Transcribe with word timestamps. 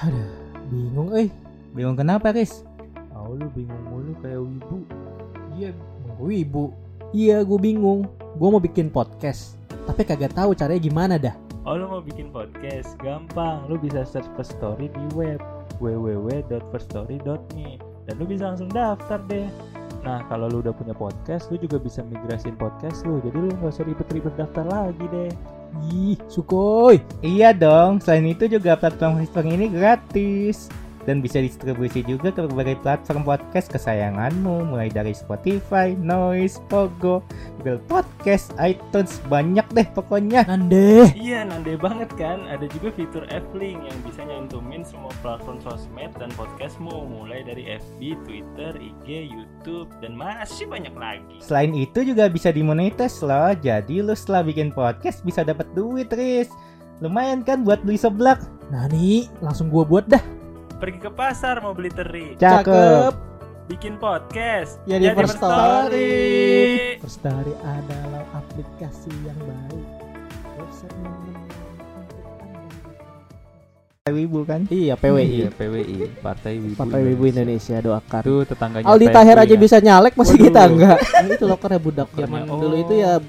Aduh, 0.00 0.32
bingung 0.72 1.12
eh. 1.12 1.28
Bingung 1.76 1.92
kenapa, 1.92 2.32
Riz? 2.32 2.64
Oh 3.12 3.36
lu 3.36 3.52
bingung 3.52 3.84
mulu 3.84 4.16
kayak 4.24 4.40
wibu. 4.40 4.78
Iya, 5.52 5.76
gue 6.16 6.32
ibu. 6.40 6.64
Iya, 7.12 7.44
gue 7.44 7.58
bingung. 7.60 8.08
Gue 8.40 8.48
mau 8.48 8.64
bikin 8.64 8.88
podcast, 8.88 9.60
tapi 9.84 10.08
kagak 10.08 10.32
tahu 10.32 10.56
caranya 10.56 10.80
gimana 10.80 11.14
dah. 11.20 11.36
Oh 11.68 11.76
lu 11.76 11.84
mau 11.84 12.00
bikin 12.00 12.32
podcast? 12.32 12.96
Gampang. 13.04 13.68
Lu 13.68 13.76
bisa 13.76 14.08
search 14.08 14.24
First 14.40 14.56
Story 14.56 14.88
di 14.88 15.04
web 15.12 15.36
www.firststory.me 15.84 17.76
dan 18.08 18.14
lu 18.16 18.24
bisa 18.24 18.56
langsung 18.56 18.72
daftar 18.72 19.20
deh. 19.28 19.52
Nah 20.00 20.24
kalau 20.32 20.48
lu 20.48 20.64
udah 20.64 20.72
punya 20.72 20.96
podcast, 20.96 21.52
lu 21.52 21.60
juga 21.60 21.76
bisa 21.76 22.00
migrasin 22.00 22.56
podcast 22.56 23.04
lu. 23.04 23.20
Jadi 23.20 23.36
lu 23.36 23.52
nggak 23.52 23.68
usah 23.68 23.84
ribet-ribet 23.84 24.32
daftar 24.40 24.64
lagi 24.64 25.04
deh. 25.12 25.28
Ih, 25.90 26.18
sukoi. 26.26 26.98
Iya 27.22 27.54
dong, 27.54 28.02
selain 28.02 28.26
itu 28.26 28.50
juga 28.50 28.74
platform 28.74 29.22
History 29.22 29.54
ini 29.54 29.66
gratis 29.70 30.66
dan 31.08 31.24
bisa 31.24 31.40
distribusi 31.40 32.04
juga 32.04 32.32
ke 32.32 32.44
berbagai 32.44 32.76
platform 32.84 33.24
podcast 33.24 33.72
kesayanganmu 33.72 34.68
mulai 34.68 34.92
dari 34.92 35.16
Spotify, 35.16 35.96
Noise, 35.96 36.60
Pogo, 36.68 37.24
Google 37.60 37.80
Podcast, 37.88 38.52
iTunes, 38.60 39.20
banyak 39.28 39.64
deh 39.72 39.88
pokoknya. 39.92 40.44
Nande. 40.48 41.12
Iya, 41.16 41.44
nande 41.48 41.76
banget 41.76 42.08
kan. 42.16 42.44
Ada 42.48 42.68
juga 42.72 42.92
fitur 42.92 43.24
F-Link 43.28 43.80
yang 43.84 43.98
bisa 44.04 44.20
nyantumin 44.24 44.82
semua 44.84 45.12
platform 45.24 45.60
sosmed 45.64 46.12
dan 46.16 46.32
podcastmu 46.36 47.08
mulai 47.08 47.44
dari 47.44 47.76
FB, 47.76 48.00
Twitter, 48.24 48.72
IG, 48.76 49.28
YouTube 49.28 49.92
dan 50.00 50.16
masih 50.16 50.68
banyak 50.68 50.92
lagi. 50.96 51.36
Selain 51.44 51.72
itu 51.76 52.04
juga 52.04 52.28
bisa 52.28 52.52
dimonetize 52.52 53.20
loh, 53.24 53.52
jadi 53.56 54.04
lu 54.04 54.16
setelah 54.16 54.44
bikin 54.44 54.72
podcast 54.72 55.20
bisa 55.24 55.44
dapat 55.44 55.68
duit, 55.76 56.08
Riz. 56.12 56.48
Lumayan 57.00 57.40
kan 57.40 57.64
buat 57.64 57.80
beli 57.80 57.96
seblak? 57.96 58.44
Nani, 58.68 59.28
langsung 59.40 59.72
gue 59.72 59.84
buat 59.88 60.04
dah. 60.04 60.39
Pergi 60.80 60.96
ke 60.96 61.12
pasar 61.12 61.60
mau 61.60 61.76
beli 61.76 61.92
teri. 61.92 62.40
Cakep. 62.40 63.12
Bikin 63.68 64.00
podcast. 64.00 64.80
Ya, 64.88 64.96
di 64.96 65.06
Jadi 65.06 65.16
First 65.20 65.36
Story. 65.36 66.16
First 67.04 67.16
Story 67.20 67.52
adalah 67.60 68.24
aplikasi 68.32 69.12
yang 69.22 69.36
baik. 69.44 69.86
Website 70.56 70.96
Anda. 70.96 71.36
Wibu 74.10 74.42
kan? 74.42 74.64
Iya, 74.66 74.96
PWI. 74.96 75.28
Iya, 75.46 75.50
PWI, 75.52 75.96
Partai 76.18 76.56
Wibu. 76.58 76.74
Partai 76.80 77.00
Wibu 77.04 77.24
Indonesia 77.28 77.76
doakan. 77.78 78.22
Itu 78.24 78.36
tetangganya. 78.48 78.86
Aldi 78.88 79.06
Wibu 79.06 79.38
aja 79.38 79.54
ya. 79.54 79.60
bisa 79.60 79.76
nyalek 79.78 80.12
masih 80.16 80.34
Waduh. 80.34 80.46
kita 80.48 80.60
enggak. 80.64 80.98
Ini 80.98 81.30
itu 81.36 81.44
lokernya 81.46 81.80
budak 81.84 82.08
zaman 82.16 82.40
Oh. 82.48 82.58
dulu 82.58 82.74
itu 82.80 82.94
ya 82.96 83.20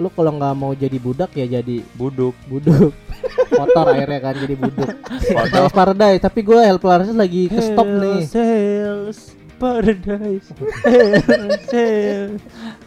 lu 0.00 0.08
kalau 0.08 0.32
nggak 0.32 0.54
mau 0.56 0.72
jadi 0.72 0.96
budak 0.96 1.30
ya 1.36 1.60
jadi 1.60 1.84
buduk. 1.94 2.32
buduk. 2.48 2.96
Kotor 3.52 3.92
akhirnya 3.92 4.20
kan 4.24 4.34
jadi 4.34 4.54
buduk. 4.56 4.88
Hell's 5.52 5.76
Paradise, 5.76 6.20
tapi 6.24 6.40
gue 6.40 6.56
Hell 6.56 6.80
Paradise 6.80 7.12
lagi 7.12 7.52
ke 7.52 7.60
stop 7.60 7.84
nih. 7.84 8.24
Sales 8.24 9.36
Paradise. 9.60 10.48
Hell's 10.88 11.60
Sales 11.68 12.40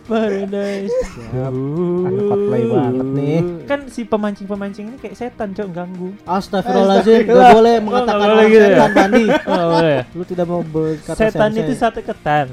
Paradise. 0.03 0.97
Anak 1.37 2.23
cosplay 2.27 2.63
banget 2.65 3.07
nih. 3.13 3.37
Kan 3.69 3.79
si 3.93 4.01
pemancing-pemancing 4.03 4.85
ini 4.89 4.97
kayak 4.97 5.15
setan, 5.15 5.53
Cok, 5.53 5.69
ganggu. 5.69 6.09
Astagfirullahaladzim, 6.25 7.29
gak 7.29 7.53
boleh 7.53 7.75
mengatakan 7.77 8.17
nggak 8.17 8.25
boleh 8.25 8.33
orang 8.33 8.49
gitu 8.49 8.65
ya? 8.65 8.73
setan 8.73 8.91
Bandi. 8.97 9.25
Oh, 9.45 9.65
boleh. 9.69 9.97
Lu 10.17 10.23
tidak 10.25 10.45
mau 10.49 10.61
berkata 10.65 11.17
Setan 11.21 11.49
sensei. 11.53 11.61
itu 11.61 11.73
sate 11.77 12.01
ketan. 12.01 12.47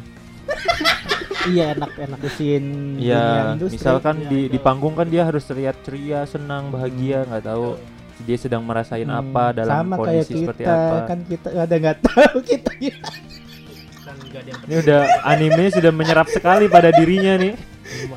Iya 1.42 1.64
enak 1.72 1.90
enak. 1.98 2.18
Mesin 2.20 2.64
dunia 2.96 3.16
Ya, 3.16 3.24
industri. 3.54 3.76
misalkan 3.76 4.16
Iya, 4.18 4.28
di 4.28 4.38
iya. 4.38 4.50
di 4.50 4.58
panggung 4.58 4.92
kan 4.92 5.06
dia 5.06 5.22
harus 5.22 5.42
terlihat 5.42 5.80
ceria, 5.80 6.24
senang, 6.24 6.68
bahagia, 6.68 7.24
nggak 7.24 7.44
tahu 7.46 7.80
dia 8.20 8.36
sedang 8.36 8.60
merasain 8.60 9.06
Hmm, 9.06 9.20
apa 9.22 9.44
dalam 9.54 9.72
sama 9.88 9.96
kayak 9.98 10.28
kondisi 10.28 10.34
seperti 10.38 10.62
kita, 10.62 10.74
apa. 10.76 10.96
kan 11.08 11.18
kita 11.24 11.48
ada 11.54 11.74
nggak 11.74 11.98
tahu 12.04 12.36
kita 12.42 12.72
ya. 12.78 12.96
Ini 14.62 14.74
udah 14.78 15.00
anime 15.24 15.64
sudah 15.70 15.90
menyerap 15.90 16.28
sekali 16.28 16.68
pada 16.68 16.90
dirinya 16.90 17.34
nih. 17.36 17.54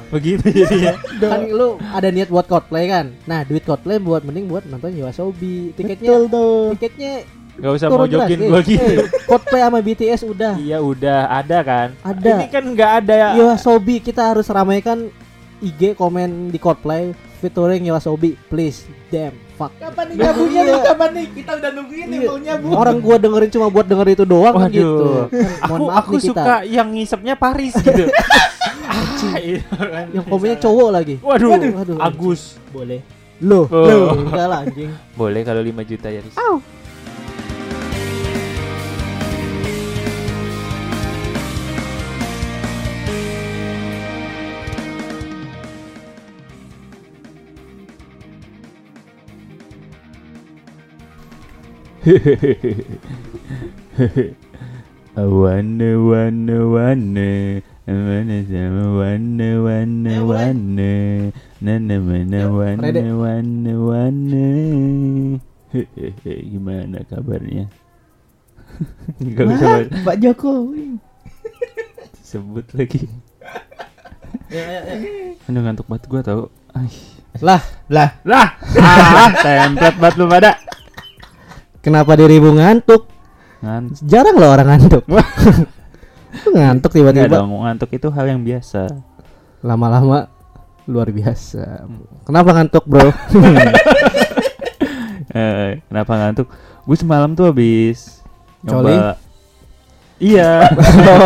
Begitu 0.09 0.45
jadinya. 0.53 0.93
kan 1.19 1.42
lu 1.48 1.81
ada 1.81 2.05
niat 2.08 2.30
buat 2.30 2.45
cosplay 2.45 2.86
kan 2.86 3.09
nah 3.23 3.42
duit 3.42 3.64
cosplay 3.64 3.98
buat 3.98 4.21
mending 4.21 4.45
buat 4.45 4.61
nonton 4.64 4.93
Yoasobi 4.93 5.73
tiketnya 5.73 6.14
Betul 6.14 6.23
tuh. 6.30 6.61
tiketnya 6.77 7.14
Gak 7.53 7.71
usah 7.71 7.87
mau 7.87 8.03
jokin 8.03 8.39
drastis. 8.39 8.49
gua 8.49 8.61
gitu. 8.64 8.93
Eh, 8.97 9.08
cosplay 9.23 9.61
sama 9.61 9.80
BTS 9.80 10.21
udah 10.23 10.53
Iya 10.55 10.77
udah 10.80 11.19
ada 11.30 11.58
kan. 11.61 11.87
Ada. 12.02 12.31
Ini 12.36 12.47
kan 12.47 12.64
nggak 12.67 12.91
ada 12.99 13.14
ya. 13.14 13.30
Yoasobi 13.36 13.99
kita 13.99 14.25
harus 14.25 14.47
ramaikan 14.47 15.14
IG 15.59 15.93
komen 15.93 16.49
di 16.49 16.58
cosplay 16.58 17.11
featuring 17.37 17.83
Yoasobi 17.83 18.36
please 18.43 18.83
damn 19.08 19.31
fuck 19.53 19.69
Kapan 19.75 20.05
nih 20.05 20.15
Iya. 20.15 20.23
nyabunya 20.25 20.61
nih? 20.61 20.77
Kapan 20.81 21.09
nih? 21.11 21.25
Kita 21.31 21.52
udah 21.53 21.71
nungguin 21.71 22.05
nih 22.05 22.17
Iya. 22.17 22.27
mau 22.27 22.37
nyabu. 22.37 22.67
orang 22.73 22.97
gua 22.99 23.15
dengerin 23.17 23.49
cuma 23.49 23.67
buat 23.69 23.86
denger 23.86 24.08
itu 24.09 24.23
doang 24.23 24.53
kan 24.53 24.61
Waduh. 24.65 24.73
gitu 24.73 25.08
Kan, 25.30 25.30
mohon 25.63 25.80
Aku 25.80 25.86
maaf 25.86 25.97
aku 25.99 26.11
nih 26.11 26.21
kita 26.21 26.31
suka 26.33 26.55
yang 26.65 26.87
ngisepnya 26.89 27.33
Paris 27.36 27.73
gitu. 27.75 28.03
ah, 28.89 29.03
iya 29.37 29.61
yang 30.09 30.25
komennya 30.25 30.58
cowok 30.59 30.89
lagi 30.89 31.15
Waduh, 31.19 31.49
Waduh. 31.53 31.97
Agus. 32.02 32.58
boleh 32.67 32.99
loh 33.39 33.65
Oh. 33.65 33.86
loh 33.86 34.09
enggak 34.21 34.47
lah 34.47 34.59
anjing 34.63 34.92
Boleh 35.13 35.42
kalau 35.42 35.61
5 35.61 35.83
juta 35.86 36.08
ya. 36.08 36.19
Riz. 36.19 36.36
Sama 55.14 55.31
wana 58.91 59.47
wana 59.55 60.15
wana 60.25 60.92
Nana 61.63 61.95
mana 62.02 62.39
wana 62.52 62.81
Rede. 62.83 63.11
wana 63.11 63.73
wana 63.80 64.45
Hehehe 65.71 66.33
gimana 66.52 66.99
kabarnya? 67.08 67.65
Gak 69.37 69.45
bisa 69.47 69.65
Wah, 69.65 69.81
Pak 70.05 70.15
Jokowi. 70.21 70.99
sebut 72.27 72.67
lagi. 72.77 73.08
Aduh 75.47 75.61
ngantuk 75.61 75.87
banget 75.89 76.05
gua 76.11 76.21
tau. 76.21 76.43
Lah 77.42 77.61
Lah, 77.89 78.21
Lah! 78.21 78.53
Ah, 78.77 79.33
Template 79.42 79.97
banget 79.97 80.15
lu 80.21 80.30
pada 80.30 80.53
kenapa 81.83 82.16
dirimu 82.16 82.55
ngantuk? 82.55 83.05
Ngantuk. 83.60 84.04
Jarang 84.08 84.36
loh 84.39 84.49
orang 84.49 84.67
ngantuk. 84.71 85.04
Ngantuk 86.33 86.92
Enggak 86.98 87.14
tiba-tiba 87.14 87.36
dong 87.45 87.54
ngantuk 87.61 87.89
itu 87.94 88.08
hal 88.10 88.26
yang 88.26 88.42
biasa. 88.42 88.89
Lama-lama 89.61 90.33
luar 90.89 91.14
biasa. 91.14 91.86
Kenapa 92.26 92.49
ngantuk 92.55 92.83
bro? 92.88 93.11
Eh, 95.33 95.82
kenapa 95.89 96.14
ngantuk? 96.14 96.45
Gue 96.86 96.93
semalam 96.93 97.33
tuh 97.33 97.49
habis 97.49 98.22
nyoba. 98.61 99.17
Iya, 100.15 100.69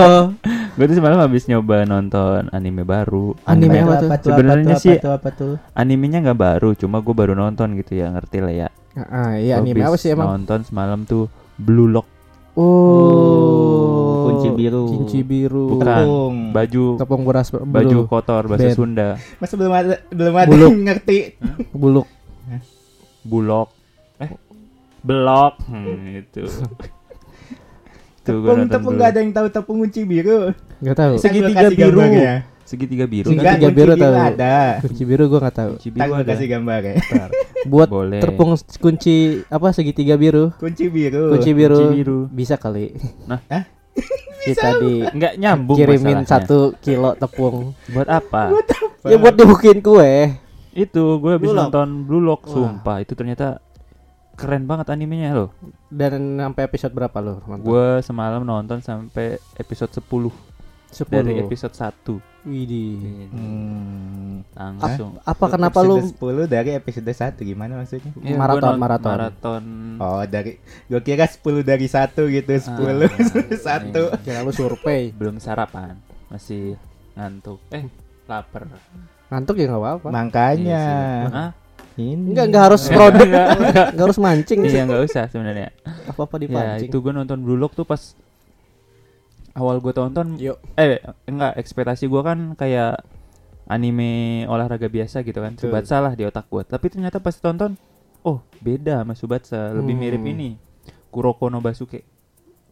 gue 0.75 0.85
tuh 0.85 0.95
semalam 0.95 1.19
habis 1.19 1.45
nyoba 1.45 1.83
nonton 1.83 2.47
anime 2.49 2.81
baru. 2.81 3.35
Anime 3.43 3.79
apa 3.79 3.95
tuh? 3.97 4.09
tuh? 4.09 4.25
Sebenarnya 4.25 4.75
sih- 4.75 4.95
apa 4.95 5.03
tuh, 5.03 5.13
apa 5.13 5.29
tuh? 5.29 5.53
Animenya 5.73 6.19
nggak 6.21 6.39
baru, 6.39 6.69
cuma 6.73 6.97
gue 6.97 7.11
baru 7.11 7.33
nonton 7.33 7.75
gitu 7.75 7.93
ya, 7.93 8.09
ngerti 8.09 8.37
lah 8.39 8.53
ya. 8.55 8.67
ah, 8.97 9.35
iya 9.35 9.55
Gua 9.55 9.63
anime 9.63 9.83
apa 9.83 9.93
sih 9.95 10.09
emang 10.09 10.27
Nonton 10.33 10.59
semalam 10.63 11.03
tuh 11.03 11.29
Blue 11.55 11.85
Lock, 11.87 12.07
oh 12.57 14.25
kunci 14.27 14.49
biru. 14.51 14.83
kunci 14.89 15.19
biru 15.21 15.65
Bukan. 15.71 15.85
Tepung. 15.85 16.35
baju 16.49 16.85
tepung 16.97 17.21
beras 17.21 17.47
baju 17.49 17.61
baju 17.63 17.97
kotor 18.07 18.43
bahasa. 18.47 18.73
Sunda, 18.73 19.21
Masa 19.37 19.53
belum 19.53 19.69
ada 19.71 20.01
belum 20.09 20.33
ada 20.33 20.49
Buluk. 20.49 20.69
yang 20.71 20.81
ngerti. 20.83 21.17
buluk 21.71 22.07
bulok, 23.21 23.69
eh, 24.17 24.31
belok, 25.03 25.53
hmm, 25.61 26.17
itu. 26.17 26.47
Tuh 28.27 28.37
gue 28.37 28.49
Tepung 28.49 28.67
tepung 28.67 28.93
nggak 28.93 29.07
Lock. 29.07 29.13
ada 29.13 29.19
yang 29.19 29.31
tahu 29.31 29.47
tepung 29.49 29.77
kunci 29.79 30.01
biru. 30.03 30.39
nggak 30.77 30.95
tahu 30.95 31.13
Kan 31.13 31.21
Segitiga 31.21 31.67
biru. 31.69 31.97
segitiga 32.61 33.05
biru 33.05 33.25
Segitiga? 33.25 33.49
Enggak, 33.49 33.55
kunci 33.63 33.77
biru 33.77 33.93
tahu. 33.95 34.13
ada. 34.13 34.55
kunci 34.79 35.03
biru 35.03 35.23
gua 35.25 35.39
nggak 35.41 35.55
tahu 35.55 35.71
Kunci 35.73 35.89
biru 35.89 36.11
ada. 36.13 36.27
kasih 36.27 36.47
gambar 36.49 36.79
ya. 36.81 36.93
Bentar. 37.01 37.29
buat 37.65 37.87
Boleh. 37.89 38.21
tepung 38.21 38.49
kunci 38.77 39.15
apa 39.47 39.67
segitiga 39.71 40.15
biru 40.15 40.51
Kunci 40.53 40.85
biru. 40.87 41.31
kunci 41.31 41.51
biru, 41.51 41.75
kunci 41.77 41.95
biru. 41.95 42.19
bisa 42.29 42.55
kali 42.55 42.91
Nah. 43.23 43.39
Hah? 43.47 43.63
kita 44.45 44.77
di 44.77 44.93
Nggak 45.09 45.33
nyambung 45.35 45.75
kirimin 45.75 46.21
masalahnya. 46.21 46.29
satu 46.29 46.59
kilo 46.77 47.11
tepung 47.13 47.55
Buat 47.87 48.07
apa? 48.07 48.53
ya 49.03 49.15
buat 49.15 49.33
dibukin 49.33 49.79
kue 49.79 50.35
Itu 50.71 51.17
gue 51.17 51.31
habis 51.33 51.47
Blue 51.47 51.57
Lock. 51.57 51.67
nonton 51.67 51.87
Blue 52.03 52.21
Lock. 52.21 52.45
Sumpah 52.45 53.01
itu 53.01 53.11
ternyata 53.11 53.57
Keren 54.37 54.63
banget 54.63 54.87
animenya 54.87 55.33
loh 55.33 55.49
dan 55.89 56.13
sampai 56.37 56.61
episode 56.63 56.93
berapa 56.93 57.17
lo 57.17 57.41
nonton? 57.41 57.65
Gue 57.65 57.99
semalam 57.99 58.41
nonton 58.41 58.79
sampai 58.79 59.27
episode 59.55 59.89
10 59.91 60.05
10 60.87 61.09
Dari 61.09 61.41
episode 61.41 61.73
1 61.73 62.47
Widih. 62.47 63.27
Hmm. 63.27 64.39
langsung 64.55 65.19
Apa 65.19 65.45
kenapa 65.49 65.81
lu 65.81 65.99
episode 65.99 66.47
10 66.47 66.47
dari 66.47 66.69
episode 66.71 67.03
1 67.03 67.33
gimana 67.43 67.75
maksudnya? 67.75 68.13
Iya, 68.15 68.37
Maraton, 68.37 68.77
maraton. 68.77 69.11
maraton 69.11 69.63
Oh 69.97 70.21
dari 70.23 70.55
gua 70.85 71.01
kira 71.01 71.25
10 71.25 71.41
dari 71.61 71.87
1 71.89 72.13
gitu 72.31 72.51
10 72.53 72.63
Ah, 72.63 73.09
satu. 73.67 74.03
iya. 74.07 74.21
kira 74.21 74.39
lu 74.41 74.53
survei? 74.53 75.09
belum 75.11 75.41
sarapan 75.41 75.97
masih 76.29 76.77
ngantuk 77.13 77.57
eh 77.67 77.89
lapar 78.23 78.69
Ngantuk 79.27 79.59
ya 79.59 79.67
nggak 79.67 79.81
apa-apa. 79.81 80.07
Makanya 80.07 80.83
Hah? 81.27 81.51
Ini 81.97 82.31
Enggak 82.31 82.45
enggak 82.47 82.63
harus 82.63 82.83
produk, 82.87 83.27
enggak 83.89 83.97
harus 83.99 84.17
mancing 84.17 84.59
sih. 84.61 84.71
iya 84.71 84.81
nggak 84.83 85.01
usah 85.03 85.25
sebenarnya 85.27 85.69
Apa-apa 86.07 86.35
ya 86.35 86.41
dipancing. 86.43 86.87
itu 86.87 86.97
gue 86.97 87.11
nonton 87.11 87.37
Blue 87.39 87.55
Lock 87.55 87.73
tuh 87.73 87.83
pas 87.83 88.13
awal 89.53 89.77
gue 89.77 89.89
tonton 89.91 90.37
Yuk. 90.37 90.57
eh 90.75 90.99
enggak 91.25 91.57
ekspektasi 91.57 92.05
gue 92.05 92.21
kan 92.21 92.53
kayak 92.53 93.01
anime 93.65 94.11
olahraga 94.45 94.87
biasa 94.87 95.21
gitu 95.21 95.39
kan 95.39 95.53
Betul. 95.53 95.67
Subatsa 95.67 95.97
lah 95.97 96.13
di 96.13 96.23
otak 96.23 96.45
gue 96.45 96.63
tapi 96.63 96.87
ternyata 96.87 97.17
pas 97.17 97.33
tonton 97.33 97.73
oh 98.21 98.39
beda 98.59 99.01
sama 99.01 99.13
Subatsa 99.13 99.73
lebih 99.73 99.91
Hmm. 99.91 100.01
mirip 100.03 100.23
ini 100.23 100.49
Kuroko 101.07 101.49
no 101.49 101.59
Basuke 101.59 102.05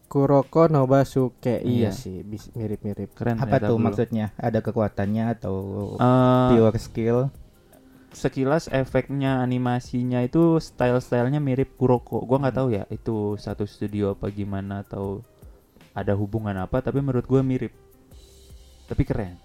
Kuroko 0.05 0.69
no 0.69 0.85
Basuke. 0.85 1.59
Iya 1.59 1.89
Iya. 1.89 1.91
sih, 1.91 2.21
mirip-mirip. 2.53 3.09
keren 3.11 3.35
apa 3.35 3.57
tuh 3.57 3.75
maksudnya? 3.75 4.31
Ada 4.37 4.61
kekuatannya 4.61 5.33
atau 5.33 5.55
Eh, 5.97 6.47
pure 6.53 6.77
skill? 6.77 7.33
Sekilas 8.15 8.65
efeknya 8.67 9.39
animasinya 9.39 10.19
itu 10.19 10.57
style-stylenya 10.57 11.37
mirip 11.37 11.75
Kuroko. 11.75 12.23
Gua 12.23 12.39
nggak 12.39 12.55
tahu 12.55 12.69
ya 12.71 12.83
itu 12.87 13.35
satu 13.35 13.63
studio 13.63 14.15
apa 14.15 14.31
gimana 14.31 14.81
atau 14.81 15.19
ada 15.91 16.11
hubungan 16.11 16.55
apa 16.55 16.79
tapi 16.79 16.99
menurut 16.99 17.23
gua 17.23 17.39
mirip. 17.39 17.75
Tapi 18.85 19.03
keren. 19.03 19.35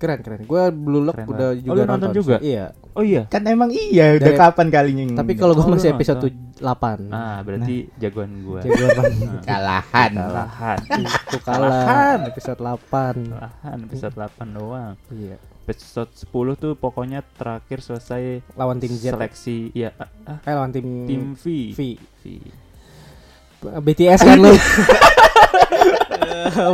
Keren 0.00 0.24
keren. 0.24 0.40
Gua 0.44 0.72
Blue 0.72 1.04
Lock 1.04 1.20
Keren 1.20 1.28
udah 1.28 1.50
juga 1.54 1.76
Oh, 1.76 1.86
nonton 1.86 2.08
sih. 2.08 2.16
juga? 2.16 2.36
Iya. 2.40 2.66
Oh 2.96 3.04
iya. 3.04 3.28
Kan 3.28 3.44
emang 3.44 3.68
iya 3.68 4.16
udah 4.16 4.24
Dari- 4.24 4.40
kapan 4.40 4.68
kalinya 4.72 5.20
Tapi 5.20 5.32
kalau 5.36 5.52
gua 5.52 5.68
Oh, 5.68 5.72
masih 5.76 5.92
episode 5.92 6.16
nonton. 6.24 6.44
8. 6.56 7.12
Ah, 7.12 7.44
berarti 7.44 7.92
jagoan 8.00 8.32
gua. 8.40 8.64
Jagoan 8.64 8.88
banget. 8.96 9.12
Nah, 9.20 9.42
kalahan. 9.44 10.10
Kalahan. 10.16 10.78
Itu 10.96 11.38
kalah 11.44 12.16
episode 12.24 12.60
8. 12.64 13.14
Kalahan 13.28 13.78
episode 13.84 14.14
8 14.16 14.48
doang. 14.56 14.94
Iya. 15.12 15.36
Episode 15.66 16.14
10 16.30 16.62
tuh 16.62 16.72
pokoknya 16.78 17.26
terakhir 17.34 17.82
selesai 17.82 18.38
Lawan 18.54 18.78
tim 18.78 18.94
Z. 18.94 19.10
seleksi 19.10 19.74
iya 19.74 19.90
ah, 19.98 20.06
ah, 20.22 20.38
Eh 20.46 20.54
lawan 20.54 20.70
tim 20.70 20.86
tim 21.10 21.34
V. 21.34 21.74
V. 21.74 21.98
V. 22.22 22.24
BTS 23.66 24.22
kan 24.22 24.38
lu. 24.38 24.54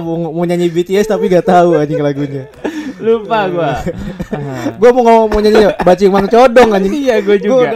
mau, 0.05 0.29
mau 0.29 0.45
nyanyi 0.45 0.69
BTS 0.69 1.09
tapi 1.09 1.33
gak 1.33 1.49
tahu 1.49 1.81
anjing 1.81 2.05
lagunya. 2.05 2.53
Lupa 3.01 3.49
gua. 3.49 3.81
Gua 4.79 4.91
mau 4.93 5.03
ngomong 5.09 5.29
mau 5.33 5.41
nyanyi 5.41 5.73
bajing 5.81 6.13
mang 6.13 6.29
codong 6.29 6.77
anjing. 6.77 6.93
Iya, 6.93 7.25
gua 7.25 7.37
juga. 7.41 7.69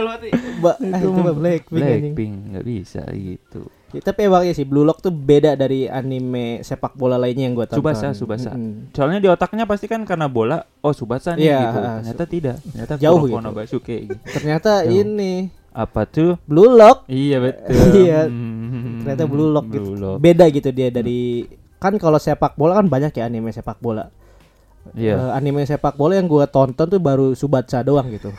Ba 0.61 0.77
ah, 0.77 1.01
itu 1.01 1.09
mah 1.09 1.33
Blackpink. 1.33 1.81
Blackpink 1.81 2.33
nggak 2.53 2.65
bisa 2.65 3.01
gitu. 3.09 3.65
Tapi 4.01 4.19
emang 4.27 4.43
ya 4.45 4.53
sih 4.53 4.65
Blue 4.65 4.83
Lock 4.83 5.01
tuh 5.01 5.11
beda 5.13 5.53
dari 5.53 5.85
anime 5.85 6.61
sepak 6.61 6.93
bola 6.95 7.15
lainnya 7.15 7.47
yang 7.47 7.55
gua 7.55 7.65
tonton. 7.65 7.81
Tsubasa, 7.81 8.07
Tsubasa. 8.13 8.51
Mm-mm. 8.53 8.91
Soalnya 8.91 9.19
di 9.21 9.27
otaknya 9.27 9.63
pasti 9.63 9.85
kan 9.85 10.01
karena 10.03 10.25
bola, 10.27 10.63
oh 10.81 10.93
Subasa 10.93 11.33
nih 11.37 11.47
Iya, 11.47 11.59
gitu. 11.59 11.79
Ternyata 11.81 12.23
tidak. 12.25 12.55
Ternyata 12.61 12.93
Jauh 12.97 13.21
gitu. 13.25 13.39
no 13.41 13.49
Basuke 13.53 13.95
gitu. 14.09 14.19
Ternyata 14.23 14.71
Jauh. 14.85 14.93
ini 14.93 15.33
Apa 15.77 16.09
tuh? 16.09 16.41
Blue 16.49 16.73
Lock 16.73 17.05
Iya 17.05 17.37
betul. 17.37 17.69
Iya. 18.01 18.25
Hmm, 18.25 19.05
ternyata 19.05 19.25
Blue 19.29 19.49
Lock 19.53 19.69
gitu. 19.69 19.93
Blue 19.93 19.97
Lock. 20.01 20.17
Beda 20.17 20.49
gitu 20.49 20.73
dia 20.73 20.89
dari 20.89 21.45
kan 21.77 21.93
kalau 22.01 22.17
sepak 22.17 22.57
bola 22.57 22.81
kan 22.81 22.89
banyak 22.89 23.13
ya 23.13 23.29
anime 23.29 23.53
sepak 23.53 23.77
bola. 23.77 24.09
Iya. 24.93 25.15
Eh, 25.17 25.31
anime 25.33 25.63
sepak 25.63 25.95
bola 25.95 26.15
yang 26.15 26.27
gua 26.27 26.45
tonton 26.45 26.87
tuh 26.87 26.99
baru 26.99 27.33
Subatsa 27.33 27.81
doang 27.81 28.07
gitu. 28.11 28.29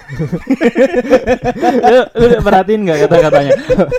lu, 1.85 2.01
lu 2.15 2.27
perhatiin 2.41 2.81
nggak 2.85 2.99
kata-katanya? 3.05 3.53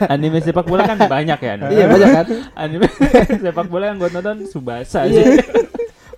Anime 0.08 0.40
sepak 0.40 0.66
bola 0.66 0.86
kan 0.86 0.98
banyak 0.98 1.40
ya. 1.40 1.54
iya 1.68 1.86
banyak 1.86 2.10
kan. 2.10 2.26
Anime 2.56 2.88
sepak 3.44 3.68
bola 3.68 3.92
yang 3.92 3.98
gue 3.98 4.10
nonton 4.10 4.46
Subasa 4.46 5.06
Iya. 5.06 5.38
sih. 5.38 5.42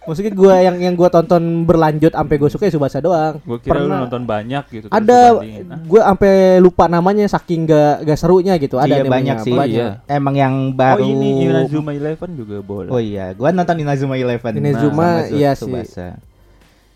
Maksudnya 0.01 0.33
gua 0.33 0.57
yang 0.57 0.75
yang 0.75 0.94
gua 0.94 1.07
tonton 1.07 1.39
berlanjut 1.62 2.09
sampai 2.09 2.36
gue 2.36 2.50
suka 2.50 2.65
ya 2.65 2.74
Subatsa 2.74 2.98
doang. 2.98 3.38
Gue 3.39 3.62
kira 3.62 3.77
lu 3.77 3.86
Pernah- 3.86 4.01
nonton 4.01 4.25
banyak 4.25 4.63
gitu. 4.68 4.86
Ada 4.88 5.19
lu. 5.31 5.39
Ah, 5.69 5.77
gue 5.80 6.01
sampai 6.01 6.33
lupa 6.57 6.86
namanya 6.86 7.25
saking 7.27 7.63
gak 7.63 8.01
gak 8.03 8.18
serunya 8.18 8.57
gitu. 8.57 8.75
Ada 8.75 8.98
iya 8.98 9.06
banyak 9.06 9.38
sih. 9.39 9.53
banyak. 9.53 10.01
Iya. 10.01 10.09
Emang 10.09 10.33
yang 10.33 10.53
Oh 10.68 10.74
baru. 10.74 11.06
ini 11.06 11.45
Inazuma 11.45 11.94
Eleven 11.94 12.33
juga 12.33 12.57
bola. 12.59 12.89
Oh 12.89 12.98
iya, 12.98 13.30
gua 13.31 13.53
nonton 13.53 13.77
Inazuma 13.77 14.18
Eleven. 14.18 14.57
Inazuma, 14.57 15.07
Su- 15.24 15.38
iya 15.38 15.53
sih. 15.53 15.69
Tsubasa. 15.69 16.18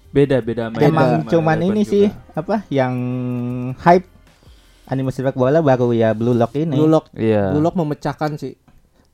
Beda 0.09 0.39
beda 0.39 0.71
Emang 0.79 1.27
cuman 1.27 1.57
Eleven 1.57 1.69
ini 1.69 1.81
juga. 1.83 1.91
sih 1.91 2.05
apa 2.33 2.55
yang 2.69 2.93
hype 3.75 4.07
anime 4.85 5.11
sepak 5.11 5.33
bola 5.33 5.59
baru 5.59 5.91
ya 5.91 6.09
Blue 6.11 6.33
Lock 6.33 6.55
ini. 6.55 6.73
Blue 6.73 6.87
Lock, 6.87 7.13
Iya. 7.13 7.51
Blue 7.51 7.61
Lock 7.61 7.75
memecahkan 7.75 8.33
sih. 8.35 8.57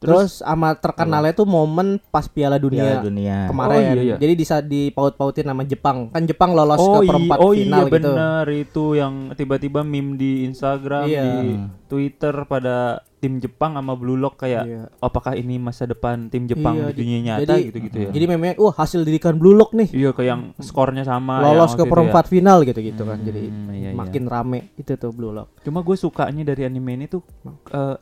Terus- 0.01 0.41
sama 0.41 0.73
terkenalnya 0.73 1.29
tuh 1.31 1.45
momen 1.45 2.01
pas 2.09 2.25
Piala 2.25 2.57
Piala 2.57 2.57
Dunia 2.57 2.85
dunia. 2.99 3.37
kemarin. 3.45 3.77
Oh, 3.77 3.81
iya, 3.85 4.01
iya. 4.01 4.15
Jadi 4.17 4.33
bisa 4.33 4.57
dipaut-pautin 4.59 5.45
nama 5.45 5.61
Jepang. 5.61 6.09
Kan 6.09 6.25
Jepang 6.25 6.57
lolos 6.57 6.75
oh, 6.75 6.99
ke 6.99 7.07
perempat 7.07 7.37
oh 7.37 7.53
final 7.53 7.77
iya 7.77 7.85
gitu. 7.85 7.93
benar 7.93 8.45
itu 8.49 8.85
yang 8.93 9.13
tiba-tiba 9.31 9.85
meme 9.85 10.17
di 10.17 10.43
Instagram 10.43 11.05
Iya. 11.05 11.21
di 11.21 11.53
Twitter 11.85 12.33
pada 12.45 13.05
tim 13.21 13.37
Jepang 13.37 13.77
sama 13.77 13.93
Blue 13.93 14.17
Lock 14.17 14.41
kayak 14.41 14.63
Iya. 14.65 14.83
apakah 14.97 15.37
ini 15.37 15.61
masa 15.61 15.85
depan 15.85 16.25
tim 16.27 16.49
Jepang 16.49 16.81
Iya, 16.81 16.89
di 16.89 16.97
dunia 16.97 17.19
nyata 17.21 17.53
jadi- 17.53 17.65
gitu-gitu 17.69 17.97
ya. 18.01 18.09
Jadi 18.09 18.25
memang 18.25 18.57
wah 18.57 18.73
hasil 18.73 19.05
didikan 19.05 19.37
Blue 19.37 19.53
Lock 19.53 19.77
nih. 19.77 19.93
iya 19.93 20.09
kayak 20.09 20.25
yang 20.27 20.41
skornya 20.57 21.05
sama 21.05 21.37
lolos 21.39 21.71
yang 21.71 21.77
ke 21.77 21.83
itu 21.85 21.91
perempat 21.93 22.25
final 22.25 22.57
gitu-gitu 22.65 23.05
kan. 23.05 23.21
Hmm, 23.21 23.27
Jadi 23.29 23.41
iya, 23.77 23.89
iya. 23.89 23.89
makin 23.93 24.25
rame 24.25 24.73
itu 24.73 24.97
tuh 24.97 25.13
Blue 25.13 25.29
Lock. 25.29 25.61
ya. 25.61 25.69
Cuma 25.69 25.85
gue 25.85 25.93
sukanya 25.93 26.41
dari 26.43 26.65
anime 26.65 26.97
ini 26.97 27.05
tuh 27.05 27.21
eh, 27.69 27.95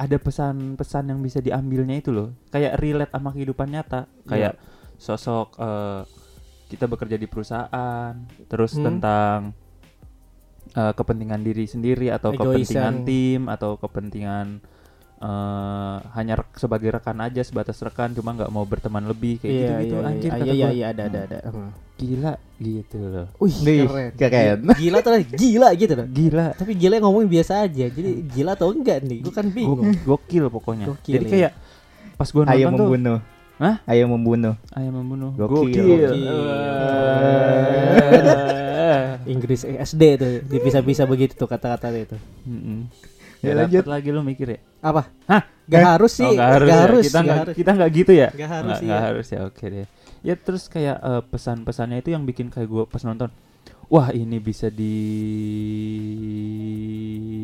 ada 0.00 0.16
pesan-pesan 0.16 1.12
yang 1.12 1.20
bisa 1.20 1.44
diambilnya 1.44 2.00
itu 2.00 2.08
loh. 2.08 2.32
Kayak 2.48 2.80
relate 2.80 3.12
sama 3.12 3.30
kehidupan 3.30 3.68
nyata. 3.68 4.08
Kayak 4.24 4.56
sosok 4.96 5.60
eh, 5.60 6.00
kita 6.72 6.88
bekerja 6.88 7.20
di 7.20 7.28
perusahaan, 7.28 8.12
terus 8.48 8.72
Hmm. 8.74 8.84
tentang 8.88 9.38
eh, 10.70 10.92
kepentingan 10.94 11.42
diri 11.42 11.66
sendiri 11.66 12.08
atau 12.08 12.30
Egoisan. 12.30 12.48
kepentingan 12.56 12.94
tim 13.04 13.40
atau 13.46 13.76
kepentingan 13.76 14.46
eh, 15.20 15.96
hanya 16.10 16.34
rek- 16.36 16.54
sebagai 16.54 16.90
rekan 16.90 17.18
aja 17.18 17.40
sebatas 17.40 17.78
rekan 17.78 18.10
cuma 18.10 18.32
nggak 18.32 18.48
mau 18.48 18.62
berteman 18.62 19.04
lebih 19.04 19.36
kayak 19.36 19.46
Iya, 19.46 19.60
gitu-gitu 19.60 19.94
iya, 19.94 20.06
anjir 20.06 20.24
iya, 20.24 20.32
kata 20.32 20.42
iya, 20.42 20.50
iya, 20.50 20.62
gua. 20.62 20.72
iya, 20.72 20.88
ada, 20.88 21.02
ada, 21.04 21.20
ada. 21.22 21.38
Hmm. 21.46 21.70
gila 21.94 22.34
gitu 22.56 22.98
loh 22.98 23.26
Wih, 23.36 23.56
Wih, 23.60 23.84
keren. 23.84 24.10
keren. 24.16 24.58
Gila 24.72 24.98
tuh, 24.98 25.10
gila 25.30 25.68
gitu 25.74 25.92
loh. 25.94 26.06
gila 26.08 26.46
Tapi 26.54 26.72
gila 26.74 26.94
ngomongin 26.98 27.28
biasa 27.30 27.52
aja. 27.60 27.86
Jadi 27.86 28.10
gila 28.26 28.50
atau 28.54 28.70
enggak 28.70 28.98
nih? 29.02 29.18
Gue 29.20 29.30
kan 29.30 29.46
bingung. 29.46 29.84
Gok- 29.84 30.24
gokil 30.24 30.44
pokoknya 30.48 30.86
Gokil, 30.88 31.12
jadi 31.14 31.22
iya. 31.22 31.30
kayak 31.30 31.52
pas 32.16 32.26
gue 32.26 32.40
nonton 32.40 32.56
tuh 32.56 32.88
membunuh. 32.88 33.18
Hah? 33.56 33.76
Ayam 33.84 34.08
membunuh. 34.10 34.54
ayam 34.72 34.92
membunuh 34.94 35.30
Gokil. 35.36 35.76
Gokil. 35.76 36.12
Wah. 36.40 37.60
Inggris 39.28 39.60
SD 39.62 40.02
tuh 40.16 40.40
dipisah-pisah 40.48 41.04
begitu 41.04 41.34
tuh 41.34 41.44
kata-kata 41.44 41.92
itu. 41.92 42.16
Mm-mm. 42.44 42.88
Ya, 42.88 43.19
Ya, 43.40 43.52
lanjut. 43.52 43.82
lanjut 43.82 43.86
lagi 43.88 44.08
lu 44.08 44.20
mikir 44.20 44.46
ya 44.48 44.58
Apa? 44.80 45.02
Hah? 45.24 45.42
Gak 45.64 45.84
harus 45.86 46.12
sih. 46.12 46.24
Oh, 46.24 46.34
nggak 46.34 46.50
harus, 46.50 46.68
ya? 46.68 47.06
kita 47.06 47.18
nggak 47.20 47.38
harus. 47.38 47.54
kita 47.54 47.70
nggak 47.72 47.90
gitu 47.94 48.12
ya 48.12 48.28
Nggak 48.30 48.50
harus, 48.50 48.76
nggak 48.78 48.90
iya. 48.90 49.06
harus 49.06 49.26
ya 49.28 49.40
oke 49.44 49.64
deh 49.64 49.86
ya 50.20 50.34
terus 50.34 50.62
kayak 50.66 50.96
eh, 50.98 51.22
pesan-pesannya 51.26 51.98
itu 51.98 52.10
yang 52.10 52.24
bikin 52.24 52.48
kayak 52.48 52.66
gue 52.66 52.84
pas 52.84 53.00
nonton 53.00 53.30
wah 53.86 54.10
ini 54.10 54.36
bisa 54.36 54.68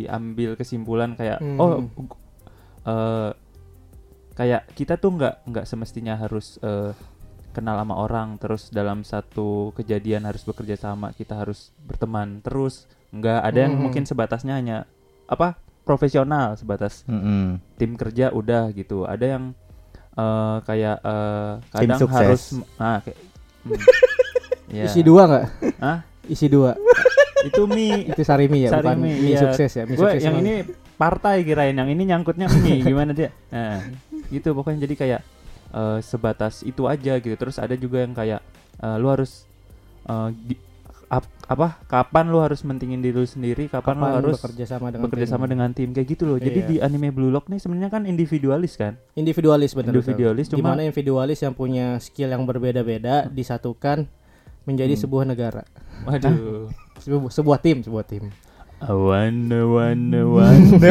diambil 0.06 0.54
kesimpulan 0.54 1.14
kayak 1.14 1.38
Hmm. 1.38 1.56
oh 1.56 1.72
eh, 2.84 3.30
kayak 4.32 4.68
kita 4.74 4.96
tuh 4.96 5.16
nggak 5.16 5.34
nggak 5.46 5.64
semestinya 5.64 6.14
harus 6.14 6.60
eh, 6.60 6.92
kenal 7.50 7.80
sama 7.80 7.96
orang 7.96 8.36
terus 8.36 8.68
dalam 8.68 9.00
satu 9.00 9.72
kejadian 9.72 10.28
harus 10.28 10.44
bekerja 10.44 10.76
sama 10.76 11.10
kita 11.10 11.32
harus 11.34 11.72
berteman 11.80 12.42
terus 12.42 12.84
nggak 13.10 13.40
ada 13.40 13.58
yang 13.58 13.74
Hmm. 13.74 13.88
mungkin 13.88 14.04
sebatasnya 14.04 14.54
hanya 14.54 14.84
apa 15.26 15.56
profesional 15.86 16.58
sebatas 16.58 17.06
Mm-mm. 17.06 17.62
tim 17.78 17.94
kerja 17.94 18.28
udah 18.28 18.74
gitu 18.74 19.06
ada 19.06 19.38
yang 19.38 19.54
eh, 20.12 20.56
kayak 20.60 20.96
eh, 20.98 21.52
Tim 21.62 21.70
kadang 21.86 22.00
sukses. 22.02 22.18
harus 22.18 22.42
nah 22.76 22.98
kayak 23.00 23.18
hmm. 23.62 23.78
Ya. 24.66 24.90
Isi 24.90 24.98
dua 25.00 25.30
nggak? 25.30 25.44
Hah? 25.78 25.98
Isi 26.26 26.50
dua. 26.50 26.74
itu 27.46 27.62
mie 27.70 28.10
Itu 28.10 28.26
Sarimi 28.26 28.66
ya, 28.66 28.74
bukan 28.74 28.82
Sarimi, 28.98 29.10
mie 29.14 29.30
iya. 29.30 29.38
sukses 29.46 29.70
ya. 29.70 29.84
Mie 29.86 29.94
gue 29.94 30.02
sukses 30.02 30.26
yang 30.26 30.36
ini 30.42 30.54
partai 30.98 31.46
kirain 31.46 31.70
yang 31.70 31.86
ini 31.86 32.02
nyangkutnya 32.02 32.50
mie 32.50 32.82
gimana 32.90 33.14
dia 33.14 33.30
nah 33.46 33.78
gitu 34.26 34.50
pokoknya 34.50 34.90
jadi 34.90 34.94
kayak 34.98 35.20
eh, 35.70 35.98
sebatas 36.02 36.66
itu 36.66 36.90
aja 36.90 37.14
gitu 37.14 37.38
terus 37.38 37.62
ada 37.62 37.78
juga 37.78 38.02
yang 38.02 38.10
kayak 38.10 38.42
eh, 38.82 38.96
lu 38.98 39.06
harus 39.06 39.46
eh, 40.02 40.28
gi- 40.50 40.62
ap- 41.08 41.30
apa 41.44 41.78
kapan 41.84 42.26
lu 42.26 42.38
harus 42.38 42.60
mentingin 42.60 42.98
diri 42.98 43.14
lu 43.14 43.22
sendiri 43.22 43.66
kapan, 43.66 43.94
lu 43.94 44.02
Kapan 44.02 44.16
harus 44.20 44.36
bekerja 44.36 44.64
sama 44.66 44.86
dengan 44.88 45.04
bekerja 45.04 45.22
tim. 45.22 45.32
sama 45.32 45.46
dengan 45.46 45.70
tim 45.70 45.88
kayak 45.90 46.08
gitu 46.08 46.22
loh 46.24 46.36
jadi 46.36 46.60
Iya. 46.60 46.68
di 46.68 46.76
anime 46.80 47.08
Blue 47.10 47.28
Lock 47.28 47.46
nih 47.46 47.56
sebenarnya 47.56 47.88
kan 47.88 48.02
individualis 48.04 48.74
kan 48.74 48.98
individualis 49.12 49.70
benar 49.72 49.92
Individualis, 49.92 50.46
cuma- 50.46 50.58
di 50.58 50.62
mana 50.64 50.80
individualis 50.82 51.38
yang 51.40 51.52
punya 51.52 51.96
skill 51.98 52.28
yang 52.28 52.42
berbeda-beda 52.42 53.26
disatukan 53.28 54.10
menjadi 54.62 54.92
Hmm. 54.92 55.02
sebuah 55.02 55.24
negara. 55.24 55.62
Waduh. 56.02 56.66
Sebuah, 56.98 57.30
sebuah 57.30 57.58
tim, 57.60 57.76
sebuah 57.80 58.02
tim. 58.04 58.24
Awana 58.78 59.60
wana 59.64 60.22
wana. 60.26 60.90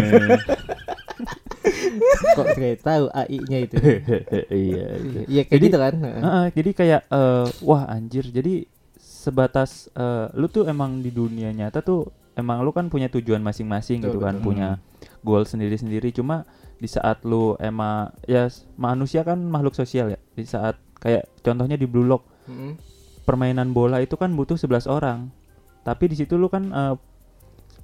Kok 2.36 2.48
kayak 2.54 2.80
tahu 2.82 3.06
AI-nya 3.10 3.58
itu. 3.62 3.76
Iya. 4.66 4.86
itu. 4.96 5.20
Iya 5.26 5.42
kayak 5.44 5.50
Jadi- 5.52 5.66
gitu 5.66 5.78
kan. 5.78 5.94
Heeh. 5.98 6.22
Heeh, 6.22 6.46
jadi 6.54 6.70
kayak 6.72 7.02
eh, 7.06 7.46
wah 7.62 7.84
anjir. 7.88 8.26
Jadi 8.28 8.54
sebatas 9.26 9.90
eh, 9.98 10.30
lu 10.38 10.46
tuh 10.46 10.70
emang 10.70 11.02
di 11.02 11.10
dunia 11.10 11.50
nyata 11.50 11.82
tuh 11.82 12.14
emang 12.38 12.62
lu 12.62 12.70
kan 12.76 12.92
punya 12.92 13.10
tujuan 13.10 13.42
masing-masing 13.42 14.04
gitu 14.06 14.20
kan, 14.22 14.38
betul. 14.38 14.54
punya 14.54 14.78
goal 15.26 15.48
sendiri-sendiri. 15.48 16.12
Cuma 16.14 16.46
di 16.78 16.86
saat 16.92 17.24
lu 17.24 17.56
emang 17.58 18.12
ya 18.30 18.52
manusia 18.76 19.24
kan 19.26 19.40
makhluk 19.40 19.74
sosial 19.74 20.14
ya. 20.14 20.20
Di 20.36 20.46
saat 20.46 20.78
kayak 21.00 21.26
contohnya 21.42 21.80
di 21.80 21.88
Blue 21.88 22.06
Lock 22.06 22.28
Mm-mm. 22.46 22.78
permainan 23.26 23.72
bola 23.72 24.04
itu 24.04 24.20
kan 24.20 24.30
butuh 24.36 24.60
11 24.60 24.86
orang. 24.92 25.32
Tapi 25.82 26.12
di 26.12 26.16
situ 26.20 26.36
lu 26.36 26.52
kan 26.52 26.70
eh, 26.70 26.96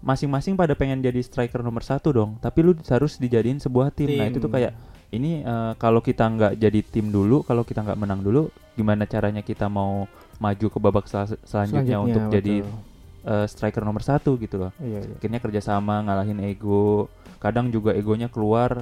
masing-masing 0.04 0.58
pada 0.58 0.76
pengen 0.76 1.00
jadi 1.02 1.22
striker 1.24 1.64
nomor 1.64 1.82
satu 1.82 2.12
dong. 2.12 2.38
Tapi 2.44 2.60
lu 2.62 2.72
harus 2.92 3.18
dijadiin 3.18 3.58
sebuah 3.58 3.90
tim. 3.96 4.12
Nah 4.14 4.28
itu 4.30 4.38
tuh 4.38 4.52
Tim. 4.52 4.56
kayak 4.60 4.74
ini 5.16 5.44
eh, 5.48 5.74
kalau 5.80 6.04
kita 6.04 6.28
nggak 6.28 6.54
jadi 6.60 6.80
tim 6.84 7.08
dulu, 7.08 7.48
kalau 7.48 7.64
kita 7.64 7.84
nggak 7.88 8.00
menang 8.00 8.20
dulu, 8.20 8.52
gimana 8.76 9.08
caranya 9.08 9.44
kita 9.44 9.72
mau 9.72 10.08
maju 10.42 10.68
ke 10.68 10.80
babak 10.80 11.06
sel- 11.06 11.38
selanjutnya, 11.44 12.02
untuk 12.02 12.34
jadi 12.34 12.66
betul. 12.66 12.82
eh, 13.24 13.46
striker 13.46 13.82
nomor 13.82 14.02
satu 14.02 14.34
gitu 14.36 14.58
loh. 14.58 14.72
Iya, 14.76 15.00
iya. 15.00 15.14
Akhirnya 15.16 15.38
kerjasama 15.38 16.02
ngalahin 16.02 16.42
ego. 16.42 17.06
Kadang 17.38 17.70
juga 17.70 17.94
egonya 17.94 18.26
keluar. 18.28 18.82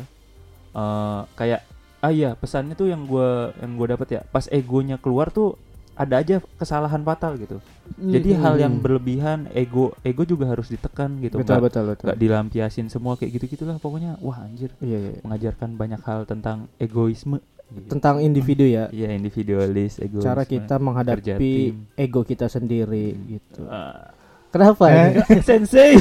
eh 0.69 1.21
kayak 1.33 1.61
ah 1.99 2.09
iya 2.09 2.31
pesannya 2.31 2.71
tuh 2.71 2.87
yang 2.87 3.03
gua 3.03 3.51
yang 3.57 3.73
gua 3.73 3.91
dapat 3.91 4.07
ya. 4.09 4.21
Pas 4.23 4.47
egonya 4.47 4.95
keluar 4.95 5.27
tuh 5.29 5.57
ada 5.93 6.15
aja 6.15 6.39
kesalahan 6.55 7.01
fatal 7.01 7.35
gitu. 7.35 7.59
Jadi 7.97 8.31
Mm-mm. 8.31 8.39
hal 8.39 8.55
yang 8.55 8.73
berlebihan 8.77 9.51
ego 9.51 9.91
ego 10.01 10.23
juga 10.23 10.47
harus 10.47 10.69
ditekan 10.69 11.19
gitu. 11.19 11.35
betul 11.35 11.57
Nggak- 11.57 11.65
betul 11.65 11.83
betul. 11.89 12.05
nggak 12.07 12.19
dilampiasin 12.19 12.87
semua 12.87 13.17
kayak 13.17 13.35
gitu 13.35 13.51
gitulah 13.51 13.75
pokoknya 13.75 14.15
wah 14.19 14.39
anjir 14.39 14.71
Iya, 14.79 14.97
iya. 15.01 15.19
mengajarkan 15.19 15.75
banyak 15.75 15.99
hal 15.99 16.23
tentang 16.23 16.71
egoisme. 16.77 17.43
Tentang 17.85 18.17
individu 18.17 18.63
ya. 18.63 18.89
Iya 18.89 19.11
individualis 19.11 19.97
egoisme 19.97 20.25
Cara 20.25 20.41
kita 20.41 20.75
menghadapi 20.77 21.53
ego 21.95 22.21
kita 22.21 22.45
sendiri 22.45 23.13
gitu. 23.29 23.61
Ah. 23.65 24.17
Kenapa? 24.49 24.89
Eh, 24.89 25.21
sensei 25.45 25.93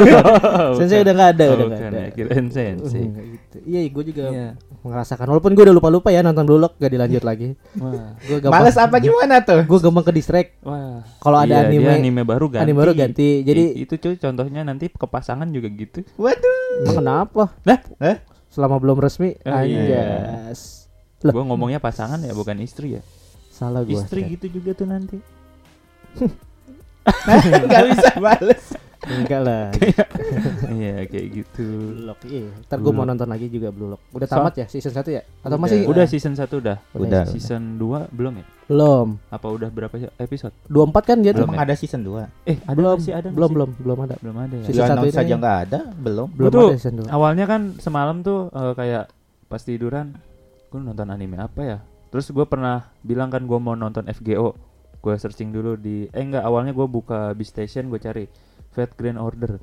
Sensei 0.78 0.98
udah 1.00 1.14
nggak 1.14 1.30
ada, 1.32 1.44
Oh, 1.46 1.54
udah 1.54 1.64
nggak 1.64 1.78
bukan 1.78 1.86
ada. 1.88 2.00
ya, 2.00 2.08
kirain 2.10 2.46
sensei 2.48 3.02
Enggak 3.04 3.26
gitu. 3.28 3.56
Iya, 3.62 3.78
gue 3.86 4.04
juga 4.04 4.24
Iya. 4.26 4.48
merasakan. 4.82 5.26
Walaupun 5.28 5.54
gue 5.54 5.62
udah 5.62 5.70
lupa-lupa 5.72 6.08
ya 6.10 6.20
nonton 6.20 6.44
Blue 6.44 6.58
Lock 6.58 6.74
gak 6.76 6.90
dilanjut 6.90 7.22
lagi. 7.30 7.54
wah 7.76 8.18
Gue 8.20 8.38
gampang. 8.40 8.58
Males 8.60 8.74
apa 8.76 8.96
gimana 8.98 9.34
tuh? 9.40 9.62
Gue 9.62 9.78
gampang 9.78 10.02
ke 10.02 10.12
distract. 10.12 10.50
wah 10.60 11.06
Kalau 11.16 11.38
ada 11.38 11.62
Iya, 11.62 11.70
anime, 11.70 11.90
anime 11.92 12.22
baru 12.24 12.46
ganti 12.48 12.64
anime 12.64 12.74
baru 12.76 12.92
ganti. 12.92 13.28
Jadi 13.42 13.62
I- 13.72 13.86
itu 13.86 13.94
cuy 13.96 14.14
contohnya 14.16 14.60
nanti 14.62 14.86
ke 14.88 15.06
pasangan 15.06 15.46
juga 15.46 15.68
gitu 15.68 16.02
Waduh. 16.16 16.82
emang 16.82 16.96
kenapa? 16.96 17.42
Lah? 17.62 17.78
Hah? 17.96 18.18
Selama 18.48 18.78
belum 18.78 18.98
resmi, 18.98 19.38
Oh, 19.38 19.52
iya. 19.52 19.78
anjas. 20.42 20.60
Lah. 20.82 20.85
Gua 21.30 21.44
ngomongnya 21.44 21.78
pasangan 21.78 22.18
ya 22.18 22.30
bukan 22.30 22.58
istri 22.58 22.98
ya 22.98 23.02
Salah 23.48 23.80
gue. 23.80 23.94
istri 23.94 24.20
gitu 24.28 24.52
juga 24.52 24.70
tuh 24.72 24.84
nanti 24.84 25.16
Gak 27.66 27.82
bisa 27.86 28.10
bales. 28.18 28.64
Enggak 29.06 29.40
lah. 29.40 29.70
iya 30.74 31.06
kayak 31.06 31.26
gitu 31.32 31.62
Blue 31.62 32.04
Lock. 32.04 32.18
Iya. 32.26 32.50
Ntar 32.66 32.78
gue 32.80 32.90
mau 32.90 33.06
nonton 33.06 33.24
lagi 33.24 33.46
juga 33.46 33.70
Blue 33.70 33.86
Lock. 33.86 34.02
Udah 34.10 34.26
So- 34.26 34.34
tamat 34.34 34.54
ya 34.56 34.66
season 34.66 34.90
1 34.90 35.06
ya? 35.08 35.22
Atau 35.40 35.54
Udah. 35.54 35.58
masih 35.62 35.78
udah 35.86 36.04
season 36.04 36.34
1 36.34 36.50
udah 36.50 36.76
Udah. 36.92 37.22
ya? 37.22 37.30
season 37.30 37.78
2 37.78 38.10
belum 38.10 38.34
ya 38.34 38.46
belum. 38.66 39.08
apa 39.30 39.46
udah 39.46 39.70
berapa 39.70 39.94
episode 40.18 40.50
24 40.66 41.06
kan 41.06 41.16
dia 41.22 41.30
tuh? 41.30 41.46
Belum 41.46 41.54
Emang 41.54 41.62
ada 41.62 41.74
season 41.78 42.02
2? 42.02 42.50
eh 42.50 42.58
ada 42.58 42.74
belum, 42.74 42.98
sih 42.98 43.12
ada 43.14 43.28
belum, 43.30 43.50
belum, 43.54 43.70
belum 43.78 43.98
ada. 44.02 44.14
belum 44.18 44.36
ada 44.36 44.54
ya 44.58 44.64
Season 44.66 44.74
Di 44.74 44.80
satu 44.82 44.90
announce 44.98 45.06
ini 45.08 45.22
aja 45.22 45.30
ya. 45.30 45.36
nggak 45.38 45.56
ada, 45.62 45.80
belum. 45.94 46.28
Belum 46.34 46.50
tuh- 46.50 46.66
ada 46.66 46.74
season 46.74 46.94
2. 46.98 47.06
awalnya 47.08 47.44
kan 47.46 47.60
semalam 47.78 48.16
tuh 48.20 48.50
eh, 48.50 48.72
kayak 48.74 49.04
pas 49.46 49.62
tiduran 49.62 50.18
gue 50.76 50.84
nonton 50.84 51.08
anime 51.08 51.40
apa 51.40 51.60
ya 51.64 51.78
terus 52.12 52.28
gue 52.28 52.44
pernah 52.44 52.92
bilang 53.00 53.32
kan 53.32 53.48
gue 53.48 53.56
mau 53.56 53.72
nonton 53.72 54.04
FGO 54.12 54.52
gue 55.00 55.14
searching 55.16 55.48
dulu 55.48 55.80
di 55.80 56.04
eh 56.12 56.20
enggak 56.20 56.44
awalnya 56.44 56.76
gue 56.76 56.84
buka 56.84 57.32
B 57.32 57.40
Station 57.42 57.88
gue 57.88 57.96
cari 57.96 58.28
Fate 58.76 58.92
Grand 58.92 59.16
Order 59.16 59.56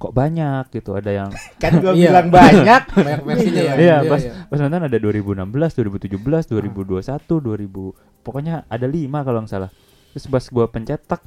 kok 0.00 0.10
banyak 0.10 0.72
gitu 0.72 0.96
ada 0.96 1.12
yang 1.12 1.30
Kan 1.62 1.78
gua 1.78 1.94
Iya. 1.98 2.10
bilang 2.10 2.28
banyak. 2.34 2.82
Banyak 3.06 3.22
versinya 3.22 3.62
ya. 3.62 3.74
Iya, 3.78 3.96
pas 4.10 4.18
pas 4.50 4.58
nonton 4.58 4.82
ada 4.90 4.98
2016, 4.98 5.46
2017, 5.46 6.18
2021, 6.50 7.06
2000 7.38 8.26
pokoknya 8.26 8.66
ada 8.66 8.86
lima 8.90 9.22
kalau 9.22 9.46
nggak 9.46 9.52
salah. 9.54 9.70
Terus 10.10 10.26
pas 10.26 10.42
gua 10.50 10.66
pencet 10.66 10.98
tak 11.06 11.22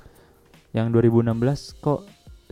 yang 0.75 0.91
2016 0.91 1.31
kok 1.79 2.03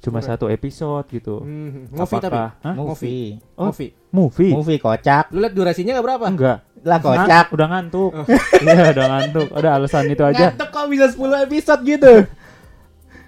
cuma 0.03 0.19
Kurang. 0.19 0.29
satu 0.29 0.45
episode 0.47 1.07
gitu. 1.07 1.39
Hmm, 1.39 1.87
movie 1.87 2.19
tapi. 2.19 2.35
Apakah- 2.35 2.51
Hah? 2.59 2.73
Movie. 2.75 3.25
Oh. 3.55 3.71
Movie. 3.71 3.89
Movie? 4.11 4.51
Movie 4.51 4.77
kocak. 4.77 5.31
Lu 5.31 5.39
lihat 5.39 5.55
durasinya 5.55 5.95
nggak 5.95 6.05
berapa? 6.05 6.25
Enggak. 6.27 6.57
Lah 6.83 6.99
kocak. 6.99 7.23
Ngan- 7.25 7.53
udah 7.55 7.67
ngantuk. 7.71 8.11
Iya, 8.63 8.83
udah 8.91 9.05
ngantuk. 9.09 9.47
Udah 9.49 9.71
alasan 9.73 10.11
itu 10.11 10.21
aja. 10.21 10.51
Ngantuk 10.51 10.69
kok 10.69 10.85
bisa 10.85 11.05
10 11.09 11.47
episode 11.47 11.81
gitu. 11.83 12.13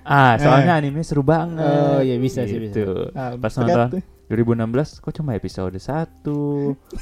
Ah, 0.06 0.38
soalnya 0.38 0.78
anime 0.78 1.02
seru 1.02 1.26
banget. 1.26 1.66
Oh, 1.66 1.98
iya, 1.98 2.22
bisa 2.22 2.46
sih, 2.46 2.62
bisa. 2.62 2.78
Gitu. 2.78 3.10
Ah, 3.18 3.34
Pas 3.34 3.50
nonton 3.58 3.98
tuh. 3.98 4.04
2016 4.26 5.02
kok 5.02 5.14
cuma 5.14 5.34
episode 5.34 5.74
1 5.74 6.22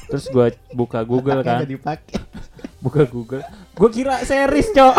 Terus 0.07 0.25
gua 0.27 0.47
buka 0.71 1.03
Google 1.03 1.39
kan 1.39 1.63
buka 2.83 3.07
Google 3.07 3.43
gue 3.73 3.89
kira 3.89 4.19
series 4.21 4.75
cok 4.75 4.95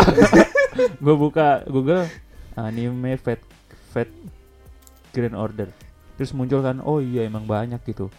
gue 0.97 1.15
buka 1.15 1.61
Google 1.65 2.09
anime 2.55 3.13
Fate 3.15 3.45
Fate 3.93 4.09
Grand 5.15 5.33
Order 5.33 5.71
terus 6.15 6.31
muncul 6.31 6.59
kan 6.59 6.79
oh 6.79 6.99
iya 6.99 7.23
emang 7.23 7.43
banyak 7.43 7.79
gitu 7.83 8.11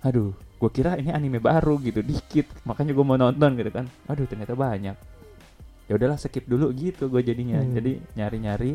aduh 0.00 0.30
gue 0.58 0.70
kira 0.70 0.94
ini 0.94 1.08
anime 1.08 1.38
baru 1.38 1.80
gitu 1.80 2.00
dikit 2.00 2.44
makanya 2.62 2.92
gue 2.92 3.02
mau 3.02 3.16
nonton 3.16 3.50
gitu 3.54 3.70
kan 3.70 3.88
aduh 4.04 4.24
ternyata 4.24 4.52
banyak 4.52 4.94
ya 5.84 5.92
udahlah 5.92 6.16
skip 6.16 6.44
dulu 6.44 6.68
gitu 6.70 7.06
gue 7.06 7.22
jadinya 7.22 7.58
Hmm. 7.58 7.72
jadi 7.72 7.92
nyari 8.14 8.38
nyari 8.38 8.72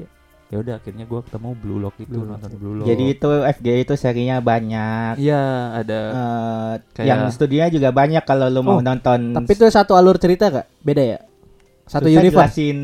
ya 0.50 0.58
udah 0.60 0.74
akhirnya 0.76 1.04
gue 1.04 1.20
ketemu 1.24 1.50
Blue 1.56 1.80
Lock 1.80 1.96
itu 1.98 2.14
Blue 2.14 2.30
nonton. 2.30 2.50
Blue 2.54 2.76
Lock 2.78 2.86
Jadi 2.86 3.04
itu 3.10 3.30
FG 3.58 3.68
itu 3.80 3.94
serinya 3.96 4.38
banyak. 4.38 5.18
iya 5.18 5.42
ada 5.74 6.00
Eh, 6.10 6.74
Kayak- 6.94 7.08
yang 7.08 7.22
studionya 7.28 7.70
juga 7.70 7.90
banyak 7.90 8.22
kalau 8.22 8.46
lu 8.48 8.62
mau 8.62 8.78
Oh, 8.78 8.82
nonton. 8.82 9.34
Tapi 9.34 9.50
itu 9.50 9.66
satu 9.68 9.94
alur 9.94 10.14
cerita 10.16 10.54
gak? 10.54 10.70
Beda 10.80 11.02
ya? 11.02 11.20
Satu 11.84 12.08
Susah 12.08 12.16
universe. 12.16 12.56
jelasin 12.56 12.80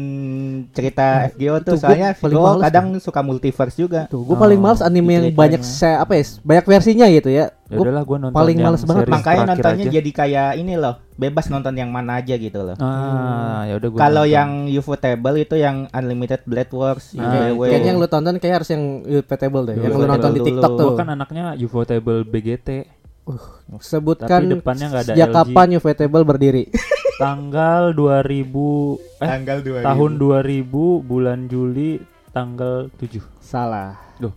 cerita 0.75 1.31
FGO 1.31 1.55
tuh 1.63 1.73
Itu 1.73 1.87
soalnya 1.87 2.11
paling 2.13 2.35
FGO 2.35 2.59
kadang 2.59 2.85
suka 2.99 3.19
multiverse 3.23 3.79
juga. 3.79 4.11
Tuh, 4.11 4.27
gue 4.27 4.35
paling 4.35 4.59
Oh, 4.59 4.63
males 4.67 4.83
anime 4.83 5.07
yang 5.09 5.25
banyak 5.31 5.63
se 5.63 5.87
apa 5.87 6.19
ya? 6.19 6.23
Banyak 6.43 6.65
versinya 6.67 7.07
gitu 7.07 7.31
ya. 7.31 7.47
ya 7.71 7.77
Gua 7.79 8.03
gue 8.03 8.17
nonton 8.19 8.35
paling 8.35 8.57
males 8.59 8.83
banget. 8.83 9.07
Makanya 9.07 9.41
nontonnya 9.47 9.85
aja. 9.87 9.95
jadi 9.95 10.09
kayak 10.11 10.49
ini 10.59 10.75
loh, 10.75 10.99
bebas 11.15 11.47
nonton 11.47 11.79
yang 11.79 11.87
mana 11.87 12.19
aja 12.19 12.35
gitu 12.35 12.59
loh. 12.59 12.75
ah 12.75 13.63
ya 13.63 13.79
udah 13.79 13.87
Kalau 13.95 14.27
yang 14.27 14.67
Ufotable 14.67 15.35
itu 15.37 15.55
yang 15.55 15.87
Unlimited 15.89 16.43
Blade 16.43 16.73
Works, 16.75 17.15
Nah, 17.15 17.55
UBW. 17.55 17.71
kayaknya 17.71 17.89
yang 17.89 17.99
lu 18.03 18.07
tonton 18.07 18.35
kayak 18.35 18.55
harus 18.61 18.69
yang 18.69 18.83
Ufotable 19.01 19.63
deh. 19.63 19.75
Yang 19.79 19.95
lu 19.95 20.05
nonton 20.05 20.29
di. 20.35 20.41
TikTok 20.43 20.71
tuh. 20.75 20.89
Gua 20.91 20.99
kan 20.99 21.07
anaknya 21.07 21.55
Ufotable 21.55 22.27
BGT 22.27 22.99
Sebutkan 23.79 24.41
tapi 24.41 24.57
depannya 24.57 24.87
ada 24.89 25.13
sejak 25.13 25.29
LG. 25.29 25.35
kapan 25.37 25.67
Ufotable 25.77 26.23
berdiri? 26.25 26.63
tanggal 27.19 27.91
2000 27.91 28.47
eh 29.19 29.27
tanggal 29.27 29.57
2000. 29.59 29.83
tahun 29.83 30.11
2000 30.15 30.63
bulan 31.03 31.39
Juli 31.45 31.99
tanggal 32.29 32.87
7 32.95 33.19
Salah. 33.39 33.99
Loh. 34.17 34.31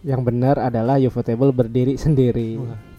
Yang 0.00 0.20
benar 0.24 0.56
adalah 0.58 0.96
Ufotable 0.96 1.52
berdiri 1.52 1.94
sendiri. 1.94 2.56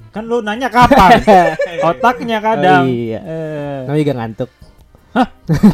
kan 0.09 0.21
lu 0.21 0.39
nanya 0.39 0.69
kapan 0.69 1.17
otaknya 1.89 2.37
kadang 2.37 2.85
Oh, 2.85 2.87
iya. 2.87 3.19
Eh, 3.19 3.77
Namanya 3.83 3.97
juga 3.99 4.13
ngantuk. 4.15 4.49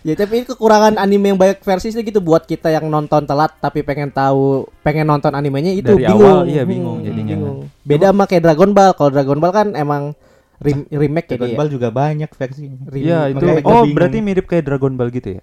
ya 0.00 0.14
tapi 0.14 0.32
ini 0.34 0.46
kekurangan 0.46 0.96
anime 0.96 1.26
yang 1.28 1.36
banyak 1.36 1.60
versi 1.60 1.90
itu 1.90 2.00
gitu 2.00 2.20
buat 2.20 2.44
kita 2.44 2.70
yang 2.70 2.86
nonton 2.86 3.24
telat 3.24 3.52
tapi 3.58 3.82
pengen 3.82 4.08
tahu 4.08 4.64
pengen 4.80 5.04
nonton 5.04 5.28
animenya 5.30 5.74
itu 5.74 5.90
Dari 5.90 6.04
bingung. 6.04 6.24
awal, 6.24 6.40
iya, 6.46 6.62
bingung 6.62 6.98
Hmm, 6.98 7.04
jadinya. 7.04 7.34
bingung. 7.34 7.58
Beda 7.82 8.06
sama 8.08 8.24
kayak 8.24 8.42
Dragon 8.42 8.70
Ball. 8.70 8.92
Kalau 8.92 9.10
Dragon 9.10 9.38
Ball 9.38 9.52
kan 9.52 9.68
emang 9.74 10.14
rem- 10.58 10.88
remake 10.88 11.26
ya 11.26 11.32
Dragon 11.34 11.48
dia. 11.48 11.56
Ball 11.56 11.68
juga 11.68 11.88
banyak 11.90 12.30
versinya. 12.30 12.78
Remake. 12.84 13.04
Iya 13.04 13.18
itu 13.28 13.44
oh 13.44 13.54
bingung. 13.82 13.92
berarti 13.92 14.18
mirip 14.20 14.44
kayak 14.44 14.64
Dragon 14.64 14.92
Ball 14.92 15.10
gitu 15.10 15.30
ya 15.32 15.42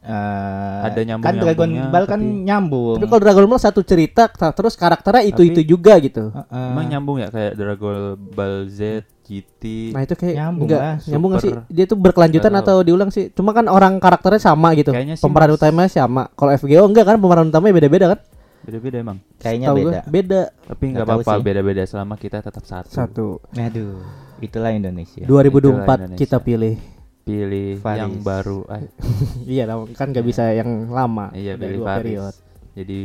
Eh, 0.00 0.78
Ada 0.86 1.04
kan 1.18 1.34
Dragon 1.36 1.68
Ball 1.90 2.06
kan 2.06 2.16
tapi- 2.16 2.40
nyambung. 2.42 2.96
Tapi 2.96 3.06
kalau 3.06 3.20
Dragon 3.20 3.44
Ball 3.44 3.60
satu 3.60 3.80
cerita 3.82 4.24
ta- 4.26 4.50
terus 4.50 4.72
karakternya 4.72 5.20
itu 5.22 5.42
itu 5.42 5.60
Tapi- 5.60 5.68
juga 5.68 5.92
gitu. 5.98 6.30
Heeh. 6.30 6.68
emang 6.70 6.86
nyambung 6.86 7.16
ya 7.18 7.28
kayak 7.28 7.52
Dragon 7.52 7.96
Ball 8.32 8.64
Z 8.66 8.80
GT 9.20 9.92
Nah 9.92 10.00
itu 10.00 10.16
kayak 10.16 10.34
Nyambung 10.34 10.64
enggak 10.64 10.80
lah, 10.80 10.96
nyambung 11.04 11.30
nggak 11.30 11.44
sih? 11.44 11.52
Dia 11.68 11.84
tuh 11.84 11.98
berkelanjutan 11.98 12.48
atau 12.54 12.80
diulang 12.80 13.10
sih? 13.10 13.28
Cuma 13.28 13.52
kan 13.52 13.68
orang 13.68 14.00
karakternya 14.00 14.40
sama 14.40 14.72
gitu. 14.72 14.88
Kayaknya 14.88 15.14
sih, 15.14 15.22
Pemeran 15.22 15.50
Mas. 15.50 15.56
utamanya 15.60 15.90
sama. 15.90 16.22
Kalau 16.32 16.50
FGO 16.54 16.82
enggak 16.82 17.04
kan 17.04 17.16
pemeran 17.18 17.46
utamanya 17.46 17.74
beda-beda 17.76 18.06
kan? 18.08 18.20
beda-beda 18.58 18.96
emang 18.98 19.18
Kayaknya 19.38 19.68
beda. 19.70 19.80
gua, 19.80 19.92
Beda. 20.06 20.42
tapi 20.62 20.84
nggak 20.90 21.04
apa-apa 21.06 21.32
beda-beda 21.38 21.82
selama 21.84 22.14
kita 22.16 22.40
tetap 22.40 22.60
satu 22.62 22.90
Satu. 22.90 23.26
Aduh, 23.54 23.96
itulah 24.40 24.70
Indonesia. 24.70 25.22
2024 25.22 25.84
Indonesia. 25.84 26.16
kita 26.16 26.36
pilih 26.38 26.74
pilih 27.22 27.76
Faris. 27.78 28.00
yang 28.00 28.12
baru. 28.18 28.64
Iya 29.46 29.64
kan 29.92 30.10
gak 30.10 30.22
bisa 30.22 30.48
yang 30.50 30.88
lama. 30.88 31.28
iya 31.32 31.54
Ada 31.54 31.60
pilih 31.60 31.76
dua 31.76 31.86
Faris. 31.86 32.00
periode. 32.00 32.36
Jadi 32.74 33.00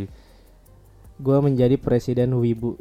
Gue 1.14 1.38
menjadi 1.40 1.76
presiden 1.76 2.34
Wibu 2.34 2.76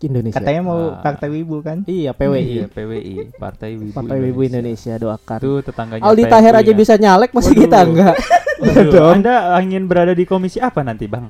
Indonesia. 0.00 0.36
Katanya 0.36 0.62
mau 0.62 0.80
Ah. 0.90 1.00
partai 1.00 1.28
wibu 1.28 1.60
kan? 1.60 1.80
Iya 1.82 2.12
PWI. 2.12 2.44
Iya, 2.54 2.66
PWI, 2.66 3.14
Partai 3.34 3.74
Wibu 3.74 3.92
Partai 3.92 4.18
Wibu 4.20 4.40
Indonesia 4.42 4.94
doakan. 4.96 5.38
Itu 5.38 5.52
tetangganya 5.62 6.02
Aldi 6.02 6.24
Taher 6.24 6.54
aja 6.56 6.66
ya. 6.66 6.76
bisa 6.76 6.94
nyalek 6.96 7.30
masih 7.30 7.52
Waduh. 7.52 7.62
kita 7.62 7.78
enggak. 7.82 8.14
Iya 8.58 8.72
Waduh. 8.84 9.12
Anda 9.12 9.34
ingin 9.58 9.84
berada 9.84 10.12
di 10.12 10.24
komisi 10.24 10.56
apa 10.56 10.80
nanti, 10.80 11.04
Bang? 11.04 11.28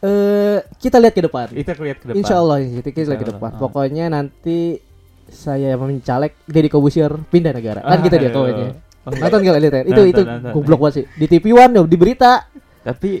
Eh 0.00 0.58
kita 0.78 0.98
lihat 0.98 1.14
ke 1.14 1.22
depan. 1.22 1.46
Kita 1.48 1.72
lihat 1.76 1.98
ke 1.98 2.06
depan. 2.06 2.18
Insya 2.18 2.36
Allah 2.36 2.56
kita 2.60 2.88
kita 2.90 3.08
lihat 3.08 3.20
ke 3.20 3.28
depan. 3.30 3.50
Pokoknya 3.56 4.04
nanti 4.08 4.78
saya 5.28 5.74
mencalek 5.74 6.36
Deddy 6.44 6.68
Kobusier 6.68 7.12
pindah 7.28 7.52
negara. 7.52 7.80
Kan 7.80 8.00
kita 8.00 8.16
dia 8.16 8.30
Aduh. 8.30 8.38
pokoknya. 8.42 8.66
Oh. 9.04 9.12
Nonton 9.12 9.38
gak 9.44 9.60
lihat 9.60 9.74
ya? 9.74 9.82
Itu 9.84 10.02
itu 10.08 10.22
goblok 10.50 10.80
banget 10.80 10.94
sih. 10.96 11.04
Di 11.14 11.26
TV 11.28 11.52
One 11.52 11.76
di 11.84 11.96
berita. 11.96 12.48
Tapi 12.80 13.20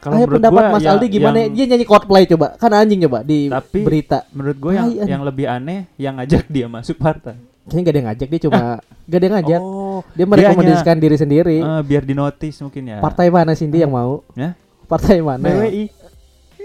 kalau 0.00 0.24
pendapat 0.24 0.62
gua 0.64 0.72
Mas 0.72 0.82
yang- 0.82 0.94
Aldi 0.96 1.06
gimana? 1.06 1.36
yang- 1.38 1.52
Dia 1.54 1.64
nyanyi 1.70 1.86
Coldplay 1.86 2.24
coba. 2.26 2.46
Kan 2.56 2.70
anjing 2.72 3.00
coba 3.04 3.18
di 3.22 3.46
Tapi- 3.46 3.84
berita. 3.84 4.18
menurut 4.32 4.58
gue 4.58 4.72
yang 4.74 4.88
yang 5.06 5.22
lebih 5.22 5.46
aneh 5.46 5.86
yang 5.94 6.18
ngajak 6.18 6.48
dia 6.48 6.66
masuk 6.66 6.96
partai. 6.98 7.36
Kayaknya 7.68 7.80
gak 7.80 7.92
ada 7.92 7.98
yang 7.98 8.08
ngajak 8.08 8.28
dia 8.32 8.40
cuma 8.40 8.60
gak 9.06 9.18
ada 9.20 9.24
yang 9.24 9.34
ngajak. 9.38 9.60
Oh, 9.62 10.00
Dia 10.16 10.26
merekomendasikan 10.26 10.96
diri 10.96 11.16
sendiri. 11.20 11.56
eh, 11.60 11.82
biar 11.84 12.02
dinotis 12.02 12.56
mungkin 12.58 12.82
ya. 12.88 12.98
Partai 12.98 13.28
mana 13.28 13.52
Cindy 13.52 13.78
yang 13.78 13.92
mau? 13.92 14.24
Ya? 14.34 14.56
Partai 14.88 15.22
mana? 15.22 15.46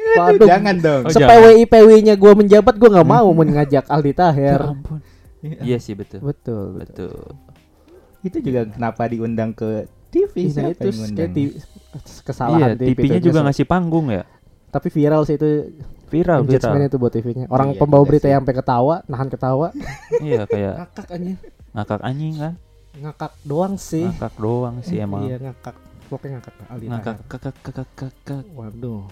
Waduh. 0.05 0.47
Jangan 0.47 0.75
dong. 0.79 1.01
Oh, 1.05 1.11
Se-PWI 1.11 1.63
PWI-nya 1.65 2.15
gue 2.15 2.31
menjabat 2.37 2.75
gue 2.77 2.89
nggak 2.89 3.09
mau 3.09 3.27
mengajak 3.33 3.85
Aldi 3.89 4.13
Taher. 4.13 4.59
Ya 4.61 4.69
ampun. 4.69 4.99
Iya 5.41 5.77
sih 5.77 5.93
betul. 5.93 6.21
Betul, 6.21 6.77
betul. 6.77 7.13
Betul. 7.13 8.25
Itu 8.25 8.37
juga 8.41 8.65
kenapa 8.65 9.05
diundang 9.05 9.53
ke 9.53 9.85
TV 10.09 10.33
Nah, 10.49 10.49
siapa 10.49 10.69
itu 10.73 10.89
kayak 11.13 11.31
kesalahan 12.25 12.69
Iya, 12.73 12.79
TV 12.79 12.89
TV-nya 12.97 13.19
juga 13.21 13.39
ngasih 13.45 13.65
panggung 13.67 14.07
ya. 14.09 14.23
Tapi 14.71 14.87
viral 14.89 15.23
sih 15.23 15.35
itu 15.37 15.71
Viral, 16.05 16.45
viral. 16.45 16.85
itu 16.85 16.97
buat 17.01 17.11
TV-nya. 17.11 17.45
Orang 17.49 17.73
Iya 17.73 17.79
pembawa 17.81 18.03
berita 18.05 18.29
sih. 18.29 18.31
yang 18.31 18.45
sampai 18.45 18.55
ketawa, 18.55 18.95
nahan 19.09 19.27
ketawa. 19.27 19.67
iya, 20.25 20.45
kayak 20.45 20.73
ngakak 20.85 21.07
aja. 21.17 21.33
ngakak 21.75 22.01
anjing 22.05 22.33
kan. 22.37 22.53
Ngakak 22.95 23.33
doang 23.41 23.75
sih. 23.75 24.05
Ngakak 24.05 24.35
doang 24.37 24.75
sih 24.85 24.97
emang. 25.05 25.25
Iya, 25.25 25.37
ngakak. 25.41 25.75
Pokoknya 26.05 26.37
ngakak 26.37 26.53
Aldi 26.67 26.85
Ngakak 26.85 27.15
Taher. 27.15 27.27
kakak 27.27 27.55
kakak 27.59 27.89
kakak. 27.95 28.43
Waduh. 28.51 29.03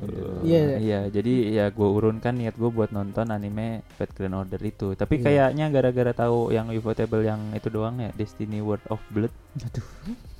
Aduh. 0.00 0.40
Iya. 0.40 0.64
Iya, 0.76 1.00
jadi 1.08 1.34
ya 1.52 1.64
gue 1.68 1.84
urunkan 1.86 2.32
niat 2.32 2.54
gue 2.54 2.68
buat 2.68 2.90
nonton 2.90 3.28
anime 3.28 3.84
Fate 3.94 4.12
Grand 4.12 4.32
Order 4.34 4.60
itu. 4.60 4.92
Tapi 4.92 5.14
Iya. 5.14 5.24
kayaknya 5.50 5.66
gara-gara 5.68 6.12
tahu 6.12 6.48
yang 6.48 6.68
Ufotable 6.70 7.20
yang 7.20 7.52
itu 7.52 7.68
doang 7.68 7.98
ya, 7.98 8.08
Destiny 8.10 8.58
World 8.58 8.84
of 8.88 9.00
Blood. 9.08 9.32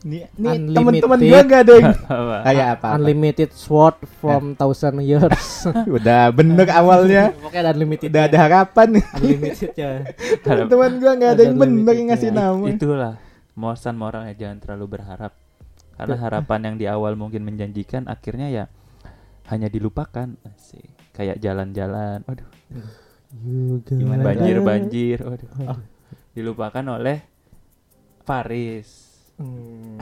Nih, 0.00 0.30
nih 0.32 0.54
Unlimited. 0.54 1.02
teman-teman 1.02 1.18
gua 1.18 1.40
gak 1.42 1.60
ada 1.60 1.72
yang 1.74 1.90
Apa? 2.06 2.36
kayak 2.46 2.66
apa? 2.70 2.86
Unlimited 2.94 3.50
sword 3.50 3.98
from 4.16 4.54
thousand 4.54 5.02
years. 5.02 5.66
Udah 5.98 6.30
bener 6.30 6.70
awalnya. 6.70 7.34
Pokoknya 7.34 7.58
ada 7.58 7.70
unlimited. 7.74 8.06
Udah 8.06 8.22
ada 8.22 8.38
harapan 8.38 8.86
nih. 8.94 9.04
unlimited 9.18 9.70
ya. 9.74 9.90
Teman-teman 10.46 10.90
gua 10.94 11.12
nggak 11.18 11.30
ada 11.30 11.34
Ada 11.34 11.42
yang 11.42 11.56
bener 11.58 11.74
yang 11.74 11.82
limitnya. 11.82 12.06
ngasih 12.06 12.30
nama. 12.30 12.64
Itulah 12.70 13.14
mosan 13.54 13.96
moralnya 13.98 14.34
jangan 14.36 14.58
terlalu 14.62 14.98
berharap. 14.98 15.32
Karena 16.00 16.16
harapan 16.16 16.60
yang 16.72 16.76
di 16.80 16.86
awal 16.88 17.12
mungkin 17.12 17.44
menjanjikan 17.44 18.08
akhirnya 18.08 18.48
ya 18.48 18.64
hanya 19.52 19.68
dilupakan. 19.68 20.32
Asik. 20.48 20.88
Kayak 21.12 21.42
jalan-jalan. 21.44 22.24
Waduh, 22.24 22.48
Gimana 23.84 24.22
banjir-banjir. 24.24 25.20
Waduh. 25.20 25.50
Dilupakan 26.32 26.84
oleh 26.96 27.20
Paris. 28.24 28.88
Hmm. 29.40 29.98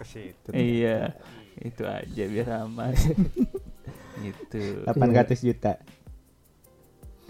Iya, 0.50 1.14
itu 1.60 1.84
aja 1.84 2.24
biar 2.24 2.48
aman. 2.64 2.96
gitu. 4.24 4.82
800 4.88 5.46
juta. 5.46 5.76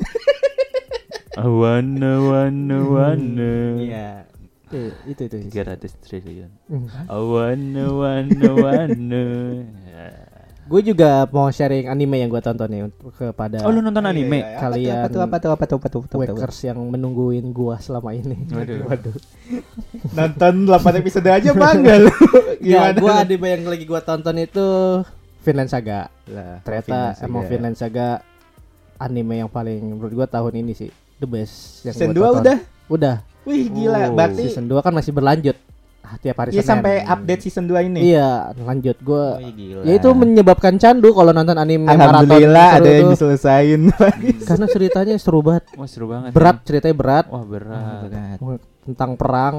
Wana 1.61 2.13
wana 2.23 2.79
wana. 2.87 3.53
Iya. 3.83 4.30
Itu 4.71 5.23
itu 5.27 5.37
itu. 5.43 5.51
300 5.51 6.07
triliun. 6.07 6.51
Hmm. 6.71 6.87
Wana 7.11 7.85
wana. 8.55 9.25
Ya. 9.91 10.07
Gue 10.71 10.87
juga 10.87 11.27
mau 11.35 11.51
sharing 11.51 11.91
anime 11.91 12.23
yang 12.23 12.31
gue 12.31 12.39
tonton 12.39 12.71
nih 12.71 12.87
untuk 12.87 13.11
kepada 13.11 13.67
Oh 13.67 13.75
lu 13.75 13.83
nonton 13.83 14.07
anime? 14.07 14.39
Iya, 14.39 14.47
iya, 14.47 14.47
iya. 14.47 14.61
Kalian 14.63 14.95
apa 15.03 15.09
tuh 15.11 15.21
apa 15.21 15.37
tuh 15.37 15.51
apa 15.51 15.65
tuh 15.67 15.79
apa 15.83 15.89
tuh 15.91 16.01
apa? 16.07 16.31
Wakers 16.31 16.59
yang 16.63 16.79
menungguin 16.79 17.51
gua 17.51 17.83
selama 17.83 18.15
ini. 18.15 18.47
Waduh. 18.55 18.87
Waduh. 18.87 19.17
Nonton 20.15 20.55
8 20.71 21.01
episode 21.03 21.27
aja 21.27 21.51
bangga 21.59 21.95
lu. 21.99 22.15
Ya, 22.63 22.95
Gimana? 22.95 22.99
gua 23.03 23.13
anime 23.27 23.47
yang 23.51 23.63
lagi 23.67 23.83
gua 23.83 24.01
tonton 24.01 24.39
itu 24.39 24.67
Vinland 25.43 25.71
Saga. 25.75 26.07
Lah, 26.31 26.63
Ternyata 26.63 27.19
Saga. 27.19 27.27
emang 27.27 27.43
Vinland 27.51 27.75
Saga 27.75 28.09
anime 28.95 29.43
yang 29.43 29.51
paling 29.51 29.83
menurut 29.83 30.13
gua 30.15 30.29
tahun 30.31 30.55
ini 30.55 30.73
sih 30.79 30.91
the 31.19 31.27
best 31.27 31.83
yang 31.83 31.99
Season 31.99 32.15
2 32.15 32.15
gua 32.15 32.27
tonton. 32.31 32.43
udah. 32.47 32.59
Udah. 32.87 33.17
Wih 33.49 33.67
gila, 33.69 34.11
Oh. 34.11 34.17
berarti 34.17 34.49
Season 34.49 34.67
2 34.67 34.81
kan 34.81 34.93
masih 34.93 35.13
berlanjut. 35.13 35.57
Ah, 36.01 36.19
tiap 36.19 36.43
hari 36.43 36.51
ya 36.51 36.59
Senin. 36.59 36.67
sampai 36.67 36.95
update 37.07 37.41
season 37.41 37.71
2 37.71 37.87
ini. 37.87 38.11
Iya, 38.11 38.51
lanjut 38.59 38.99
gua. 38.99 39.39
Wih, 39.39 39.55
gila. 39.55 39.83
Ya 39.87 39.95
itu 39.95 40.11
menyebabkan 40.11 40.75
candu 40.75 41.15
kalau 41.15 41.31
nonton 41.31 41.55
anime 41.55 41.87
Alhamdulillah 41.87 42.67
maraton 42.75 42.83
ada 42.83 42.91
yang 42.91 43.09
diselesain. 43.15 43.81
Karena 44.51 44.67
ceritanya 44.67 45.15
seru 45.23 45.39
banget. 45.39 45.71
Wah 45.79 45.87
seru 45.87 46.11
banget. 46.11 46.35
Berat 46.35 46.57
ya. 46.59 46.65
ceritanya 46.67 46.97
berat. 46.99 47.27
Wah 47.31 47.45
berat. 47.47 48.39
tentang 48.83 49.15
perang 49.15 49.57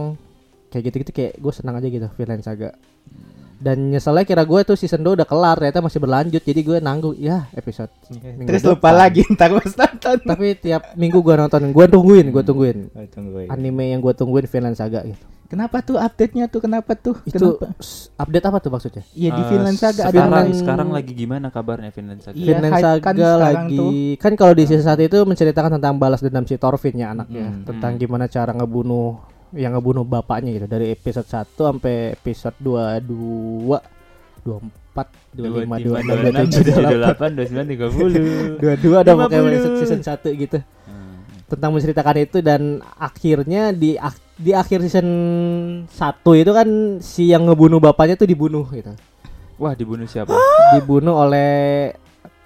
kayak 0.68 0.84
gitu-gitu 0.88 1.12
kayak 1.12 1.34
gue 1.40 1.54
senang 1.56 1.76
aja 1.78 1.88
gitu 1.88 2.08
Vinland 2.16 2.44
Saga 2.44 2.72
dan 3.62 3.78
nyeselnya 3.88 4.24
kira 4.24 4.42
gue 4.42 4.60
tuh 4.64 4.74
season 4.74 5.00
2 5.00 5.14
udah 5.14 5.24
kelar 5.24 5.56
ternyata 5.56 5.80
masih 5.80 5.98
berlanjut 5.98 6.42
jadi 6.42 6.60
gue 6.60 6.78
nanggung 6.80 7.14
ya 7.14 7.46
episode 7.52 7.94
minggu 8.10 8.50
Terus 8.50 8.62
depan. 8.64 8.74
lupa 8.74 8.90
lagi 8.92 9.22
ntar 9.30 9.54
pas 9.54 9.70
nonton. 9.72 10.18
tapi 10.20 10.46
tiap 10.56 10.82
minggu 10.96 11.18
gue 11.18 11.36
nonton 11.38 11.62
gue 11.68 11.86
tungguin 11.88 12.26
gue 12.28 12.44
tungguin 12.44 12.78
Oh, 12.92 13.06
tunggu 13.08 13.38
ya. 13.40 13.48
anime 13.50 13.86
yang 13.88 14.00
gue 14.00 14.12
tungguin 14.12 14.46
Vinland 14.46 14.76
Saga 14.76 15.02
gitu 15.04 15.22
Kenapa 15.46 15.84
tuh 15.84 16.00
update-nya 16.00 16.48
tuh? 16.48 16.64
Kenapa 16.64 16.96
tuh? 16.96 17.20
itu 17.24 17.36
Kenapa? 17.36 17.76
update 18.16 18.46
apa 18.46 18.58
tuh 18.58 18.72
maksudnya 18.72 19.04
Iya 19.12 19.30
di 19.30 19.42
Eh, 19.42 19.46
Finland 19.46 19.76
Saga 19.76 20.02
ada 20.02 20.10
sekarang, 20.10 20.24
Vinland- 20.24 20.56
sekarang 20.58 20.90
lagi 20.90 21.12
gimana 21.14 21.48
kabarnya 21.48 21.92
Finland 21.92 22.22
Saga? 22.22 22.34
Iya, 22.34 22.56
Vinland 22.56 22.72
hype 22.72 22.82
Saga 22.82 23.02
kan 23.02 23.14
sekarang 23.14 23.42
lagi 23.60 23.78
tuh. 23.78 23.92
kan 24.18 24.34
kalau 24.34 24.54
di 24.56 24.64
season 24.64 24.88
1 24.88 25.04
itu 25.04 25.18
menceritakan 25.22 25.72
tentang 25.76 25.94
balas 25.96 26.20
dendam 26.20 26.46
si 26.46 26.56
Thorfinn 26.56 26.96
ya 26.96 27.12
anaknya 27.12 27.46
Hmm, 27.46 27.68
tentang 27.68 27.92
hmm. 27.92 28.00
gimana 28.00 28.26
cara 28.26 28.52
ngebunuh 28.54 29.12
yang 29.54 29.72
ngebunuh 29.74 30.04
bapaknya 30.04 30.54
gitu 30.54 30.66
dari 30.66 30.90
episode 30.90 31.26
1 31.26 31.44
sampai 31.52 31.94
episode 32.14 32.56
22 32.58 33.76
24 34.42 35.38
25 35.38 35.92
26 35.92 36.72
27 36.74 36.92
delapan 36.92 37.30
dua 37.32 37.46
sembilan 37.46 37.68
tiga 37.68 37.86
puluh. 37.88 38.12
dua-dua 38.58 38.98
ada 39.00 39.12
pokoknya 39.14 39.42
50. 39.62 39.80
season 39.80 40.02
1 40.02 40.18
gitu 40.38 40.60
Hmm. 40.82 41.24
tentang 41.48 41.72
menceritakan 41.72 42.16
itu 42.18 42.38
dan 42.40 42.62
akhirnya 42.94 43.72
di 43.72 43.96
ak- 43.96 44.34
di 44.36 44.52
akhir 44.52 44.82
season 44.82 45.08
1 45.86 45.94
itu 46.34 46.52
kan 46.52 46.68
si 47.00 47.30
yang 47.30 47.46
ngebunuh 47.46 47.78
bapaknya 47.78 48.16
tuh 48.16 48.26
dibunuh 48.26 48.66
gitu 48.68 48.92
Wah 49.56 49.72
dibunuh 49.72 50.06
siapa? 50.06 50.34
dibunuh 50.76 51.16
oleh 51.18 51.92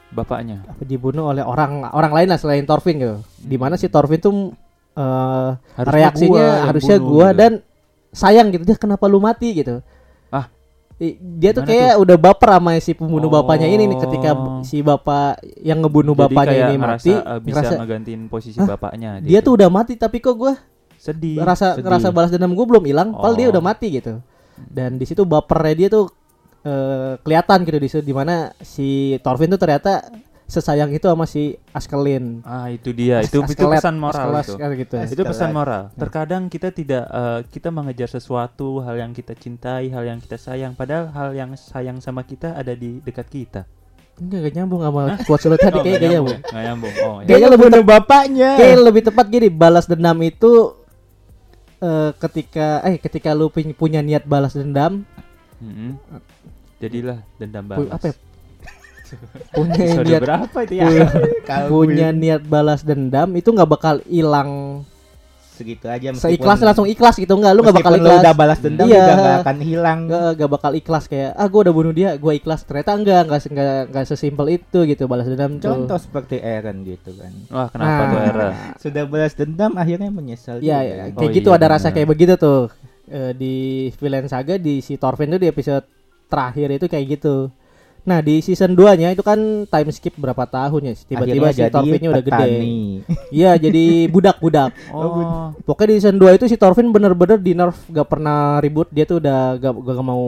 Bapaknya. 0.07 0.63
apa 0.63 0.79
dibunuh 0.81 1.27
oleh 1.27 1.41
orang 1.41 1.87
orang 1.87 2.11
lain 2.13 2.27
lah 2.27 2.37
selain 2.37 2.63
Thorfinn 2.63 2.97
gitu 2.97 3.15
di 3.35 3.55
mana 3.55 3.75
si 3.75 3.87
Thorfinn 3.87 4.19
tuh 4.19 4.51
eh, 4.95 5.49
Harusnya 5.75 5.93
reaksinya 5.93 6.31
gua 6.31 6.47
harusnya 6.65 6.95
bunuh 6.97 7.09
gua 7.09 7.27
gitu. 7.27 7.37
dan 7.37 7.51
sayang 8.09 8.47
gitu 8.49 8.63
dia 8.63 8.75
kenapa 8.75 9.05
lu 9.05 9.19
mati 9.19 9.51
gitu 9.53 9.83
Ah. 10.29 10.47
Dia 11.19 11.51
tuh 11.51 11.61
kayak 11.61 11.99
udah 11.99 12.15
baper 12.15 12.49
sama 12.49 12.71
si 12.79 12.91
pembunuh 12.91 13.27
bapaknya 13.27 13.67
ini 13.67 13.83
nih 13.85 13.99
ketika 13.99 14.31
Oh. 14.31 14.59
si 14.61 14.79
bapak 14.79 15.37
yang 15.59 15.79
ngebunuh 15.79 16.11
Jadi 16.13 16.23
bapaknya 16.25 16.47
kayak 16.49 16.65
ini 16.65 16.75
ngerasa, 16.77 16.95
mati 16.95 17.11
eh, 17.11 17.39
bisa 17.41 17.53
ngerasa 17.53 17.73
ngegantiin 17.77 18.21
posisi 18.25 18.57
Hah? 18.57 18.67
bapaknya. 18.69 19.09
dia 19.19 19.39
tuh 19.39 19.53
udah 19.53 19.67
mati 19.67 19.93
tapi 19.95 20.17
kok 20.17 20.33
gua 20.33 20.55
sedih. 20.95 21.37
rasa 21.37 21.75
sedih. 21.75 21.83
ngerasa 21.83 22.07
balas 22.09 22.29
dendam 22.29 22.49
gue 22.49 22.65
belum 22.65 22.83
hilang 22.83 23.11
padahal 23.11 23.35
dia 23.35 23.47
Oh. 23.47 23.53
udah 23.53 23.63
mati 23.65 23.87
gitu 23.91 24.23
dan 24.65 24.95
di 24.95 25.03
situ 25.03 25.21
bapernya 25.21 25.75
dia 25.75 25.89
tuh 25.89 26.07
eh, 26.63 27.13
kelihatan 27.19 27.59
gitu 27.61 27.77
di 27.77 27.87
situ 27.87 28.01
di 28.01 28.09
mana 28.09 28.35
si 28.57 28.87
Thorfinn 29.19 29.51
tuh 29.51 29.59
ternyata 29.59 30.07
sesayang 30.45 30.89
itu 30.89 31.03
sama 31.03 31.25
si 31.25 31.43
Askelin 31.71 32.39
Ah 32.41 32.67
itu 32.67 32.89
dia. 32.89 33.17
As- 33.17 33.27
itu 33.27 33.41
itu 33.41 33.49
Askelet, 33.57 33.77
pesan 33.77 33.95
moral 33.95 34.21
Askelas, 34.29 34.45
itu. 34.45 34.53
kayak 34.55 34.73
gitu 34.77 34.93
Itu 35.11 35.23
pesan 35.23 35.31
Askelet. 35.47 35.55
moral. 35.55 35.83
Terkadang 35.95 36.43
kita 36.47 36.69
tidak 36.69 37.03
eh, 37.03 37.39
kita 37.49 37.69
mengejar 37.69 38.05
sesuatu 38.07 38.79
hal 38.79 38.95
yang 38.95 39.11
kita 39.11 39.33
cintai, 39.33 39.87
hal 39.87 40.03
yang 40.03 40.17
kita 40.17 40.37
sayang, 40.37 40.71
padahal 40.71 41.09
hal 41.09 41.29
yang 41.31 41.51
sayang 41.53 41.97
sama 41.97 42.21
kita 42.21 42.53
ada 42.53 42.71
di 42.71 42.99
dekat 42.99 43.25
kita. 43.27 43.61
enggak 44.15 44.39
gak 44.41 44.53
nyambung 44.55 44.79
sama 44.79 45.01
quotes 45.19 45.43
lu 45.43 45.57
tadi 45.57 45.75
Oh, 45.75 45.83
kayak 45.83 45.91
nggak 45.91 45.99
gak 45.99 46.13
nyambung. 46.13 46.39
Nggak 46.41 46.63
nyambung. 46.63 46.93
Oh, 47.01 47.15
ya. 47.17 47.25
Kayaknya 47.25 47.49
lebih 47.49 47.65
bunuh 47.65 47.83
bapaknya. 47.83 48.49
kayak 48.55 48.77
lebih 48.81 49.01
tepat 49.03 49.25
gini 49.27 49.47
balas 49.49 49.85
dendam 49.85 50.17
itu 50.21 50.51
eh, 51.77 52.11
ketika 52.15 52.67
eh 52.81 52.95
ketika 52.95 53.29
lu 53.31 53.49
pun- 53.49 53.73
punya 53.73 53.99
niat 53.99 54.23
balas 54.23 54.53
dendam 54.53 55.03
Mm-mm. 55.57 55.99
Jadilah 56.77 57.23
dendam 57.35 57.65
balas. 57.65 57.87
apa 57.89 58.05
ya 58.05 58.15
punya 59.51 59.75
Episode 59.77 60.05
niat 60.05 60.21
berapa 60.21 60.57
itu 60.61 60.73
ya? 60.73 60.85
punya, 60.85 61.05
punya 61.67 62.07
ya. 62.07 62.15
niat 62.15 62.41
balas 62.43 62.81
dendam 62.81 63.29
itu 63.31 63.47
nggak 63.47 63.69
bakal 63.69 63.95
hilang 64.05 64.81
segitu 65.49 65.87
aja 65.87 66.11
meskipun- 66.11 66.19
Seikhlas 66.27 66.59
langsung 66.61 66.83
ikhlas 66.83 67.15
gitu 67.15 67.31
enggak 67.31 67.51
lu 67.51 67.63
enggak 67.63 67.77
bakal 67.77 67.91
meskipun 67.91 68.03
lu 68.03 68.11
ikhlas. 68.11 68.21
udah 68.21 68.33
balas 68.35 68.59
dendam 68.59 68.85
Iya. 68.85 68.95
juga 68.97 69.13
nggak 69.15 69.37
akan 69.39 69.57
hilang 69.61 69.99
Enggak, 70.01 70.21
enggak 70.29 70.49
bakal 70.51 70.71
ikhlas 70.73 71.03
kayak 71.05 71.31
ah 71.33 71.47
gua 71.47 71.61
udah 71.61 71.73
bunuh 71.73 71.93
dia, 71.93 72.09
gua 72.15 72.33
ikhlas. 72.33 72.61
Ternyata 72.61 72.91
enggak, 72.93 73.19
enggak 73.23 73.39
enggak, 73.45 73.81
enggak 73.87 74.05
sesimpel 74.05 74.47
itu 74.51 74.79
gitu 74.83 75.03
balas 75.05 75.25
dendam 75.25 75.55
tuh. 75.55 75.71
contoh 75.71 75.95
seperti 75.97 76.35
Eren 76.37 76.83
gitu 76.83 77.09
kan 77.13 77.31
Wah, 77.47 77.67
kenapa 77.69 78.01
tuh 78.03 78.17
Nah. 78.17 78.27
Era? 78.27 78.47
sudah 78.75 79.03
balas 79.05 79.33
dendam 79.33 79.71
akhirnya 79.73 80.09
menyesal 80.09 80.59
Iya, 80.59 80.75
juga. 80.77 80.91
iya, 80.91 81.03
Oh, 81.07 81.17
kayak 81.17 81.31
gitu 81.33 81.49
iya, 81.49 81.55
ada 81.55 81.67
rasa 81.69 81.87
kayak 81.89 82.07
begitu 82.09 82.33
tuh. 82.35 82.61
Eh, 83.05 83.31
di 83.31 83.55
Villain 83.93 84.25
Saga 84.25 84.57
di 84.57 84.81
si 84.81 84.97
Thorfinn 84.97 85.29
tuh 85.29 85.37
di 85.37 85.47
episode 85.47 85.87
terakhir 86.25 86.67
itu 86.73 86.85
kayak 86.85 87.05
gitu. 87.15 87.47
Nah, 88.05 88.21
di 88.21 88.37
season 88.37 88.77
2-nya 88.77 89.17
itu 89.17 89.25
kan 89.25 89.65
time 89.65 89.89
skip 89.89 90.13
berapa 90.13 90.45
tahun 90.45 90.81
ya? 90.89 90.93
Tiba-tiba 90.93 91.49
si 91.49 91.59
jadi 91.65 91.73
Thorfinnnya 91.73 92.09
udah 92.13 92.23
gede. 92.23 92.49
Iya, 93.41 93.51
jadi 93.57 93.85
budak-budak. 94.13 94.71
Oh, 94.95 95.51
Pokoknya 95.65 95.89
di 95.91 95.95
season 95.97 96.21
2 96.21 96.37
itu 96.37 96.45
si 96.45 96.55
Thorfinn 96.55 96.93
bener-bener 96.93 97.41
di 97.41 97.57
nerf 97.57 97.89
gak 97.89 98.05
pernah 98.05 98.61
ribut 98.61 98.87
dia 98.93 99.09
tuh 99.09 99.17
udah 99.17 99.57
gak, 99.57 99.73
gak, 99.73 100.05
mau 100.05 100.25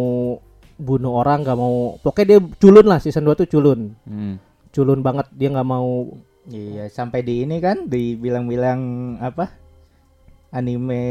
bunuh 0.78 1.14
orang 1.18 1.42
gak 1.42 1.58
mau 1.58 1.98
pokoknya 2.06 2.38
dia 2.38 2.40
culun 2.62 2.86
lah 2.86 3.02
season 3.02 3.26
2 3.26 3.34
tuh 3.34 3.50
culun 3.50 3.98
hmm. 4.06 4.36
culun 4.70 5.02
banget 5.02 5.26
dia 5.34 5.50
nggak 5.50 5.66
mau 5.66 6.14
Iya, 6.48 6.88
sampai 6.88 7.28
di 7.28 7.44
ini 7.44 7.60
kan 7.60 7.92
dibilang-bilang 7.92 8.80
apa? 9.20 9.52
Anime 10.50 11.04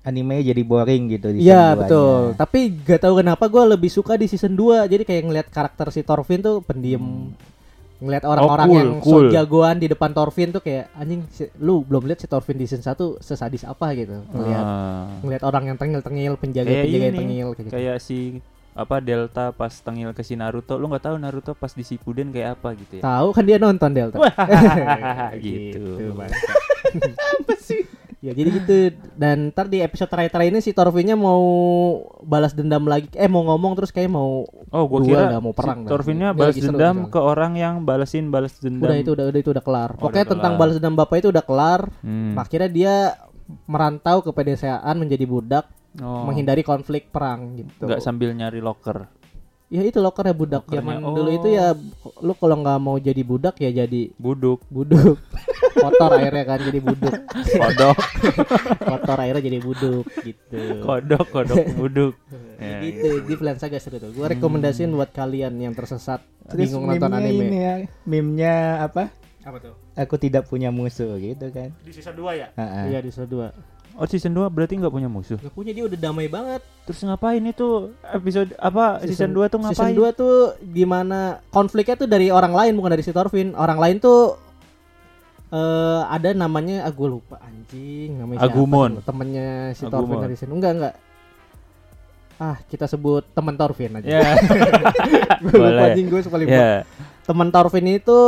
anime 0.00 0.38
jadi 0.40 0.62
boring 0.62 1.10
gitu 1.10 1.28
di 1.30 1.42
Iya 1.42 1.72
season 1.72 1.78
betul. 1.80 2.20
Duanya. 2.24 2.38
tapi 2.38 2.58
gak 2.78 3.00
tahu 3.00 3.14
kenapa 3.16 3.44
gue 3.44 3.64
lebih 3.68 3.88
suka 3.88 4.14
di 4.14 4.24
season 4.24 4.52
2 4.52 4.86
jadi 4.86 5.02
kayak 5.02 5.22
ngeliat 5.24 5.46
karakter 5.48 5.90
si 5.90 6.00
Thorfinn 6.00 6.38
tuh 6.38 6.62
pendiam. 6.62 7.34
Ngeliat 7.98 8.22
orang-orang 8.22 8.62
Oh, 8.62 8.70
cool, 8.70 8.78
yang 8.78 8.90
cool. 9.02 9.22
so 9.26 9.34
jagoan 9.34 9.76
di 9.76 9.86
depan 9.86 10.10
Thorfinn 10.10 10.50
tuh 10.50 10.60
kayak 10.60 10.94
anjing 10.94 11.26
si- 11.28 11.50
lu 11.58 11.82
belum 11.82 12.06
lihat 12.06 12.18
si 12.18 12.26
Thorfinn 12.26 12.54
di 12.54 12.64
season 12.64 12.86
1 12.86 12.94
sesadis 13.18 13.66
apa 13.66 13.90
gitu. 13.92 14.22
Ngeliat 14.28 14.62
Ah. 14.62 15.10
ngeliat 15.18 15.42
orang 15.42 15.64
yang 15.64 15.76
tengil-tengil 15.76 16.34
penjaga 16.34 16.68
kayak 16.68 16.84
penjaga 16.84 17.02
yang 17.04 17.18
tengil 17.18 17.48
kayak 17.50 17.58
gitu. 17.60 17.74
kayak 17.74 17.96
si 17.98 18.18
apa 18.72 19.02
Delta 19.02 19.50
pas 19.50 19.74
tengil 19.74 20.14
ke 20.14 20.22
si 20.22 20.32
Naruto. 20.32 20.78
Lu 20.78 20.86
nggak 20.86 21.02
tahu 21.02 21.18
Naruto 21.18 21.50
pas 21.52 21.74
di 21.74 21.82
Shippuden 21.82 22.30
kayak 22.30 22.54
apa 22.54 22.78
gitu 22.78 22.92
ya? 22.94 23.02
Tahu 23.02 23.34
kan 23.34 23.42
dia 23.42 23.58
nonton 23.58 23.90
Delta? 23.90 24.14
Gitu. 25.36 26.14
Bang. 26.14 26.30
ya 28.18 28.32
jadi 28.34 28.48
gitu. 28.50 28.74
Dan 29.14 29.54
ntar 29.54 29.70
di 29.70 29.78
episode 29.82 30.10
terakhir 30.10 30.34
ini 30.46 30.58
si 30.58 30.74
Thorfinnnya 30.74 31.14
mau 31.14 31.42
balas 32.22 32.52
dendam 32.54 32.86
lagi. 32.86 33.08
Eh 33.14 33.30
mau 33.30 33.46
ngomong 33.46 33.78
terus 33.78 33.90
kayak 33.94 34.10
mau 34.10 34.46
oh 34.48 34.84
gua 34.86 35.00
Dua 35.02 35.08
kira 35.08 35.38
mau 35.38 35.54
perang 35.54 35.86
si 35.86 36.12
Dia 36.14 36.30
balas 36.34 36.54
seru 36.58 36.74
dendam 36.74 36.96
ke 37.10 37.20
orang 37.20 37.52
yang 37.54 37.74
balesin 37.86 38.30
balas 38.30 38.58
dendam. 38.58 38.90
Udah 38.90 38.96
itu 38.98 39.10
udah, 39.14 39.24
udah 39.30 39.40
itu 39.40 39.50
udah 39.54 39.64
kelar. 39.64 39.90
Oh, 39.98 40.08
pokoknya 40.08 40.26
udah 40.26 40.32
tentang 40.34 40.52
kelar. 40.54 40.60
balas 40.60 40.74
dendam 40.78 40.94
bapak 40.98 41.16
itu 41.20 41.28
udah 41.30 41.44
kelar. 41.44 41.80
Hmm. 42.02 42.34
akhirnya 42.38 42.70
dia 42.70 42.94
merantau 43.64 44.20
ke 44.20 44.30
pedesaan 44.30 44.94
menjadi 45.00 45.24
budak 45.24 45.64
oh. 46.00 46.28
menghindari 46.28 46.62
konflik 46.62 47.08
perang 47.08 47.58
gitu. 47.58 47.86
Nggak 47.88 48.02
sambil 48.04 48.30
nyari 48.36 48.60
locker 48.60 49.17
ya 49.68 49.84
itu 49.84 50.00
lokernya 50.00 50.32
budak 50.32 50.64
Lokernya, 50.64 50.80
zaman 50.80 50.96
oh. 51.04 51.12
dulu 51.12 51.30
itu 51.36 51.48
ya 51.52 51.76
lu 52.24 52.32
kalau 52.40 52.56
nggak 52.64 52.78
mau 52.80 52.96
jadi 52.96 53.20
budak 53.20 53.60
ya 53.60 53.68
jadi 53.68 54.08
buduk 54.16 54.64
buduk 54.72 55.20
kotor 55.84 56.10
airnya 56.16 56.44
kan 56.48 56.58
jadi 56.64 56.80
buduk 56.80 57.16
kodok 57.36 57.98
kotor 58.88 59.18
airnya 59.20 59.44
jadi 59.44 59.58
buduk 59.60 60.04
gitu 60.24 60.60
kodok 60.82 61.26
kodok 61.28 61.64
buduk 61.80 62.14
Ya, 62.58 62.82
Ya, 62.82 62.90
gitu 62.90 63.22
di 63.22 63.38
Villain 63.38 63.54
Saga 63.54 63.78
seru 63.78 64.02
tuh. 64.02 64.10
Gue 64.10 64.26
rekomendasiin 64.34 64.90
buat 64.90 65.14
kalian 65.14 65.62
yang 65.62 65.78
tersesat 65.78 66.26
Terus 66.50 66.66
bingung 66.66 66.90
nonton 66.90 67.14
anime. 67.14 67.46
ini 67.46 67.58
ya, 67.62 67.74
meme-nya 68.02 68.82
apa? 68.82 69.14
Apa 69.46 69.62
tuh? 69.62 69.78
Aku 69.94 70.18
tidak 70.18 70.50
punya 70.50 70.74
musuh 70.74 71.22
gitu 71.22 71.54
kan. 71.54 71.70
Di 71.86 71.94
season 71.94 72.18
2 72.18 72.34
ya? 72.34 72.50
Iya 72.58 72.98
di 72.98 73.14
season 73.14 73.30
2. 73.30 73.77
Oh 73.98 74.06
season 74.06 74.30
2 74.30 74.46
berarti 74.48 74.78
nggak 74.78 74.94
punya 74.94 75.10
musuh 75.10 75.34
Gak 75.36 75.52
punya 75.52 75.74
dia 75.74 75.84
udah 75.84 75.98
damai 75.98 76.30
banget. 76.30 76.62
terus 76.86 77.02
ngapain 77.02 77.42
itu 77.42 77.90
episode 78.06 78.54
apa 78.56 79.02
season, 79.02 79.34
2 79.34 79.50
tuh 79.50 79.58
ngapain 79.58 79.90
Season 79.90 79.92
2 79.92 80.14
tuh 80.14 80.34
gimana 80.64 81.20
konfliknya 81.50 81.98
tuh 81.98 82.06
dari 82.06 82.30
orang 82.30 82.54
lain 82.54 82.78
bukan 82.78 82.94
dari 82.94 83.02
si 83.02 83.10
Thorfinn. 83.10 83.52
Orang 83.52 83.76
lain 83.76 83.98
tuh 83.98 84.38
eh 85.48 86.02
ada 86.06 86.30
namanya 86.30 86.84
ah 86.84 86.92
gue 86.92 87.08
lupa 87.08 87.40
anjing 87.40 88.20
namanya 88.20 88.44
siapa 88.44 88.52
Agumon. 88.52 88.90
tuh? 88.94 89.04
temennya 89.08 89.50
si 89.72 89.82
Agumon. 89.82 89.92
Thorfinn 89.96 90.20
dari 90.22 90.36
sini 90.36 90.52
enggak 90.52 90.72
enggak 90.76 90.94
ah 92.38 92.56
kita 92.68 92.84
sebut 92.86 93.24
teman 93.34 93.56
Thorfinn 93.56 93.98
aja 93.98 94.06
ya 94.06 94.30
gue 95.42 95.52
lupa 95.56 95.82
anjing 95.88 96.06
gue 96.06 96.20
lupa 96.22 96.36
ya 96.44 96.84
teman 97.24 97.48
Thorfinn 97.48 97.88
itu 97.90 98.18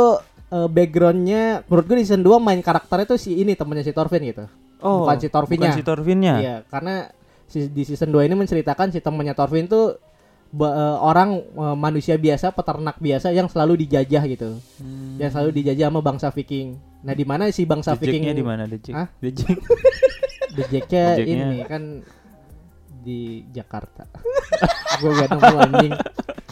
eh, 0.49 0.67
backgroundnya 0.67 1.61
menurut 1.63 1.85
gue 1.87 1.97
di 2.01 2.05
season 2.05 2.25
2 2.25 2.41
main 2.41 2.59
karakternya 2.59 3.07
tuh 3.07 3.21
si 3.21 3.37
ini 3.37 3.53
temennya 3.53 3.85
si 3.85 3.93
Thorfinn 3.93 4.25
gitu 4.25 4.49
oh 4.81 5.05
Bukan 5.05 5.17
si 5.17 5.27
Thorfinn-nya. 5.27 5.61
bukan 5.63 5.77
si 5.77 5.83
Thorfinn-nya. 5.83 6.33
iya 6.37 6.55
karena 6.65 7.09
si, 7.45 7.67
di 7.67 7.83
season 7.83 8.09
2 8.09 8.23
ini 8.23 8.35
menceritakan 8.35 8.89
si 8.89 8.99
temennya 8.99 9.31
Thorfinn 9.31 9.65
tuh 9.65 9.95
eh, 10.53 10.67
orang 10.99 11.29
eh, 11.39 11.75
manusia 11.75 12.15
biasa 12.15 12.51
peternak 12.51 12.97
biasa 12.97 13.31
yang 13.31 13.45
selalu 13.45 13.81
dijajah 13.81 14.23
gitu 14.27 14.59
Hmm. 14.77 15.15
yang 15.15 15.29
selalu 15.29 15.49
dijajah 15.55 15.87
sama 15.87 16.01
bangsa 16.01 16.27
Viking 16.29 16.75
nah 17.01 17.13
di 17.13 17.23
mana 17.23 17.49
si 17.49 17.63
bangsa 17.63 17.93
The 17.93 18.03
Jack-nya 18.03 18.31
Viking 18.31 18.37
di 18.37 18.45
mana 18.45 18.63
Jack? 18.67 18.93
Hah? 18.93 19.07
The 19.17 19.29
Jack-nya. 20.69 21.05
ini 21.23 21.63
kan 21.63 21.83
di 23.01 23.41
Jakarta 23.49 24.05
gue 25.01 25.09
gak 25.09 25.29
nemu 25.31 25.57
anjing 25.57 25.91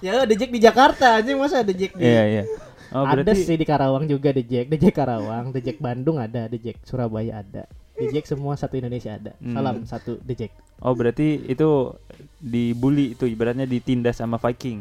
ya 0.01 0.11
Jack 0.25 0.49
di 0.49 0.59
Jakarta 0.59 1.21
anjing 1.21 1.37
masa 1.37 1.61
Jack 1.61 1.93
di 1.93 2.01
Iya 2.01 2.23
iya. 2.25 2.43
Oh 2.89 3.05
ada 3.05 3.21
berarti 3.21 3.45
sih 3.45 3.53
di 3.53 3.69
Karawang 3.69 4.09
juga 4.09 4.33
The 4.33 4.41
Jack 4.41 4.97
Karawang, 4.97 5.53
Jack 5.53 5.77
Bandung 5.77 6.17
ada, 6.17 6.49
Jack 6.49 6.81
Surabaya 6.81 7.45
ada, 7.45 7.69
The 7.99 8.07
Jack 8.15 8.25
semua 8.31 8.55
satu 8.55 8.79
Indonesia 8.79 9.15
ada. 9.15 9.35
Hmm. 9.43 9.55
Salam 9.55 9.75
satu 9.83 10.11
The 10.23 10.35
Jack. 10.35 10.51
oh 10.79 10.95
berarti 10.95 11.43
itu 11.51 11.91
dibully 12.39 13.19
itu 13.19 13.27
ibaratnya 13.27 13.67
ditindas 13.67 14.23
sama 14.23 14.39
Viking. 14.39 14.79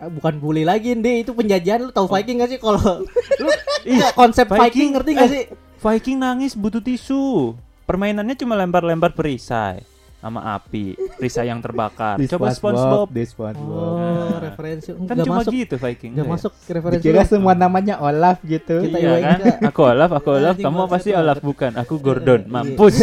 Ah, 0.00 0.10
Bukan 0.10 0.40
bully 0.42 0.66
lagi, 0.66 0.96
deh 0.96 1.22
itu 1.22 1.36
penjajahan 1.36 1.86
lu 1.86 1.92
tahu 1.92 2.08
Viking 2.10 2.42
gak 2.42 2.50
sih 2.50 2.58
kalau 2.58 3.04
lu 3.44 3.50
iya, 3.86 4.10
konsep 4.16 4.48
Viking, 4.48 4.64
Viking, 4.64 4.88
ngerti 4.96 5.10
gak 5.14 5.28
eh, 5.28 5.30
sih? 5.30 5.44
Viking 5.78 6.16
nangis 6.18 6.56
butuh 6.56 6.82
tisu. 6.82 7.54
Permainannya 7.84 8.36
cuma 8.36 8.56
lempar-lempar 8.58 9.12
perisai 9.12 9.97
sama 10.18 10.42
api, 10.58 10.98
perisai 11.14 11.46
yang 11.46 11.62
terbakar. 11.62 12.18
Coba 12.26 12.50
SpongeBob. 12.50 13.06
di 13.14 13.22
SpongeBob. 13.22 13.70
Oh, 13.70 14.34
referensi 14.42 14.90
Kan 14.90 15.14
nggak 15.14 15.26
cuma 15.30 15.38
masuk, 15.46 15.52
gitu 15.54 15.74
Viking. 15.78 16.12
nggak 16.18 16.26
masuk 16.26 16.52
referensi. 16.66 17.02
Dikira 17.06 17.22
lu. 17.22 17.30
semua 17.30 17.54
namanya 17.54 17.94
Olaf 18.02 18.42
gitu. 18.42 18.82
Kita 18.82 18.98
Iya 18.98 19.14
kan? 19.22 19.38
Aku 19.70 19.80
Olaf, 19.86 20.10
aku 20.10 20.28
Olaf, 20.34 20.58
kamu 20.58 20.90
pasti. 20.90 21.10
Olaf 21.14 21.38
bukan? 21.38 21.70
Aku 21.78 22.02
Gordon. 22.02 22.42
Iya. 22.46 22.50
Mampus. 22.50 22.96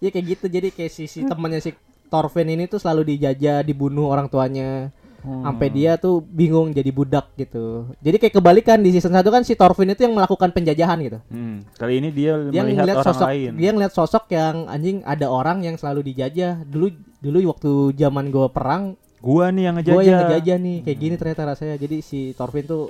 Ya 0.00 0.08
kayak 0.08 0.26
gitu, 0.38 0.46
jadi 0.48 0.72
kayak 0.72 0.92
si, 0.94 1.04
si 1.10 1.20
temannya 1.26 1.60
si 1.60 1.76
Thorfinn 2.08 2.48
ini 2.48 2.64
tuh 2.70 2.80
selalu 2.80 3.14
dijajah, 3.14 3.60
dibunuh 3.66 4.08
orang 4.08 4.30
tuanya. 4.32 4.94
Hmm. 5.20 5.44
sampai 5.44 5.68
dia 5.68 5.94
tuh 5.94 6.20
bingung 6.22 6.70
jadi 6.70 6.88
budak 6.88 7.28
gitu. 7.34 7.92
Jadi 7.98 8.16
kayak 8.16 8.34
kebalikan 8.34 8.78
di 8.78 8.88
season 8.90 9.12
1 9.12 9.20
kan 9.22 9.42
si 9.42 9.52
Thorfinn 9.52 9.88
itu 9.88 10.00
yang 10.00 10.12
melakukan 10.12 10.48
penjajahan 10.48 10.96
gitu. 10.98 11.18
Hmm, 11.26 11.60
Kali 11.72 11.98
ini 11.98 12.08
dia, 12.08 12.40
Dia 12.42 12.60
melihat 12.60 12.84
ngeliat 12.84 12.96
orang 12.96 13.06
sosok 13.10 13.26
lain. 13.26 13.50
dia 13.54 13.70
ngeliat 13.70 13.92
sosok 13.92 14.24
yang 14.28 14.56
anjing 14.66 14.96
ada 15.02 15.26
orang 15.26 15.60
yang 15.60 15.74
selalu 15.74 16.00
dijajah. 16.06 16.64
Dulu 16.64 16.88
dulu 17.18 17.36
waktu 17.46 17.70
zaman 17.94 18.28
gue 18.28 18.48
perang, 18.48 18.96
Gua 19.18 19.48
nih 19.48 19.62
yang 19.62 19.74
ngejajah. 19.76 19.92
gue 19.92 20.02
yang 20.02 20.18
ngejajah 20.22 20.56
nih. 20.58 20.76
Kayak 20.82 20.98
gini 20.98 21.14
ternyata 21.14 21.42
rasanya. 21.46 21.76
Jadi 21.76 21.96
si 22.00 22.32
Thorfinn 22.32 22.64
tuh 22.64 22.88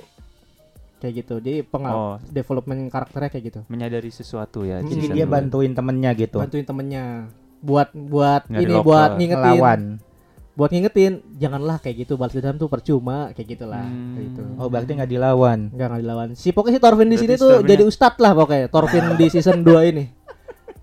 kayak 0.97 1.13
gitu. 1.17 1.35
Jadi 1.37 1.59
pengal 1.61 1.91
Oh. 1.91 2.15
development 2.23 2.87
karakternya 2.87 3.27
kayak 3.29 3.45
gitu. 3.45 3.59
Menyadari 3.67 4.07
sesuatu 4.07 4.63
ya. 4.63 4.79
Hmm, 4.79 4.87
di 4.87 4.95
Jadi 4.95 5.07
dia 5.13 5.25
bantuin 5.25 5.73
temennya 5.73 6.11
gitu. 6.13 6.37
Bantuin 6.37 6.63
temennya 6.63 7.27
buat 7.59 7.91
buat 7.91 8.47
Nyari 8.47 8.61
ini 8.61 8.71
lokal. 8.71 8.85
buat 8.85 9.09
ngingetin 9.13 9.43
Ngelawan. 9.43 9.81
Buat 10.51 10.67
ngingetin 10.67 11.23
janganlah 11.35 11.77
kayak 11.77 12.03
gitu 12.03 12.13
balas 12.15 12.31
dendam 12.31 12.55
tuh 12.55 12.67
percuma 12.67 13.31
kayak 13.31 13.55
gitulah 13.55 13.81
Hmm. 13.81 14.13
kayak 14.13 14.25
gitu. 14.27 14.41
Oh 14.57 14.67
berarti 14.67 14.91
nggak 14.93 15.07
dilawan. 15.09 15.59
Enggak 15.69 15.87
nggak 15.89 16.01
dilawan. 16.01 16.29
Si 16.33 16.49
pokoknya 16.49 16.75
si 16.75 16.81
Thorfinn 16.81 17.07
di 17.07 17.17
sini 17.17 17.33
si 17.33 17.39
tuh 17.39 17.61
jadi 17.61 17.81
ustad 17.81 18.13
lah 18.17 18.31
pokoknya. 18.33 18.67
Thorfinn 18.67 19.15
di 19.15 19.25
season 19.27 19.61
2 19.61 19.89
ini. 19.89 20.05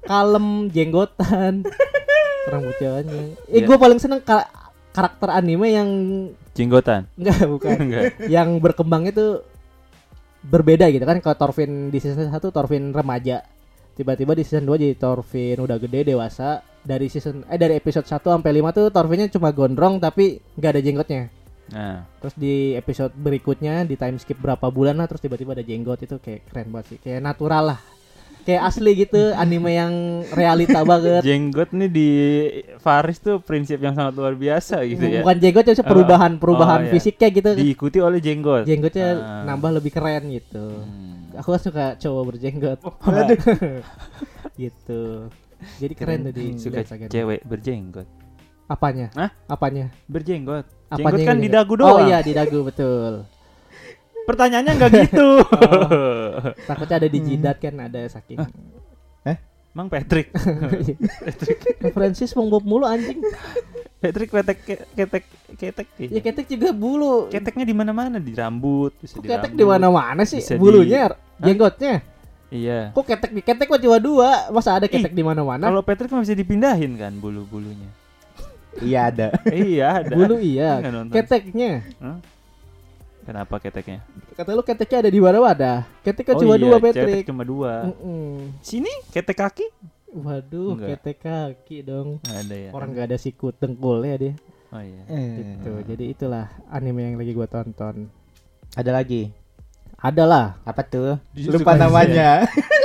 Kalem, 0.00 0.46
jenggotan, 0.68 1.68
rambut 2.48 2.76
jalannya. 2.78 3.37
Eh 3.44 3.61
Iya. 3.61 3.66
gue 3.66 3.76
paling 3.76 3.98
seneng 3.98 4.20
ka- 4.20 4.48
karakter 4.90 5.28
anime 5.31 5.68
yang 5.68 5.88
Jenggotan. 6.50 7.04
enggak 7.14 7.44
bukan. 7.44 7.76
Enggak. 7.85 8.04
yang 8.26 8.48
berkembang 8.57 9.04
itu 9.04 9.44
berbeda 10.40 10.88
gitu 10.88 11.04
kan. 11.04 11.20
Kalau 11.20 11.37
Thorfinn 11.37 11.88
di 11.88 11.98
season 11.98 12.26
1 12.26 12.40
Thorfinn 12.48 12.90
remaja. 12.90 13.44
Tiba-tiba 13.98 14.30
di 14.32 14.42
season 14.42 14.62
2 14.64 14.78
jadi 14.78 14.94
Thorfinn 14.94 15.58
udah 15.58 15.74
gede 15.76 16.06
dewasa. 16.06 16.62
Dari 16.78 17.06
season 17.06 17.42
eh 17.44 17.58
dari 17.58 17.74
episode 17.74 18.06
1 18.06 18.22
sampai 18.22 18.52
5 18.54 18.70
tuh 18.72 18.87
Thorfinnnya 18.88 19.26
cuma 19.28 19.50
gondrong 19.50 19.98
tapi 19.98 20.38
nggak 20.54 20.70
ada 20.70 20.80
jenggotnya. 20.80 21.22
Nah, 21.68 22.00
Terus 22.16 22.34
di 22.34 22.54
episode 22.72 23.12
berikutnya 23.12 23.82
di 23.82 23.92
time 23.92 24.16
skip 24.16 24.38
berapa 24.38 24.70
bulan 24.70 24.94
lah 24.94 25.04
terus 25.04 25.20
tiba-tiba 25.20 25.52
ada 25.52 25.61
jenggot 25.61 25.98
itu 25.98 26.16
kayak 26.16 26.46
keren 26.46 26.70
banget 26.70 26.87
sih. 26.88 26.98
Kayak 26.98 27.26
natural 27.26 27.74
lah. 27.74 27.80
Kayak 28.40 28.62
asli 28.64 28.90
gitu 28.96 29.20
anime 29.37 29.74
yang 29.74 29.92
realita 30.30 30.80
banget. 30.80 31.20
jenggot 31.20 31.68
nih 31.70 31.90
di 31.90 32.08
Faris 32.78 33.18
tuh 33.18 33.42
prinsip 33.42 33.76
yang 33.76 33.92
sangat 33.92 34.14
luar 34.14 34.32
biasa 34.32 34.80
gitu 34.87 35.02
ya. 35.02 35.20
Bukan 35.20 35.37
jenggot 35.37 35.64
ya 35.66 35.74
perubahan 35.82 36.32
perubahan 36.38 36.80
Oh, 36.80 36.84
iya. 36.87 36.92
fisiknya 36.94 37.28
gitu. 37.28 37.50
Diikuti 37.52 37.98
oleh 37.98 38.16
jenggot. 38.16 38.62
Jenggotnya 38.62 39.08
Ah. 39.12 39.42
nambah 39.44 39.76
lebih 39.76 39.90
keren 39.90 40.30
gitu. 40.30 40.64
Hmm. 40.72 41.17
Aku 41.38 41.55
kan 41.55 41.62
suka 41.62 41.85
cowok 41.96 42.22
berjenggot. 42.35 42.79
Aduh. 42.83 43.38
gitu. 44.62 45.03
Jadi 45.79 45.94
keren 45.94 46.27
tuh 46.27 46.35
di 46.35 46.59
Suka 46.59 46.83
cewek 46.85 47.46
berjenggot. 47.46 48.07
Apanya? 48.66 49.09
Hah? 49.14 49.31
Apanya? 49.46 49.88
Berjenggot. 50.11 50.66
Apanya 50.90 51.14
Jenggot 51.14 51.29
kan 51.31 51.37
di 51.38 51.48
dagu 51.48 51.72
doang. 51.79 51.94
Oh 51.94 52.01
iya 52.05 52.20
di 52.20 52.33
dagu 52.35 52.66
betul. 52.66 53.24
Pertanyaannya 54.27 54.72
nggak 54.77 54.90
gitu. 55.09 55.29
Takutnya 56.68 56.96
ada 57.01 57.09
di 57.09 57.18
jidat 57.22 57.57
kan 57.62 57.74
ada 57.81 58.01
saking. 58.11 58.38
Mang 59.77 59.87
Patrick. 59.87 60.35
Francis 61.94 62.35
SpongeBob 62.35 62.64
mulu 62.66 62.83
anjing. 62.88 63.20
Patrick 64.03 64.31
ketek 64.31 64.59
ke- 64.64 64.87
ketek 64.96 65.24
ketek. 65.55 65.87
Ya 65.98 66.20
ketek 66.24 66.46
juga 66.51 66.74
bulu. 66.74 67.31
Keteknya 67.31 67.62
di 67.62 67.74
mana-mana 67.77 68.18
di 68.18 68.35
rambut, 68.35 68.94
bisa 68.98 69.18
Kok 69.18 69.22
di 69.22 69.29
ketek 69.29 69.53
rambut. 69.55 69.61
di 69.61 69.64
mana-mana 69.66 70.22
sih? 70.27 70.42
Bisa 70.42 70.55
di- 70.55 70.62
Bulunya, 70.62 71.14
jenggotnya. 71.42 71.94
Iya. 72.48 72.96
Kok 72.96 73.05
ketek 73.05 73.31
di 73.37 73.42
ketek 73.44 73.68
mah 73.68 73.81
cuma 73.81 73.98
dua. 74.01 74.31
Masa 74.48 74.81
ada 74.81 74.88
ketek 74.88 75.12
di 75.12 75.20
mana-mana? 75.20 75.68
Kalau 75.68 75.85
Patrick 75.85 76.09
mah 76.09 76.24
bisa 76.24 76.33
dipindahin 76.33 76.96
kan 76.96 77.12
bulu-bulunya. 77.20 77.88
Iya 78.81 79.01
ada. 79.12 79.29
iya, 79.53 79.87
ada. 80.01 80.14
Bulu 80.16 80.40
iya. 80.40 80.81
Keteknya. 81.12 81.85
Hah? 82.01 82.18
Kenapa 83.29 83.61
keteknya? 83.61 84.01
Kata 84.33 84.57
lu 84.57 84.64
keteknya 84.64 84.98
ada 85.05 85.11
di 85.12 85.20
mana-mana. 85.20 85.85
Ketek 86.01 86.33
kan 86.33 86.35
oh 86.38 86.40
cuma 86.40 86.57
iya, 86.57 86.64
dua, 86.64 86.77
Patrick. 86.81 87.24
cuma 87.29 87.44
dua. 87.44 87.72
Mm-mm. 87.92 88.57
Sini 88.64 88.88
ketek 89.12 89.37
kaki? 89.37 89.66
Waduh, 90.09 90.81
Enggak. 90.81 90.96
ketek 90.96 91.16
kaki 91.20 91.85
dong. 91.85 92.24
Ada 92.24 92.57
ya. 92.57 92.70
Orang 92.72 92.96
gak 92.96 93.12
ada 93.12 93.20
sikut 93.20 93.53
dengkulnya 93.61 94.16
dia. 94.16 94.35
Oh 94.72 94.81
iya. 94.81 95.05
Gitu. 95.05 95.72
Jadi 95.85 96.05
itulah 96.16 96.48
anime 96.72 97.12
yang 97.12 97.20
lagi 97.20 97.37
gua 97.37 97.44
tonton. 97.44 98.09
Ada 98.72 98.96
lagi. 98.96 99.29
Ada 99.98 100.22
lah. 100.22 100.46
Apa 100.62 100.82
tuh? 100.82 101.18
Jujutsu 101.34 101.58
Lupa 101.58 101.74
Kaisen. 101.74 101.82
namanya. 101.82 102.30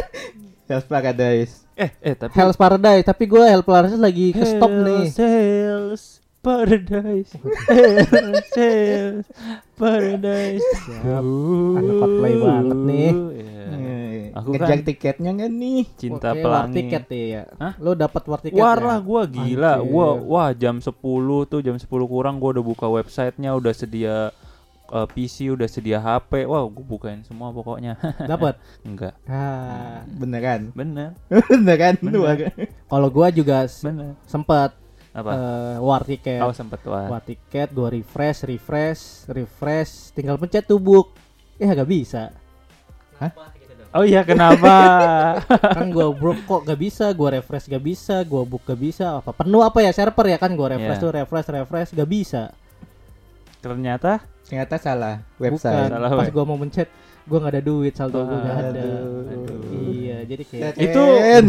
Hell's 0.68 0.88
Paradise. 0.88 1.54
Eh, 1.74 1.90
eh 2.02 2.16
tapi 2.16 2.34
Hell's 2.34 2.56
Paradise, 2.56 3.04
tapi 3.04 3.24
gua 3.26 3.46
Hell's 3.46 3.62
Paradise 3.64 3.98
lagi 3.98 4.32
ke 4.32 4.42
stop 4.44 4.72
nih. 4.72 5.06
Hell's 5.12 6.04
Paradise. 6.40 7.32
Hell's, 7.68 8.50
Hell's 8.52 9.28
Paradise. 9.74 10.66
Siap. 10.82 11.24
Anak 11.78 11.94
cosplay 11.98 12.34
banget 12.36 12.80
nih. 12.84 13.12
Iya. 13.14 13.64
Eh, 13.74 14.22
Aku 14.34 14.50
Ngejar 14.50 14.70
kan- 14.74 14.84
tiketnya 14.84 15.30
nggak 15.32 15.52
nih? 15.52 15.82
Cinta 15.96 16.30
Oke, 16.30 16.42
war 16.42 16.66
pelangi. 16.66 16.76
tiket 16.76 17.06
ya. 17.12 17.44
Hah? 17.56 17.74
Lo 17.78 17.94
dapat 17.94 18.24
war 18.26 18.40
tiket 18.42 18.58
War 18.58 18.76
ya? 18.76 18.86
lah 18.88 18.98
gua 19.00 19.22
gila. 19.24 19.74
Anjir. 19.78 19.88
Gua 19.88 20.08
wah 20.18 20.50
jam 20.52 20.76
10 20.78 20.90
tuh 21.46 21.60
jam 21.60 21.76
10 21.78 21.86
kurang 21.86 22.36
gua 22.38 22.50
udah 22.52 22.66
buka 22.66 22.88
websitenya, 22.88 23.54
udah 23.54 23.72
sedia 23.72 24.34
eh, 24.90 25.08
PC, 25.08 25.52
udah 25.52 25.68
sedia 25.68 25.98
HP. 25.98 26.44
Wah, 26.44 26.66
gua 26.66 26.84
bukain 26.84 27.24
semua 27.24 27.50
pokoknya. 27.50 27.96
Dapat. 28.32 28.60
Enggak. 28.84 29.14
Ah, 29.24 30.04
Beneran. 30.08 30.74
Bener, 30.74 31.16
Beneran. 31.48 31.96
Bener. 32.04 32.14
Dua. 32.14 32.32
kalau 32.86 33.08
gua 33.08 33.28
juga 33.30 33.64
bener. 33.82 34.18
sempet 34.26 34.72
Apa? 35.14 35.30
eh, 35.30 35.76
war 35.78 36.02
tiket. 36.02 36.42
Kau 36.42 36.52
sempet 36.52 36.82
war. 36.84 37.08
War 37.08 37.22
tiket, 37.22 37.70
gua 37.70 37.88
refresh, 37.88 38.44
refresh, 38.44 39.30
refresh, 39.30 40.10
tinggal 40.12 40.36
pencet 40.36 40.66
tuh 40.66 40.82
book. 40.82 41.14
Eh 41.56 41.70
gak 41.70 41.86
bisa. 41.86 42.34
Oh 43.94 44.02
iya, 44.02 44.26
kenapa? 44.26 44.74
kan 45.78 45.94
gua 45.94 46.10
broke 46.10 46.42
kok 46.44 46.66
gak 46.66 46.82
bisa, 46.82 47.14
gua 47.14 47.38
refresh 47.38 47.70
gak 47.70 47.86
bisa, 47.86 48.26
gua 48.26 48.42
book 48.42 48.66
gak 48.66 48.82
bisa. 48.82 49.22
Apa 49.22 49.38
penuh 49.38 49.62
apa 49.62 49.86
ya 49.86 49.94
server 49.94 50.34
ya 50.34 50.42
kan 50.42 50.50
gua 50.58 50.74
refresh 50.74 50.98
Iya. 50.98 51.04
tuh 51.06 51.12
refresh 51.14 51.48
refresh 51.54 51.90
gak 51.94 52.10
bisa. 52.10 52.50
Ternyata 53.62 54.26
Ternyata 54.54 54.76
salah 54.78 55.16
Bukan. 55.34 55.42
website. 55.50 55.90
Salah 55.90 56.10
Pas 56.14 56.30
gua 56.30 56.44
mau 56.46 56.54
mencet, 56.56 56.88
gua 57.26 57.38
gak 57.42 57.54
ada 57.58 57.64
duit, 57.64 57.94
saldo 57.98 58.22
gua 58.22 58.38
gak 58.38 58.58
ada. 58.70 58.86
Aduh. 59.34 59.62
Iya, 59.90 60.18
jadi 60.24 60.44
kayak 60.46 60.72
Itu 60.78 61.02
Ken. 61.02 61.46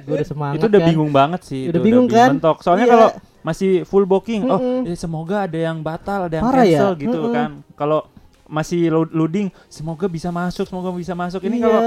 gua 0.00 0.14
udah 0.16 0.26
semangat 0.26 0.56
itu 0.56 0.66
udah 0.66 0.80
kan. 0.80 0.88
bingung 0.88 1.10
banget 1.12 1.40
sih. 1.44 1.62
Udah 1.68 1.76
itu 1.76 1.84
bingung 1.84 2.08
kan? 2.08 2.28
mentok. 2.32 2.64
Soalnya 2.64 2.88
Iya. 2.88 2.92
kalau 2.96 3.08
masih 3.38 3.70
full 3.84 4.02
booking, 4.02 4.48
oh 4.48 4.56
Mm-mm. 4.56 4.88
eh, 4.88 4.96
semoga 4.96 5.44
ada 5.44 5.58
yang 5.58 5.78
batal, 5.78 6.26
ada 6.26 6.34
yang 6.34 6.44
Parah 6.48 6.64
ya? 6.64 6.80
cancel 6.80 6.92
gitu 6.96 7.18
Mm-mm. 7.20 7.34
kan. 7.36 7.50
Kalau 7.76 8.00
masih 8.48 8.88
lo- 8.88 9.12
loading, 9.12 9.52
semoga 9.68 10.08
bisa 10.08 10.32
masuk, 10.32 10.64
semoga 10.64 10.88
bisa 10.90 11.12
masuk. 11.12 11.44
Ini 11.44 11.56
Iya. 11.56 11.62
kalau 11.62 11.80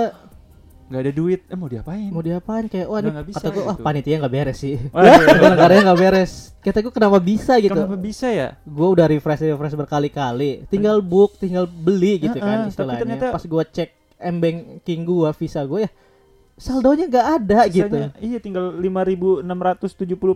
nggak 0.92 1.02
ada 1.08 1.14
duit, 1.16 1.42
eh 1.48 1.56
mau 1.56 1.72
diapain? 1.72 2.12
mau 2.12 2.20
diapain? 2.20 2.68
Kayak 2.68 2.88
wah 2.92 3.00
ini 3.00 3.10
bisa 3.24 3.40
kata 3.40 3.56
gua 3.56 3.64
wah 3.64 3.76
gitu. 3.80 3.84
panitia 3.88 4.16
nggak 4.20 4.34
beres 4.36 4.58
sih. 4.60 4.76
Negaranya 5.48 5.82
nggak 5.88 6.00
beres. 6.04 6.32
Kata 6.60 6.78
gua 6.84 6.92
kenapa 6.92 7.18
bisa? 7.18 7.54
gitu. 7.58 7.72
Kenapa 7.72 7.96
bisa 7.96 8.28
ya? 8.28 8.60
gue 8.62 8.88
udah 8.92 9.08
refresh 9.08 9.48
refresh 9.48 9.80
berkali-kali. 9.80 10.68
Tinggal 10.68 11.00
book 11.00 11.40
tinggal 11.40 11.64
beli 11.64 12.20
gitu 12.20 12.36
kan 12.36 12.68
istilahnya. 12.68 13.00
ternyata- 13.00 13.32
pas 13.32 13.44
gua 13.48 13.64
cek 13.64 13.90
m 14.20 14.36
banking 14.38 15.02
gua 15.02 15.32
visa 15.32 15.64
gue 15.64 15.88
ya 15.88 15.92
saldonya 16.62 17.10
nggak 17.10 17.28
ada 17.42 17.60
gitu. 17.66 17.96
Iya, 18.22 18.38
tinggal 18.38 18.78
5.670 18.78 19.42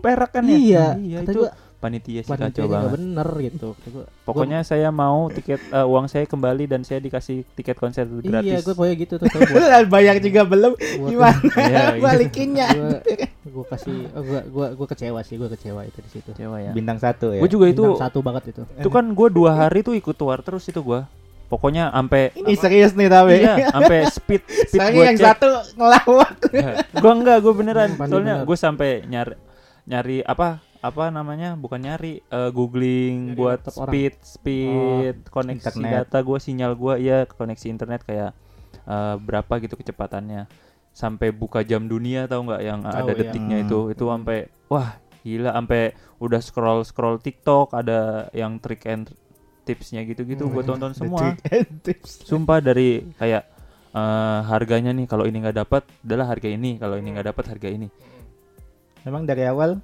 perak 0.02 0.34
kan 0.34 0.42
ya? 0.42 0.58
iya, 0.58 0.86
Iya, 0.98 1.18
kata 1.22 1.30
itu 1.30 1.38
gua 1.38 1.50
panitia 1.76 2.18
sih 2.18 2.26
kacau 2.26 2.40
panitianya 2.40 2.64
nggak 2.64 2.82
banget. 2.82 2.94
bener 2.96 3.28
gitu 3.42 3.68
Kata 3.70 3.88
gua, 3.90 4.04
Pokoknya 4.22 4.58
saya 4.60 4.88
mau 4.90 5.28
tiket 5.28 5.60
eh, 5.60 5.84
uang 5.84 6.06
saya 6.06 6.24
kembali 6.24 6.64
dan 6.64 6.80
saya 6.80 6.98
dikasih 6.98 7.44
tiket 7.52 7.74
konser 7.74 8.04
gua- 8.04 8.24
gratis. 8.24 8.48
iya 8.48 8.58
gue 8.58 8.72
pokoknya 8.72 8.96
gitu 8.96 9.14
tuh 9.16 9.28
Bayar 9.92 10.16
juga 10.18 10.42
belum. 10.42 10.72
Gimana 10.74 11.36
Iya, 11.62 11.82
gitu. 11.90 12.02
balikinnya? 12.02 12.68
gua, 12.72 12.98
gua 13.52 13.64
kasih 13.70 13.96
oh, 14.08 14.22
gua, 14.22 14.40
gua 14.46 14.66
gua 14.74 14.86
kecewa 14.88 15.20
sih 15.20 15.36
gua 15.36 15.48
kecewa 15.48 15.80
itu 15.82 15.98
di 15.98 16.10
situ 16.10 16.28
Kecewa 16.28 16.56
ya. 16.58 16.72
Bintang 16.72 16.96
satu 16.96 17.30
ya. 17.30 17.38
Gue 17.38 17.50
juga 17.50 17.66
itu 17.66 17.84
Bintang 17.84 18.02
satu 18.02 18.18
banget 18.20 18.42
itu 18.50 18.62
itu 18.66 18.88
kan 18.88 19.04
gue 19.06 19.28
dua 19.28 19.50
hari 19.58 19.80
tuh 19.80 19.92
ikut 19.92 20.16
war 20.18 20.40
terus 20.40 20.64
itu 20.64 20.80
gue. 20.80 21.00
Pokoknya 21.46 21.92
sampai 21.92 22.34
Ini 22.34 22.54
serius 22.56 22.90
nih 22.92 23.06
tapi. 23.06 23.38
iya, 23.38 23.70
sampai 23.70 23.98
speed 24.08 24.42
speed 24.66 24.80
Soalnya 24.80 24.90
gue 24.90 25.04
yang 25.04 25.14
cek. 25.14 25.26
satu 25.30 25.46
ngelawak. 25.76 26.32
gue 26.96 27.12
enggak, 27.14 27.38
gue 27.38 27.52
beneran. 27.54 27.90
Soalnya 28.00 28.34
gue 28.42 28.56
sampai 28.56 28.90
nyari 29.04 29.36
nyari 29.84 30.18
apa 30.20 30.58
apa 30.78 31.08
namanya 31.08 31.54
bukan 31.54 31.78
nyari 31.78 32.20
eh, 32.20 32.50
googling 32.50 33.32
Nyari 33.32 33.36
buat 33.36 33.58
laptop 33.60 33.74
orang. 33.78 33.90
speed 33.90 34.14
speed 34.20 35.16
koneksi 35.28 35.62
internet. 35.72 35.92
data 36.04 36.18
gue 36.20 36.38
sinyal 36.38 36.72
gue 36.72 36.94
ya 36.98 37.18
koneksi 37.24 37.66
internet 37.66 38.00
kayak 38.02 38.30
eh, 38.82 39.16
berapa 39.16 39.52
gitu 39.58 39.74
kecepatannya 39.74 40.46
sampai 40.90 41.28
buka 41.28 41.60
jam 41.60 41.84
dunia 41.84 42.24
tahu 42.24 42.46
nggak 42.46 42.62
yang 42.62 42.80
ada 42.82 43.04
Tahu, 43.04 43.08
ya. 43.12 43.18
detiknya 43.22 43.56
Hmm. 43.58 43.64
itu 43.64 43.78
itu 43.90 44.04
sampai 44.04 44.38
wah 44.66 44.88
gila 45.20 45.50
sampai 45.52 45.82
udah 46.16 46.40
scroll 46.40 46.80
scroll 46.82 47.18
TikTok 47.18 47.70
ada 47.70 48.30
yang 48.32 48.56
trick 48.56 48.86
and 48.86 49.12
tipsnya 49.62 50.00
gitu-gitu 50.02 50.46
gue 50.46 50.62
tonton 50.62 50.92
semua 50.92 51.34
sumpah 52.22 52.58
dari 52.58 53.02
kayak 53.14 53.42
eh, 53.90 54.40
harganya 54.46 54.90
nih 54.90 55.04
kalau 55.04 55.24
ini 55.24 55.40
nggak 55.40 55.58
dapat 55.58 55.82
adalah 56.00 56.26
harga 56.28 56.48
ini 56.48 56.76
kalau 56.76 56.96
ini 56.96 57.08
nggak 57.10 57.28
dapat 57.30 57.44
harga 57.48 57.68
ini 57.68 57.88
Memang 59.02 59.22
dari 59.22 59.46
awal? 59.46 59.78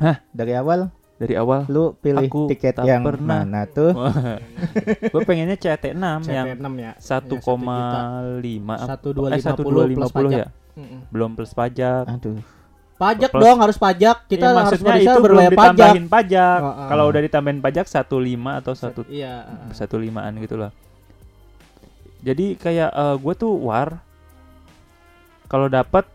Hah? 0.00 0.16
Dari 0.30 0.52
awal? 0.54 0.88
Dari 1.18 1.34
awal. 1.36 1.68
Lu 1.68 1.92
pilih 1.94 2.26
Aku 2.26 2.48
tiket 2.48 2.80
tak 2.80 2.88
yang 2.88 3.04
pernah. 3.04 3.44
mana 3.44 3.68
tuh? 3.68 3.92
gue 5.12 5.22
pengennya 5.22 5.54
CT6 5.54 5.98
yang 6.26 6.46
CT6 6.56 6.66
ya. 6.78 6.92
1,5 6.96 6.98
satu 6.98 7.34
eh 7.34 8.40
lima 8.40 8.74
1,250 8.78 9.62
puluh 9.62 9.82
plus 9.92 10.12
pajak. 10.12 10.38
Ya 10.38 10.48
belum 11.12 11.30
plus 11.36 11.52
pajak. 11.52 12.04
Aduh. 12.08 12.40
pajak 12.96 13.30
Plus- 13.34 13.42
dong 13.42 13.58
harus 13.60 13.76
pajak. 13.76 14.16
Kita 14.26 14.46
Iya, 14.46 14.54
harus 14.54 14.62
maksudnya 14.72 14.88
Malaysia 14.88 15.10
itu 15.10 15.20
belum 15.20 15.36
berbayar 15.36 15.52
pajak. 15.52 15.74
ditambahin 15.74 16.06
pajak. 16.08 16.58
Oh, 16.58 16.66
oh. 16.66 16.86
kalau 16.88 17.04
udah 17.06 17.20
ditambahin 17.20 17.60
pajak 17.60 17.86
15 17.86 18.60
atau 18.62 18.72
satu 18.72 19.00
iya 19.06 19.34
satu 19.70 19.98
limaan 19.98 20.38
gitu 20.38 20.56
lah 20.56 20.70
jadi 22.22 22.54
kayak 22.54 22.90
gue 23.18 23.34
tuh 23.34 23.50
war. 23.58 23.98
Kalau 25.50 25.66
dapat 25.66 26.06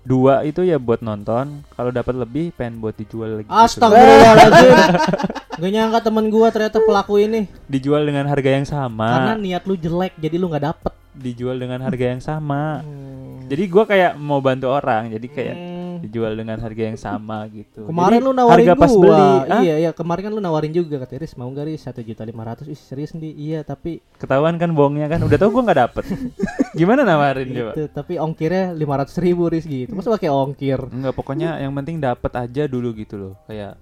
dua 0.00 0.42
itu 0.42 0.62
ya 0.62 0.76
buat 0.76 0.98
nonton 0.98 1.60
kalau 1.70 1.90
dapat 1.90 2.16
lebih 2.16 2.52
pengen 2.52 2.80
buat 2.80 2.94
dijual 2.94 3.36
lagi 3.36 3.46
gitu. 3.46 3.52
Astagfirullahaladzim 3.54 4.76
Gak 5.60 5.70
nyangka 5.70 5.98
temen 6.02 6.26
gua 6.28 6.48
ternyata 6.48 6.80
pelaku 6.80 7.20
ini 7.20 7.44
dijual 7.66 8.02
dengan 8.02 8.24
harga 8.24 8.48
yang 8.50 8.64
Karena 8.64 8.88
sama 8.88 9.36
niat 9.36 9.62
lu 9.62 9.76
jelek 9.76 10.16
jadi 10.16 10.34
lu 10.34 10.48
gak 10.48 10.64
dapet 10.64 10.92
dijual 11.12 11.56
dengan 11.56 11.80
harga 11.80 12.04
yang 12.06 12.20
sama 12.20 12.80
Hmm. 12.80 13.44
jadi 13.46 13.62
gua 13.66 13.84
kayak 13.84 14.12
mau 14.16 14.40
bantu 14.40 14.68
orang 14.68 15.10
jadi 15.10 15.26
kayak 15.26 15.56
Hmm. 15.56 15.79
Dijual 16.00 16.32
dengan 16.34 16.56
harga 16.56 16.82
yang 16.82 16.98
sama 16.98 17.44
gitu. 17.52 17.84
Kemarin 17.84 18.18
Jadi, 18.18 18.26
lu 18.26 18.32
nawarin 18.32 18.66
harga 18.66 18.74
pas 18.74 18.92
gua. 18.92 19.04
beli 19.04 19.30
Hah? 19.46 19.60
Iya 19.62 19.74
iya 19.76 19.90
kemarin 19.92 20.22
kan 20.26 20.32
lu 20.32 20.40
nawarin 20.40 20.72
juga 20.72 20.96
kata 21.04 21.20
Riz 21.20 21.36
mau 21.36 21.48
gak 21.52 21.66
Riz 21.68 21.84
satu 21.84 22.00
juta 22.00 22.24
lima 22.24 22.42
ratus. 22.48 22.66
Ih 22.66 22.80
serius 22.80 23.12
nih? 23.12 23.32
Iya 23.36 23.60
tapi 23.62 24.00
ketahuan 24.16 24.56
kan 24.56 24.72
bohongnya 24.72 25.06
kan? 25.06 25.20
Udah 25.20 25.36
tau 25.36 25.52
gua 25.52 25.62
nggak 25.68 25.80
dapet. 25.84 26.04
Gimana 26.78 27.04
nawarin 27.04 27.48
coba? 27.52 27.72
itu 27.76 27.82
Tapi 27.92 28.12
ongkirnya 28.16 28.72
lima 28.72 28.94
ratus 28.98 29.16
ribu 29.20 29.46
Riz 29.46 29.68
gitu. 29.68 29.92
Masa 29.92 30.10
pakai 30.10 30.32
ongkir? 30.32 30.80
Enggak 30.88 31.14
pokoknya 31.14 31.60
yang 31.60 31.76
penting 31.76 32.00
dapat 32.00 32.32
aja 32.34 32.64
dulu 32.64 32.96
gitu 32.96 33.14
loh. 33.20 33.34
Kayak 33.44 33.76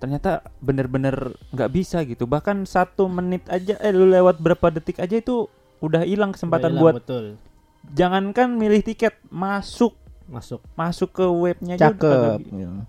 ternyata 0.00 0.40
bener-bener 0.64 1.36
nggak 1.52 1.70
bisa 1.70 2.00
gitu. 2.08 2.24
Bahkan 2.24 2.64
satu 2.64 3.06
menit 3.06 3.44
aja 3.52 3.76
eh 3.84 3.92
lu 3.92 4.08
lewat 4.08 4.40
berapa 4.40 4.72
detik 4.72 4.96
aja 4.98 5.20
itu 5.20 5.44
udah 5.84 6.04
hilang 6.08 6.32
kesempatan 6.32 6.72
Udah 6.72 6.80
hilang, 6.80 6.84
buat 6.84 6.94
Betul. 7.04 7.24
Jangankan 7.96 8.56
milih 8.56 8.84
tiket 8.84 9.16
masuk 9.32 9.96
Masuk. 10.30 10.60
Masuk 10.72 11.10
ke 11.10 11.24
webnya 11.26 11.74
aja 11.74 11.84
udah 11.84 11.92
Cakep. 11.92 12.10
kagak 12.14 12.38
bi- 12.40 12.86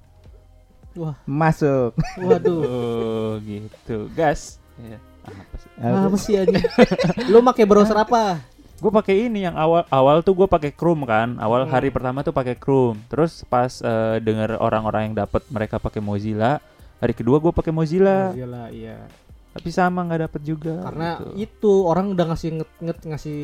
Wah. 0.93 1.15
Masuk. 1.23 1.91
waduh. 2.17 2.61
Oh 2.69 3.31
gitu. 3.41 4.07
Gas. 4.11 4.61
Ya, 4.77 4.97
apa 5.23 5.55
sih? 5.55 5.69
Apa 5.77 6.17
sih 6.17 6.33
anjing 6.35 6.65
Lu 7.27 7.41
pakai 7.41 7.65
browser 7.65 7.97
apa? 7.97 8.39
gue 8.73 8.89
pakai 8.89 9.29
ini 9.29 9.45
yang 9.45 9.53
awal 9.53 9.85
awal 9.87 10.19
tuh 10.19 10.33
gue 10.35 10.47
pakai 10.47 10.71
Chrome 10.71 11.05
kan. 11.05 11.37
Awal 11.37 11.63
Hmm. 11.63 11.71
hari 11.71 11.89
pertama 11.89 12.21
tuh 12.21 12.31
pakai 12.31 12.55
Chrome. 12.55 12.97
Terus 13.07 13.45
pas 13.45 13.69
eh, 13.79 14.17
denger 14.19 14.57
orang-orang 14.57 15.01
yang 15.07 15.17
dapat 15.19 15.45
mereka 15.47 15.77
pakai 15.77 15.99
Mozilla 15.99 16.57
hari 16.97 17.13
kedua 17.13 17.37
gue 17.37 17.49
pakai 17.51 17.69
Mozilla. 17.69 18.29
Mozilla, 18.29 18.69
iya. 18.69 18.97
tapi 19.51 19.67
sama 19.67 20.01
nggak 20.01 20.21
dapet 20.23 20.41
juga 20.43 20.79
Karena 20.81 21.09
gitu. 21.13 21.25
itu 21.35 21.73
orang 21.83 22.09
udah 22.09 22.25
ngasih 22.25 22.49
nge, 22.53 22.65
nge- 22.79 23.05
ngasih 23.05 23.39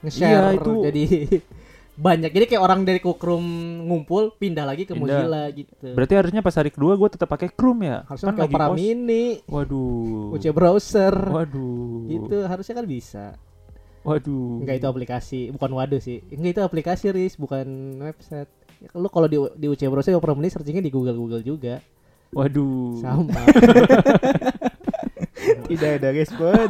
nge-share 0.00 0.30
Iya, 0.30 0.44
itu- 0.54 0.82
jadi 0.82 1.04
banyak. 1.98 2.30
Jadi 2.30 2.44
kayak 2.46 2.62
orang 2.62 2.86
dari 2.86 3.02
Kukrum 3.02 3.42
ngumpul 3.90 4.30
pindah 4.38 4.62
lagi 4.62 4.86
ke 4.86 4.94
Pindah. 4.94 5.18
Mozilla 5.26 5.42
gitu. 5.50 5.74
berarti 5.98 6.14
harusnya 6.14 6.40
pas 6.46 6.54
hari 6.54 6.70
kedua 6.70 6.94
gue 6.94 7.08
tetap 7.10 7.26
pakai 7.26 7.50
Chrome 7.50 7.82
ya 7.90 7.96
Harusnya 8.06 8.30
Kan 8.30 8.46
Opera 8.46 8.70
Mini, 8.70 9.42
waduh 9.50 10.30
UC 10.30 10.54
browser. 10.54 11.10
waduh 11.10 12.06
Itu 12.06 12.46
harusnya 12.46 12.74
kan 12.78 12.86
bisa. 12.86 13.26
waduh 14.06 14.62
Enggak 14.62 14.78
itu 14.78 14.86
aplikasi, 14.86 15.40
bukan 15.50 15.70
waduh 15.74 15.98
sih. 15.98 16.22
Enggak 16.30 16.52
itu 16.54 16.62
aplikasi 16.62 17.04
Riz, 17.10 17.34
bukan 17.34 17.66
website. 18.00 18.48
Ya, 18.78 18.88
lu 18.94 19.10
kalau 19.10 19.26
di 19.26 19.36
di 19.58 19.66
UC 19.66 19.90
browser 19.90 20.14
Opera 20.14 20.38
Mini 20.38 20.54
searchingnya 20.54 20.86
di 20.86 20.94
Google 20.94 21.18
Google 21.18 21.42
juga. 21.42 21.82
waduh 22.30 22.94
Sama. 23.02 23.34
Tidak 25.68 25.90
ada 26.00 26.08
respon. 26.14 26.66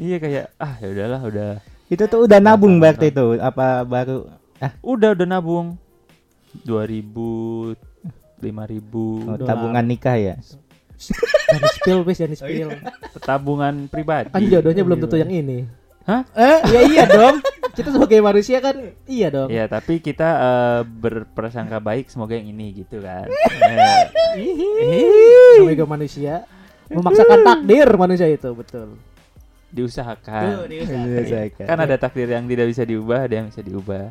Iya 0.00 0.16
kayak 0.18 0.44
ah 0.56 0.74
ya 0.80 0.88
udahlah 0.90 1.20
udah 1.22 1.50
itu 1.90 2.06
tuh 2.06 2.30
udah 2.30 2.38
nabung 2.38 2.78
berarti 2.78 3.10
itu 3.10 3.34
apa 3.42 3.82
baru 3.82 4.30
udah 4.78 5.10
udah 5.18 5.26
nabung 5.26 5.74
2000 6.62 7.74
5000 8.40 8.40
oh, 8.40 9.36
tabungan 9.44 9.84
nikah 9.84 10.16
ya? 10.16 10.34
Jangan 11.50 11.70
spill, 11.74 12.00
please, 12.04 12.20
jangan 12.20 12.36
spill. 12.36 12.70
tabungan 13.24 13.88
pribadi 13.88 14.28
Kan 14.30 14.44
jodohnya 14.52 14.84
belum 14.84 15.00
tentu 15.00 15.16
yang 15.16 15.32
ini. 15.32 15.64
Hah? 16.04 16.28
Eh, 16.36 16.58
iya 16.72 16.80
iya 16.86 17.04
dong. 17.08 17.40
Kita 17.72 17.88
sebagai 17.88 18.20
manusia 18.20 18.60
kan 18.60 18.76
iya 19.08 19.32
dong. 19.32 19.48
Ya 19.48 19.64
tapi 19.64 20.04
kita 20.04 20.28
eh, 20.28 20.80
berprasangka 20.84 21.80
baik 21.80 22.12
semoga 22.12 22.36
yang 22.36 22.52
ini 22.52 22.84
gitu 22.84 23.00
kan. 23.00 23.26
Namanya 23.26 24.12
juga 25.72 25.84
manusia 25.88 26.44
memaksakan 26.90 27.38
takdir 27.46 27.88
manusia 27.96 28.28
itu, 28.28 28.50
betul. 28.52 28.98
Diusahakan. 29.70 30.66
Diusahakan. 30.66 31.66
Kan 31.66 31.78
ada 31.78 31.96
takdir 31.96 32.28
yang 32.28 32.44
tidak 32.44 32.66
bisa 32.66 32.82
diubah, 32.82 33.24
ada 33.24 33.34
yang 33.34 33.46
bisa 33.48 33.62
diubah. 33.62 34.04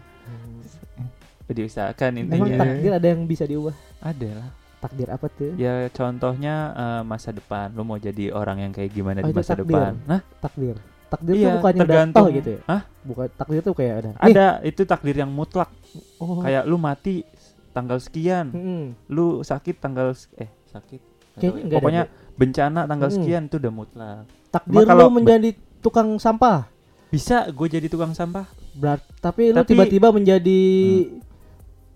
Diusahakan 1.45 2.11
Emang 2.15 2.45
intinya. 2.45 2.57
takdir 2.61 2.91
ada 2.93 3.07
yang 3.07 3.21
bisa 3.25 3.43
diubah? 3.43 3.73
Ada 3.99 4.29
lah. 4.37 4.49
Takdir 4.79 5.07
apa 5.09 5.27
tuh? 5.27 5.51
Ya 5.55 5.89
contohnya 5.89 6.55
eh, 6.71 7.01
masa 7.03 7.29
depan. 7.29 7.73
Lu 7.73 7.81
mau 7.81 7.97
jadi 7.97 8.29
orang 8.29 8.61
yang 8.61 8.71
kayak 8.71 8.91
gimana 8.91 9.19
Oh, 9.19 9.27
di 9.27 9.33
masa 9.33 9.53
takdir. 9.53 9.65
depan? 9.67 9.93
Nah, 10.05 10.21
Takdir. 10.39 10.75
Takdir 11.09 11.33
Iya, 11.33 11.41
tuh 11.41 11.53
bukannya 11.57 11.73
udah 11.75 11.89
tergantung. 11.89 12.25
gitu 12.31 12.49
ya? 12.53 12.61
Hah? 12.63 12.81
Bukan 13.01 13.27
takdir 13.33 13.59
tuh 13.59 13.73
kayak 13.73 13.93
ada. 13.97 14.09
Nih, 14.13 14.21
ada 14.29 14.45
itu 14.61 14.81
takdir 14.85 15.15
yang 15.17 15.31
mutlak. 15.33 15.69
oh. 16.17 16.37
Kayak 16.39 16.63
lu 16.63 16.77
mati 16.77 17.25
tanggal 17.69 17.97
sekian, 17.97 18.53
Mm-mm. 18.53 18.83
lu 19.09 19.41
sakit 19.41 19.75
tanggal 19.75 20.13
eh 20.37 20.49
sakit. 20.69 21.01
Kayaknya 21.33 21.49
ya. 21.49 21.65
ada 21.65 21.75
Pokoknya 21.75 22.03
bencana 22.39 22.87
tanggal 22.87 23.11
Hmm. 23.11 23.17
sekian 23.19 23.43
itu 23.45 23.59
udah 23.59 23.73
mutlak. 23.73 24.23
takdir 24.49 24.81
kalau 24.81 25.11
lu 25.11 25.19
menjadi 25.19 25.49
tukang 25.77 26.15
sampah. 26.17 26.65
Bisa 27.11 27.45
gue 27.51 27.67
jadi 27.69 27.85
tukang 27.85 28.15
sampah? 28.15 28.47
Berat, 28.73 29.03
tapi, 29.19 29.51
lu 29.51 29.59
Tapi- 29.59 29.69
tiba-tiba 29.75 30.09
menjadi 30.09 30.61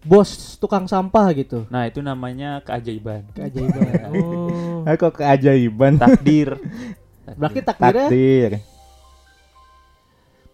bos 0.04 0.30
tukang 0.60 0.84
sampah 0.86 1.32
gitu. 1.34 1.64
Nah, 1.72 1.88
itu 1.88 2.04
namanya 2.04 2.60
keajaiban. 2.62 3.24
Keajaiban. 3.32 3.90
oh. 4.14 4.84
Ah, 4.84 4.94
kok 4.94 5.18
keajaiban 5.18 5.96
Takdir. 5.96 6.60
Berarti 7.40 7.64
takdirnya 7.64 8.12
takdir. 8.12 8.52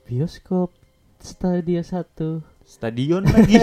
bioskop 0.05 0.69
stadia 1.17 1.81
satu. 1.81 2.45
Stadion 2.69 3.25
lagi. 3.33 3.57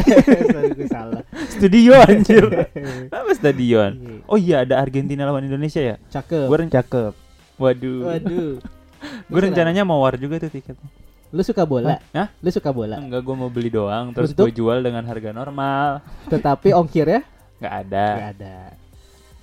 Salah. 0.91 1.23
Studio 1.47 1.95
anjir. 2.03 2.43
Apa 3.15 3.31
stadion? 3.39 3.93
Iya. 3.95 4.15
Oh 4.27 4.35
iya, 4.39 4.57
ada 4.67 4.83
Argentina 4.83 5.23
lawan 5.23 5.47
Indonesia 5.47 5.79
ya? 5.79 5.97
Cakep. 6.11 6.51
Gue 6.51 6.59
Cakep. 6.67 7.13
Waduh. 7.57 8.01
Waduh. 8.11 8.55
Gue 9.31 9.41
rencananya 9.41 9.87
mau 9.87 10.03
war 10.03 10.19
juga 10.19 10.43
tuh 10.43 10.51
tiketnya. 10.51 10.91
Lu 11.31 11.43
suka 11.47 11.63
bola? 11.63 12.03
Hah? 12.11 12.33
Lu 12.43 12.51
suka 12.51 12.75
bola? 12.75 12.99
Enggak, 12.99 13.23
gue 13.23 13.35
mau 13.39 13.47
beli 13.47 13.71
doang 13.71 14.11
terus 14.11 14.35
gue 14.35 14.51
jual 14.51 14.83
dengan 14.83 15.07
harga 15.07 15.31
normal. 15.31 16.03
Tetapi 16.27 16.75
ongkirnya 16.75 17.23
Nggak 17.63 17.75
ada. 17.87 18.07
nggak 18.19 18.31
ada. 18.41 18.57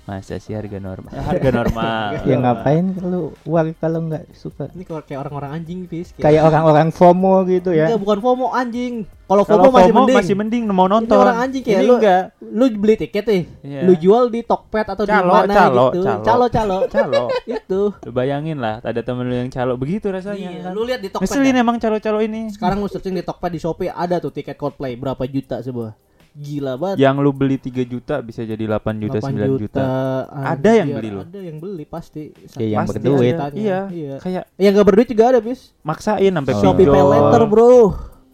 Masa 0.04 0.36
sih 0.36 0.52
harga 0.58 0.76
normal? 0.76 1.08
Harga 1.10 1.48
normal. 1.50 2.08
Ya 2.28 2.36
ngapain 2.36 2.92
kalau 2.92 3.32
war 3.42 3.64
kalau 3.74 4.04
nggak 4.04 4.36
suka? 4.36 4.68
Ini 4.70 4.84
kalau 4.84 5.00
kayak 5.00 5.24
orang-orang 5.24 5.50
anjing, 5.56 5.88
Pis. 5.88 6.12
Kayak 6.14 6.44
orang-orang 6.44 6.92
FOMO 6.92 7.48
gitu 7.48 7.72
ya. 7.72 7.88
Enggak, 7.88 8.00
bukan 8.04 8.18
FOMO 8.20 8.46
anjing. 8.52 9.08
Kalau 9.24 9.40
Kalau 9.48 9.64
FOMO 9.64 9.72
masih 9.72 9.88
FOMO 9.88 10.00
mending. 10.04 10.16
masih 10.20 10.34
mending 10.36 10.62
mau 10.68 10.84
nonton. 10.84 11.16
Ini 11.16 11.24
orang 11.24 11.38
anjing 11.40 11.62
kayak 11.64 11.80
Ini 11.80 11.88
lu. 11.88 11.94
enggak. 11.96 12.22
Lu 12.44 12.64
beli 12.76 12.94
tiket 13.00 13.24
nih. 13.24 13.42
Iya. 13.64 13.80
Lu 13.80 13.92
jual 13.96 14.24
di 14.28 14.40
Tokped 14.44 14.86
atau 14.86 15.04
di 15.04 15.12
Calo, 15.16 15.32
mana 15.32 15.54
calo, 15.56 15.86
gitu. 15.88 16.00
calo. 16.04 16.20
Calo, 16.20 16.46
calo. 16.52 16.78
Calo. 16.94 17.22
Itu. 17.48 17.80
Lu 18.04 18.10
bayangin 18.12 18.60
lah, 18.60 18.84
ada 18.84 19.00
temen 19.00 19.24
lu 19.24 19.32
yang 19.32 19.48
calo 19.48 19.80
begitu 19.80 20.12
rasanya. 20.12 20.52
Iya, 20.52 20.60
kan? 20.68 20.70
lu 20.76 20.84
lihat 20.84 21.00
di 21.00 21.08
Tokped. 21.08 21.24
Ngeselin 21.24 21.56
dah. 21.56 21.64
emang 21.64 21.76
calo-calo 21.80 22.18
ini. 22.20 22.52
Sekarang 22.52 22.76
lu 22.76 22.92
searching 22.92 23.16
di 23.16 23.24
Tokped 23.24 23.48
di 23.48 23.56
Shopee 23.56 23.88
ada 23.88 24.20
tuh 24.20 24.28
tiket 24.28 24.60
Coldplay 24.60 25.00
berapa 25.00 25.24
juta 25.24 25.64
sebuah. 25.64 25.96
Gila 26.34 26.74
banget. 26.74 26.96
Yang 26.98 27.16
lu 27.22 27.30
beli 27.30 27.56
3 27.56 27.86
juta 27.86 28.18
bisa 28.18 28.42
jadi 28.42 28.66
8 28.66 28.98
juta, 28.98 29.22
8 29.22 29.38
9 29.38 29.54
juta. 29.54 29.82
Ada 30.26 30.70
yang 30.82 30.88
beli 30.90 31.08
lu? 31.08 31.20
Ada 31.22 31.40
yang 31.40 31.56
beli 31.62 31.84
pasti. 31.86 32.34
Ya, 32.58 32.66
yang 32.74 32.84
Pasti 32.84 32.98
berduit. 32.98 33.34
Iya. 33.54 33.80
Iya. 33.86 34.14
Kayak 34.18 34.44
Yang 34.58 34.72
gak 34.74 34.86
berduit 34.90 35.08
juga 35.08 35.24
ada, 35.30 35.38
bis. 35.38 35.70
maksain 35.80 36.32
sampai 36.34 36.52
Oh. 36.52 36.60
Shopee. 36.60 36.90
Pay 36.90 37.04
Later, 37.06 37.42
Bro. 37.46 37.70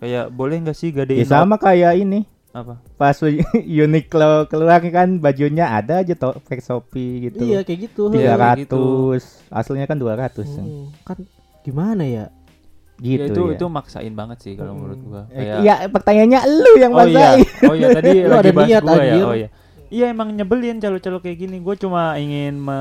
Kayak 0.00 0.24
boleh 0.32 0.56
nggak 0.64 0.72
sih 0.72 0.88
Ya 0.88 1.04
gadein 1.04 1.28
sama 1.28 1.60
kayak 1.60 1.92
ini. 2.00 2.24
apa? 2.50 2.80
Pas 2.96 3.14
Uniqlo 3.84 4.48
keluar 4.48 4.80
kan 4.80 5.20
bajunya 5.20 5.68
ada 5.68 6.00
aja 6.00 6.16
to 6.16 6.34
pack 6.42 6.64
Shopee 6.64 7.28
gitu. 7.28 7.44
Iya, 7.44 7.60
kayak 7.62 7.92
gitu. 7.92 8.08
Iya. 8.10 8.34
300. 8.64 9.52
Aslinya 9.52 9.84
kan 9.84 10.00
200. 10.00 10.48
Hmm, 10.48 10.88
kan 11.04 11.20
gimana 11.60 12.08
ya? 12.08 12.32
Gitu 13.00 13.16
ya, 13.16 13.32
itu 13.32 13.42
ya. 13.48 13.52
itu 13.56 13.64
maksain 13.66 14.12
banget 14.12 14.38
sih 14.44 14.52
kalau 14.54 14.76
Hmm. 14.76 14.80
menurut 14.84 15.00
gua. 15.02 15.22
Eh, 15.32 15.40
Kayak 15.40 15.56
Iya, 15.64 15.74
pertanyaannya 15.88 16.40
lu 16.46 16.72
yang 16.76 16.92
Oh 16.92 17.06
iya. 17.08 17.28
Oh 17.64 17.74
iya 17.74 17.88
tadi 17.90 18.08
Lu 18.28 18.28
lagi 18.30 18.40
ada 18.44 18.50
bahas 18.52 18.68
niat, 18.68 18.82
gua 18.84 18.92
ya. 18.92 19.00
anjir. 19.00 19.24
Oh 19.24 19.34
iya. 19.34 19.48
Iya 19.90 20.06
emang 20.12 20.28
nyebelin 20.30 20.78
calo-calo 20.78 21.18
kayak 21.18 21.38
gini. 21.40 21.56
Gue 21.58 21.74
cuma 21.74 22.14
ingin 22.14 22.54
me... 22.54 22.78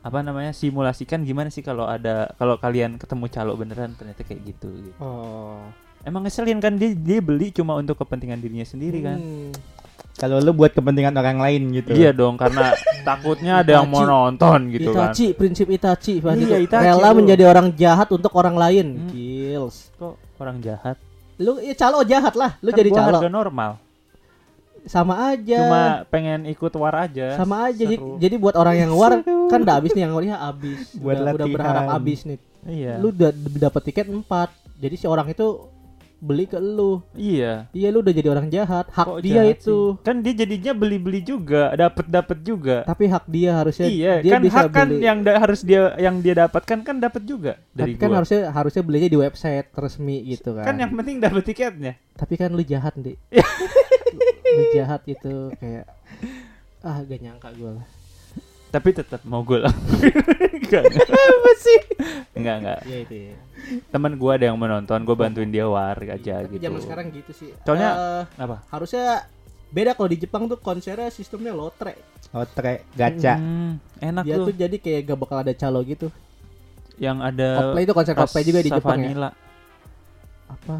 apa 0.00 0.24
namanya 0.24 0.52
simulasikan 0.52 1.20
gimana 1.22 1.48
sih 1.48 1.60
kalau 1.60 1.84
ada 1.84 2.32
kalau 2.34 2.56
kalian 2.56 2.96
ketemu 2.96 3.24
calo 3.28 3.52
beneran 3.52 3.92
ternyata 3.94 4.24
kayak 4.24 4.40
gitu. 4.48 4.68
gitu. 4.80 4.96
Oh. 4.98 5.60
Emang 6.00 6.24
ngeselin 6.24 6.56
kan 6.58 6.76
dia 6.76 6.96
dia 6.96 7.20
beli 7.20 7.52
cuma 7.52 7.76
untuk 7.76 7.96
kepentingan 7.96 8.40
dirinya 8.40 8.64
sendiri 8.64 9.04
kan. 9.04 9.18
Kalau 10.20 10.36
lu 10.36 10.52
buat 10.52 10.70
kepentingan 10.70 11.16
orang 11.16 11.40
lain 11.40 11.62
gitu. 11.72 11.90
Iya 11.90 12.12
dong 12.12 12.36
karena 12.36 12.76
takutnya 13.08 13.64
ada 13.64 13.70
yang 13.74 13.88
mau 13.88 13.98
Itachi. 13.98 14.12
nonton 14.12 14.58
gitu 14.68 14.90
kan. 14.90 15.08
Itachi, 15.08 15.26
prinsip 15.32 15.66
Itachi, 15.66 16.14
Pak. 16.18 16.32
Iya, 16.34 16.44
Itu. 16.58 16.66
Itachi 16.68 16.84
Rela 16.86 17.08
lu. 17.08 17.16
menjadi 17.16 17.44
orang 17.46 17.66
jahat 17.72 18.08
untuk 18.10 18.32
orang 18.32 18.52
lain. 18.54 18.86
Hmm. 18.94 19.08
Kills. 19.08 19.88
Kok 19.96 20.14
orang 20.36 20.60
jahat? 20.60 20.96
Lu 21.36 21.56
ya 21.56 21.72
calo 21.72 22.04
jahat 22.04 22.34
lah, 22.34 22.60
lu 22.60 22.68
Kan 22.68 22.78
jadi 22.78 22.90
calo. 22.92 23.16
harga 23.16 23.30
normal. 23.30 23.70
Sama 24.82 25.28
aja. 25.30 25.56
Cuma 25.58 25.82
pengen 26.06 26.44
ikut 26.46 26.72
war 26.74 26.96
aja. 26.98 27.36
sama 27.36 27.68
aja 27.68 27.76
jadi, 27.78 27.96
Seru. 27.96 28.16
jadi 28.16 28.34
buat 28.36 28.56
orang 28.56 28.76
yang 28.78 28.92
war 28.92 29.20
kan 29.46 29.58
udah 29.58 29.76
habis 29.76 29.92
nih 29.92 30.02
yang 30.02 30.12
warnya 30.12 30.36
habis 30.38 30.88
Buat 30.94 31.16
udah, 31.18 31.32
udah 31.34 31.46
berharap 31.50 31.82
habis 31.90 32.24
nih 32.24 32.38
Iya. 32.60 32.96
lu 32.96 33.08
udah 33.10 33.28
d- 33.28 33.56
dapet 33.58 33.82
tiket 33.82 34.06
4 34.06 34.24
jadi 34.76 34.94
si 34.94 35.04
orang 35.04 35.28
itu 35.28 35.68
beli 36.20 36.44
ke 36.44 36.56
lu 36.56 37.00
Iya. 37.12 37.66
iya 37.70 37.88
lu 37.88 37.98
udah 37.98 38.12
jadi 38.12 38.28
orang 38.28 38.46
jahat 38.46 38.86
hak 38.86 39.06
Kok 39.08 39.18
dia 39.20 39.34
jahat 39.40 39.56
itu 39.56 39.76
sih? 39.90 40.04
Kan 40.04 40.16
dia 40.20 40.34
jadinya 40.34 40.72
beli-beli 40.72 41.20
juga, 41.20 41.72
dapat-dapat 41.72 42.38
juga. 42.40 42.76
tapi 42.82 43.04
hak 43.06 43.24
dia 43.26 43.50
harusnya 43.54 43.86
iya, 43.86 44.14
dia 44.18 44.32
kan 44.32 44.40
bisa 44.40 44.58
hak 44.58 44.68
kan 44.70 44.86
beli 44.86 45.00
yang 45.00 45.18
da- 45.20 45.38
harus 45.38 45.60
dia 45.60 45.80
yang 45.96 46.16
dia 46.18 46.34
dapatkan 46.38 46.78
kan 46.80 46.96
dapat 46.96 47.22
juga 47.22 47.52
dari 47.70 47.92
tapi 47.92 47.98
kan 47.98 48.08
gua. 48.08 48.16
harusnya 48.18 48.40
harusnya 48.50 48.82
belinya 48.82 49.08
di 49.08 49.18
website 49.18 49.68
resmi 49.72 50.16
gitu 50.26 50.52
kan 50.52 50.64
Kan 50.64 50.76
yang 50.76 50.92
penting 50.92 51.16
dapat 51.18 51.40
tiketnya. 51.42 51.92
tapi 52.12 52.34
kan 52.34 52.50
lu 52.50 52.62
jahat 52.62 52.92
di 52.94 53.16
Iya. 53.30 53.46
lu 54.50 54.62
jahat 54.72 55.02
itu 55.06 55.34
kayak 55.56 55.86
ah 56.80 57.00
gak 57.00 57.16
nyangka 57.18 57.48
gue 57.52 57.70
lah 57.72 57.86
Tapi 58.70 58.88
tetap 58.92 59.20
mau 59.24 59.42
gue 59.42 59.58
lakuin. 59.58 60.14
enggak, 60.62 60.82
apa 61.10 61.52
sih? 61.58 61.78
Enggak, 62.32 62.56
enggak. 62.56 62.78
ya 62.84 62.98
itu 63.00 63.14
ya 63.26 63.34
Temen 63.86 64.14
gua 64.14 64.34
ada 64.34 64.46
yang 64.46 64.56
menonton, 64.56 64.98
gue 65.00 65.12
bantuin 65.12 65.46
dia 65.46 65.66
war 65.66 65.94
aja 65.94 66.40
tapi 66.40 66.56
gitu. 66.56 66.64
zaman 66.64 66.80
sekarang 66.80 67.06
gitu 67.10 67.30
sih 67.30 67.50
Soalnya- 67.60 67.94
Eh, 67.94 68.22
apa? 68.40 68.56
harusnya 68.68 69.26
beda 69.68 69.92
kalau 69.92 70.08
di 70.08 70.18
Jepang 70.18 70.46
tuh 70.46 70.56
konsernya 70.56 71.06
sistemnya 71.08 71.50
lotre 71.50 71.94
Otre, 72.30 72.86
gacha. 72.92 73.34
Hmm, 73.36 73.82
enak 73.98 74.22
dia 74.22 74.34
tuh. 74.36 74.46
tuh 74.46 74.56
jadi 74.56 74.76
kayak 74.76 75.00
gak 75.04 75.18
bakal 75.18 75.38
ada 75.40 75.52
calo 75.52 75.82
gitu 75.82 76.08
Yang 76.96 77.18
ada 77.24 77.48
Coldplay 77.56 77.82
itu 77.82 77.92
konser 77.92 78.14
Coldplay 78.14 78.44
juga 78.44 78.60
di 78.60 78.70
Jepang 78.70 78.96
ya 78.96 79.06
vanilla, 79.06 79.30
apa 80.46 80.74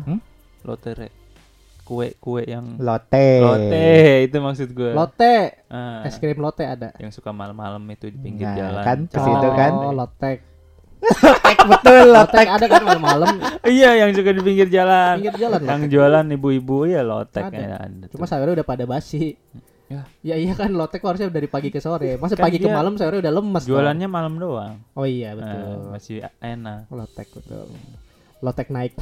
lotere. 0.62 1.08
Kue-kue 1.90 2.46
yang 2.46 2.78
Lotte. 2.78 3.42
lote 3.42 3.90
itu 4.22 4.36
maksud 4.38 4.70
gue. 4.70 4.94
lotte 4.94 5.66
Ah, 5.66 6.06
es 6.06 6.14
krim 6.16 6.38
lotte 6.38 6.62
ada 6.62 6.94
yang 6.96 7.10
suka 7.10 7.30
malam-malam 7.30 7.82
itu 7.88 8.06
di 8.06 8.14
pinggir 8.16 8.46
Nah, 8.46 8.54
jalan. 8.56 8.82
kan, 8.84 8.98
ke 9.04 9.18
situ 9.18 9.34
cewek 9.36 9.58
kan. 9.58 9.72
oh 9.74 9.90
Lotek 9.92 10.38
betul, 11.62 12.04
lotek 12.08 12.44
lotek. 12.44 12.46
ada 12.52 12.66
kan 12.68 12.82
malam-malam 12.84 13.28
iya 13.66 13.96
yang 13.96 14.12
suka 14.12 14.30
di 14.30 14.42
pinggir 14.44 14.68
jalan 14.68 15.16
pinggir 15.16 15.34
jalan 15.40 15.60
yang 15.60 15.80
lotek. 15.80 15.90
jualan 15.90 16.26
ibu-ibu 16.30 16.78
ya 16.84 17.00
lotek 17.02 17.42
Ada. 17.42 17.56
ya, 17.58 17.74
ada 17.80 18.04
Cuma 18.06 18.24
sayurnya 18.24 18.54
udah 18.54 18.68
pada 18.68 18.84
basi. 18.84 19.34
Ya. 19.88 20.06
Ya 20.22 20.36
iya 20.36 20.54
kan 20.54 20.70
lotek 20.70 21.00
harusnya 21.00 21.26
dari 21.28 21.48
pagi 21.48 21.66
ke 21.66 21.80
sore. 21.80 22.14
Masa 22.14 22.32
Kan 22.32 22.46
pagi 22.46 22.56
ke 22.56 22.68
dia 22.68 22.76
malam 22.76 22.94
sayurnya 22.94 23.26
udah 23.26 23.34
lemes. 23.34 23.58
dong. 23.60 23.70
jualannya 23.72 24.06
malam 24.06 24.34
doang 24.36 24.78
Oh 24.94 25.02
iya 25.02 25.34
betul. 25.34 25.90
masih 25.90 26.22
enak 26.38 26.86
Lotek 26.86 27.26
betul. 27.32 27.66
Lotek 28.38 28.68
naik 28.68 28.94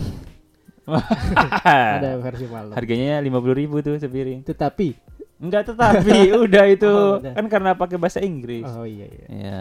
ada 0.89 2.11
versi 2.24 2.47
malam. 2.47 2.72
harganya 2.72 3.18
lima 3.18 3.39
puluh 3.39 3.55
ribu 3.55 3.78
tuh 3.78 3.95
sepiring 3.95 4.41
Tetapi 4.41 4.97
enggak 5.39 5.68
tetapi 5.68 6.16
udah 6.45 6.64
itu 6.66 6.89
Oh, 6.89 7.18
udah. 7.18 7.32
kan 7.32 7.47
karena 7.47 7.70
pakai 7.72 7.97
bahasa 7.97 8.18
Inggris 8.18 8.64
oh 8.66 8.82
iya 8.82 9.07
iya. 9.07 9.26
ya 9.28 9.61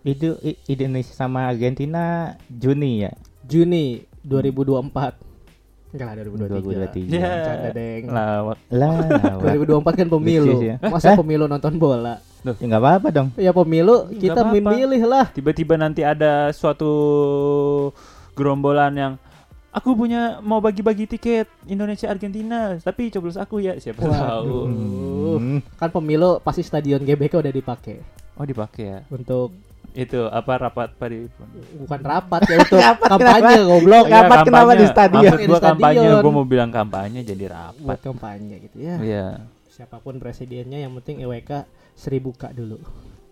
Itu 0.00 0.38
Indonesia 0.64 1.12
sama 1.12 1.44
Argentina 1.44 2.32
Juni 2.46 3.04
ya. 3.04 3.12
Juni 3.42 4.00
2024. 4.22 5.28
Enggak 5.90 6.06
lah 6.08 6.14
2023. 6.24 7.12
2023. 7.12 7.20
ya 7.20 7.30
Canda, 7.42 7.68
Deng. 7.70 8.02
lawak 8.08 8.58
Lah, 8.70 8.96
lawak. 9.10 9.60
2024 9.92 10.00
kan 10.00 10.08
pemilu. 10.08 10.54
Ya. 10.62 10.76
Masa 10.80 11.12
Hah? 11.12 11.16
pemilu 11.18 11.44
nonton 11.44 11.76
bola? 11.76 12.16
ya 12.40 12.64
nggak 12.64 12.80
apa-apa 12.80 13.08
dong. 13.12 13.28
Ya 13.36 13.52
pemilu 13.52 14.08
kita 14.08 14.40
memilih 14.46 15.04
lah. 15.04 15.28
tiba-tiba 15.28 15.76
nanti 15.76 16.00
ada 16.00 16.48
suatu 16.50 16.88
gerombolan 18.32 18.92
yang 18.94 19.12
aku 19.70 19.94
punya 19.94 20.20
mau 20.40 20.58
bagi-bagi 20.58 21.06
tiket 21.06 21.46
Indonesia 21.64 22.06
Argentina 22.06 22.74
tapi 22.76 23.08
coblos 23.08 23.34
aku 23.34 23.58
ya 23.58 23.74
siapa 23.76 24.02
tahu 24.02 24.58
Hmm. 25.30 25.62
Kan 25.74 25.88
pemilu 25.88 26.38
pasti 26.38 26.60
stadion 26.60 27.00
GBK 27.00 27.38
udah 27.38 27.50
dipakai 27.50 28.02
oh 28.34 28.42
dipakai 28.42 28.84
ya 28.84 28.98
untuk 29.08 29.54
itu 29.90 30.20
apa 30.24 30.52
rapat 30.60 30.94
pari 30.94 31.26
bukan 31.76 32.00
rapat 32.00 32.40
ya 32.44 32.56
untuk 32.58 32.78
Rapat 32.88 33.08
kampanye 33.08 33.42
kenapa? 33.52 33.68
goblok 33.68 34.04
Iya. 34.04 34.14
Rapat 34.16 34.38
kenapa 34.44 34.72
di 34.72 34.86
stadion? 34.86 35.22
maksud 35.24 35.30
gua 35.30 35.38
Di 35.40 35.46
stadion. 35.56 35.64
kampanye 35.64 36.06
gua 36.16 36.32
mau 36.32 36.44
bilang 36.44 36.70
kampanye 36.70 37.20
jadi 37.22 37.44
rapat 37.48 37.78
buat 37.80 38.00
kampanye 38.00 38.54
gitu 38.60 38.76
ya. 38.76 38.94
iya 38.98 39.26
Siapa 39.68 39.96
pun 39.98 40.14
presidennya 40.16 40.78
yang 40.78 40.92
penting 40.94 41.22
EWK 41.22 41.50
seribu 41.94 42.30
buka 42.30 42.50
dulu 42.50 42.78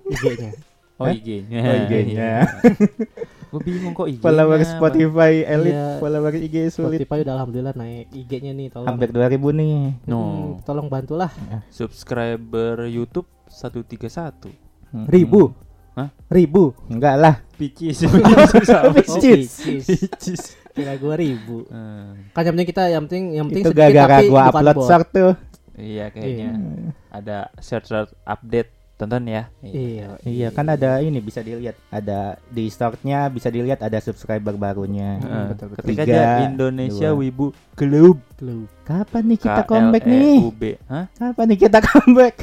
IG-nya. 0.09 0.51
oh? 0.97 1.07
IG-nya 1.09 1.61
Oh, 1.61 1.75
IG-nya. 1.85 2.31
gua 3.49 3.61
bingung 3.61 3.93
kok 3.93 4.07
IG-nya 4.07 4.23
Follower. 4.23 4.59
Spotify 4.61 5.33
elit, 5.43 5.73
Iya. 5.73 5.97
follower 5.97 6.33
IG 6.35 6.57
sulit. 6.69 7.01
Spotify 7.01 7.19
udah 7.23 7.35
alhamdulillah 7.35 7.75
naik 7.75 8.07
IG-nya 8.13 8.53
nih 8.53 8.69
tolong. 8.69 8.87
Hampir 8.87 9.09
2000 9.09 9.51
nih. 9.51 9.77
no 10.05 10.21
Hmm, 10.21 10.49
tolong 10.63 10.87
bantulah. 10.87 11.33
subscriber 11.69 12.85
YouTube 12.85 13.27
131 13.47 14.53
Hmm. 14.89 15.05
Ribu. 15.05 15.53
Hah? 15.93 16.09
Ribu. 16.29 16.73
Enggak 16.87 17.17
lah. 17.17 17.35
Picis 17.59 18.01
Picis 18.01 18.69
Oh, 18.71 18.95
Picis. 18.95 19.51
picis. 19.59 20.43
Kira 20.71 20.95
gua 20.95 21.15
ribu. 21.15 21.67
Hmm, 21.67 22.31
Kan 22.31 22.43
yang 22.43 22.55
penting 22.55 22.69
kita 22.69 22.83
yang 22.87 23.03
penting 23.05 23.25
yang 23.35 23.47
penting 23.49 23.65
Itu 23.67 23.75
gara-gara 23.75 24.23
bukan 24.23 24.47
upload 24.49 24.79
short 24.81 25.09
tuh. 25.11 25.33
iya 25.75 26.07
kayaknya 26.09 26.49
Iya. 26.49 26.91
ada 27.11 27.39
search 27.59 27.87
search 27.87 28.15
update 28.23 28.71
tonton 28.99 29.25
ya 29.25 29.47
Iya. 29.63 30.19
Iya 30.21 30.49
kan 30.51 30.67
ada 30.67 30.99
ini 30.99 31.23
bisa 31.23 31.39
dilihat 31.39 31.79
ada 31.89 32.35
di 32.45 32.67
startnya 32.67 33.31
bisa 33.31 33.47
dilihat 33.47 33.79
ada 33.79 33.97
subscriber 33.99 34.53
barunya. 34.53 35.17
Hmm, 35.17 35.23
Heeh. 35.23 35.47
betul, 35.49 35.67
betul. 35.71 35.79
Ketika 35.81 36.03
Tiga, 36.03 36.19
aja 36.19 36.45
Indonesia 36.45 37.09
dua. 37.09 37.19
Wibu 37.23 37.47
Club 37.73 38.19
Clue. 38.35 38.67
Kapan 38.83 39.23
nih 39.25 39.39
kita 39.39 39.63
comeback 39.63 40.03
nih? 40.03 40.37
Hah? 40.85 41.07
Kapan 41.15 41.45
nih 41.47 41.59
kita 41.61 41.79
comeback? 41.79 42.35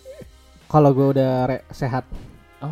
Kalau 0.72 0.94
gua 0.94 1.06
udah 1.10 1.30
re- 1.44 1.66
sehat, 1.68 2.06
Oh, 2.60 2.70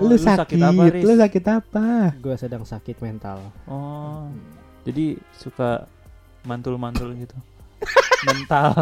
lu, 0.00 0.16
sakit, 0.16 0.56
apa, 0.58 0.82
Riz? 0.90 1.04
lu 1.04 1.12
sakit 1.14 1.44
apa? 1.46 2.16
gua 2.18 2.34
sedang 2.34 2.64
sakit 2.64 2.98
mental. 2.98 3.38
Oh. 3.68 4.26
Jadi 4.82 5.14
suka 5.30 5.86
mantul-mantul 6.42 7.14
gitu. 7.14 7.36
Mental. 8.26 8.72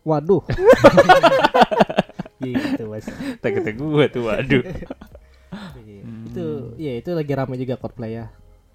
Waduh. 0.00 0.46
gitu 2.38 2.84
mas. 2.86 3.06
Kata 3.42 3.70
gue 3.70 4.04
tuh 4.08 4.22
waduh. 4.24 4.62
Iya. 5.78 6.02
Hmm. 6.02 6.26
Itu 6.28 6.46
ya 6.76 6.92
itu 6.98 7.10
lagi 7.10 7.32
rame 7.32 7.56
juga 7.56 7.74
Coldplay 7.76 8.12
ya. 8.12 8.26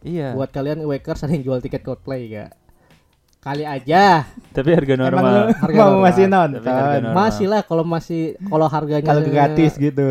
Iya. 0.02 0.34
Buat 0.34 0.50
kalian 0.50 0.82
wakers 0.82 1.22
ada 1.22 1.32
yang 1.32 1.44
jual 1.44 1.60
tiket 1.60 1.84
Coldplay 1.84 2.26
gak? 2.28 2.50
Kali 3.38 3.66
aja. 3.66 4.26
Tapi 4.50 4.70
harga 4.72 4.94
Emang 4.94 5.02
lu 5.02 5.06
normal. 5.12 5.36
Harga 5.52 5.78
mau 5.78 5.86
normal. 5.92 6.02
masih 6.04 6.24
harga 6.24 6.38
nonton? 6.40 6.62
normal. 6.64 7.14
Masih 7.14 7.46
lah 7.46 7.62
kalau 7.62 7.84
masih 7.84 8.22
kalau 8.40 8.68
harganya 8.68 9.06
Kalau 9.08 9.22
gratis 9.24 9.74
gitu. 9.76 10.10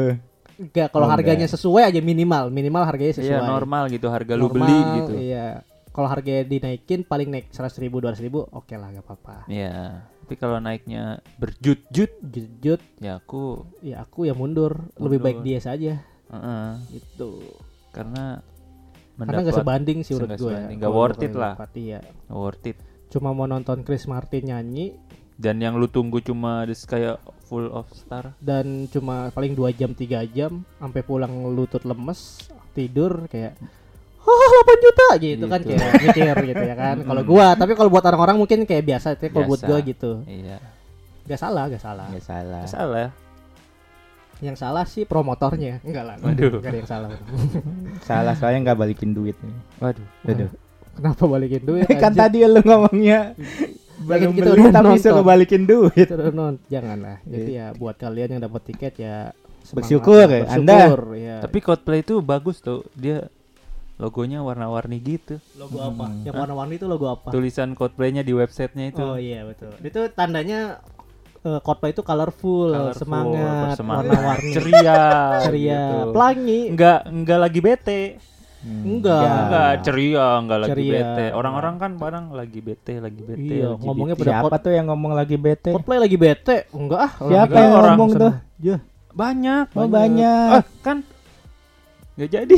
Enggak, 0.61 0.89
kalau 0.93 1.07
Oh, 1.09 1.11
harganya 1.11 1.47
enggak. 1.47 1.55
sesuai 1.57 1.83
aja 1.89 2.01
minimal, 2.01 2.45
minimal 2.51 2.83
harganya 2.85 3.15
sesuai. 3.17 3.33
Iya 3.33 3.49
normal 3.49 3.83
gitu 3.89 4.07
harga 4.07 4.33
lu 4.37 4.47
Normal, 4.47 4.61
beli 4.61 4.79
gitu. 5.01 5.13
Iya. 5.17 5.47
Kalau 5.91 6.07
harganya 6.07 6.43
dinaikin 6.45 7.01
paling 7.03 7.29
naik 7.29 7.51
100 7.51 7.81
ribu, 7.81 7.99
200 7.99 8.21
ribu, 8.21 8.47
oke 8.47 8.75
lah 8.75 8.93
gak 8.93 9.03
apa-apa. 9.03 9.37
Iya. 9.49 10.05
Tapi 10.31 10.39
kalau 10.39 10.63
naiknya 10.63 11.19
berjut-jut 11.43 12.23
Jujut, 12.23 12.79
ya 13.03 13.19
aku 13.19 13.67
ya 13.83 13.99
aku 14.07 14.31
ya 14.31 14.35
mundur. 14.39 14.79
Lebih 14.95 15.19
Mundur. 15.19 15.27
baik 15.27 15.39
dia 15.43 15.59
saja. 15.59 16.07
Heeh. 16.31 16.71
Itu. 17.03 17.51
karena 17.91 18.39
Karena 19.19 19.43
nggak 19.43 19.59
sebanding 19.59 20.07
sih 20.07 20.15
menurut 20.15 20.39
gue. 20.39 20.55
sebanding, 20.55 20.77
nggak 20.79 20.95
worth 20.95 21.27
it 21.27 21.35
lah. 21.35 21.59
Iya. 21.75 21.99
worth 22.31 22.63
it. 22.63 22.79
Cuma 23.11 23.35
mau 23.35 23.51
nonton 23.51 23.83
Chris 23.83 24.07
Martin 24.07 24.55
nyanyi 24.55 24.95
Dan 25.35 25.59
yang 25.59 25.75
lu 25.83 25.91
tunggu 25.91 26.23
cuma 26.23 26.63
this 26.63 26.87
kayak 26.87 27.19
full 27.51 27.67
of 27.75 27.91
star. 27.91 28.31
dan 28.39 28.87
cuma 28.87 29.35
paling 29.35 29.59
2 29.59 29.67
jam 29.75 29.91
3 29.99 30.31
jam 30.31 30.63
sampai 30.79 31.03
pulang 31.03 31.59
lutut 31.59 31.83
lemes, 31.83 32.47
tidur 32.71 33.27
kayak 33.27 33.59
Oh 34.21 34.37
8 34.69 34.85
juta 34.85 35.07
gitu, 35.17 35.45
kan 35.49 35.61
Gitu. 35.65 35.75
kayak 35.75 35.93
mikir 36.05 36.37
gitu 36.53 36.63
ya 36.63 36.77
kan. 36.77 36.97
Kalau 37.01 37.23
gua, 37.25 37.47
tapi 37.57 37.73
kalau 37.73 37.89
buat 37.89 38.05
orang-orang 38.05 38.37
mungkin 38.37 38.69
kayak 38.69 38.85
biasa, 38.85 39.17
tapi 39.17 39.33
kalau 39.33 39.49
buat 39.49 39.63
gua 39.65 39.79
gitu. 39.81 40.21
Iya. 40.29 40.61
Gak 41.25 41.41
salah, 41.41 41.65
gak 41.67 41.81
salah. 41.81 42.07
Nggak 42.11 42.25
salah. 42.25 42.63
Nggak 42.63 42.73
salah. 42.73 43.09
Yang 44.41 44.57
salah 44.57 44.85
sih 44.85 45.05
promotornya. 45.05 45.81
Enggak 45.85 46.05
lah. 46.05 46.17
Waduh. 46.21 46.61
Enggak 46.61 46.73
ada 46.73 46.79
yang 46.81 46.91
salah. 46.91 47.09
Salah 48.09 48.35
soalnya 48.35 48.73
nggak 48.73 48.79
balikin 48.79 49.13
duit 49.13 49.37
nih. 49.37 49.57
Waduh. 49.79 50.07
Aduh. 50.27 50.51
Kenapa 50.97 51.25
balikin 51.25 51.63
duit? 51.63 51.89
kan 52.03 52.13
tadi 52.13 52.45
lu 52.45 52.61
ngomongnya 52.61 53.37
belum 54.01 54.33
kita 54.33 54.49
beli 54.57 54.65
tapi 54.73 54.97
suruh 54.97 55.21
balikin 55.21 55.65
duit. 55.65 56.09
Terus 56.09 56.33
non, 56.33 56.57
janganlah. 56.69 57.21
Jadi 57.25 57.51
ya 57.53 57.77
buat 57.77 57.97
kalian 57.97 58.37
yang 58.37 58.43
dapat 58.43 58.65
tiket 58.65 58.97
ya 58.97 59.33
semangat 59.61 59.77
Bersyukur, 59.77 60.25
lah, 60.25 60.49
Anda. 60.49 60.77
bersyukur, 60.89 61.01
ya. 61.21 61.37
Tapi 61.45 61.59
Coldplay 61.61 62.01
itu 62.01 62.15
bagus 62.25 62.65
tuh. 62.65 62.81
Dia 62.97 63.29
logonya 64.01 64.41
warna-warni 64.41 64.97
gitu. 65.05 65.37
logo 65.61 65.77
apa? 65.77 66.09
Hmm. 66.09 66.25
Yang 66.25 66.35
warna-warni 66.41 66.75
itu 66.81 66.87
logo 66.89 67.07
apa? 67.13 67.29
Tulisan 67.29 67.77
Coldplay-nya 67.77 68.25
di 68.25 68.33
websitenya 68.33 68.97
itu. 68.97 69.05
Oh 69.05 69.21
iya 69.21 69.45
betul. 69.45 69.77
Itu 69.85 70.09
tandanya 70.17 70.81
eh, 71.45 71.61
Coldplay 71.61 71.93
itu 71.93 72.01
colorful, 72.01 72.73
Colorful, 72.73 72.97
semangat, 72.97 73.77
warna-warni, 73.77 74.53
ceria, 74.57 75.01
ceria, 75.45 75.81
gitu. 75.85 76.13
pelangi. 76.17 76.61
Enggak 76.73 77.01
enggak 77.13 77.39
lagi 77.45 77.61
bete. 77.61 78.03
Enggak. 78.61 79.21
Enggak. 79.25 79.25
Enggak 79.25 79.73
ceria, 79.85 80.27
enggak 80.37 80.59
lagi 80.61 80.73
Ceria. 80.77 80.93
bete. 80.93 81.27
Orang-orang 81.33 81.75
kan 81.81 81.91
kadang 81.97 82.25
lagi 82.37 82.61
bete, 82.61 82.95
lagi 83.01 83.21
bete. 83.25 83.55
Iya, 83.57 83.69
LGBT. 83.73 83.85
ngomongnya 83.89 84.15
pada 84.17 84.29
Siapa 84.33 84.57
tuh 84.61 84.73
yang 84.77 84.87
ngomong 84.93 85.13
lagi 85.17 85.37
bete? 85.41 85.71
Coldplay 85.73 85.99
lagi 86.01 86.17
bete. 86.21 86.57
Enggak 86.73 87.01
ah. 87.01 87.13
Siapa 87.21 87.53
lagi 87.53 87.57
yang 87.57 87.77
orang 87.77 87.93
ngomong 87.97 88.11
tuh? 88.17 88.33
Ya, 88.61 88.77
banyak. 89.17 89.65
Oh 89.73 89.89
banyak. 89.89 90.49
Ah, 90.61 90.65
kan 90.85 91.05
nggak 92.21 92.31
jadi. 92.31 92.57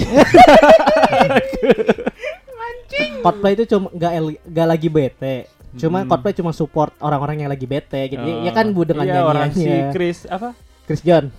Coldplay 3.23 3.53
itu 3.55 3.65
cuma 3.69 3.87
enggak 3.89 4.13
enggak 4.43 4.67
lagi 4.69 4.89
bete. 4.89 5.37
Cuma 5.73 6.03
Hmm. 6.03 6.09
Coldplay 6.09 6.35
cuma 6.35 6.51
support 6.53 6.93
orang-orang 6.99 7.41
yang 7.41 7.51
lagi 7.51 7.65
bete 7.65 8.03
gitu. 8.09 8.21
Ya, 8.21 8.45
ya 8.45 8.53
kan 8.53 8.69
bu 8.71 8.83
dengan 8.83 9.07
iya, 9.07 9.23
orang 9.23 9.49
si. 9.51 9.65
Chris 9.91 10.27
apa? 10.27 10.53
Chris 10.85 11.01
John. 11.01 11.31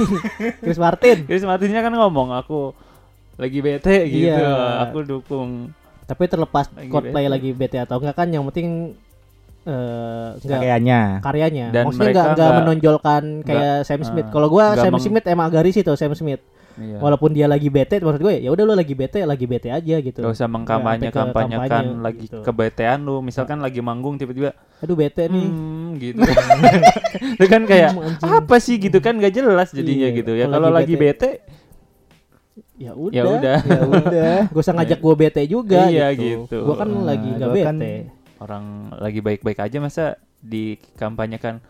Chris 0.62 0.78
Martin. 0.78 1.26
Chris 1.26 1.42
Martinnya 1.42 1.82
kan 1.82 1.92
ngomong 1.92 2.32
aku 2.32 2.72
lagi 3.34 3.58
bete 3.58 4.06
gitu. 4.06 4.30
Iya. 4.30 4.88
Aku 4.88 5.02
dukung. 5.02 5.74
Tapi 6.04 6.22
terlepas 6.24 6.68
Lagi 6.70 6.88
Coldplay 6.88 7.24
bete. 7.24 7.32
lagi 7.32 7.50
bete 7.52 7.76
atau 7.78 7.98
enggak 7.98 8.14
kan 8.14 8.28
yang 8.28 8.44
penting 8.46 8.94
eh 9.64 10.28
enggak 10.38 10.60
Kayaknya. 10.60 11.00
karyanya. 11.20 11.66
Dan 11.70 11.84
Maksudnya 11.84 12.00
mereka 12.00 12.12
enggak 12.14 12.28
enggak 12.30 12.44
nggak- 12.46 12.58
menonjolkan 12.60 13.22
kayak 13.42 13.76
Sam 13.82 14.00
Smith. 14.02 14.26
ah, 14.26 14.32
Kalau 14.32 14.48
gua 14.48 14.64
Sam 14.76 14.92
meng- 14.92 15.02
Smith 15.02 15.26
emang 15.26 15.46
agak 15.48 15.64
risih 15.64 15.82
tuh 15.82 15.96
Sam 15.96 16.14
Smith. 16.14 16.40
Iya. 16.74 16.98
Walaupun 16.98 17.30
dia 17.30 17.46
lagi 17.46 17.68
bete 17.68 17.96
menurut 17.96 18.18
gue 18.18 18.34
ya 18.38 18.50
udah 18.50 18.64
lu 18.64 18.74
lagi 18.74 18.92
bete, 18.92 19.22
lagi 19.22 19.46
bete 19.46 19.68
aja 19.68 19.96
gitu. 19.96 20.18
Gak 20.18 20.32
usah 20.32 20.46
mengkampanye 20.46 21.06
Nggak 21.06 21.14
sampai 21.14 21.14
ke 21.14 21.30
kampanyekan 21.30 21.70
kampanye 21.86 22.02
lagi 22.02 22.24
gitu. 22.26 22.38
kebetean 22.42 22.98
lu. 23.00 23.16
Misalkan 23.20 23.58
lagi 23.58 23.78
manggung 23.78 24.14
tiba-tiba 24.14 24.58
Aduh 24.82 24.94
bete 24.94 25.26
nih. 25.26 25.46
hmm, 25.46 25.88
gitu. 25.96 26.18
Itu 27.38 27.46
kan 27.46 27.62
kayak 27.70 27.90
apa 28.20 28.56
sih 28.58 28.76
gitu 28.76 28.98
kan 28.98 29.14
gak 29.16 29.32
jelas 29.32 29.70
jadinya 29.70 30.08
Iya, 30.08 30.18
gitu 30.18 30.32
ya. 30.34 30.46
kalau 30.46 30.68
lagi 30.68 30.92
lagi 30.92 30.94
bete, 30.96 31.30
Ya 32.74 32.90
udah. 32.90 33.14
ya 33.14 33.22
udah. 33.24 33.58
Ya 33.62 33.80
udah. 33.84 34.36
Gak 34.50 34.58
usah 34.60 34.74
ngajak 34.74 34.98
gue 34.98 35.14
bete 35.16 35.42
juga 35.46 35.86
Iya, 35.86 36.10
gitu. 36.10 36.50
gitu. 36.50 36.58
Gue 36.64 36.74
kan 36.74 36.90
Nah, 36.90 37.06
lagi 37.06 37.30
gak 37.32 37.50
kan- 37.62 37.78
bete. 37.78 37.94
Orang 38.36 38.64
lagi 38.92 39.20
baik-baik 39.20 39.58
aja 39.58 39.78
masa 39.78 40.04
dikampanyekan 40.42 41.62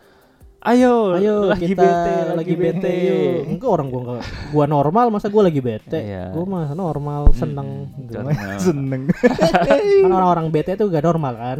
Ayo, 0.64 1.12
Ayo 1.12 1.44
lagi 1.44 1.68
kita 1.68 1.84
bete, 1.84 2.12
lagi 2.34 2.54
bete 2.56 2.88
yuk. 2.88 3.52
Enggak 3.52 3.68
orang 3.70 3.86
gua 3.86 4.00
enggak. 4.00 4.22
Gua 4.48 4.64
normal 4.64 5.06
masa 5.12 5.28
gua 5.28 5.44
lagi 5.44 5.60
bete. 5.60 6.00
Iya. 6.00 6.32
Gua 6.32 6.44
mah 6.48 6.72
normal, 6.72 7.36
seneng. 7.36 7.92
Karena 8.08 8.32
Seneng. 8.64 9.12
kan 9.12 10.08
orang-orang 10.08 10.48
bete 10.48 10.72
tuh 10.72 10.88
gak 10.88 11.04
normal 11.04 11.36
kan. 11.36 11.58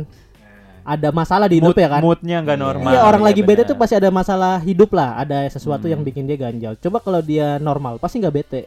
Ada 0.85 1.13
masalah 1.13 1.49
di 1.49 1.61
hidup 1.61 1.73
mood, 1.73 1.77
ya 1.77 1.89
kan. 1.89 2.01
moodnya 2.01 2.37
nggak 2.41 2.59
normal. 2.59 2.91
Iya 2.93 3.01
orang 3.03 3.21
Iya, 3.21 3.29
lagi 3.29 3.43
bete 3.43 3.57
benar. 3.59 3.71
tuh 3.73 3.77
pasti 3.77 3.95
ada 3.95 4.09
masalah 4.09 4.55
hidup 4.59 4.91
lah, 4.91 5.17
ada 5.19 5.39
sesuatu 5.49 5.85
Hmm. 5.85 5.93
yang 5.93 6.03
bikin 6.03 6.25
dia 6.25 6.37
ganjal. 6.37 6.73
Coba 6.75 7.01
kalau 7.01 7.21
dia 7.21 7.57
normal 7.59 7.97
pasti 7.97 8.21
nggak 8.21 8.35
bete. 8.35 8.63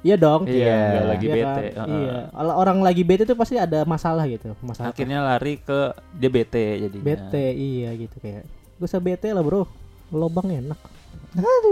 Iya 0.00 0.16
dong. 0.16 0.44
Iya, 0.44 0.76
nggak 0.90 1.04
lagi 1.06 1.24
Iya 1.26 1.34
bete. 1.34 1.64
kan? 1.70 1.84
heeh. 1.84 2.00
Iya. 2.02 2.16
Kalau 2.30 2.52
orang 2.54 2.78
lagi 2.80 3.02
bete 3.02 3.22
tuh 3.22 3.32
pasti 3.34 3.56
ada 3.56 3.84
masalah 3.84 4.24
gitu, 4.24 4.52
masalah. 4.60 4.92
Akhirnya 4.92 5.20
lari 5.20 5.56
ke 5.58 5.80
dia 6.12 6.28
bete 6.30 6.64
jadi. 6.82 6.96
bete, 6.98 7.44
iya 7.50 7.92
gitu 7.94 8.16
kayak. 8.18 8.44
Gak 8.76 8.88
usah 8.90 9.00
bete 9.00 9.30
lah 9.30 9.40
bro, 9.40 9.64
lobang 10.10 10.50
enak. 10.50 10.78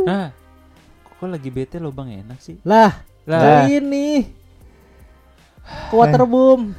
Nah, 0.07 0.31
kok 1.13 1.27
lagi 1.27 1.51
bete 1.51 1.77
lobang 1.79 2.11
enak 2.11 2.39
sih? 2.39 2.59
Lah, 2.63 3.03
Lah, 3.23 3.67
ini 3.67 4.27
waterboom 5.95 6.75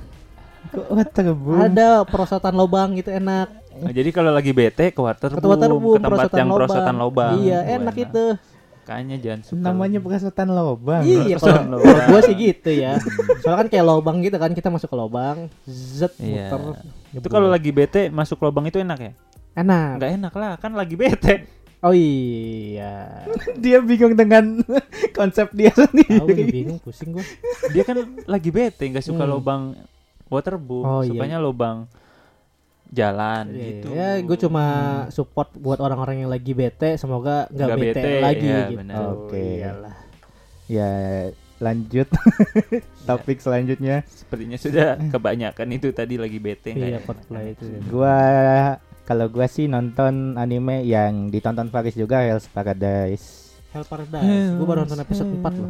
Kok 0.74 1.06
terbung? 1.14 1.60
ada 1.60 2.02
perosotan 2.04 2.56
lobang 2.56 2.96
gitu 2.98 3.12
enak. 3.12 3.48
nah, 3.74 3.92
jadi 3.92 4.10
kalau 4.10 4.32
lagi 4.32 4.50
bete 4.52 4.90
ke 4.90 5.00
waterboom, 5.00 5.40
Ke 5.40 5.48
waterboom, 5.48 5.94
ke 5.94 6.02
tempat 6.02 6.30
yang 6.34 6.50
perosotan 6.50 6.96
lobang. 6.98 7.34
Iya, 7.40 7.60
Wah, 7.62 7.76
enak 7.78 7.96
itu. 8.00 8.26
Kayaknya 8.84 9.16
jangan 9.24 9.42
suka. 9.44 9.64
Namanya 9.64 10.00
perosotan 10.04 10.50
lobang. 10.52 11.02
Iya, 11.04 11.36
Perosotan 11.38 11.66
kalau 11.70 11.80
gua 12.10 12.20
sih 12.26 12.36
gitu 12.36 12.72
ya. 12.74 13.00
Soalnya 13.40 13.60
kan 13.64 13.68
kayak 13.72 13.86
lobang 13.86 14.18
gitu 14.20 14.36
kan, 14.36 14.52
kita 14.52 14.68
masuk 14.68 14.90
ke 14.92 14.98
lobang, 14.98 15.38
zet 15.68 16.12
Iya. 16.20 16.52
muter. 16.52 16.62
Itu 17.14 17.28
kalau 17.30 17.48
lagi 17.48 17.70
bete 17.72 18.12
masuk 18.12 18.42
lobang 18.42 18.66
itu 18.68 18.80
enak 18.80 19.00
ya? 19.00 19.12
Enak. 19.54 19.98
Enggak 19.98 20.12
enak 20.14 20.34
lah, 20.34 20.52
kan 20.58 20.72
lagi 20.74 20.96
bete. 20.96 21.36
Oh 21.80 21.92
iya. 21.92 23.28
Dia 23.64 23.80
bingung 23.80 24.16
dengan 24.16 24.64
konsep 25.20 25.52
dia 25.52 25.70
sendiri. 25.70 26.48
bingung 26.48 26.80
pusing 26.80 27.12
gua. 27.12 27.24
Dia 27.70 27.84
kan 27.84 27.98
lagi 28.24 28.50
bete, 28.50 28.88
nggak 28.88 29.04
suka 29.04 29.24
Hmm. 29.24 29.32
lobang 29.32 29.62
waterboom, 30.28 30.84
Oh, 30.84 31.02
iya. 31.04 31.12
sukanya 31.12 31.38
lobang 31.38 31.86
jalan 32.88 33.50
Iya, 33.52 33.60
gitu. 33.60 33.88
Ya, 33.92 34.10
gue 34.18 34.38
cuma 34.40 34.66
support 35.10 35.50
buat 35.54 35.78
orang-orang 35.78 36.24
yang 36.24 36.32
lagi 36.32 36.54
bete, 36.54 36.96
semoga 36.96 37.50
nggak 37.50 37.68
Nggak 37.68 37.78
bete, 37.82 38.00
bete, 38.00 38.12
lagi 38.22 38.48
iya, 38.48 38.62
gitu. 38.70 39.02
Oke. 39.12 39.46
Iyalah. 39.60 39.96
Ya, 40.66 40.90
lanjut. 41.60 42.08
Topik 43.10 43.42
selanjutnya. 43.42 44.06
Sepertinya 44.08 44.56
sudah 44.56 44.96
kebanyakan 45.10 45.68
itu 45.70 45.92
tadi 45.92 46.16
lagi 46.16 46.38
bete 46.38 46.72
nggak 46.72 46.90
Iya, 46.96 47.00
ya? 47.02 47.42
itu. 47.44 47.66
ya. 47.68 47.80
Gua 47.90 48.18
kalau 49.04 49.28
gua 49.28 49.46
sih 49.46 49.68
nonton 49.68 50.36
anime 50.36 50.84
yang 50.84 51.28
ditonton 51.28 51.68
Faris 51.68 51.94
juga 51.94 52.24
Hell's 52.24 52.48
Paradise. 52.48 53.52
Hell 53.74 53.84
Paradise. 53.84 54.54
Gue 54.54 54.66
baru 54.66 54.86
nonton 54.86 55.02
episode 55.02 55.30
4 55.34 55.44
loh. 55.60 55.70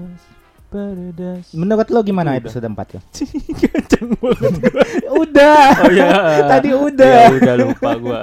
Paradise. 0.69 1.49
Menurut 1.53 1.88
lo 1.88 1.99
gimana 2.01 2.34
Udah. 2.34 2.41
episode 2.41 2.65
4 2.65 2.93
lo? 2.93 2.99
Kenceng 3.61 4.09
banget. 4.21 4.53
udah. 5.23 5.65
Oh 5.81 5.89
iya. 5.89 6.11
Tadi 6.45 6.69
udah. 6.73 7.17
Ya 7.29 7.34
udah 7.34 7.55
lupa 7.57 7.91
gua. 7.97 8.21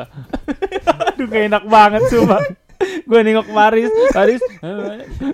Aduh 1.10 1.26
gak 1.26 1.42
enak 1.48 1.64
banget 1.66 2.02
sumpah. 2.06 2.42
Gua 3.04 3.20
nengok 3.20 3.44
Paris, 3.52 3.92
Paris, 4.08 4.40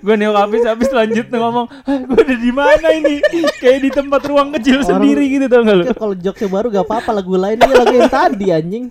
gua 0.03 0.15
nengok 0.19 0.35
habis 0.35 0.67
habis 0.67 0.91
lanjut 0.91 1.31
ngomong, 1.31 1.71
"Ah, 1.87 1.95
gua 2.03 2.19
ada 2.19 2.35
di 2.35 2.51
mana 2.51 2.87
ini? 2.91 3.23
Kayak 3.63 3.79
di 3.87 3.89
tempat 3.95 4.19
ruang 4.27 4.51
kecil 4.59 4.83
Orang- 4.83 4.99
sendiri 4.99 5.23
gitu 5.31 5.47
tau 5.47 5.63
gak 5.63 5.75
lu? 5.79 5.83
Kan 5.87 5.95
kalau 5.95 6.15
jokesnya 6.19 6.51
baru 6.51 6.67
gak 6.67 6.83
apa-apa 6.83 7.11
lagu 7.15 7.39
lain 7.39 7.55
dia 7.55 7.71
lagu 7.71 7.95
yang 7.95 8.11
tadi 8.11 8.47
anjing. 8.51 8.85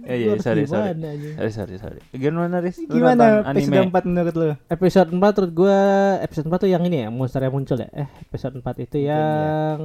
Ya 0.00 0.14
iya, 0.16 0.28
harus 0.32 0.42
sorry, 0.42 0.64
sorry. 0.64 0.90
gimana, 0.90 1.06
anjing? 1.08 1.34
Sorry, 1.36 1.52
sorry, 1.52 1.74
sorry. 1.76 2.00
Gimana, 2.10 2.56
Riz? 2.58 2.76
Gimana 2.80 3.24
episode 3.46 3.70
anime? 3.70 3.92
4 3.92 4.08
menurut 4.08 4.34
lo? 4.34 4.46
Episode 4.66 5.08
4 5.08 5.14
menurut 5.14 5.52
gue 5.52 5.78
episode 6.20 6.46
4 6.48 6.58
tuh 6.58 6.68
yang 6.68 6.82
ini 6.82 6.96
ya 6.98 7.08
monster 7.08 7.40
yang 7.40 7.52
muncul 7.52 7.76
ya. 7.76 7.88
Eh 7.92 8.08
episode 8.20 8.54
4 8.56 8.64
itu 8.80 8.96
Mungkin 8.96 9.06
yang 9.06 9.78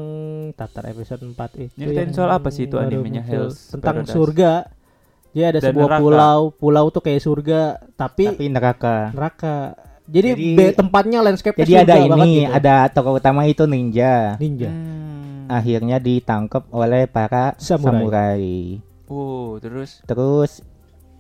tatar 0.52 0.84
episode 0.88 1.22
4 1.22 1.36
itu 1.60 1.74
Nyeritain 1.76 2.02
yang 2.04 2.16
soal 2.16 2.30
apa 2.30 2.50
sih 2.50 2.66
itu 2.66 2.76
animenya. 2.76 3.22
Hell's 3.22 3.70
tentang 3.70 4.02
Paradise? 4.02 4.12
surga. 4.12 4.52
Dia 5.30 5.46
ada 5.52 5.60
Dan 5.60 5.68
sebuah 5.70 5.88
neraka. 5.92 6.02
pulau, 6.02 6.40
pulau 6.50 6.86
tuh 6.90 7.02
kayak 7.02 7.20
surga 7.20 7.62
tapi, 7.94 8.32
Tapi 8.32 8.46
neraka. 8.48 9.12
neraka. 9.12 9.76
Jadi, 10.06 10.30
Jadi- 10.32 10.74
tempatnya 10.74 11.20
landscape 11.20 11.58
Jadi 11.58 11.74
ada 11.76 11.98
ini, 12.00 12.46
ada 12.46 12.88
tokoh 12.88 13.18
utama 13.18 13.44
itu 13.44 13.66
ninja. 13.66 14.38
ninja. 14.38 14.70
Hmm. 14.70 15.46
Akhirnya 15.46 16.00
ditangkap 16.00 16.66
oleh 16.72 17.06
para 17.06 17.54
Samurai. 17.58 18.00
samurai. 18.00 18.46
Oh, 19.08 19.58
terus 19.58 20.02
Terus 20.02 20.52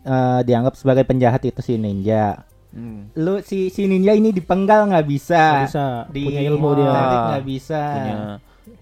eh, 0.02 0.40
dianggap 0.42 0.74
sebagai 0.74 1.04
penjahat 1.04 1.42
itu 1.42 1.60
si 1.60 1.76
ninja. 1.76 2.46
hmm, 2.72 3.14
Lu 3.16 3.40
si 3.40 3.70
si 3.70 3.86
ninja 3.86 4.12
ini 4.12 4.30
dipenggal 4.30 4.86
nggak 4.88 5.06
bisa. 5.06 5.42
Nggak 5.56 5.66
bisa 5.68 5.86
Di 6.10 6.22
punya 6.24 6.42
ilmu 6.44 6.70
dia. 6.76 6.92
nggak 7.32 7.46
bisa. 7.46 7.82
punya 7.94 8.16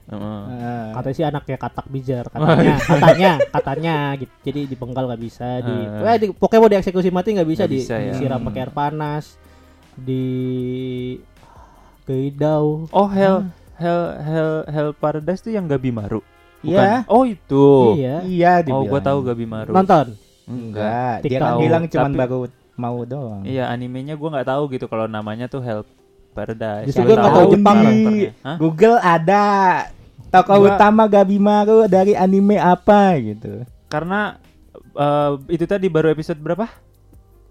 Heeh. 0.04 0.41
Eh, 0.54 0.88
Katanya 0.93 1.16
sih 1.16 1.26
anaknya 1.26 1.58
katak 1.58 1.88
bijar 1.88 2.26
katanya, 2.34 2.76
katanya, 2.78 3.32
katanya 3.49 3.95
gitu. 4.16 4.34
Jadi 4.43 4.60
dipenggal 4.68 5.04
nggak 5.06 5.22
bisa, 5.22 5.47
di, 5.60 5.76
Eh. 5.76 6.04
eh, 6.06 6.18
di 6.18 6.26
pokoknya 6.30 6.60
mau 6.60 6.72
dieksekusi 6.72 7.10
mati 7.10 7.30
nggak 7.34 7.49
bisa, 7.49 7.64
Nggak 7.64 7.72
di, 7.72 7.80
bisa, 7.82 7.95
ya. 7.95 8.06
disiram 8.10 8.38
Hmm. 8.38 8.47
pakai 8.47 8.62
air 8.62 8.72
panas, 8.72 9.26
di 9.93 10.24
geidau. 12.04 12.88
Oh, 12.89 13.08
Hell 13.08 13.47
Hell 13.76 14.04
Hell 14.20 14.54
Hell 14.66 14.91
Paradise 14.93 15.41
tuh 15.41 15.51
yang 15.51 15.66
Gabimaru. 15.66 16.20
Iya. 16.64 17.03
Oh, 17.05 17.24
itu. 17.24 17.68
Iya. 17.95 18.16
Iya, 18.24 18.51
Oh, 18.70 18.82
gua 18.82 18.97
dibilang. 18.97 19.03
tahu 19.03 19.18
Gabimaru. 19.24 19.72
Nonton. 19.72 20.07
Enggak, 20.43 21.24
dia 21.24 21.39
kan 21.39 21.55
bilang 21.55 21.84
cuman 21.86 22.09
Tapi- 22.09 22.20
baru 22.20 22.38
mau 22.74 22.99
doang. 23.03 23.41
Iya, 23.43 23.68
animenya 23.68 24.16
gua 24.16 24.30
nggak 24.34 24.49
tahu 24.49 24.64
gitu 24.70 24.86
kalau 24.86 25.05
namanya 25.05 25.45
tuh 25.45 25.59
Hell 25.59 25.84
Paradise. 26.32 26.88
Justru 26.88 26.99
Nggak 27.01 27.09
gua 27.09 27.22
nggak 27.22 27.34
tahu 27.34 27.47
Jepang. 27.49 27.78
Hah? 28.41 28.57
Google 28.57 28.97
ada 28.97 29.43
tokoh 30.30 30.57
Gua- 30.57 30.74
utama 30.74 31.03
Gabimaru 31.05 31.86
dari 31.86 32.11
anime 32.14 32.57
apa 32.57 33.16
gitu. 33.18 33.64
Karena 33.86 34.36
eh, 34.93 35.32
itu 35.49 35.64
tadi 35.64 35.88
baru 35.88 36.09
episode 36.09 36.38
berapa? 36.38 36.68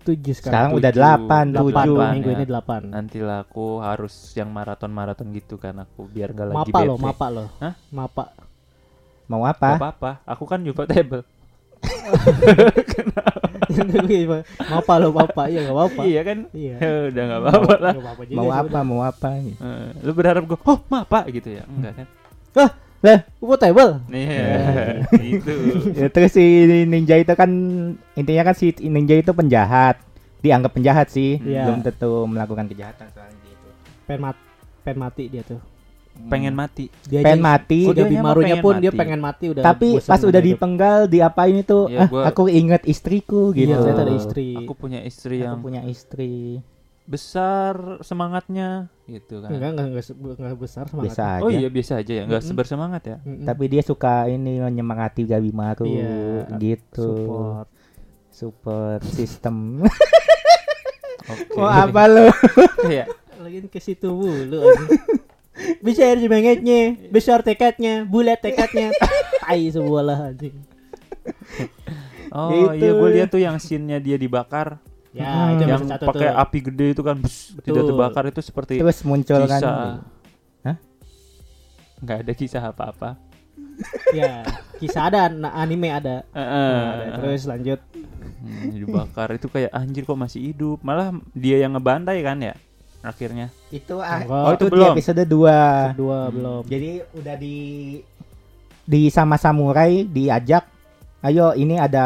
Tujuh 0.02 0.34
Sekarang 0.34 0.74
sekarang. 0.74 0.76
udah 0.76 0.90
Tujuh. 0.90 0.98
delapan, 0.98 1.44
delapan. 1.48 1.62
tujuh. 1.78 1.94
Minggu 2.12 2.28
ya. 2.28 2.34
ini 2.34 2.44
delapan. 2.44 2.80
Nanti 2.84 3.18
lah 3.18 3.38
aku 3.40 3.78
harus 3.78 4.14
yang 4.34 4.50
maraton-maraton 4.50 5.30
gitu 5.30 5.56
kan 5.56 5.78
aku 5.78 6.04
biar 6.04 6.34
gak 6.34 6.50
lagi 6.50 6.58
Mapa 6.60 6.74
bete. 6.76 6.84
lo, 6.84 6.94
mapa 6.98 7.26
lo. 7.30 7.44
Hah? 7.56 7.72
Mapa. 7.88 8.24
Mau 9.30 9.42
Gak 9.42 9.54
apa? 9.58 9.68
apa-apa, 9.78 10.10
aku 10.26 10.44
kan 10.44 10.60
juga 10.62 10.84
table. 10.86 11.22
mapa 14.70 14.94
lo, 15.00 15.08
mapa. 15.10 15.48
Iya 15.48 15.60
nggak 15.66 15.76
apa-apa. 15.76 16.02
Iya 16.04 16.20
kan? 16.22 16.38
Iya. 16.52 16.74
Udah 17.10 17.22
gak 17.26 17.40
apa-apa 17.42 17.74
lah. 17.80 17.92
Mau 18.30 18.48
apa? 18.50 18.78
Mau 18.84 19.00
apa? 19.02 19.28
gitu. 19.40 19.58
Eh, 19.60 19.88
lu 20.04 20.12
berharap 20.12 20.42
gue, 20.46 20.58
oh 20.58 20.78
mapa 20.86 21.24
gitu 21.30 21.48
ya? 21.50 21.64
Enggak 21.66 21.92
kan? 21.96 22.06
udah. 23.02 23.18
Gua 23.42 23.56
table. 23.58 23.92
Iya, 24.14 25.02
gitu. 25.18 25.52
Ya, 25.98 26.06
terus 26.06 26.30
si 26.38 26.44
ninja 26.86 27.18
itu 27.18 27.34
kan 27.34 27.50
intinya 28.14 28.42
kan 28.46 28.54
si 28.54 28.70
ninja 28.78 29.18
itu 29.18 29.34
penjahat. 29.34 29.98
Dianggap 30.42 30.74
penjahat 30.74 31.06
sih, 31.10 31.38
Iya. 31.38 31.70
belum 31.70 31.82
tentu 31.86 32.26
melakukan 32.26 32.66
kejahatan 32.66 33.06
soalnya 33.14 33.38
gitu. 33.46 33.68
Pengen 34.82 34.98
mati 34.98 35.30
dia 35.30 35.42
tuh. 35.46 35.58
Pengen 36.24 36.52
mati. 36.52 36.86
Dia 37.04 37.20
pengen 37.20 37.38
aja- 37.38 37.48
mati. 37.48 37.80
Oh, 37.82 37.92
dia 37.92 38.04
Dia 38.04 38.12
Bimarunya 38.12 38.56
pun 38.58 38.72
pengen 38.72 38.80
dia 38.80 38.90
mati. 38.90 39.00
pengen 39.00 39.20
mati 39.20 39.44
udah. 39.48 39.62
Tapi 39.62 39.88
pas 39.98 40.20
udah 40.20 40.30
hidup. 40.36 40.50
dipenggal 40.52 40.98
diapain 41.06 41.56
itu, 41.56 41.78
Iya, 41.86 41.98
ah, 41.98 42.08
gua- 42.08 42.24
aku 42.26 42.42
inget 42.46 42.82
istriku 42.84 43.50
Iya, 43.50 43.58
gitu. 43.66 43.78
ternyata 43.80 44.02
ada 44.02 44.14
istri. 44.14 44.48
Aku 44.56 44.72
punya 44.72 45.00
istri 45.00 45.36
Aku 45.36 45.44
yang 45.44 45.56
punya 45.58 45.82
istri. 45.82 46.62
besar 47.02 47.74
semangatnya 48.00 48.86
gitu 49.04 49.42
kan. 49.42 49.50
Enggak, 49.50 49.70
enggak, 49.74 49.86
enggak, 49.90 50.04
enggak 50.38 50.54
besar 50.56 50.84
semangat. 50.86 51.06
Biasa 51.10 51.22
aja. 51.28 51.42
Oh 51.42 51.50
iya 51.50 51.68
biasa 51.68 51.92
aja 51.98 52.12
ya, 52.14 52.22
nggak 52.24 52.40
Mm-mm. 52.40 52.56
bersemangat 52.56 53.02
ya. 53.02 53.16
Mm-mm. 53.18 53.42
Tapi 53.42 53.64
dia 53.66 53.82
suka 53.82 54.14
ini 54.26 54.52
menyemangati 54.56 55.22
Gabimaru 55.24 55.82
Iya, 55.84 56.46
gitu. 56.56 57.02
support. 57.18 57.68
Support 58.30 59.02
sistem. 59.04 59.82
Oke. 61.32 61.54
Mau 61.54 61.66
apa 61.66 62.02
lo? 62.06 62.26
Iya. 62.86 63.10
Lagi 63.36 63.66
ke 63.66 63.78
situ 63.78 64.06
mulu 64.08 64.62
anjing. 65.53 65.78
Besar 65.80 66.14
semangatnya, 66.16 66.80
besar 67.09 67.38
tekadnya, 67.40 67.94
bulat 68.03 68.38
tekadnya. 68.38 68.90
Tai 69.42 69.62
sebuah 69.64 70.03
lah 70.03 70.18
anjing. 70.28 70.57
Oh 72.30 72.72
Gitu. 72.72 72.80
iya 72.80 72.90
gue 72.90 73.09
lihat 73.12 73.28
tuh 73.28 73.38
yang 73.38 73.57
scene-nya 73.57 73.98
dia 73.98 74.16
dibakar 74.16 74.80
Ya, 75.12 75.28
Hmm. 75.28 75.53
itu 75.53 75.68
yang 75.68 75.84
pakai 75.92 76.32
api 76.32 76.59
gede 76.64 76.96
itu 76.96 77.05
kan 77.05 77.20
bus, 77.20 77.53
Betul. 77.53 77.68
tidak 77.68 77.82
terbakar 77.84 78.24
itu 78.26 78.40
seperti 78.40 78.80
Terus 78.80 79.05
muncul 79.05 79.44
kan. 79.44 79.61
kisah. 79.61 79.76
Hah? 80.64 80.76
Nggak 82.00 82.18
ada 82.24 82.32
kisah 82.32 82.62
apa-apa. 82.64 83.20
Ya, 84.11 84.40
kisah 84.80 85.12
ada, 85.12 85.28
na- 85.28 85.53
anime 85.53 85.92
ada. 85.92 86.24
Eh, 86.26 86.40
Nah, 86.40 86.48
eh. 86.48 86.80
ada. 86.80 87.05
Terus 87.20 87.44
lanjut. 87.44 87.80
Hmm, 88.40 88.72
dibakar 88.72 89.36
itu 89.36 89.46
kayak 89.46 89.68
anjir 89.70 90.03
kok 90.03 90.16
masih 90.16 90.40
hidup. 90.48 90.80
Malah 90.80 91.12
dia 91.30 91.61
yang 91.61 91.76
ngebantai 91.76 92.16
kan 92.24 92.40
ya 92.40 92.57
akhirnya. 93.03 93.50
Itu 93.68 93.98
ah, 93.98 94.18
Enggak. 94.18 94.30
oh, 94.38 94.48
itu 94.48 94.57
itu 94.57 94.64
di 94.64 94.72
belum. 94.72 94.92
episode 94.92 95.22
2. 95.22 95.92
Kedua 95.92 96.18
Hmm. 96.20 96.32
belum. 96.32 96.62
Jadi 96.64 96.90
udah 97.12 97.34
di 97.36 97.57
di 98.82 99.00
sama 99.09 99.36
samurai 99.36 100.03
diajak, 100.05 100.66
ayo 101.20 101.53
ini 101.53 101.76
ada 101.76 102.05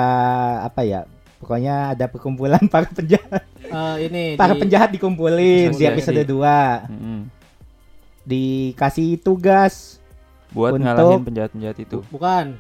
apa 0.63 0.83
ya 0.83 1.05
Pokoknya 1.37 1.93
ada 1.93 2.05
perkumpulan 2.07 2.65
para 2.73 2.89
penjahat. 2.89 3.45
Eh, 3.61 3.97
ini 4.05 4.23
Para 4.35 4.53
di- 4.53 4.61
penjahat 4.63 4.89
dikumpulin 4.91 5.69
di 5.71 5.85
episode 5.85 6.17
2. 6.19 6.89
Mm-mm. 6.89 7.21
Dikasih 8.25 9.21
tugas 9.21 10.01
buat 10.51 10.73
Untuk- 10.73 10.89
ngalahin 10.89 11.23
penjahat-penjahat 11.23 11.79
itu 11.79 12.01
bukan 12.09 12.57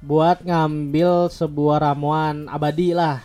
buat 0.00 0.42
ngambil 0.42 1.30
sebuah 1.30 1.76
ramuan 1.82 2.44
abadi 2.46 2.90
lah 2.90 3.22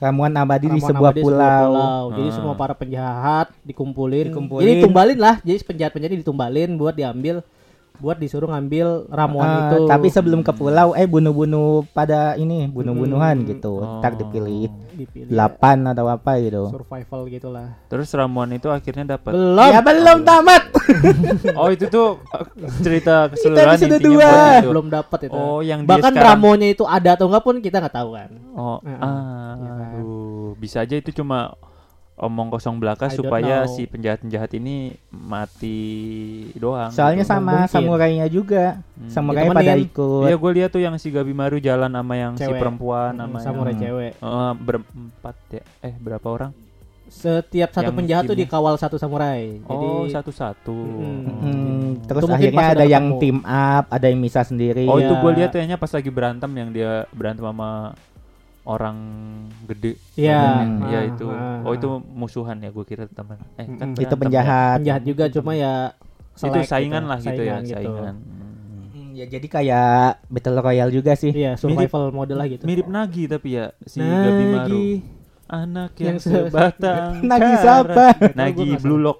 ramuan 0.00 0.32
abadi 0.36 0.68
di 0.70 0.80
sebuah 0.80 1.10
abadi 1.12 1.20
di 1.20 1.24
pulau. 1.26 2.12
Jadi 2.14 2.28
Ah. 2.28 2.34
semua 2.34 2.54
para 2.54 2.74
penjahat 2.76 3.46
dikumpulin. 3.64 4.30
Dikumpulin. 4.30 4.62
Jadi 4.62 4.72
tumbalin 4.80 5.18
lah. 5.18 5.36
Jadi 5.42 5.58
penjahat-penjahat 5.64 6.12
ditumbalin 6.20 6.70
buat 6.76 6.94
diambil 6.94 7.42
buat 7.94 8.16
disuruh 8.16 8.48
ngambil 8.48 9.06
ramuan 9.06 9.44
Eh, 9.44 9.58
itu. 9.68 9.76
Tapi 9.84 10.08
sebelum 10.08 10.40
ke 10.40 10.50
pulau, 10.50 10.92
eh 10.92 11.04
bunuh-bunuh 11.04 11.86
pada 11.88 12.34
ini, 12.34 12.66
bunuh-bunuhan 12.66 13.36
Hmm. 13.38 13.48
gitu. 13.48 13.78
Oh. 13.78 13.98
Tak 13.98 14.16
dipilih 14.16 14.70
dipilih 14.92 15.28
8 15.28 15.58
atau 15.88 16.06
apa 16.06 16.36
gitu. 16.38 16.68
survival 16.68 17.20
gitulah. 17.26 17.68
terus 17.86 18.08
ramuan 18.10 18.50
itu 18.50 18.68
akhirnya 18.68 19.04
dapat 19.10 19.32
Belum. 19.32 19.68
Ya 19.68 19.80
belum 19.80 20.18
tamat. 20.22 20.62
oh 21.58 21.68
itu 21.68 21.86
tuh 21.86 22.18
uh, 22.26 22.44
cerita 22.78 23.28
keseluruhan 23.28 23.78
intinya 23.78 23.98
dua. 24.02 24.32
itu. 24.56 24.68
belum 24.68 24.86
dapat 24.88 25.20
itu. 25.26 25.34
oh 25.34 25.60
yang 25.60 25.80
Bahkan 25.82 26.12
sekarang 26.12 26.26
ramuannya 26.36 26.68
itu 26.70 26.84
ada 26.84 27.10
atau 27.12 27.26
enggak 27.26 27.42
pun 27.42 27.56
kita 27.58 27.76
nggak 27.78 27.94
tahu 27.94 28.10
kan. 28.12 28.30
oh 28.52 28.78
Heeh. 28.80 28.98
ah, 28.98 29.52
Iya 29.54 29.70
kan? 29.70 29.92
aduh. 29.96 30.50
bisa 30.54 30.76
aja 30.80 30.94
itu 30.94 31.10
cuma 31.12 31.54
omong 32.22 32.48
kosong 32.48 32.78
belaka 32.78 33.06
I 33.06 33.12
supaya 33.12 33.66
si 33.66 33.82
penjahat-penjahat 33.84 34.54
ini 34.54 34.94
mati 35.10 35.78
doang 36.54 36.88
Soalnya 36.88 37.20
gitu. 37.20 37.32
sama 37.32 37.52
Mungkin. 37.60 37.72
samurainya 37.72 38.26
juga. 38.26 38.78
Hmm. 38.94 39.10
Samurai 39.10 39.42
Ditemenin. 39.42 39.58
pada 39.60 39.74
ikut. 39.76 40.22
Iya 40.24 40.36
gue 40.36 40.50
lihat 40.54 40.70
tuh 40.70 40.80
yang 40.80 40.94
si 40.96 41.08
Gabi 41.08 41.32
Maru 41.32 41.58
jalan 41.58 41.90
sama 41.90 42.14
yang 42.14 42.32
si 42.32 42.42
Cewek. 42.42 42.56
perempuan 42.56 43.12
Hmm, 43.12 43.20
sama 43.20 43.36
samurai 43.38 43.72
yang 43.72 43.82
cewek. 43.82 44.12
Eh, 44.14 44.52
berempat 44.56 45.36
ya 45.50 45.62
eh 45.82 45.94
berapa 45.96 46.28
orang 46.28 46.52
Setiap 47.04 47.68
satu 47.70 47.84
Yang 47.84 47.96
penjahat 47.98 48.22
tuh 48.22 48.32
timnya. 48.32 48.48
dikawal 48.48 48.74
satu 48.74 48.96
samurai. 48.96 49.60
Jadi 49.60 49.68
oh 49.84 50.08
satu-satu 50.08 50.72
Mm-mm. 50.72 51.28
Hmm, 51.36 51.88
terus 52.02 52.22
Itu 52.22 52.32
akhirnya 52.32 52.66
ada 52.72 52.84
yang 52.86 53.04
ketemu. 53.10 53.20
team 53.20 53.38
up, 53.44 53.84
ada 53.86 54.06
yang 54.06 54.16
misah 54.18 54.40
sendiri. 54.42 54.86
oh 54.86 54.96
Iya. 54.96 55.04
itu 55.04 55.14
gue 55.14 55.30
lihat 55.36 55.50
kayaknya 55.50 55.76
pas 55.76 55.90
lagi 55.90 56.08
berantem 56.08 56.50
yang 56.50 56.68
dia 56.70 56.92
berantem 57.10 57.44
sama 57.44 57.92
orang 58.64 58.96
gede 59.66 59.98
Iya. 60.14 60.38
Hmm. 60.62 60.86
ya 60.86 60.98
Ah, 60.98 61.04
itu 61.04 61.26
ah, 61.26 61.60
oh 61.60 61.66
ah. 61.66 61.72
itu 61.72 61.88
musuhan 62.08 62.56
ya 62.56 62.70
gue 62.70 62.84
kira 62.84 63.04
teman 63.06 63.38
eh 63.56 63.66
kan 63.66 63.88
itu 63.90 63.98
berantem 63.98 64.18
penjahat. 64.20 64.76
penjahat 64.78 65.02
juga 65.02 65.24
cuma 65.28 65.52
ya 65.52 65.58
ya. 65.58 65.76
itu 66.32 66.46
selek 66.54 66.66
saingan 66.66 67.02
gitu, 67.02 67.10
lah 67.10 67.18
gitu 67.18 67.42
ya 67.42 67.56
saingan 67.56 67.62
gitu. 67.62 67.74
saingan 67.74 68.16
Hmm, 68.92 69.08
ya 69.12 69.24
jadi 69.24 69.46
kayak 69.46 69.92
battle 70.28 70.58
royale 70.58 70.92
juga 70.92 71.12
sih. 71.12 71.32
Iya, 71.32 71.56
survival 71.56 72.12
model 72.12 72.36
lah 72.36 72.44
gitu. 72.46 72.64
mirip 72.64 72.84
Nagi 72.86 73.24
tapi 73.24 73.56
ya 73.56 73.72
si 73.82 73.98
Gabi 73.98 74.44
Maru 74.46 74.68
Nagi. 74.68 74.88
anak 75.46 75.90
Yang 75.96 76.04
yang, 76.04 76.16
se- 76.18 76.32
sebatang 76.44 77.12
Nagi 77.30 77.52
siapa? 77.56 78.04
Nagi 78.32 78.68
Blue 78.78 79.00
Lock 79.00 79.18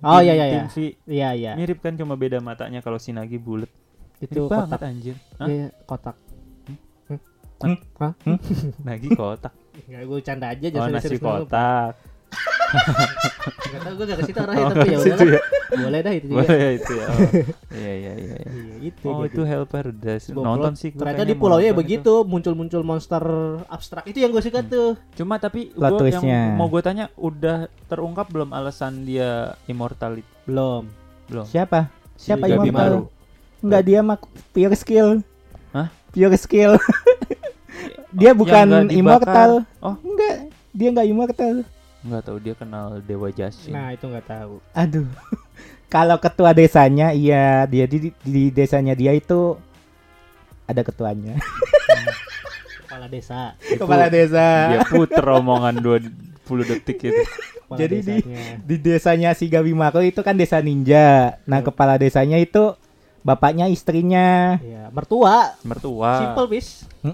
Oh 0.00 0.18
Tim- 0.18 0.24
iya 0.24 0.32
iya 0.32 0.46
iya. 0.48 0.54
tim 0.56 0.66
V. 0.66 0.76
Iya 1.04 1.28
iya. 1.32 1.52
mirip 1.54 1.78
kan 1.78 1.94
cuma 1.94 2.14
beda 2.14 2.38
matanya 2.38 2.80
kalau 2.80 2.96
si 2.96 3.10
Nagi 3.10 3.36
bulat 3.36 3.70
Itu 4.18 4.46
mirip 4.46 4.48
banget 4.48 4.78
kotak. 4.78 4.88
anjir 4.88 5.16
Hah? 5.36 5.46
Iya, 5.46 5.66
kotak. 5.84 6.16
Hmm? 7.62 7.78
Hah? 7.98 8.12
Nagi 8.86 9.08
kotak 9.12 9.54
Enggak, 9.88 10.02
gue 10.04 10.18
canda 10.20 10.46
aja 10.52 10.66
oh 10.66 10.70
jangan 10.70 10.88
nasi 10.92 11.04
serius-serius 11.08 11.22
dulu. 11.22 11.46
kotak 11.48 11.94
Enggak 13.62 13.80
tahu 13.82 13.94
gue 13.94 14.04
enggak 14.04 14.18
ke 14.18 14.24
situ 14.24 14.38
arahnya 14.40 14.62
Oh, 14.62 14.70
tapi 14.72 14.88
ya 14.88 14.98
udah. 14.98 15.16
ya. 15.28 15.40
Boleh 15.72 16.00
dah 16.00 16.12
itu 16.12 16.26
juga. 16.28 16.36
boleh 16.40 16.56
ya 16.56 16.70
itu 16.72 16.92
ya 16.92 17.06
oh. 17.08 17.18
iya 17.80 17.92
iya 17.92 18.12
iya 18.14 18.36
iya. 18.36 18.36
Iya, 18.52 18.74
itu. 18.84 19.06
oh 19.08 19.20
jadi. 19.20 19.28
itu 19.32 19.40
helper 19.44 19.84
udah 19.88 20.16
nonton 20.36 20.72
sih 20.76 20.90
Ternyata 20.92 21.24
di 21.24 21.34
pulaunya 21.36 21.70
nonton 21.72 21.80
begitu, 21.80 22.12
muncul-muncul 22.24 22.82
monster 22.84 23.24
abstrak. 23.66 24.04
Itu 24.04 24.18
yang 24.20 24.30
gue 24.32 24.42
suka 24.44 24.60
tuh. 24.60 24.96
itu. 24.96 25.16
cuma 25.20 25.40
tapi 25.40 25.72
twistnya. 25.96 26.52
yang 26.52 26.60
mau 26.60 26.68
gue 26.68 26.82
tanya 26.84 27.08
udah 27.16 27.68
terungkap 27.88 28.28
belum 28.28 28.52
alasan 28.52 29.04
dia 29.04 29.56
immortality 29.64 30.24
Belum. 30.44 30.88
belum 31.28 31.46
Siapa? 31.48 31.88
Si 32.16 32.28
Siapa 32.28 32.44
immortal? 32.48 33.08
Enggak 33.62 33.82
dia 33.86 34.00
mah 34.02 34.18
pure 34.52 34.74
skill. 34.76 35.22
Hah? 35.72 35.88
Pure 36.12 36.36
skill. 36.36 36.76
dia 38.12 38.32
bukan 38.32 38.64
nggak 38.64 38.84
dibakar. 38.86 38.94
immortal. 38.94 39.50
Oh. 39.78 39.96
Enggak, 39.98 40.34
dia 40.70 40.88
enggak 40.88 41.06
immortal. 41.06 41.54
nggak 42.02 42.22
tahu 42.24 42.36
dia 42.36 42.50
kenal 42.52 42.98
dewa 43.00 43.30
Jasin 43.30 43.70
Nah, 43.70 43.90
itu 43.90 44.04
enggak 44.04 44.26
tahu. 44.26 44.58
Aduh. 44.72 45.06
Kalau 45.88 46.16
ketua 46.16 46.50
desanya, 46.50 47.12
iya 47.12 47.62
dia 47.64 47.84
di, 47.84 48.10
di 48.18 48.48
desanya 48.48 48.92
dia 48.92 49.12
itu 49.12 49.54
ada 50.64 50.80
ketuanya. 50.80 51.36
Kepala 52.82 53.06
desa. 53.06 53.56
Itu 53.62 53.82
Kepala 53.82 54.06
desa. 54.08 54.46
dia 54.68 54.82
puter 54.84 55.24
omongan 55.24 55.80
20 55.80 56.02
detik 56.66 56.98
itu 57.02 57.22
Kepala 57.62 57.78
Jadi 57.80 57.96
di- 57.96 58.04
desanya. 58.18 58.42
Di 58.58 58.76
desanya 58.78 59.30
si 59.32 59.46
Gabi 59.46 59.72
Mako 59.72 60.00
itu 60.00 60.20
kan 60.20 60.34
desa 60.34 60.58
ninja. 60.58 61.38
Nah, 61.44 61.60
Iya. 61.60 61.66
kepala 61.66 61.94
desanya 61.96 62.36
itu 62.36 62.76
bapaknya 63.22 63.66
istrinya. 63.66 64.58
Iya, 64.58 64.90
mertua. 64.90 65.54
mertua 65.62 66.12
Simple 66.20 66.46
bis. 66.48 66.68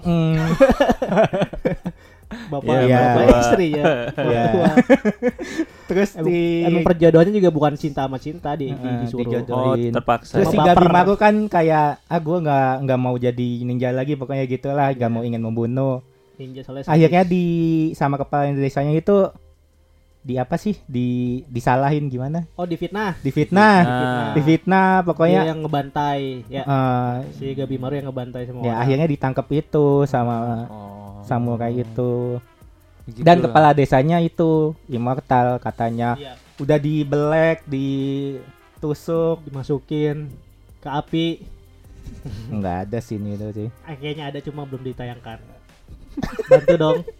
Bapak 2.29 2.85
Iya, 2.85 2.93
bapak 2.93 3.21
mertua. 3.25 3.39
istri 3.41 3.67
ya. 3.73 3.85
Iya. 4.13 4.43
Mertua. 4.45 4.67
Terus 5.89 6.09
Emang, 6.13 6.27
di 6.29 6.39
emang 6.61 6.83
perjodohannya 6.85 7.33
juga 7.33 7.49
bukan 7.49 7.73
cinta 7.73 8.05
sama 8.05 8.21
cinta 8.21 8.53
di, 8.53 8.69
di- 8.69 8.97
disuruh. 9.01 9.25
dijodoh. 9.25 9.57
oh 9.57 9.73
terpaksa 9.73 10.33
Terus 10.37 10.53
si. 10.53 10.57
Gabi 10.59 10.85
Mako 10.85 11.17
kan 11.17 11.33
kayak 11.49 12.05
ah 12.05 12.19
gue 12.21 12.37
nggak 12.39 12.71
nggak 12.85 12.99
mau 13.01 13.17
jadi 13.17 13.49
ninja 13.65 13.89
lagi 13.89 14.13
pokoknya 14.13 14.45
gitulah 14.45 14.93
nggak 14.93 15.09
mau 15.09 15.25
ingin 15.25 15.41
membunuh. 15.41 16.05
Ninja 16.37 16.61
soalnya 16.61 16.85
Akhirnya 16.85 17.25
di 17.25 17.45
sama 17.97 18.15
kepala 18.15 18.53
desanya 18.53 18.93
itu 18.93 19.25
di 20.19 20.35
apa 20.35 20.59
sih 20.59 20.75
di 20.83 21.07
disalahin 21.47 22.07
gimana? 22.07 22.43
oh 22.53 22.67
difitnah. 22.67 23.15
Difitnah. 23.19 23.77
Nah, 23.81 24.33
Difitnah 24.35 24.99
Dia 24.99 25.07
pokoknya 25.07 25.41
yang 25.47 25.63
ngebantai 25.63 26.43
ya. 26.47 26.63
eh, 26.63 27.13
Si 27.33 27.55
Gabi 27.55 27.79
Maru 27.79 27.95
yang 27.95 28.07
ngebantai 28.07 28.43
semua. 28.43 28.61
ya 28.61 28.75
orang. 28.75 28.81
akhirnya 28.83 29.07
ditangkap 29.07 29.47
itu 29.49 30.03
sama 30.05 30.67
oh. 30.67 31.23
samurai 31.23 31.71
itu. 31.73 32.37
Gitu 33.07 33.23
Dan 33.23 33.39
lah. 33.39 33.43
kepala 33.49 33.69
desanya 33.71 34.19
itu 34.19 34.75
immortal 34.85 35.57
katanya. 35.57 36.13
Iya, 36.13 36.35
Udah 36.59 36.77
dibelek, 36.77 37.63
ditusuk. 37.65 39.41
dimasukin 39.47 40.29
ke 40.77 40.89
api. 40.89 41.27
Enggak 42.49 42.85
ada 42.85 42.99
sini 42.99 43.33
itu 43.33 43.47
sih. 43.55 43.69
Akhirnya 43.81 44.29
ada 44.29 44.39
cuma 44.39 44.67
belum 44.67 44.83
ditayangkan. 44.83 45.39
Bantu 46.45 46.75
dong. 46.75 46.97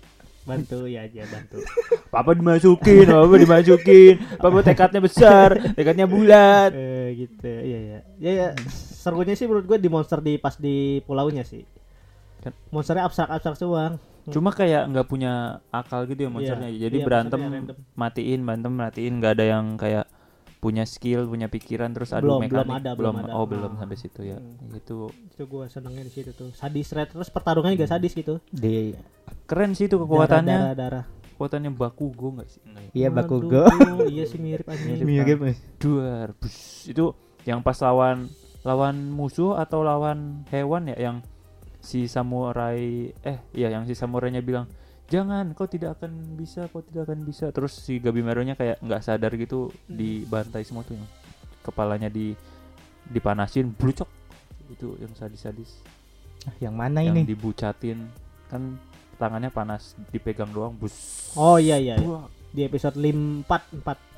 Bantu 0.50 0.90
ya 0.90 1.06
aja 1.06 1.22
bantu. 1.30 1.62
Papa 2.10 2.34
dimasukin, 2.34 3.06
papa 3.06 3.36
dimasukin. 3.38 4.16
Papa 4.36 4.60
tekadnya 4.60 4.98
besar, 4.98 5.50
tekadnya 5.78 6.10
bulat. 6.10 6.74
eh 6.74 7.14
gitu. 7.16 7.46
Iya 7.46 7.80
ya. 7.80 8.00
Ya 8.18 8.32
ya 8.34 8.48
serunya 8.74 9.38
sih 9.38 9.46
menurut 9.46 9.70
gue 9.70 9.78
di 9.78 9.88
monster 9.88 10.18
di 10.20 10.36
pas 10.36 10.58
di 10.58 10.76
pulaunya 11.06 11.46
sih. 11.46 11.62
Kan- 12.42 12.58
Monsternya 12.72 13.06
abstrak-abstrak 13.06 13.56
doang. 13.60 13.94
Cuma 14.30 14.50
kayak 14.50 14.90
nggak 14.90 15.08
punya 15.08 15.34
akal 15.70 16.06
gitu 16.06 16.26
ya 16.26 16.30
monsternya. 16.30 16.70
Iya, 16.70 16.90
Jadi 16.90 16.98
iya, 16.98 17.06
berantem 17.06 17.40
matiin, 17.94 18.40
berantem 18.42 18.74
matiin, 18.74 19.14
nggak 19.18 19.34
ada 19.38 19.46
yang 19.48 19.66
kayak 19.76 20.06
punya 20.60 20.84
skill, 20.84 21.24
punya 21.26 21.48
pikiran 21.48 21.90
terus 21.90 22.12
adu 22.12 22.36
Belum, 22.36 22.44
belum 22.44 22.68
mekanik. 22.68 22.80
ada, 22.84 22.92
belum 22.94 23.14
ada. 23.18 23.32
Oh, 23.34 23.48
belum 23.48 23.72
Ah. 23.74 23.78
sampai 23.80 23.96
situ 23.96 24.22
ya. 24.24 24.38
Hmm. 24.38 24.76
Itu 24.76 25.08
Itu 25.32 25.44
gue 25.48 25.66
senengnya 25.68 26.04
di 26.04 26.12
situ 26.12 26.32
tuh. 26.32 26.52
Sadis 26.52 26.92
red 26.92 27.08
terus 27.08 27.32
pertarungannya 27.32 27.80
juga 27.80 27.88
sadis 27.90 28.12
gitu. 28.12 28.44
Di 28.50 28.92
keren 29.46 29.72
sih 29.72 29.88
itu 29.88 29.96
kekuatannya. 29.96 30.76
Darah, 30.76 30.76
darah, 30.76 31.06
Kekuatannya 31.32 31.72
Bakugo 31.72 32.36
nggak 32.36 32.48
sih? 32.50 32.60
Ya? 32.60 32.80
iya 32.92 33.08
Waduh, 33.08 33.18
Bakugo. 33.40 33.62
iya 34.12 34.28
sih 34.28 34.36
mirip 34.36 34.68
anjing. 34.68 35.00
Mirip. 35.00 35.40
Duar, 35.80 36.36
bus. 36.36 36.84
Itu 36.86 37.16
yang 37.48 37.64
pas 37.64 37.80
lawan 37.80 38.28
lawan 38.60 39.08
musuh 39.08 39.56
atau 39.56 39.80
lawan 39.80 40.44
hewan 40.52 40.92
ya 40.92 41.00
yang 41.00 41.18
si 41.80 42.12
samurai 42.12 43.08
eh 43.16 43.40
iya 43.56 43.72
yang 43.72 43.88
si 43.88 43.96
samurainya 43.96 44.44
bilang 44.44 44.68
jangan 45.10 45.52
kau 45.52 45.66
tidak 45.66 45.98
akan 45.98 46.12
bisa 46.34 46.70
kau 46.70 46.80
tidak 46.80 47.06
akan 47.06 47.20
bisa 47.22 47.50
terus 47.50 47.74
si 47.76 47.98
Gabi 47.98 48.22
Marunya 48.22 48.54
kayak 48.54 48.78
nggak 48.80 49.02
sadar 49.02 49.34
gitu 49.34 49.70
dibantai 49.86 50.62
semua 50.62 50.82
tuh 50.82 50.94
yang 50.94 51.08
kepalanya 51.60 52.08
di 52.08 52.38
dipanasin 53.04 53.70
blucok 53.70 54.08
itu 54.70 54.94
yang 54.98 55.12
sadis-sadis 55.12 55.82
Ah, 56.40 56.56
yang 56.58 56.72
mana 56.72 57.04
yang 57.04 57.20
ini? 57.20 57.28
dibucatin 57.28 58.08
kan 58.48 58.80
tangannya 59.18 59.50
panas 59.50 59.92
dipegang 60.08 60.48
doang 60.50 60.72
bus 60.72 61.28
Oh 61.36 61.60
iya 61.60 61.76
iya. 61.76 62.00
iya. 62.00 62.20
Di 62.50 62.64
episode 62.64 62.96
5 62.96 63.44
4 63.44 63.84
4. 63.84 64.09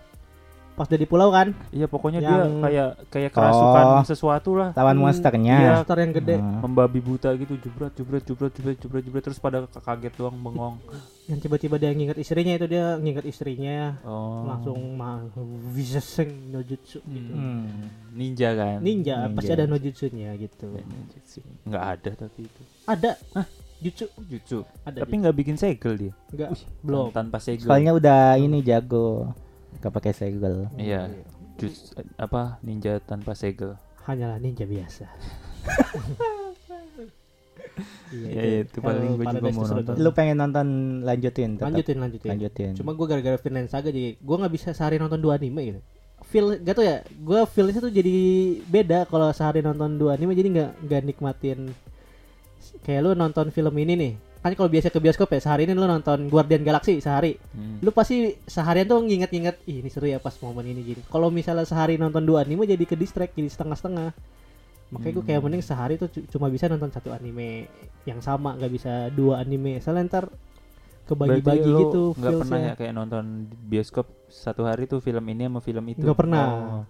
Pas 0.72 0.84
udah 0.84 0.96
di 0.96 1.06
pulau 1.06 1.30
kan, 1.30 1.52
iya 1.70 1.86
pokoknya 1.86 2.20
Yang- 2.20 2.32
dia 2.32 2.62
kayak 2.62 2.90
kayak 3.10 3.32
kerasukan 3.32 3.86
Oh. 3.92 4.04
sesuatu 4.04 4.52
lah 4.54 4.70
Lawan 4.72 4.94
Hmm, 4.94 5.04
monsternya. 5.04 5.58
monster 5.76 5.98
yang 5.98 6.12
gede 6.14 6.36
Hmm. 6.36 6.60
membabi 6.62 7.00
buta 7.00 7.30
gitu 7.34 7.54
jebret 7.56 7.92
jebret 7.94 8.24
jebret 8.24 8.52
jebret 8.52 8.78
jebret 8.78 9.04
jebret 9.04 9.24
terus 9.24 9.38
pada 9.38 9.64
kaget 9.68 10.14
doang 10.16 10.34
bengong 10.34 10.80
yang 11.24 11.38
tiba-tiba 11.38 11.76
dia 11.76 11.90
nginget 11.90 12.18
istrinya 12.18 12.54
itu 12.54 12.66
dia 12.68 12.96
nginget 12.96 13.26
istrinya 13.26 14.00
oh 14.02 14.48
langsung 14.48 14.80
mah 14.96 15.28
viseseng 15.70 16.50
no 16.50 16.60
jutsu 16.62 17.04
gitu. 17.04 17.32
Hmm. 17.32 17.92
ninja 18.12 18.52
kan 18.54 18.80
Ninja, 18.80 19.16
Ninja. 19.22 19.36
pasti 19.36 19.52
ada 19.52 19.64
no 19.66 19.76
jutsunya 19.76 20.34
gitu. 20.36 20.66
Ya, 20.72 20.84
nggak 21.64 21.84
ada 21.90 22.12
tapi 22.18 22.40
itu 22.44 22.62
Ada 22.84 23.12
Jutsu 23.78 24.06
Jutsu. 24.24 24.62
ada 24.84 25.02
Tapi 25.02 25.14
nggak 25.16 25.36
bikin 25.36 25.56
segel 25.56 25.94
dia. 26.00 26.14
enggak 26.28 26.54
belum. 26.80 27.10
Tanpa 27.12 27.38
segel. 27.38 27.66
Soalnya 27.66 27.92
udah 27.92 28.38
ini 28.38 28.62
jago. 28.62 29.34
Gak 29.80 29.94
pakai 29.94 30.12
segel. 30.12 30.68
Iya. 30.76 31.08
Jutsu 31.56 31.96
apa 32.20 32.60
ninja 32.66 33.00
tanpa 33.00 33.38
segel. 33.38 33.80
Hanyalah 34.04 34.42
ninja 34.42 34.68
biasa. 34.68 35.06
Iya, 38.12 38.42
iya, 38.44 38.60
itu 38.68 38.84
paling 38.84 39.16
gua 39.16 39.32
juga 39.32 39.50
mau 39.56 39.64
nonton. 39.64 39.94
Lu 39.96 40.12
pengen 40.12 40.38
nonton 40.44 40.68
lanjutin 41.08 41.56
tetap? 41.56 41.72
Lanjutin 41.72 41.98
lanjutin. 42.04 42.30
Lanjutin. 42.36 42.72
Cuma 42.76 42.92
gue 42.92 43.06
gara-gara 43.08 43.38
Vinland 43.40 43.72
Saga 43.72 43.90
jadi 43.90 44.20
gue 44.20 44.36
nggak 44.36 44.54
bisa 44.54 44.76
sehari 44.76 45.00
nonton 45.00 45.24
dua 45.24 45.40
anime 45.40 45.62
gitu. 45.64 45.82
Feel 46.28 46.60
gak 46.62 46.76
tau 46.78 46.86
ya, 46.86 47.02
gue 47.08 47.40
feelnya 47.48 47.80
tuh 47.80 47.94
jadi 47.94 48.16
beda 48.68 49.08
kalau 49.08 49.32
sehari 49.32 49.64
nonton 49.64 49.96
dua 49.96 50.20
anime 50.20 50.36
jadi 50.36 50.50
nggak 50.52 50.72
nggak 50.86 51.02
nikmatin 51.08 51.72
kayak 52.86 53.02
lu 53.02 53.12
nonton 53.18 53.50
film 53.50 53.74
ini 53.80 53.94
nih 53.98 54.14
kan 54.42 54.52
kalau 54.52 54.68
biasa 54.68 54.90
ke 54.90 54.98
bioskop 54.98 55.30
ya 55.30 55.40
sehari 55.40 55.64
ini 55.64 55.72
lu 55.72 55.84
nonton 55.84 56.26
Guardian 56.26 56.62
Galaxy 56.62 56.98
sehari 56.98 57.38
Hmm. 57.52 57.78
lu 57.78 57.90
pasti 57.90 58.18
seharian 58.44 58.86
tuh 58.86 58.98
nginget-nginget 59.00 59.62
Ih, 59.64 59.80
ini 59.80 59.88
seru 59.88 60.06
ya 60.06 60.18
pas 60.18 60.34
momen 60.36 60.66
ini 60.66 60.82
gini 60.84 61.02
kalau 61.06 61.30
misalnya 61.30 61.62
sehari 61.64 61.96
nonton 61.96 62.22
dua 62.22 62.42
anime 62.42 62.66
jadi 62.66 62.82
ke 62.82 62.96
distract 62.96 63.34
jadi 63.34 63.48
setengah-setengah 63.48 64.10
makanya 64.92 65.14
gue 65.14 65.24
kayak 65.24 65.38
Hmm. 65.38 65.46
mending 65.48 65.64
sehari 65.64 65.96
tuh 65.96 66.10
cu- 66.10 66.26
cuma 66.28 66.48
bisa 66.48 66.66
nonton 66.66 66.90
satu 66.90 67.10
anime 67.10 67.70
yang 68.04 68.20
sama 68.20 68.54
nggak 68.54 68.72
bisa 68.72 68.92
dua 69.10 69.40
anime 69.40 69.78
soalnya 69.78 70.10
ntar 70.10 70.26
kebagi-bagi 71.04 71.62
gitu 71.64 72.04
nggak 72.14 72.34
pernah 72.40 72.60
ya 72.62 72.74
kayak 72.74 72.94
nonton 72.94 73.24
di 73.46 73.56
bioskop 73.70 74.10
satu 74.28 74.64
hari 74.64 74.86
tuh 74.86 75.00
film 75.00 75.24
ini 75.28 75.46
sama 75.46 75.60
film 75.60 75.86
itu 75.88 76.02
Nggak 76.02 76.18
pernah. 76.18 76.46
Oh. 76.48 76.84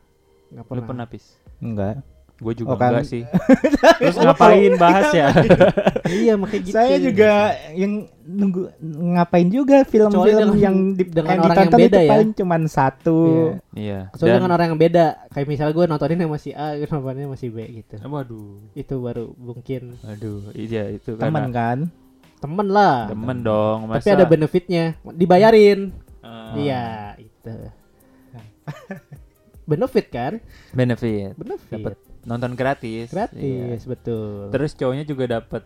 Nggak 0.52 0.66
lu 0.68 0.82
pernah 0.84 1.06
pis 1.06 1.26
Enggak. 1.58 2.02
Gue 2.42 2.54
juga 2.58 2.74
Oh, 2.74 2.78
kan. 2.78 2.90
enggak 2.98 3.06
sih. 3.06 3.22
Terus 4.02 4.18
ngapain 4.18 4.74
bahas 4.76 5.08
ya? 5.14 5.30
Iya 6.12 6.34
makanya 6.36 6.64
gitu 6.66 6.76
Saya 6.76 6.96
juga 7.00 7.32
yang 7.72 8.04
nunggu 8.22 8.68
ngapain 9.16 9.48
juga 9.48 9.86
film-film 9.86 10.60
yang 10.60 10.76
di, 10.92 11.08
dengan 11.08 11.40
yang 11.40 11.44
orang 11.46 11.58
yang 11.64 11.72
beda 11.72 11.86
itu 11.88 12.02
ya. 12.04 12.10
paling 12.12 12.30
cuman 12.36 12.62
satu. 12.68 13.20
Iya. 13.24 13.56
iya. 13.78 14.00
Soalnya 14.18 14.28
Dan- 14.28 14.40
dengan 14.44 14.54
orang 14.58 14.68
yang 14.74 14.82
beda. 14.82 15.06
Kayak 15.30 15.48
misalnya 15.48 15.74
gue 15.74 15.86
nontonin 15.88 16.20
yang 16.20 16.34
masih 16.34 16.52
A 16.52 16.68
Gue 16.76 16.88
nontonnya 16.90 17.28
masih 17.30 17.48
B 17.48 17.58
gitu. 17.80 17.96
Waduh. 18.02 18.60
Itu 18.74 18.96
baru 19.00 19.26
mungkin 19.38 19.96
aduh 20.02 20.52
iya 20.52 20.90
itu 20.90 21.16
Teman 21.16 21.48
karena 21.48 21.54
kan? 21.54 21.78
Temen 22.42 22.68
lah. 22.68 23.06
Temen 23.08 23.38
dong 23.40 23.80
masa? 23.86 24.02
Tapi 24.02 24.10
ada 24.12 24.26
benefitnya. 24.26 24.98
Dibayarin. 25.06 25.94
Ah. 26.20 26.58
Iya 26.58 26.84
itu. 27.22 27.54
Benefit 29.64 30.06
kan? 30.10 30.34
Benefit. 30.74 31.38
Benefit. 31.38 31.72
Dapat 31.72 31.96
nonton 32.24 32.54
gratis 32.54 33.10
Gratis 33.10 33.38
Iya. 33.38 33.82
betul 33.84 34.50
terus 34.50 34.72
cowoknya 34.74 35.04
juga 35.04 35.26
dapat 35.32 35.66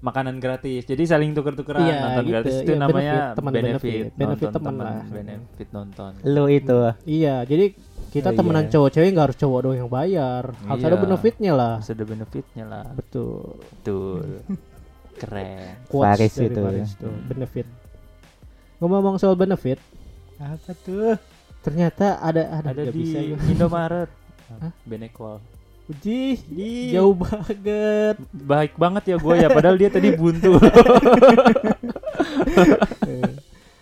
makanan 0.00 0.38
gratis 0.38 0.84
jadi 0.84 1.02
saling 1.04 1.34
tuker-tukeran 1.34 1.82
Iya, 1.82 1.96
nonton 2.00 2.22
gitu. 2.22 2.32
gratis 2.32 2.54
itu 2.56 2.72
Iya, 2.72 2.80
namanya 2.80 3.12
benefit, 3.12 3.36
teman 3.36 3.52
benefit 3.52 3.68
benefit. 3.74 4.10
Benefit 4.14 4.46
nonton 4.46 4.56
teman 4.56 4.74
lah. 4.78 5.04
benefit 5.04 5.68
nonton 5.70 6.10
Lu 6.24 6.44
itu. 6.46 6.78
Iya 7.04 7.36
jadi 7.44 7.66
kita 8.10 8.28
Oh, 8.28 8.34
temenan 8.34 8.64
iya. 8.64 8.70
cowok 8.70 8.88
cewek 8.90 9.08
nggak 9.08 9.26
harus 9.28 9.38
cowok 9.38 9.58
doang 9.60 9.78
yang 9.78 9.90
bayar 9.90 10.44
Harus 10.64 10.80
Iya. 10.80 10.88
ada 10.88 10.96
benefitnya 10.96 11.52
lah 11.52 11.72
harus 11.78 11.90
ada 11.90 12.04
benefitnya 12.04 12.64
lah 12.64 12.84
Betul 12.90 13.60
betul 13.60 14.22
keren 15.20 15.76
Quotes 15.84 16.32
dari 16.32 16.48
itu. 16.48 16.60
Faris 16.60 16.90
tuh, 16.96 17.12
Benefit 17.28 17.66
Ngomong 18.78 19.20
soal 19.20 19.36
benefit 19.36 19.76
Apa 20.38 20.72
tuh? 20.80 21.12
Ternyata 21.60 22.16
ada 22.16 22.56
Ada, 22.56 22.72
ada 22.72 22.82
di 22.88 23.04
bisa. 23.04 23.20
Indomaret 23.44 24.08
Hah? 24.48 24.72
Benequal 25.90 25.98
Jih, 25.98 26.38
jauh 26.92 27.14
banget. 27.14 28.14
baik 28.32 28.72
banget 28.76 29.04
ya 29.06 29.16
gue 29.16 29.34
ya 29.36 29.48
padahal 29.48 29.74
dia 29.74 29.88
tadi 29.88 30.10
buntu 30.12 30.54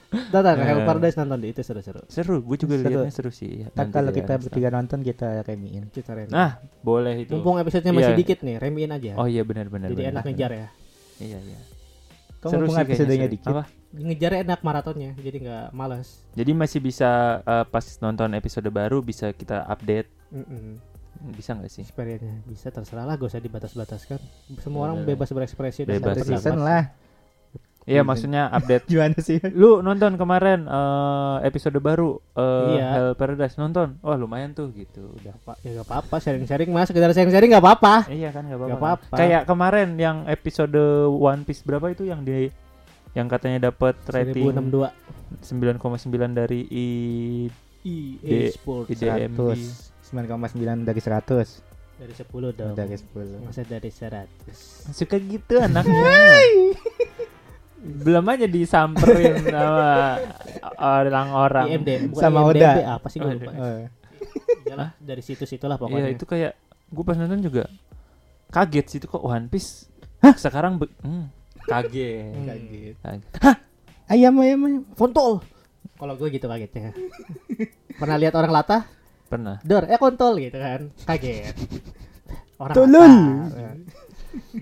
Tata, 0.09 0.51
Eh. 0.51 0.65
Hell 0.65 0.83
Paradise 0.83 1.17
nonton 1.17 1.37
di 1.39 1.53
itu 1.53 1.61
seru-seru. 1.61 2.01
seru 2.07 2.41
gue 2.41 2.57
juga 2.57 2.75
liatnya 2.77 3.13
seru 3.13 3.29
sih 3.29 3.69
Nanti 3.69 3.93
kalau 3.93 4.09
ya, 4.09 4.17
kita 4.17 4.35
bertiga 4.39 4.69
nonton 4.71 5.01
kita 5.01 5.41
remiin. 5.43 5.85
Kita 5.91 6.17
remi. 6.17 6.29
nah 6.31 6.57
boleh 6.81 7.25
itu 7.25 7.33
Mumpung 7.35 7.61
episodenya 7.61 7.93
masih 7.93 8.09
Iya. 8.09 8.19
dikit 8.19 8.39
nih, 8.41 8.57
remiin 8.57 8.89
aja. 8.91 9.13
oh 9.15 9.25
iya 9.25 9.45
benar-benar 9.45 9.89
Jadi 9.89 10.09
enak 10.09 10.23
ngejar 10.25 10.51
ya. 10.51 10.69
iya 11.19 11.39
iya 11.39 11.61
Kok 12.39 12.49
Seru 12.49 12.65
mumpung 12.65 12.81
episodenya 12.81 13.27
dikit? 13.27 13.51
Apa? 13.51 13.67
Ngejarnya 13.91 14.41
enak 14.47 14.61
maratonnya, 14.63 15.11
jadi 15.19 15.37
nggak 15.41 15.67
malas. 15.73 16.23
jadi 16.33 16.51
masih 16.55 16.79
bisa 16.79 17.11
eh, 17.43 17.65
pas 17.67 17.85
nonton 17.99 18.33
episode 18.33 18.69
baru 18.71 19.03
bisa 19.03 19.29
kita 19.31 19.61
update 19.67 20.09
Mm-mm. 20.31 20.81
Bisa 21.29 21.53
nggak 21.53 21.69
sih 21.69 21.81
Experience-nya 21.81 22.43
bisa 22.45 22.69
terserah 22.69 23.03
lah, 23.03 23.15
gak 23.15 23.29
usah 23.29 23.39
dibatas-bataskan. 23.39 24.19
Semua 24.59 24.87
orang 24.87 25.03
Bener. 25.03 25.15
bebas 25.15 25.29
berekspresi 25.29 25.83
Bebas 25.83 26.21
season 26.21 26.59
lah. 26.59 26.95
Iya 27.83 28.05
maksudnya 28.05 28.53
update 28.53 28.85
Gimana 28.93 29.17
sih? 29.17 29.41
lu 29.51 29.81
nonton 29.81 30.15
kemarin 30.15 30.63
eh, 30.63 31.37
episode 31.43 31.75
baru 31.79 32.21
eh, 32.31 32.77
Iya. 32.77 32.89
Hell 32.93 33.11
Paradise 33.15 33.57
nonton 33.57 33.97
wah 33.99 34.13
lumayan 34.15 34.53
tuh 34.53 34.69
gitu 34.71 35.09
udah 35.15 35.33
Apa- 35.35 35.57
Ya 35.59 35.73
gak 35.75 35.89
apa-apa, 35.89 36.17
sharing-sharing 36.19 36.69
mas, 36.69 36.87
sekedar 36.87 37.09
sharing-sharing 37.11 37.49
gak 37.51 37.65
apa-apa. 37.65 38.05
iya 38.09 38.29
kan 38.29 38.45
nggak 38.45 38.55
apa-apa, 38.55 38.69
Nggak 38.69 38.83
apa-apa. 38.85 39.15
kayak 39.17 39.43
kemarin 39.45 39.89
yang 39.97 40.17
episode 40.27 40.77
One 41.09 41.43
Piece 41.43 41.63
berapa 41.63 41.89
itu 41.89 42.05
yang 42.05 42.23
di 42.23 42.53
yang 43.13 43.25
katanya 43.25 43.73
dapat 43.73 43.97
rating 44.07 44.53
1062 44.53 44.93
9,9 45.41 46.13
dari 46.35 46.61
i 46.69 46.87
EA 47.81 48.21
D- 48.21 48.53
Sports 48.53 48.93
IDM 48.93 49.33
100. 49.33 49.98
9,9 50.09 50.57
dari 50.83 51.01
100. 51.01 51.69
dari 51.99 52.15
10 52.15 52.25
dong. 52.55 52.75
Dari 52.75 52.95
10. 52.95 53.43
Masa 53.45 53.63
dari 53.63 53.91
100. 53.91 54.95
suka 54.95 55.17
gitu 55.17 55.59
anaknya 55.59 56.15
belum 57.79 58.27
aja 58.27 58.47
disamperin 58.47 59.39
sama 59.55 60.19
orang-orang 60.77 61.67
bukan 62.11 62.19
Sama 62.19 62.39
IMDb, 62.45 62.59
Oda. 62.59 62.99
apa 62.99 63.07
sih 63.07 63.19
gue 63.19 63.33
lupa. 63.33 63.53
Oh. 63.55 63.87
Iyalah, 64.67 64.91
dari 64.99 65.23
situs 65.23 65.47
itulah 65.49 65.79
Iya 65.79 65.83
pokoknya. 65.87 66.11
itu 66.11 66.25
kayak 66.27 66.53
gue 66.91 67.05
pas 67.05 67.15
nonton 67.15 67.39
juga 67.39 67.71
kaget 68.49 68.87
sih 68.89 68.99
itu 68.99 69.07
kok 69.07 69.23
One 69.23 69.47
Piece 69.47 69.87
sekarang 70.37 70.83
be- 70.83 70.91
hmm, 71.03 71.25
kaget. 71.65 72.35
Hmm. 72.35 72.47
Kaget. 72.51 72.95
Kaget. 72.99 73.59
Ayam 74.09 74.35
ayam 74.41 74.61
ayam. 74.65 74.83
Fontol. 74.97 75.39
Kalau 75.95 76.15
gue 76.15 76.29
gitu 76.31 76.47
kagetnya. 76.47 76.91
Pernah 77.95 78.17
lihat 78.17 78.35
orang 78.35 78.51
latah? 78.51 78.83
Pernah. 79.29 79.61
Dor, 79.61 79.85
eh 79.85 79.97
kontol 79.97 80.33
gitu 80.39 80.57
kan. 80.57 80.89
Kaget. 81.05 81.55
Orang 82.59 82.75
Tolol. 82.75 83.13
latah. 83.45 83.77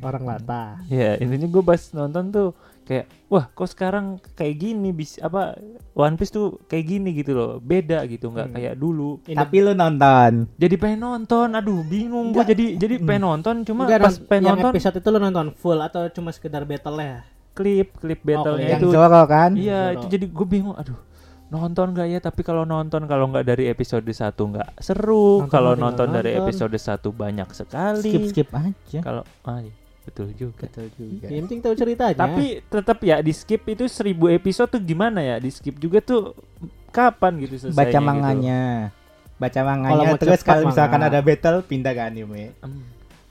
Orang 0.01 0.25
latah. 0.25 0.71
Ya 0.87 1.17
intinya 1.17 1.47
gue 1.47 1.63
pas 1.65 1.81
nonton 1.91 2.25
tuh 2.29 2.49
kayak 2.83 3.11
wah 3.27 3.49
kok 3.49 3.67
sekarang 3.67 4.07
kayak 4.33 4.55
gini 4.57 4.91
bis 4.91 5.19
apa 5.19 5.59
One 5.93 6.15
Piece 6.15 6.31
tuh 6.31 6.63
kayak 6.65 6.87
gini 6.87 7.11
gitu 7.13 7.35
loh 7.35 7.51
beda 7.59 8.07
gitu 8.07 8.31
nggak 8.31 8.47
Hmm. 8.47 8.55
kayak 8.55 8.75
dulu 8.77 9.19
Ini 9.25 9.35
Tapi 9.35 9.57
lu 9.59 9.73
nonton. 9.73 10.33
jadi 10.55 10.75
pengen 10.77 11.01
nonton 11.03 11.49
aduh 11.51 11.83
bingung 11.83 12.31
gue 12.31 12.45
jadi 12.45 12.67
jadi 12.77 12.95
pengen 13.01 13.27
nonton 13.27 13.55
cuma 13.63 13.91
Enggak, 13.91 14.01
pas 14.05 14.15
pengen 14.21 14.43
yang 14.45 14.57
nonton 14.57 14.73
episode 14.73 14.97
itu 14.97 15.09
lo 15.09 15.19
nonton 15.19 15.47
full 15.53 15.79
atau 15.81 16.07
cuma 16.09 16.31
sekedar 16.31 16.63
battle 16.63 16.95
ya? 16.97 17.27
klip 17.53 17.91
klip 17.97 18.21
battlenya 18.23 18.69
Yang 18.71 18.81
itu 18.81 18.89
Zoro 18.93 19.23
kan? 19.25 19.51
iya 19.57 19.81
itu 19.91 20.07
jadi 20.07 20.25
gue 20.29 20.47
bingung 20.47 20.77
aduh 20.77 21.01
nonton 21.47 21.95
gak 21.95 22.09
ya 22.11 22.19
tapi 22.19 22.43
kalau 22.43 22.67
nonton 22.67 23.07
kalau 23.07 23.31
nggak 23.31 23.47
dari 23.47 23.71
episode 23.71 24.03
1 24.03 24.35
nggak 24.35 24.69
seru 24.83 25.47
Nonton 25.47 25.51
kalau 25.51 25.73
tinggal 25.73 25.85
nonton 25.95 26.09
dari 26.11 26.31
nonton. 26.35 26.43
episode 26.43 26.75
1 26.75 27.07
banyak 27.07 27.49
sekali 27.55 28.03
Skip 28.03 28.25
skip 28.35 28.49
aja. 28.51 28.99
kalau 28.99 29.23
ah, 29.47 29.63
iya, 29.63 29.71
betul 30.03 30.35
juga 30.35 30.67
Betul 30.67 30.87
juga. 30.95 31.27
Yang 31.31 31.43
penting 31.47 31.61
tahu 31.63 31.75
ceritanya. 31.75 32.15
Tapi 32.17 32.45
tetap 32.63 32.99
ya 33.01 33.17
di 33.19 33.31
skip 33.31 33.63
itu 33.65 33.87
seribu 33.87 34.27
episode 34.27 34.71
tuh 34.71 34.83
gimana 34.83 35.23
ya? 35.23 35.37
Di 35.39 35.51
skip 35.51 35.79
juga 35.79 36.03
tuh 36.03 36.35
kapan 36.91 37.39
gitu 37.43 37.63
selesainya 37.63 37.79
Baca 37.79 37.91
gitu? 37.95 38.07
manganya. 38.07 38.63
Baca 39.37 39.53
Kalau 39.55 39.69
manganya 39.69 40.07
mau 40.09 40.19
terus 40.19 40.41
kalau 40.43 40.65
misalkan 40.67 40.99
manga. 40.99 41.11
ada 41.13 41.21
battle 41.21 41.59
pindah 41.63 41.93
ke 41.93 42.03
anime. 42.03 42.45
Hmm. 42.59 42.83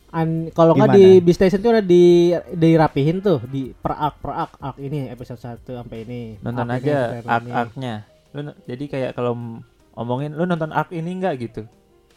An- 0.09 0.49
kalau 0.51 0.73
nggak 0.73 0.93
di 0.93 1.19
Beastation 1.19 1.59
tuh 1.59 1.71
udah 1.71 1.83
di 1.83 2.05
dirapihin 2.51 3.19
tuh 3.19 3.41
di 3.43 3.71
per 3.71 3.93
arc 3.93 4.15
per 4.17 4.31
arc 4.31 4.53
arc 4.59 4.77
ini 4.77 5.07
episode 5.07 5.39
1 5.39 5.65
sampai 5.65 5.97
ini. 6.03 6.21
Nonton 6.39 6.65
Arc 6.65 6.79
aja 6.79 6.97
arc-arcnya. 7.21 7.95
Lu 8.31 8.41
jadi 8.63 8.83
kayak 8.85 9.11
kalau 9.13 9.61
omongin 9.93 10.31
lu 10.31 10.43
nonton 10.43 10.71
arc 10.71 10.91
ini 10.91 11.11
enggak 11.11 11.35
gitu? 11.41 11.61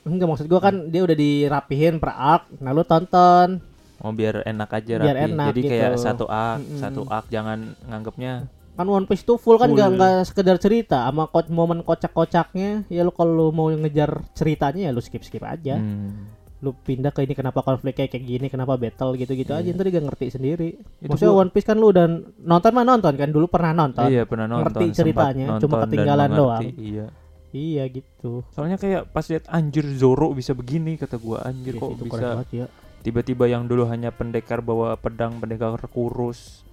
Enggak 0.03 0.29
maksud 0.29 0.47
gua 0.47 0.61
kan 0.61 0.89
dia 0.89 1.03
udah 1.03 1.15
dirapihin 1.15 1.99
per 1.99 2.13
arc. 2.13 2.47
Nah 2.57 2.71
lu 2.71 2.83
tonton. 2.83 3.59
Mau 3.99 4.15
biar 4.15 4.47
enak 4.47 4.71
aja 4.73 4.95
Biar 4.97 5.17
rapi. 5.17 5.27
enak 5.27 5.47
jadi 5.51 5.61
kayak 5.65 5.91
gitu. 5.91 5.99
satu 6.01 6.25
arc, 6.25 6.63
Mm-mm. 6.63 6.79
satu 6.79 7.01
arc 7.09 7.27
jangan 7.29 7.59
nganggapnya 7.83 8.47
Kan 8.73 8.87
One 8.87 9.11
Piece 9.11 9.27
tuh 9.27 9.35
full 9.35 9.59
kan 9.59 9.67
Full. 9.67 9.75
nggak 9.75 9.91
nggak 9.99 10.19
sekedar 10.23 10.55
cerita 10.55 11.03
sama 11.03 11.27
ko- 11.27 11.51
momen 11.51 11.83
kocak-kocaknya 11.83 12.87
ya 12.87 13.03
lu 13.03 13.11
kalau 13.11 13.51
mau 13.51 13.67
ngejar 13.67 14.23
ceritanya 14.33 14.87
ya 14.87 14.95
lu 14.95 15.03
skip 15.03 15.19
skip 15.21 15.43
aja. 15.43 15.75
hmm. 15.75 16.38
Lu 16.59 16.75
pindah 16.75 17.11
ke 17.11 17.23
ini 17.23 17.33
kenapa 17.33 17.63
konfliknya 17.63 18.05
kayak 18.05 18.19
gini, 18.21 18.47
kenapa 18.47 18.75
battle 18.75 19.15
gitu-gitu 19.15 19.53
aja 19.53 19.63
Iya. 19.63 19.73
ntar 19.73 19.87
dia 19.87 19.95
gak 19.95 20.07
ngerti 20.11 20.27
sendiri. 20.29 20.69
Itu 20.99 21.07
Maksudnya 21.09 21.31
gua- 21.31 21.41
One 21.41 21.51
Piece 21.51 21.65
kan 21.65 21.77
lu 21.77 21.87
udah 21.89 22.07
nonton 22.41 22.71
mah 22.73 22.85
nonton 22.85 23.15
kan 23.15 23.29
dulu 23.29 23.47
pernah 23.47 23.73
nonton. 23.73 24.05
Iya 24.05 24.23
pernah 24.25 24.47
nonton. 24.47 24.67
Ngerti 24.67 24.85
ceritanya, 24.93 25.45
cuma 25.47 25.55
nonton 25.55 25.71
dan 25.71 25.83
ketinggalan 25.87 26.31
doang. 26.33 26.63
Iya. 26.75 27.07
Iya 27.49 27.85
gitu. 27.89 28.43
Soalnya 28.51 28.77
kayak 28.77 29.09
pas 29.09 29.25
lihat 29.25 29.47
anjir 29.49 29.87
Zoro 29.93 30.31
bisa 30.33 30.53
begini 30.53 30.95
kata 30.95 31.17
gua 31.17 31.43
anjir 31.43 31.75
Iya 31.75 31.81
kok 31.81 31.91
bisa 31.97 32.21
banget 32.37 32.49
ya. 32.53 32.67
tiba-tiba 32.99 33.45
yang 33.47 33.65
dulu 33.65 33.87
hanya 33.87 34.11
pendekar 34.11 34.59
bawa 34.59 34.93
pedang 34.95 35.39
pendekar 35.39 35.79
kurus 35.87 36.67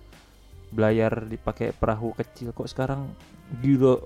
belayar 0.67 1.23
dipakai 1.23 1.71
perahu 1.71 2.11
kecil 2.13 2.51
kok 2.51 2.65
sekarang 2.65 3.07
gila 3.55 4.01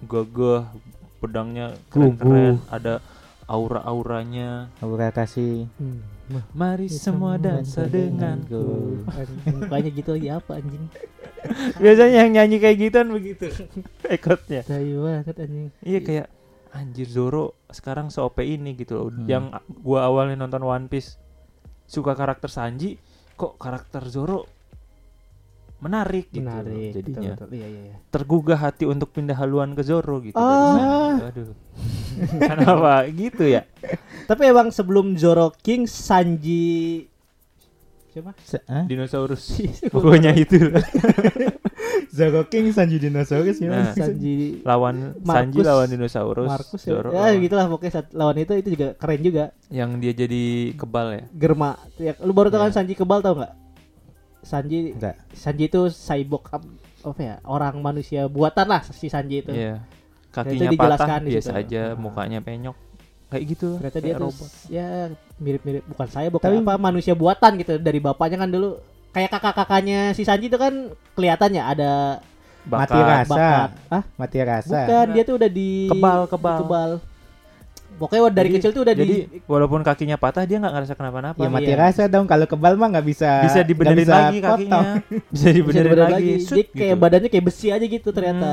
gagah 0.00 0.70
pedangnya 1.18 1.74
keren-keren 1.88 2.62
ada 2.68 3.02
aura-auranya 3.46 4.68
Aura 4.78 5.08
kasih. 5.10 5.70
Hmm. 5.72 6.02
mari 6.50 6.86
semua 6.86 7.34
dansa 7.36 7.86
denganku 7.86 8.98
Mukanya 9.48 9.90
gitu 9.90 10.10
lagi 10.12 10.28
apa 10.28 10.58
anjing? 10.58 10.90
biasanya 11.78 12.14
yang 12.20 12.30
nyanyi 12.32 12.56
kayak 12.58 12.78
gituan 12.80 13.08
begitu 13.08 13.46
ekotnya 14.10 14.60
Tai 14.60 14.82
banget 14.82 15.36
anjing. 15.38 15.70
iya 15.80 16.00
kayak 16.00 16.26
anjir 16.72 17.06
Zoro 17.06 17.54
sekarang 17.68 18.10
se 18.10 18.18
OP 18.18 18.36
ini 18.40 18.74
gitu 18.74 18.98
loh 18.98 19.08
Hmm. 19.08 19.24
yang 19.24 19.44
gua 19.78 20.04
awalnya 20.04 20.34
nonton 20.36 20.60
One 20.60 20.86
Piece 20.86 21.14
suka 21.84 22.12
karakter 22.12 22.48
Sanji 22.48 22.98
kok 23.32 23.54
karakter 23.56 24.02
Zoro 24.04 24.50
menarik 25.78 26.26
gitu 26.28 26.42
loh 26.42 26.58
Menarik. 26.58 26.90
jadinya 26.90 27.30
Betul, 27.30 27.46
betul. 27.46 27.48
Iya, 27.54 27.66
iya, 27.68 27.80
iya. 27.84 27.96
tergugah 28.08 28.58
hati 28.58 28.84
untuk 28.84 29.08
pindah 29.10 29.36
haluan 29.36 29.70
ke 29.72 29.82
Zoro 29.82 30.18
gitu 30.18 30.34
Ah. 30.34 31.22
aduh 31.22 31.54
kenapa 32.42 32.92
gitu 33.08 33.44
ya 33.44 33.62
Tapi 34.24 34.42
emang 34.44 34.68
sebelum 34.68 35.14
Zoro 35.14 35.54
King 35.56 35.84
Sanji 35.84 37.06
siapa? 38.08 38.32
Se- 38.40 38.64
ah? 38.66 38.82
dinosaurus 38.82 39.60
pokoknya 39.94 40.32
itu 40.32 40.56
Zoro 42.08 42.46
King 42.46 42.70
Sanji 42.70 42.96
Dinosaurus 42.98 43.58
ya. 43.58 43.68
Nah. 43.68 43.92
Sanji 43.92 44.60
lawan 44.62 45.12
Sanji 45.18 45.52
Marcus. 45.54 45.64
lawan 45.64 45.86
dinosaurus 45.86 46.48
Markus 46.48 46.80
ya. 46.82 46.90
Zoro 46.90 47.08
Ya 47.10 47.28
lawan- 47.28 47.40
gitu 47.40 47.54
lah 47.54 47.66
pokoknya 47.66 47.92
saat 47.92 48.08
lawan 48.10 48.36
itu 48.38 48.52
itu 48.54 48.68
juga 48.72 48.88
keren 48.94 49.20
juga. 49.20 49.44
yang 49.68 49.90
dia 49.96 50.12
jadi 50.12 50.44
kebal 50.74 51.06
ya 51.12 51.24
Germa. 51.30 51.76
Ya, 51.96 52.16
lu 52.18 52.32
baru 52.32 52.48
tau 52.48 52.60
kan 52.60 52.70
Ya. 52.70 52.74
Sanji 52.74 52.94
kebal 52.94 53.20
tau 53.20 53.36
nggak? 53.36 53.52
Sanji 54.40 54.78
Enggak. 54.92 55.16
Sanji 55.32 55.64
itu 55.66 55.80
cyborg 55.88 56.44
ap- 56.50 56.74
apa 57.04 57.20
ya? 57.20 57.34
Orang 57.42 57.78
manusia 57.78 58.24
buatan 58.26 58.66
lah 58.66 58.80
si 58.82 59.06
Sanji 59.06 59.42
itu. 59.42 59.50
Iya. 59.50 59.76
itu 59.76 60.05
Kakinya 60.36 60.70
patah 60.72 61.08
biasa 61.18 61.50
situ. 61.50 61.56
aja, 61.56 61.82
Ah. 61.86 61.96
mukanya 61.96 62.38
penyok. 62.40 62.76
Kayak 63.26 63.44
gitu. 63.48 63.68
Ternyata 63.76 63.98
dia 63.98 64.06
kayak 64.06 64.18
tuh 64.18 64.30
robot. 64.30 64.50
ya 64.68 64.86
mirip-mirip 65.36 65.82
bukan 65.84 66.06
cyborg 66.06 66.42
Tapi- 66.42 66.62
apa 66.62 66.74
manusia 66.78 67.12
buatan 67.12 67.52
gitu 67.56 67.74
dari 67.76 67.98
bapaknya 67.98 68.38
kan 68.38 68.48
dulu 68.48 68.78
kayak 69.10 69.30
kakak-kakaknya 69.30 70.12
si 70.12 70.22
Sanji 70.22 70.46
itu 70.46 70.54
kan 70.54 70.72
kelihatannya 71.12 71.58
ada 71.58 71.92
Mati 72.62 72.92
Bakat. 72.92 73.02
rasa. 73.02 73.30
bakat. 73.30 73.70
Ah, 73.88 74.02
Mati 74.14 74.36
rasa. 74.40 74.78
bukan 74.80 75.06
dia 75.10 75.22
tuh 75.22 75.34
udah 75.34 75.50
di 75.50 75.70
Kebal, 75.88 76.20
kebal. 76.26 76.54
di 76.54 76.62
kebal. 76.62 76.90
Pokoknya 77.96 78.22
dari 78.28 78.46
Jadi- 78.46 78.56
kecil 78.60 78.70
tuh 78.70 78.82
udah 78.84 78.94
Jadi 78.94 79.08
di 79.08 79.40
walaupun 79.42 79.80
kakinya 79.80 80.14
patah 80.14 80.44
dia 80.44 80.60
nggak 80.60 80.68
ngerasa 80.70 80.94
kenapa-napa. 80.94 81.40
Ya 81.40 81.48
mati 81.48 81.72
iya. 81.72 81.80
rasa 81.80 82.02
dong 82.04 82.28
kalau 82.28 82.44
kebal 82.44 82.76
mah 82.76 82.92
nggak 82.92 83.06
bisa 83.08 83.30
Bisa 83.40 83.60
dibenerin 83.62 84.02
bisa 84.02 84.12
lagi 84.12 84.38
kakinya. 84.38 85.00
Bisa 85.00 85.16
bisa 85.32 85.48
dibenerin 85.48 85.86
dibenerin 85.88 86.04
lagi. 86.04 86.12
lagi. 86.12 86.34
Shoot, 86.44 86.56
Dia 86.58 86.66
kayak 86.68 86.92
gitu. 86.92 87.00
badannya 87.00 87.28
kayak 87.28 87.44
besi 87.44 87.66
aja 87.70 87.82
gitu 87.82 88.08
ternyata. 88.12 88.50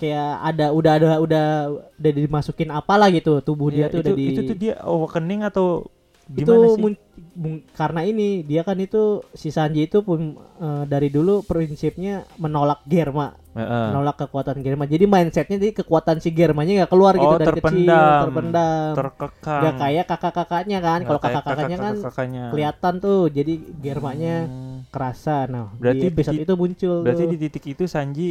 Kayak 0.00 0.30
ada 0.42 0.66
udah 0.72 0.92
ada 0.96 1.08
udah 1.18 1.46
udah 1.94 2.12
dimasukin 2.16 2.72
apalah 2.72 3.12
gitu 3.12 3.38
tubuh 3.38 3.68
Iya, 3.68 3.86
dia 3.86 3.86
tuh 3.86 3.98
itu, 3.98 4.02
udah 4.02 4.14
di 4.16 4.24
itu 4.26 4.40
tuh 4.42 4.56
dia 4.56 4.74
awakening 4.80 5.44
atau 5.44 5.84
itu 6.30 6.46
gimana 6.46 6.66
sih? 6.68 6.78
mun- 6.78 7.02
mun- 7.34 7.64
karena 7.70 8.00
ini 8.02 8.40
dia 8.40 8.62
kan 8.62 8.78
itu 8.78 9.02
si 9.32 9.50
Sanji 9.50 9.84
itu 9.84 10.00
pun 10.00 10.20
eh, 10.56 10.84
dari 10.86 11.08
dulu 11.08 11.42
prinsipnya 11.42 12.22
menolak 12.36 12.86
Germa, 12.86 13.34
Heeh. 13.50 13.86
menolak 13.90 14.14
kekuatan 14.16 14.62
Germa. 14.62 14.86
Jadi 14.86 15.04
mindsetnya 15.04 15.58
di 15.58 15.74
kekuatan 15.74 16.16
si 16.16 16.30
Germanya 16.30 16.72
nggak 16.80 16.88
keluar 16.88 17.12
gitu 17.14 17.26
Oh, 17.26 17.34
dari 17.34 17.50
kecil, 17.50 17.66
terpendam. 17.82 18.22
terpendam. 18.24 18.92
terkekang. 18.94 19.60
Nggak 19.60 19.74
kayak 19.76 20.04
kakak-kakaknya 20.06 20.78
kan. 20.78 20.98
Kalau 21.02 21.20
kakak-kakaknya 21.20 21.76
kan 21.76 21.94
kelihatan 22.48 22.94
tuh. 22.96 23.20
Jadi 23.28 23.52
Germanya 23.76 24.36
Hmm. 24.46 24.86
kerasa. 24.88 25.36
Nah, 25.44 25.66
Berarti 25.74 25.98
di 26.00 26.08
episode 26.08 26.38
di- 26.38 26.46
itu 26.46 26.54
muncul. 26.54 26.96
Berarti 27.02 27.24
tuh. 27.26 27.30
di 27.34 27.38
titik 27.42 27.64
itu 27.68 27.84
Sanji 27.84 28.28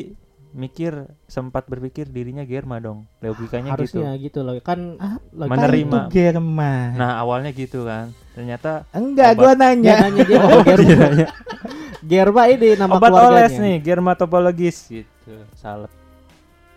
mikir 0.50 0.92
sempat 1.26 1.66
berpikir 1.66 2.06
dirinya 2.06 2.42
Germa 2.42 2.78
dong. 2.78 3.06
Logikanya 3.20 3.74
gitu. 3.78 4.02
harusnya 4.02 4.10
gitu. 4.18 4.40
loh. 4.42 4.54
Kan 4.60 4.98
logika- 5.30 5.52
Menerima. 5.52 6.00
Itu 6.02 6.12
Germa. 6.12 6.74
Nah, 6.94 7.12
awalnya 7.18 7.52
gitu 7.52 7.84
kan. 7.84 8.10
Ternyata 8.34 8.88
Enggak, 8.92 9.34
Obat. 9.34 9.40
gua 9.40 9.52
nanya. 9.56 9.96
nanya 10.04 10.24
dia 10.24 10.40
mau 10.40 10.62
Germa. 10.62 11.08
Germa 12.12 12.44
ini 12.48 12.68
nama 12.74 12.94
obat 12.96 13.10
keluarganya. 13.12 13.36
oles 13.36 13.54
nih, 13.60 13.76
germatologis 13.80 14.78
gitu. 14.88 15.34
Salep. 15.54 15.92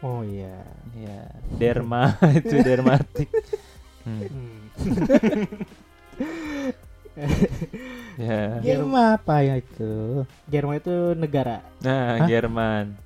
Oh 0.03 0.21
iya. 0.21 0.67
Ya, 0.93 1.31
derma 1.57 2.19
itu 2.39 2.59
dermatik. 2.59 3.31
Hmm. 4.03 4.27
Ya. 8.17 8.61
Germa 8.61 9.17
apa 9.17 9.41
ya 9.41 9.61
itu? 9.61 10.25
Jerman 10.49 10.81
itu 10.81 10.97
negara. 11.13 11.61
Nah, 11.81 12.25
Hah? 12.25 12.29
Jerman. 12.29 12.97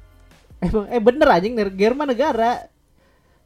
Emang 0.58 0.86
eh 0.86 0.98
bener 0.98 1.28
anjing 1.30 1.54
Jerman 1.70 2.08
negara. 2.08 2.66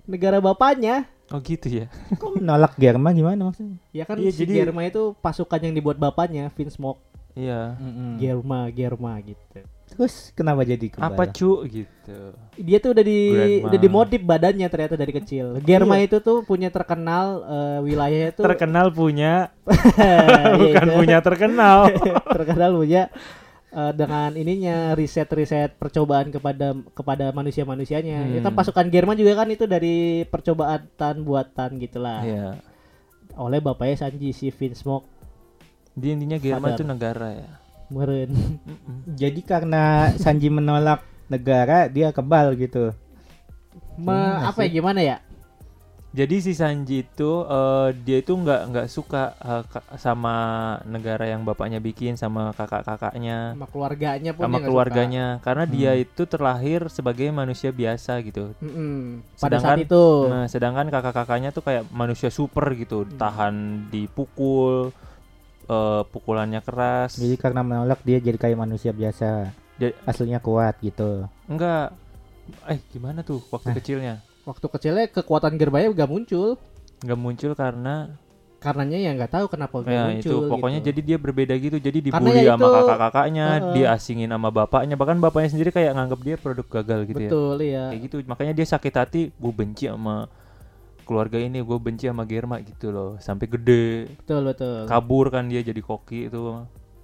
Negara 0.04 0.38
bapaknya. 0.38 1.06
Oh 1.30 1.38
gitu 1.38 1.70
ya. 1.70 1.86
Kok 2.12 2.36
menolak 2.36 2.74
Germa 2.74 3.10
gimana 3.10 3.46
maksudnya? 3.46 3.78
Ya 3.90 4.02
kan 4.02 4.18
Iya, 4.18 4.30
si 4.30 4.42
jadi- 4.42 4.60
Jerman 4.60 4.90
itu 4.90 5.14
pasukan 5.16 5.60
yang 5.60 5.72
dibuat 5.72 5.94
bapaknya, 5.94 6.50
Vince 6.50 6.74
Smoke. 6.74 6.98
Iya. 7.32 7.78
Germa, 8.18 8.66
Germa 8.68 9.14
gitu. 9.22 9.62
Terus 9.86 10.30
kenapa 10.32 10.62
jadi 10.62 10.86
kebal? 10.86 11.02
Apa 11.04 11.26
cu 11.28 11.62
gitu. 11.62 12.18
Dia 12.56 12.78
tuh 12.78 12.94
udah 12.94 13.02
di 13.02 13.18
Grandma. 13.28 13.66
udah 13.66 13.78
dimodif 13.80 14.22
badannya 14.22 14.66
ternyata 14.66 14.94
dari 14.94 15.12
kecil. 15.12 15.58
Germa 15.60 15.98
Iya. 15.98 16.06
itu 16.06 16.16
tuh 16.20 16.42
punya 16.42 16.70
terkenal 16.70 17.26
eh, 17.42 17.78
wilayahnya 17.80 18.30
tuh 18.32 18.44
Terkenal 18.44 18.90
punya, 18.90 19.50
Iya, 19.98 20.54
bukan 20.56 20.82
itu. 20.84 20.94
punya 20.96 21.18
terkenal. 21.20 21.78
terkenal 22.38 22.70
punya 22.72 23.02
eh, 23.70 23.92
dengan 23.94 24.34
ininya 24.34 24.92
riset-riset 24.98 25.78
percobaan 25.78 26.30
kepada 26.30 26.74
kepada 26.94 27.30
manusia-manusianya. 27.30 28.26
Hmm. 28.26 28.34
pasukan 28.54 28.86
Jerman 28.90 29.16
juga 29.18 29.42
kan 29.42 29.48
itu 29.50 29.64
dari 29.64 30.26
percobaan 30.26 30.90
buatan 31.22 31.78
gitulah. 31.78 32.20
Iya. 32.22 32.46
Oleh 33.38 33.62
bapaknya 33.62 34.06
Sanji 34.06 34.34
si 34.34 34.50
Vince 34.50 34.82
Smoke 34.82 35.06
Di 35.94 36.10
intinya 36.14 36.38
Jerman 36.38 36.74
itu 36.74 36.86
negara 36.86 37.28
ya. 37.34 37.50
meren. 37.90 38.30
Jadi 39.20 39.40
karena 39.42 40.14
Sanji 40.14 40.46
menolak 40.50 41.02
negara, 41.30 41.86
dia 41.86 42.10
kebal 42.10 42.54
gitu. 42.58 42.94
Ma, 43.98 44.42
Iya 44.42 44.50
apa 44.50 44.66
ya 44.66 44.70
gimana 44.70 45.00
ya? 45.02 45.16
Jadi 46.10 46.42
si 46.42 46.52
Sanji 46.52 47.06
itu 47.06 47.46
eh, 47.46 47.94
dia 47.96 48.18
itu 48.18 48.34
nggak 48.34 48.60
nggak 48.66 48.86
suka 48.90 49.30
eh, 49.38 49.62
ka- 49.64 49.86
sama 49.94 50.34
negara 50.82 51.22
yang 51.22 51.46
bapaknya 51.46 51.78
bikin 51.78 52.18
sama 52.18 52.50
kakak-kakaknya 52.50 53.54
Sama 53.54 53.70
keluarganya 53.70 54.30
pun 54.34 54.42
sama 54.42 54.58
dia 54.58 54.66
keluarganya 54.66 55.26
karena 55.38 55.64
dia 55.64 55.92
Hmm. 55.94 56.02
itu 56.02 56.22
terlahir 56.26 56.90
sebagai 56.90 57.30
manusia 57.30 57.70
biasa 57.70 58.18
gitu. 58.20 58.50
suka. 58.52 58.66
Mm-mm. 58.66 59.22
Pada 59.38 59.38
Sedangkan- 59.38 59.62
saat 59.62 59.78
itu. 59.80 60.04
Nah, 60.26 60.44
sedangkan 60.46 60.86
kakak-kakaknya 60.90 61.50
tuh 61.50 61.62
kayak 61.62 61.86
manusia 61.90 62.26
super 62.28 62.66
gitu, 62.74 63.06
Hmm. 63.06 63.14
tahan 63.14 63.54
dipukul, 63.88 64.90
eh, 65.64 66.02
pukulannya 66.04 66.58
keras. 66.60 67.14
Jadi 67.14 67.38
karena 67.38 67.62
menolak 67.62 68.02
dia 68.02 68.18
jadi 68.18 68.34
kayak 68.34 68.58
manusia 68.58 68.90
biasa. 68.90 69.54
Ja- 69.78 69.94
Aslinya 70.04 70.42
kuat 70.42 70.74
gitu. 70.80 71.30
Enggak. 71.46 71.94
Eh, 72.66 72.82
gimana 72.90 73.22
tuh 73.22 73.38
waktu 73.46 73.70
Nah. 73.70 73.76
kecilnya? 73.78 74.14
Waktu 74.42 74.66
kecilnya 74.66 75.04
kekuatan 75.06 75.56
Germanya 75.56 75.92
gak 75.92 76.10
muncul. 76.10 76.56
Nggak 77.00 77.18
muncul 77.18 77.52
karena 77.54 78.16
Karenanya 78.60 79.00
ya 79.00 79.10
nggak 79.16 79.32
tahu 79.32 79.46
kenapa 79.48 79.80
gak 79.80 79.88
ya 79.88 80.04
muncul. 80.12 80.20
itu 80.20 80.36
pokoknya 80.52 80.80
gitu. 80.84 80.88
jadi 80.92 81.00
dia 81.00 81.16
berbeda 81.16 81.54
gitu. 81.56 81.76
Jadi 81.80 81.98
dibully 82.04 82.44
ya 82.44 82.52
sama 82.52 82.60
itu- 82.60 82.74
kakak-kakaknya, 82.76 83.46
Heeh. 83.48 83.72
diasingin 83.72 84.28
sama 84.28 84.48
bapaknya, 84.52 84.94
bahkan 85.00 85.16
bapaknya 85.16 85.48
sendiri 85.48 85.72
kayak 85.72 85.96
nganggap 85.96 86.20
dia 86.20 86.36
produk 86.36 86.66
gagal 86.68 87.00
gitu 87.08 87.20
ya. 87.24 87.30
Betul 87.32 87.56
ya. 87.64 87.84
Kayak 87.88 88.00
gitu. 88.04 88.16
Makanya 88.28 88.52
dia 88.52 88.66
sakit 88.68 88.92
hati, 88.92 89.22
gue 89.32 89.52
benci 89.56 89.88
sama 89.88 90.28
keluarga 91.08 91.40
ini, 91.40 91.56
gue 91.56 91.78
benci 91.80 92.04
sama 92.04 92.28
Germa 92.28 92.60
gitu 92.60 92.92
loh. 92.92 93.16
Sampai 93.16 93.48
gede, 93.48 94.12
Betul 94.20 94.44
betul. 94.44 94.84
kabur 94.84 95.32
kan 95.32 95.48
dia 95.48 95.64
jadi 95.64 95.80
koki 95.80 96.28
itu. 96.28 96.60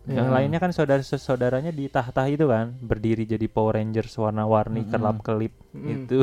Yang 0.07 0.29
Ya. 0.29 0.35
lainnya 0.37 0.61
kan 0.61 0.71
saudara-saudaranya 0.71 1.73
di 1.73 1.89
tahta 1.89 2.29
itu 2.29 2.47
kan, 2.47 2.77
berdiri 2.79 3.25
jadi 3.25 3.49
Power 3.49 3.81
Rangers 3.81 4.13
warna-warni, 4.15 4.85
Mm-mm. 4.85 4.93
kelap-kelip 4.93 5.57
Mm-mm. 5.73 5.89
itu. 6.05 6.21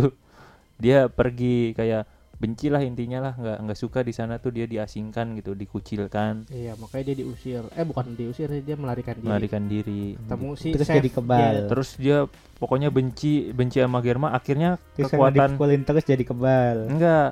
Dia 0.75 1.07
pergi 1.07 1.71
kayak 1.71 2.03
benci 2.33 2.67
lah 2.67 2.83
intinya 2.83 3.23
lah, 3.23 3.33
nggak 3.33 3.57
nggak 3.63 3.79
suka 3.79 4.03
di 4.03 4.11
sana 4.11 4.35
tuh 4.35 4.51
dia 4.51 4.67
diasingkan 4.67 5.31
gitu, 5.39 5.55
dikucilkan, 5.55 6.43
Iya 6.51 6.75
makanya 6.75 7.13
dia 7.13 7.23
diusir. 7.23 7.63
Eh 7.71 7.87
bukan 7.87 8.11
diusir 8.13 8.51
dia 8.51 8.75
melarikan 8.75 9.15
diri. 9.15 9.27
melarikan 9.27 9.63
diri. 9.63 10.19
Ketemu 10.19 10.49
si 10.53 10.69
Terus 10.75 10.87
Chef 10.87 10.97
jadi 10.99 11.09
kebal. 11.09 11.39
Jet. 11.39 11.63
Terus 11.71 11.89
dia 11.95 12.17
pokoknya 12.59 12.91
benci 12.91 13.47
benci 13.49 13.79
sama 13.79 14.03
Germa, 14.03 14.35
akhirnya 14.35 14.75
Terus 14.93 15.07
kekuatan 15.09 15.55
dipukulin 15.55 15.81
terus 15.83 16.03
jadi 16.03 16.23
kebal. 16.25 16.77
enggak 16.89 17.29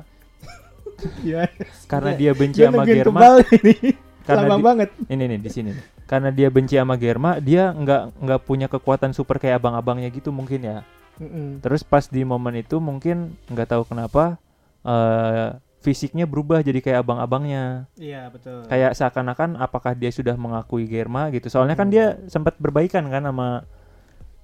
Gimana? 1.19 1.49
karena 1.91 2.11
dia 2.13 2.31
benci 2.31 2.59
Dia 2.61 2.69
sama 2.71 2.83
Germa 2.85 3.19
ini. 3.51 3.75
karena 4.27 4.41
Lama 4.47 4.55
di- 4.55 4.63
banget. 4.63 4.89
ini 5.09 5.23
nih 5.27 5.39
di 5.41 5.49
sini 5.49 5.69
nih. 5.75 5.85
Karena 6.07 6.29
dia 6.29 6.47
benci 6.47 6.75
sama 6.75 6.95
Germa, 6.95 7.35
dia 7.39 7.71
nggak 7.71 8.01
nggak 8.15 8.39
punya 8.43 8.67
kekuatan 8.67 9.11
super 9.11 9.39
kayak 9.39 9.59
abang-abangnya 9.59 10.07
gitu 10.07 10.31
mungkin 10.31 10.61
ya. 10.61 10.77
Mm-mm. 11.21 11.61
Terus 11.61 11.85
pas 11.85 12.09
di 12.09 12.25
momen 12.25 12.57
itu 12.57 12.81
mungkin 12.81 13.37
nggak 13.47 13.69
tahu 13.69 13.83
kenapa 13.85 14.41
eh 14.81 15.55
fisiknya 15.81 16.29
berubah 16.29 16.61
jadi 16.61 16.77
kayak 16.77 17.01
abang-abangnya. 17.01 17.89
Iya 17.97 18.29
betul. 18.29 18.69
Kayak 18.69 18.93
seakan-akan 18.93 19.57
apakah 19.57 19.97
dia 19.97 20.13
sudah 20.13 20.37
mengakui 20.37 20.85
Germa 20.85 21.33
gitu. 21.33 21.49
Soalnya 21.49 21.73
kan 21.73 21.89
Hmm. 21.89 21.93
dia 21.93 22.05
sempat 22.29 22.57
berbaikan 22.61 23.09
kan 23.09 23.25
sama 23.25 23.65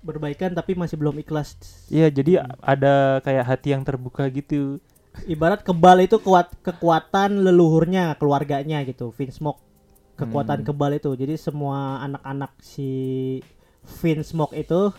berbaikan 0.02 0.54
tapi 0.58 0.74
masih 0.74 0.98
belum 0.98 1.22
ikhlas. 1.22 1.58
Iya, 1.94 2.10
jadi 2.10 2.42
Hmm. 2.42 2.58
ada 2.62 3.22
kayak 3.22 3.46
hati 3.46 3.70
yang 3.74 3.86
terbuka 3.86 4.26
gitu. 4.34 4.82
Ibarat 5.26 5.62
kebal 5.66 6.06
itu 6.06 6.18
kuat 6.22 6.54
kekuatan 6.62 7.42
leluhurnya, 7.42 8.14
keluarganya 8.18 8.82
gitu. 8.86 9.14
Vince 9.14 9.38
Smoke 9.42 9.62
kekuatan 10.18 10.66
Hmm. 10.66 10.68
kebal 10.74 10.98
itu. 10.98 11.14
Jadi 11.14 11.38
semua 11.38 12.02
anak-anak 12.02 12.54
si 12.66 12.90
Vince 14.02 14.34
Smoke 14.34 14.58
itu 14.58 14.90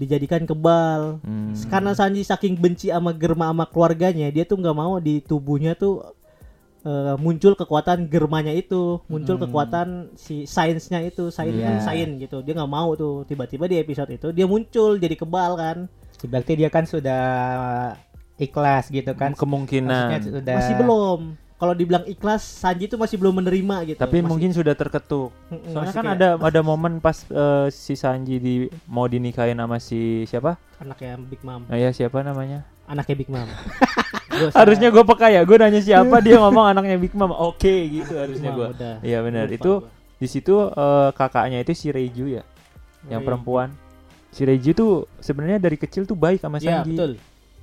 dijadikan 0.00 0.48
kebal. 0.48 1.20
Hmm. 1.20 1.52
Karena 1.68 1.92
Sanji 1.92 2.24
saking 2.24 2.56
benci 2.56 2.88
sama 2.88 3.12
Germa 3.12 3.52
sama 3.52 3.68
keluarganya, 3.68 4.32
dia 4.32 4.48
tuh 4.48 4.56
nggak 4.56 4.72
mau 4.72 4.96
di 4.96 5.20
tubuhnya 5.20 5.76
tuh 5.76 6.16
eh, 6.80 7.12
muncul 7.20 7.52
kekuatan 7.52 8.08
Germanya 8.08 8.56
itu, 8.56 9.04
muncul 9.04 9.36
Hmm. 9.36 9.44
kekuatan 9.44 9.88
si 10.16 10.48
sainsnya 10.48 11.04
itu, 11.04 11.28
sains 11.28 11.52
Iya. 11.52 11.76
kan 11.76 11.92
sain 11.92 12.16
gitu. 12.16 12.40
Dia 12.40 12.56
nggak 12.56 12.72
mau 12.72 12.96
tuh. 12.96 13.28
Tiba-tiba 13.28 13.68
di 13.68 13.76
episode 13.76 14.08
itu 14.16 14.32
dia 14.32 14.48
muncul 14.48 14.96
jadi 14.96 15.12
kebal 15.12 15.60
kan. 15.60 15.76
Berarti 16.24 16.56
dia 16.56 16.72
kan 16.72 16.88
sudah 16.88 17.20
ikhlas 18.40 18.88
gitu 18.88 19.12
kan. 19.12 19.36
Maksudnya 19.36 19.44
Kemungkinan. 19.44 20.08
sudah 20.24 20.56
Masih 20.56 20.74
belum. 20.80 21.20
Kalau 21.60 21.76
dibilang 21.76 22.02
ikhlas, 22.04 22.40
Sanji 22.40 22.88
tuh 22.88 22.96
masih 22.96 23.14
belum 23.14 23.36
menerima 23.36 23.76
gitu. 23.84 23.98
Tapi 24.00 24.18
Masih- 24.18 24.26
mungkin 24.26 24.50
sudah 24.50 24.72
terketuk. 24.72 25.28
Mm-mm, 25.46 25.68
Soalnya 25.68 25.92
kan 25.92 26.04
kayak 26.06 26.16
ada 26.16 26.28
ada 26.40 26.60
momen 26.60 26.96
pas 26.98 27.20
eh, 27.22 27.68
si 27.68 27.92
Sanji 27.92 28.36
di 28.36 28.54
mau 28.86 29.04
dinikahin 29.04 29.54
sama 29.54 29.76
si 29.76 30.24
siapa? 30.24 30.56
anaknya 30.80 31.20
Big 31.20 31.44
Mom, 31.44 31.68
Nah, 31.68 31.76
ya 31.76 31.92
siapa 31.92 32.24
namanya? 32.24 32.64
anaknya 32.88 33.12
Big 33.14 33.28
Mom. 33.28 33.44
Gua 34.32 34.48
Harusnya 34.56 34.88
gue 34.88 35.04
peka 35.04 35.28
ya, 35.28 35.44
gue 35.44 35.52
nanya 35.54 35.78
siapa 35.78 36.16
dia 36.18 36.40
ngomong 36.40 36.64
anaknya 36.66 36.96
Big 36.96 37.12
Mom. 37.12 37.28
Oke 37.30 37.68
gitu 37.92 38.08
salah. 38.08 38.24
harusnya 38.24 38.50
gue. 38.50 38.66
Iya 39.04 39.18
benar. 39.20 39.46
Itu 39.46 39.84
gua. 39.84 39.92
di 40.16 40.26
situ 40.26 40.54
eh, 40.56 41.10
kakaknya 41.12 41.60
itu 41.60 41.76
si 41.76 41.88
Reiju 41.88 42.24
ya, 42.30 42.42
yang 43.04 43.20
Reiju. 43.20 43.28
perempuan. 43.28 43.68
Si 44.30 44.40
Reiju 44.40 44.72
tuh 44.72 44.92
sebenarnya 45.18 45.60
dari 45.60 45.76
kecil 45.76 46.02
tuh 46.02 46.16
baik 46.16 46.40
sama 46.40 46.56
Iya, 46.56 46.80
Sanji. 46.80 46.96
betul. 46.96 47.12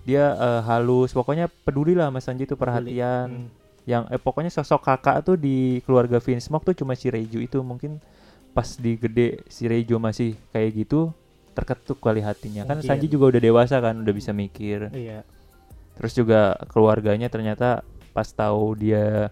Dia 0.05 0.25
eh, 0.31 0.61
halus, 0.63 1.09
pokoknya 1.09 1.49
peduli 1.65 1.91
lah 1.91 2.07
sama 2.07 2.21
Sanji 2.21 2.45
tuh 2.45 2.53
perhatian. 2.55 3.49
Hmm. 3.49 3.56
Yang 3.87 4.03
eh, 4.11 4.19
pokoknya 4.19 4.51
sosok 4.51 4.83
kakak 4.83 5.23
tuh 5.23 5.39
di 5.39 5.79
keluarga 5.81 6.19
Vince 6.19 6.51
Smoke 6.51 6.67
tuh 6.67 6.75
cuma 6.75 6.93
si 6.93 7.07
Reiju 7.07 7.39
itu 7.39 7.63
mungkin 7.63 8.03
pas 8.51 8.67
di 8.75 8.93
gede 8.93 9.47
si 9.47 9.65
Reiju 9.65 9.95
masih 9.95 10.35
kayak 10.51 10.69
gitu 10.75 11.15
terketuk 11.53 11.97
kali 11.97 12.19
hatinya 12.19 12.65
kan 12.65 12.77
Mungkin. 12.77 12.89
Sanji 12.89 13.07
juga 13.07 13.31
udah 13.31 13.41
dewasa 13.41 13.79
kan 13.79 13.95
udah 13.97 14.13
bisa 14.13 14.29
mikir 14.29 14.91
Iya. 14.91 15.23
terus 15.95 16.13
juga 16.13 16.53
keluarganya 16.69 17.25
ternyata 17.27 17.81
pas 18.11 18.27
tahu 18.27 18.75
dia 18.75 19.29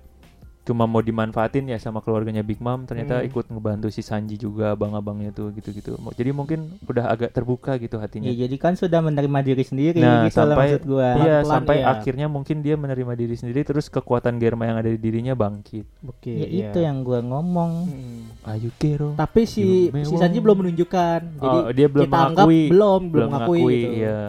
cuma 0.66 0.84
mau 0.84 0.97
dimanfaatin 0.97 1.70
ya 1.70 1.78
sama 1.78 2.01
keluarganya 2.01 2.41
Big 2.41 2.57
Mom 2.57 2.84
ternyata 2.84 3.22
Hmm. 3.22 3.30
ikut 3.30 3.45
ngebantu 3.47 3.88
si 3.88 4.01
Sanji 4.01 4.34
juga 4.36 4.74
abang-abangnya 4.74 5.30
tuh 5.30 5.53
gitu-gitu 5.53 5.93
jadi 6.11 6.34
mungkin 6.34 6.74
udah 6.82 7.05
agak 7.07 7.30
terbuka 7.32 7.78
gitu 7.78 7.95
hatinya 7.95 8.26
Ya, 8.26 8.43
jadi 8.43 8.57
kan 8.57 8.74
sudah 8.74 8.97
menerima 8.99 9.39
diri 9.41 9.61
sendiri 9.61 10.01
Nah, 10.01 10.26
gitu 10.26 10.41
sampai- 10.41 10.57
maksud 10.74 10.82
gua. 10.84 11.07
Iya 11.13 11.13
Pelan-pelan, 11.13 11.45
sampai 11.45 11.78
iya. 11.78 11.86
akhirnya 11.88 12.28
mungkin 12.28 12.57
dia 12.59 12.76
menerima 12.76 13.13
diri 13.13 13.36
sendiri 13.36 13.61
terus 13.61 13.86
kekuatan 13.88 14.36
Germa 14.36 14.66
yang 14.66 14.78
ada 14.78 14.89
di 14.89 14.97
dirinya 14.97 15.32
bangkit 15.32 15.86
Oke. 16.03 16.34
Ya 16.34 16.47
iya. 16.47 16.66
itu 16.68 16.82
yang 16.82 17.05
gua 17.05 17.22
ngomong. 17.22 17.72
Hmm. 17.86 18.49
Ayo 18.49 18.74
Kero 18.76 19.13
Tapi 19.13 19.45
si 19.45 19.93
si 19.93 20.16
Sanji 20.18 20.41
belum 20.41 20.59
menunjukkan. 20.59 21.20
Jadi 21.38 21.57
oh, 21.61 21.70
dia 21.70 21.86
belum 21.86 22.03
kita 22.03 22.18
anggap 22.18 22.45
mengakui 22.49 22.61
belum 22.68 23.01
belum 23.07 23.28
mengakui 23.30 23.61
gitu. 23.70 23.89
iya. 24.01 24.20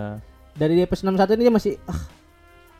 Dari 0.52 0.74
episode 0.78 1.08
61 1.10 1.32
ini 1.32 1.42
dia 1.42 1.54
masih 1.54 1.72
ah 1.86 2.00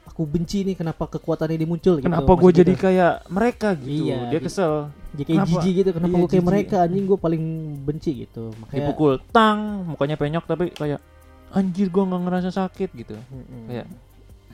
aku 0.07 0.22
benci 0.22 0.62
nih 0.62 0.74
kenapa 0.74 1.04
kekuatan 1.09 1.50
ini 1.50 1.64
muncul 1.64 1.98
gitu. 1.98 2.07
Kenapa 2.07 2.30
gue 2.30 2.48
gitu. 2.48 2.59
jadi 2.61 2.72
kayak 2.74 3.14
mereka 3.28 3.68
gitu? 3.74 4.07
Iya, 4.07 4.16
dia 4.28 4.38
di- 4.38 4.44
kesel. 4.44 4.72
jadi 5.11 5.22
kayak 5.22 5.36
kenapa? 5.38 5.50
jijik 5.52 5.72
gitu 5.74 5.90
kenapa 5.90 6.07
Iya, 6.09 6.16
gue 6.16 6.26
kayak 6.26 6.36
jijik. 6.36 6.48
mereka 6.48 6.76
anjing 6.80 7.04
gue 7.04 7.18
paling 7.18 7.44
benci 7.82 8.11
gitu. 8.22 8.44
Makanya 8.57 8.80
Dipukul 8.80 9.12
tang, 9.28 9.59
mukanya 9.86 10.16
penyok 10.16 10.44
tapi 10.44 10.64
kayak 10.70 11.00
anjir 11.48 11.86
gue 11.86 12.02
nggak 12.02 12.22
ngerasa 12.22 12.50
sakit 12.50 12.90
gitu. 12.94 13.14
Mm-mm. 13.26 13.62
Kayak 13.66 13.86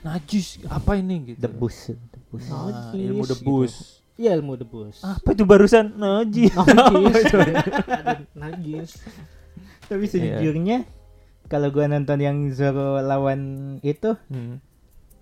najis 0.01 0.47
apa 0.65 0.91
ini 0.95 1.15
gitu. 1.25 1.37
Debus, 1.39 1.77
debus. 2.09 2.43
Ah, 2.47 2.67
Najis 2.67 2.99
ilmu 3.01 3.21
gitu. 3.21 3.31
debus. 3.33 3.73
Iya 4.13 4.31
ilmu 4.35 4.53
debus. 4.55 4.97
Apa 4.99 5.31
itu 5.31 5.43
barusan 5.43 5.89
najis? 5.91 6.53
Najis. 6.69 7.23
Ada 7.23 8.13
najis. 8.41 8.89
Tapi 9.83 10.03
Iya. 10.03 10.11
sejujurnya 10.37 10.77
kalau 11.45 11.69
gua 11.69 11.85
nonton 11.85 12.17
yang 12.17 12.37
Zoro 12.49 12.97
lawan 12.99 13.41
itu 13.79 14.15
Hmm. 14.27 14.57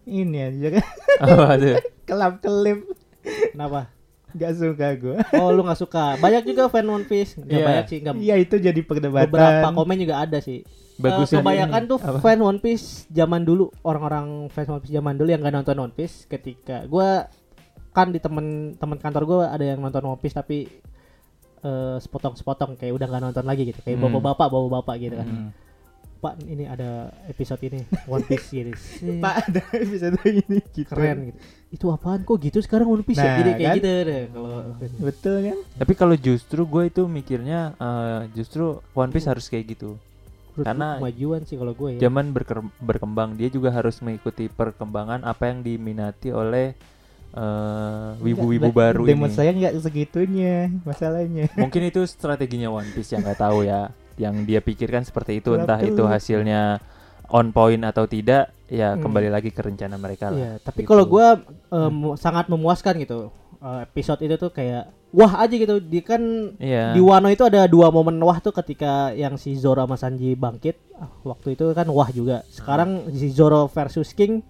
Ini 0.04 0.38
aja 0.40 0.68
kan 0.74 0.86
Apa 1.24 1.56
tuh? 1.56 1.78
kelap 2.04 2.34
kelip 2.40 2.80
Kenapa? 3.52 3.90
gak 4.32 4.54
suka 4.56 4.88
gua. 4.96 5.18
Oh 5.36 5.50
lu 5.50 5.62
nggak 5.62 5.76
suka. 5.78 6.16
Banyak 6.16 6.44
juga 6.44 6.66
fan 6.66 6.88
One 6.88 7.04
Piece. 7.04 7.36
Nggak 7.36 7.52
Iya. 7.52 7.66
banyak 7.66 7.86
sih. 7.86 8.00
Iya 8.22 8.36
itu 8.40 8.56
jadi 8.58 8.80
perdebatan. 8.80 9.28
beberapa 9.28 9.68
komen 9.72 9.98
juga 10.00 10.16
ada 10.20 10.40
sih. 10.40 10.64
Bagus 10.96 11.30
Eh, 11.30 11.38
kebanyakan 11.38 11.82
tuh 11.86 11.98
Apa? 11.98 12.18
fan 12.18 12.40
One 12.40 12.58
Piece 12.58 13.06
zaman 13.10 13.42
dulu 13.42 13.70
orang-orang 13.82 14.48
fans 14.48 14.70
One 14.70 14.80
Piece 14.80 14.94
zaman 14.94 15.16
dulu 15.16 15.30
yang 15.30 15.42
gak 15.42 15.52
nonton 15.54 15.78
One 15.78 15.92
Piece 15.92 16.24
ketika 16.26 16.86
gua 16.86 17.28
kan 17.92 18.10
di 18.10 18.18
temen 18.18 18.72
temen 18.74 18.98
kantor 18.98 19.24
gua 19.26 19.38
ada 19.50 19.66
yang 19.66 19.78
nonton 19.78 20.02
One 20.02 20.18
Piece 20.18 20.34
tapi 20.34 20.64
eh, 21.60 21.98
sepotong-sepotong 22.00 22.74
kayak 22.76 22.94
udah 22.94 23.08
nggak 23.08 23.24
nonton 23.24 23.44
lagi 23.44 23.66
gitu 23.66 23.80
kayak 23.80 23.96
Hmm. 23.96 24.10
bapak-bapak 24.10 24.48
bapak-bapak 24.48 24.96
gitu 24.98 25.16
kan 25.16 25.28
Hmm. 25.28 25.50
Pak 26.22 26.38
ini 26.44 26.64
ada 26.64 27.10
episode 27.26 27.58
ini 27.62 27.82
One 28.06 28.22
Piece 28.22 28.46
Set, 28.46 28.70
Pak 29.26 29.36
ada 29.44 29.62
episode 29.74 30.22
ini 30.24 30.62
gitu. 30.70 30.86
keren 30.88 31.18
gitu 31.28 31.40
itu 31.72 31.86
apaan 31.88 32.22
kok 32.22 32.38
gitu 32.38 32.60
sekarang 32.60 32.86
One 32.86 33.02
Piece 33.02 33.18
ya 33.18 33.26
Nah, 33.26 33.38
jadi 33.38 33.52
kayak 33.54 33.66
kan? 33.66 33.76
gitu 33.76 33.90
deh 34.04 34.24
kalau 34.28 34.52
Betul 35.02 35.36
kan? 35.42 35.58
Tapi 35.76 35.94
kalau 35.96 36.16
justru 36.16 36.62
gue 36.64 36.84
itu 36.86 37.02
mikirnya 37.04 37.60
eh, 37.74 38.22
justru 38.32 38.64
One 38.92 39.10
Piece 39.10 39.26
harus 39.26 39.46
kayak 39.46 39.66
gitu. 39.72 39.98
menurut 40.52 40.68
Karena- 40.68 41.00
kemajuan 41.00 41.42
sih 41.42 41.56
kalau 41.56 41.72
gue 41.72 41.90
ya 41.96 42.00
Zaman 42.04 42.26
berkembang 42.78 43.30
dia 43.34 43.48
juga 43.48 43.72
harus 43.72 43.98
mengikuti 43.98 44.46
perkembangan 44.46 45.24
apa 45.24 45.48
yang 45.48 45.64
diminati 45.64 46.30
oleh 46.30 46.76
eh, 47.32 48.10
wibu-wibu 48.20 48.70
baru 48.70 49.08
Demon 49.08 49.26
ini. 49.26 49.34
saya 49.34 49.50
nggak 49.50 49.74
segitunya 49.80 50.68
masalahnya. 50.84 51.48
Mungkin 51.56 51.82
itu 51.86 52.04
strateginya 52.04 52.68
One 52.70 52.92
Piece 52.92 53.10
yang 53.10 53.24
nggak 53.24 53.40
tahu 53.40 53.64
ya. 53.64 53.90
Yang 54.16 54.36
dia 54.46 54.60
pikirkan 54.60 55.04
seperti 55.04 55.40
itu 55.40 55.54
entah 55.54 55.80
itu 55.80 56.04
hasilnya 56.04 56.80
on 57.28 57.50
point 57.50 57.80
atau 57.82 58.04
tidak 58.06 58.52
ya 58.66 58.94
Hmm. 58.94 59.04
kembali 59.04 59.28
lagi 59.28 59.50
ke 59.50 59.60
rencana 59.60 59.96
mereka 59.96 60.28
lah. 60.28 60.38
Iya, 60.38 60.54
tapi 60.60 60.84
Gitu. 60.84 60.90
kalau 60.90 61.06
gua 61.06 61.40
eh, 61.70 61.90
mu- 61.90 62.16
sangat 62.16 62.48
memuaskan 62.48 63.00
gitu. 63.00 63.32
Eh, 63.58 63.80
episode 63.86 64.20
itu 64.22 64.36
tuh 64.36 64.50
kayak 64.50 64.90
wah 65.12 65.38
aja 65.38 65.54
gitu. 65.54 65.80
Dia 65.80 66.02
kan 66.02 66.22
Iya. 66.58 66.92
di 66.92 67.00
Wano 67.00 67.28
itu 67.28 67.44
ada 67.44 67.64
dua 67.66 67.88
momen 67.88 68.18
wah 68.18 68.40
tuh 68.40 68.52
ketika 68.52 69.12
yang 69.12 69.36
si 69.36 69.54
Zoro 69.54 69.80
sama 69.82 69.96
Sanji 69.96 70.34
bangkit. 70.34 70.76
Ah, 70.98 71.08
waktu 71.24 71.54
itu 71.54 71.70
kan 71.72 71.88
wah 71.88 72.10
juga. 72.10 72.42
Sekarang 72.48 73.06
si 73.12 73.30
Zoro 73.30 73.68
versus 73.68 74.12
King 74.12 74.42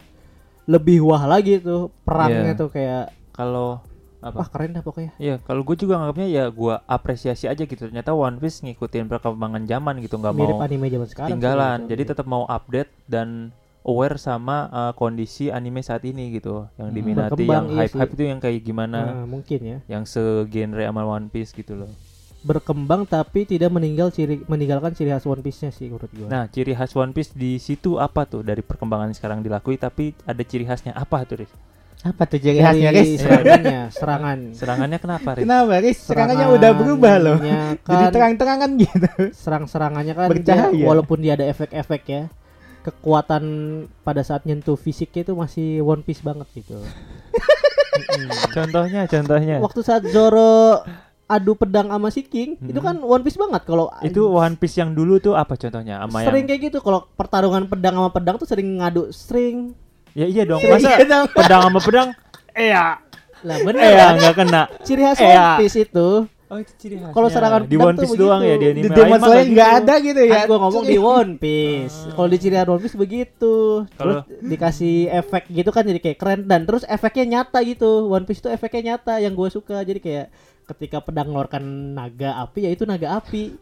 lebih 0.66 1.02
wah 1.02 1.26
lagi 1.26 1.60
tuh 1.60 1.90
perangnya 2.02 2.54
Iya. 2.54 2.60
tuh 2.60 2.70
kayak 2.70 3.06
Kalau 3.32 3.82
apa? 4.22 4.38
wah 4.38 4.48
keren 4.48 4.72
dah 4.72 4.82
pokoknya. 4.82 5.12
Iya, 5.18 5.36
kalau 5.40 5.62
gue 5.62 5.76
juga 5.76 5.98
anggapnya 5.98 6.28
ya 6.28 6.44
gue 6.48 6.74
apresiasi 6.88 7.46
aja 7.46 7.62
gitu. 7.62 7.82
Ternyata 7.84 8.12
One 8.12 8.38
Piece 8.38 8.62
ngikutin 8.62 9.06
perkembangan 9.08 9.66
zaman 9.66 9.98
gitu, 10.00 10.16
nggak 10.16 10.34
Mirip 10.34 10.56
mau 10.56 10.62
anime 10.62 10.88
zaman 10.88 11.08
sekarang. 11.08 11.28
sih 11.28 11.34
ketinggalan. 11.36 11.78
gitu. 11.80 11.90
Jadi 11.90 12.04
tetap 12.08 12.26
mau 12.26 12.46
update 12.46 12.92
dan 13.06 13.50
aware 13.82 14.16
sama 14.16 14.58
uh, 14.70 14.94
kondisi 14.94 15.50
anime 15.50 15.82
saat 15.82 16.02
ini 16.04 16.30
gitu. 16.32 16.70
Yang 16.76 16.86
Hmm. 16.86 16.96
diminati, 16.96 17.30
Berkembang, 17.34 17.50
yang 17.50 17.66
iya 17.68 17.80
hype-hype 17.84 18.06
sih. 18.06 18.16
itu 18.16 18.24
yang 18.24 18.40
kayak 18.40 18.62
gimana, 18.62 19.00
Nah, 19.02 19.26
mungkin 19.26 19.60
ya. 19.60 19.78
yang 19.88 20.04
segenre 20.06 20.86
sama 20.86 21.02
One 21.04 21.28
Piece 21.28 21.50
gitu 21.52 21.74
loh. 21.76 21.90
Berkembang 22.40 23.06
tapi 23.06 23.46
tidak 23.46 23.70
meninggal 23.70 24.10
ciri 24.10 24.42
meninggalkan 24.46 24.92
ciri 24.92 25.10
khas 25.10 25.26
One 25.26 25.40
Piece-nya 25.40 25.70
sih 25.70 25.86
menurut 25.88 26.10
gua. 26.12 26.26
Nah, 26.26 26.44
ciri 26.46 26.74
khas 26.74 26.90
One 26.92 27.10
Piece 27.12 27.30
di 27.32 27.58
situ 27.58 27.98
apa 27.98 28.26
tuh 28.26 28.42
dari 28.42 28.62
perkembangan 28.62 29.10
yang 29.10 29.18
sekarang 29.18 29.40
dilakui 29.40 29.78
tapi 29.78 30.18
ada 30.24 30.42
ciri 30.42 30.62
khasnya 30.64 30.90
apa 30.92 31.22
tuh, 31.24 31.38
Riz? 31.38 31.54
Apa 32.02 32.26
tuh 32.26 32.38
ciri 32.38 32.58
Dari 32.58 32.82
khasnya, 32.82 32.90
Riz? 32.92 33.10
serangannya, 33.20 33.80
serangan. 33.98 34.38
Serangannya 34.52 34.98
kenapa, 34.98 35.30
Riz? 35.32 35.44
Kenapa, 35.44 35.74
Riz? 35.78 35.98
Serangannya 36.02 36.48
udah 36.50 36.72
berubah 36.74 37.16
loh. 37.16 37.38
Serangannya 37.38 37.60
Jadi 37.86 38.02
kan- 38.02 38.12
terang-terangan 38.12 38.70
gitu. 38.76 39.10
serang-serangannya 39.32 40.14
kan 40.16 40.28
Bercahaya. 40.28 40.72
dia, 40.72 40.82
walaupun 40.84 41.18
dia 41.20 41.34
ada 41.36 41.46
efek-efek 41.46 42.02
ya 42.04 42.24
kekuatan 42.82 43.44
pada 44.02 44.22
saat 44.22 44.42
nyentuh 44.42 44.74
fisiknya 44.74 45.22
itu 45.22 45.34
masih 45.34 45.68
One 45.80 46.02
Piece 46.02 46.20
banget 46.20 46.50
gitu. 46.52 46.82
Contohnya, 48.52 49.06
contohnya. 49.06 49.56
waktu 49.60 49.80
saat 49.82 50.02
Zoro 50.08 50.82
adu 51.28 51.54
pedang 51.54 51.88
sama 51.88 52.10
si 52.10 52.24
King 52.24 52.60
itu 52.60 52.74
Mm-mm. 52.74 52.84
kan 52.84 52.96
One 53.00 53.22
Piece 53.22 53.38
banget 53.38 53.64
kalau 53.64 53.88
Itu 54.02 54.28
One 54.28 54.56
Piece 54.56 54.76
yang 54.76 54.92
dulu 54.92 55.16
tuh 55.18 55.32
apa 55.34 55.56
contohnya? 55.56 56.02
Sama 56.02 56.24
sering 56.24 56.44
yang 56.44 56.50
kayak 56.50 56.62
gitu 56.66 56.78
kalau 56.80 57.08
pertarungan 57.10 57.68
pedang 57.68 57.96
sama 57.96 58.10
pedang 58.10 58.36
tuh 58.36 58.44
sering 58.46 58.68
ngadu 58.76 59.12
string 59.12 59.72
Ya 60.12 60.26
iya 60.26 60.44
dong. 60.44 60.60
Masa 60.62 60.90
iya 60.92 61.06
dong. 61.06 61.26
pedang 61.32 61.62
sama 61.64 61.80
pedang? 61.80 62.10
Iya. 62.52 62.86
lah 63.42 63.58
bener 63.66 63.82
Iya, 63.82 63.98
kan? 63.98 64.14
nggak 64.22 64.36
kena. 64.38 64.62
ciri 64.86 65.02
khas. 65.02 65.18
One 65.18 65.58
Piece 65.58 65.78
itu 65.80 66.10
Oh 66.46 66.60
itu 66.60 66.72
ciri 66.78 66.96
khasnya. 67.00 67.16
Kalau 67.16 67.28
serangan 67.32 67.62
di 67.64 67.78
One 67.80 67.96
Piece 67.96 68.14
doang 68.14 68.42
ya 68.44 68.54
begitu. 68.54 68.62
di 68.62 68.68
anime 68.70 68.84
Di 68.84 68.90
Demon 68.92 69.18
Slayer 69.18 69.32
nggak 69.32 69.48
nggak 69.50 69.72
gitu. 69.72 69.80
ada 69.82 69.94
gitu 69.98 70.22
ya. 70.22 70.42
Gua 70.46 70.58
ngomong 70.60 70.84
di 70.84 70.98
One 71.00 71.32
Piece. 71.40 71.96
Kalau 72.16 72.28
di 72.28 72.38
ciri 72.38 72.56
One 72.60 72.82
Piece 72.84 72.98
begitu. 73.00 73.56
Terus 73.88 74.16
dikasih 74.44 74.96
efek 75.10 75.44
gitu 75.48 75.70
kan 75.72 75.84
jadi 75.88 75.98
kayak 75.98 76.18
keren 76.20 76.40
dan 76.46 76.68
terus 76.68 76.84
efeknya 76.86 77.26
nyata 77.40 77.64
gitu. 77.64 78.12
One 78.12 78.28
Piece 78.28 78.44
itu 78.44 78.50
efeknya 78.52 78.82
nyata 78.94 79.18
yang 79.18 79.32
gue 79.32 79.48
suka. 79.48 79.80
Jadi 79.80 79.98
kayak 79.98 80.28
ketika 80.68 81.00
pedang 81.00 81.32
ngeluarkan 81.32 81.64
naga 81.96 82.38
api 82.38 82.68
ya 82.68 82.70
itu 82.70 82.84
naga 82.84 83.16
api. 83.18 83.56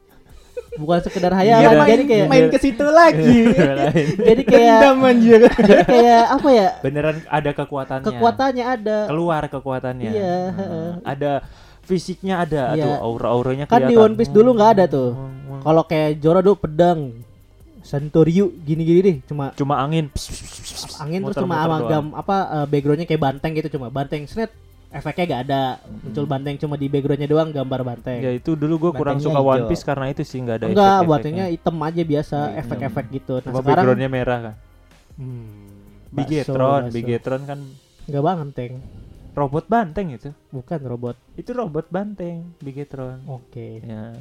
Bukan 0.76 1.00
sekedar 1.02 1.34
Iya, 1.34 1.58
hayalan. 1.60 1.76
main, 1.76 1.90
jadi 1.90 2.04
kayak 2.06 2.26
main 2.28 2.46
ke 2.48 2.58
situ 2.58 2.86
lagi. 2.86 3.40
Lain. 3.52 4.08
jadi 4.30 4.42
kayak 4.44 4.76
Dendam 4.78 4.98
anjir. 5.02 5.40
jadi 5.60 5.84
kayak 5.84 6.24
apa 6.30 6.50
ya? 6.52 6.68
Beneran 6.80 7.18
ada 7.26 7.52
kekuatannya. 7.52 8.06
Kekuatannya 8.06 8.66
ada. 8.66 8.98
Keluar 9.08 9.42
kekuatannya. 9.46 10.10
Iya, 10.10 10.38
Hmm. 10.46 10.56
heeh. 10.56 10.90
Ada 11.04 11.32
fisiknya 11.82 12.36
ada 12.40 12.64
Iya. 12.74 12.86
tuh 12.86 12.94
aura-auranya 13.02 13.66
Kan 13.66 13.90
di. 13.90 13.96
One 13.96 14.14
Piece 14.14 14.30
dulu 14.30 14.54
nggak 14.54 14.72
ada 14.78 14.86
tuh. 14.86 15.10
Wang, 15.12 15.34
wang. 15.50 15.62
Kalau 15.66 15.84
kayak 15.84 16.10
Zoro 16.20 16.40
dulu 16.40 16.58
pedang 16.60 17.00
Santoryu 17.80 18.54
gini-gini 18.60 19.00
deh 19.02 19.18
cuma 19.26 19.50
Cuma 19.56 19.80
angin. 19.80 20.12
angin 21.00 21.20
terus 21.24 21.38
cuma 21.40 21.58
amalgam 21.58 22.14
apa 22.14 22.36
eh, 22.54 22.66
backgroundnya 22.68 23.08
kayak 23.08 23.24
banteng 23.24 23.56
gitu 23.56 23.80
cuma 23.80 23.90
banteng 23.90 24.28
snet 24.28 24.52
efeknya 24.90 25.26
gak 25.28 25.42
ada 25.46 25.62
muncul 26.02 26.26
banteng 26.26 26.58
cuma 26.58 26.74
di 26.74 26.86
backgroundnya 26.86 27.26
doang 27.26 27.50
gambar 27.50 27.82
banteng 27.86 28.20
Ya 28.20 28.32
itu 28.34 28.54
dulu 28.54 28.90
gue 28.90 28.92
kurang 28.98 29.22
suka 29.22 29.38
One 29.38 29.62
hijau. 29.62 29.70
Piece 29.70 29.86
karena 29.86 30.06
itu 30.10 30.22
sih 30.24 30.40
nggak 30.40 30.56
ada 30.56 30.66
enggak 30.66 30.82
efek-efeknya. 30.82 31.06
bantengnya 31.08 31.46
hitam 31.48 31.76
aja 31.80 32.02
biasa 32.04 32.38
Iya, 32.42 32.58
efek-efek 32.60 33.06
gitu 33.12 33.34
nah 33.36 33.42
sekarang 33.44 33.66
backgroundnya 33.68 34.10
merah 34.10 34.40
kan. 34.42 34.56
hmm, 35.16 35.70
Bigetron. 36.10 36.82
Bigetron 36.90 37.42
kan 37.46 37.60
nggak 38.06 38.24
banteng 38.24 38.74
robot 39.30 39.66
banteng 39.66 40.08
itu. 40.12 40.34
bukan 40.50 40.80
robot 40.82 41.16
Itu 41.34 41.54
robot 41.54 41.86
banteng, 41.88 42.50
Bigetron. 42.58 43.22
oke 43.24 43.68
Ya. 43.80 44.18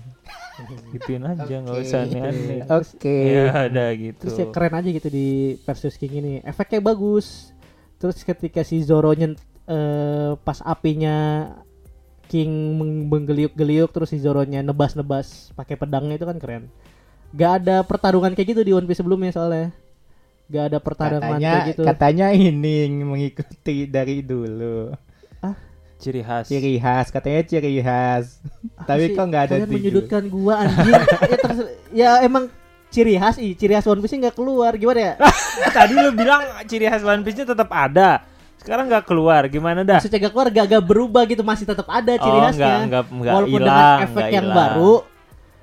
Gituin 0.90 1.22
aja 1.22 1.54
nggak 1.54 1.76
usah 1.80 2.02
aneh-aneh. 2.02 2.60
Oke. 2.68 3.16
Ya 3.30 3.44
ada 3.64 3.88
gitu. 3.94 4.20
terus 4.20 4.36
ya 4.36 4.46
keren 4.48 4.74
aja 4.74 4.88
gitu 4.90 5.08
di 5.08 5.28
versus 5.62 5.94
King 5.94 6.14
ini 6.18 6.32
efeknya 6.42 6.84
bagus 6.84 7.56
terus 7.96 8.20
ketika 8.20 8.60
si 8.60 8.78
Zoro 8.78 9.10
nyent 9.10 9.38
eh, 9.68 10.32
pas 10.38 10.58
apinya 10.62 11.16
King 12.24 12.48
meng- 12.74 13.06
menggeliuk-geliuk 13.06 13.88
terus 13.88 14.08
si 14.08 14.18
Zoronya 14.18 14.60
nebas-nebas 14.60 15.52
pakai 15.54 15.76
pedangnya 15.76 16.16
itu 16.16 16.24
kan 16.24 16.36
keren 16.36 16.64
gak 17.30 17.62
ada 17.62 17.80
pertarungan 17.80 18.32
kayak 18.32 18.48
gitu 18.50 18.62
di 18.62 18.72
One 18.72 18.84
Piece 18.84 18.98
sebelumnya 18.98 19.28
soalnya 19.30 19.72
gak 20.46 20.64
ada 20.66 20.78
pertarungan 20.78 21.24
Katanya 21.30 21.52
kayak 21.54 21.68
gitu 21.70 21.82
katanya 21.84 22.26
ini 22.32 22.76
mengikuti 22.98 23.84
dari 23.84 24.20
dulu. 24.20 24.92
Ciri 25.98 26.22
khas. 26.22 26.46
Ciri 26.46 26.78
khas, 26.78 27.10
katanya 27.10 27.42
ciri 27.42 27.82
khas. 27.82 28.38
Apa 28.78 28.86
Tapi 28.86 29.02
sih? 29.04 29.16
kok 29.18 29.24
nggak 29.24 29.42
ada 29.42 29.54
Kalian 29.56 29.66
di 29.66 29.74
menyudutkan 29.74 30.22
gua 30.30 30.54
anjing 30.62 30.94
ya, 30.94 31.36
terus- 31.36 31.72
ya 31.90 32.10
emang 32.22 32.44
ciri 32.88 33.18
khas 33.18 33.36
ih 33.36 33.52
ciri 33.52 33.74
khas 33.74 33.82
One 33.84 33.98
Piece 33.98 34.14
nggak 34.14 34.32
keluar 34.32 34.72
gimana 34.72 35.00
ya 35.02 35.14
Tadi 35.74 35.92
lu 35.92 36.14
bilang 36.14 36.38
ciri 36.64 36.86
khas 36.86 37.02
One 37.02 37.26
Piece-nya 37.26 37.50
tetap 37.50 37.66
ada. 37.68 38.22
Sekarang 38.68 38.84
nggak 38.84 39.04
keluar, 39.08 39.42
gimana 39.48 39.80
dah? 39.80 39.96
maksudnya 39.96 40.20
gak 40.28 40.32
keluar 40.36 40.48
gak, 40.52 40.66
gak 40.68 40.84
berubah 40.84 41.22
gitu 41.24 41.40
masih 41.40 41.64
tetap 41.64 41.88
ada 41.88 42.12
ciri 42.20 42.36
oh, 42.36 42.42
khasnya 42.44 42.60
nggak 42.60 42.84
nggak 42.84 43.04
nggak 43.16 43.32
walaupun 43.32 43.60
hilang, 43.64 43.72
dengan 43.72 44.04
efek 44.04 44.24
yang 44.28 44.48
baru 44.52 44.94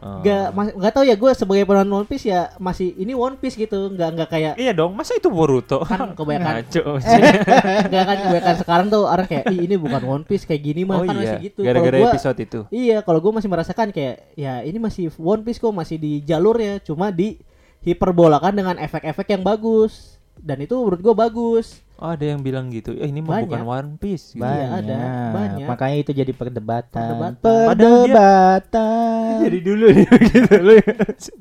Oh. 0.05 0.21
Gak, 0.21 0.53
gak 0.53 0.93
tau 0.93 1.01
ya 1.01 1.17
gue 1.17 1.31
sebagai 1.33 1.65
penonton 1.65 2.05
One 2.05 2.05
Piece 2.05 2.29
ya 2.29 2.53
masih 2.61 2.93
ini 2.93 3.17
One 3.17 3.41
Piece 3.41 3.57
gitu, 3.57 3.89
nggak 3.89 4.09
nggak 4.13 4.29
kayak 4.29 4.53
Iya 4.53 4.77
dong, 4.77 4.93
masa 4.93 5.17
itu 5.17 5.33
Boruto? 5.33 5.81
kan 5.81 6.13
kebanyakan 6.13 6.61
Ngaco. 6.61 7.01
nggak 7.89 8.03
kan 8.05 8.17
kebanyakan 8.21 8.55
sekarang 8.61 8.87
tuh 8.93 9.09
orang 9.09 9.25
kayak 9.25 9.49
Ih, 9.49 9.65
ini 9.65 9.73
bukan 9.81 10.01
One 10.05 10.21
Piece 10.21 10.45
kayak 10.45 10.61
gini 10.61 10.85
mah 10.85 11.01
oh 11.01 11.09
kan 11.09 11.15
iya, 11.17 11.21
masih 11.25 11.37
gitu. 11.49 11.59
Gara-gara 11.65 11.97
gua- 11.97 12.13
episode 12.13 12.37
itu. 12.37 12.59
Iya, 12.69 13.01
kalau 13.01 13.17
gue 13.17 13.33
masih 13.33 13.49
merasakan 13.49 13.87
kayak 13.89 14.15
ya 14.37 14.61
ini 14.61 14.77
masih 14.77 15.09
One 15.17 15.41
Piece 15.41 15.57
kok 15.57 15.73
masih 15.73 15.97
di 15.97 16.21
jalurnya, 16.21 16.77
cuma 16.85 17.09
di 17.09 17.41
hiperbolakan 17.81 18.53
dengan 18.53 18.75
efek-efek 18.77 19.25
yang 19.25 19.41
bagus 19.41 20.21
dan 20.37 20.57
itu 20.59 20.75
menurut 20.75 20.99
gue 20.99 21.13
bagus. 21.13 21.83
Oh, 21.95 22.11
ada 22.11 22.27
yang 22.27 22.43
bilang 22.43 22.67
gitu. 22.69 22.91
Eh, 22.91 23.07
ini 23.07 23.23
mah 23.23 23.39
bukan 23.41 23.63
One 23.63 23.91
Piece 23.95 24.35
gitu. 24.35 24.43
Iya, 24.43 24.67
banyak. 24.67 24.83
ada, 24.83 24.97
banyak. 25.31 25.63
Makanya 25.65 25.97
itu 25.97 26.11
jadi 26.11 26.31
perdebatan. 26.31 26.91
Perdebatan. 26.91 27.39
Padahal 27.65 27.71
dia- 27.71 27.95
Perdebatan. 28.11 29.31
Jadi 29.41 29.57
dulu 29.63 29.85
nih 29.89 30.05
gitu 30.29 30.55
loh. 30.59 30.75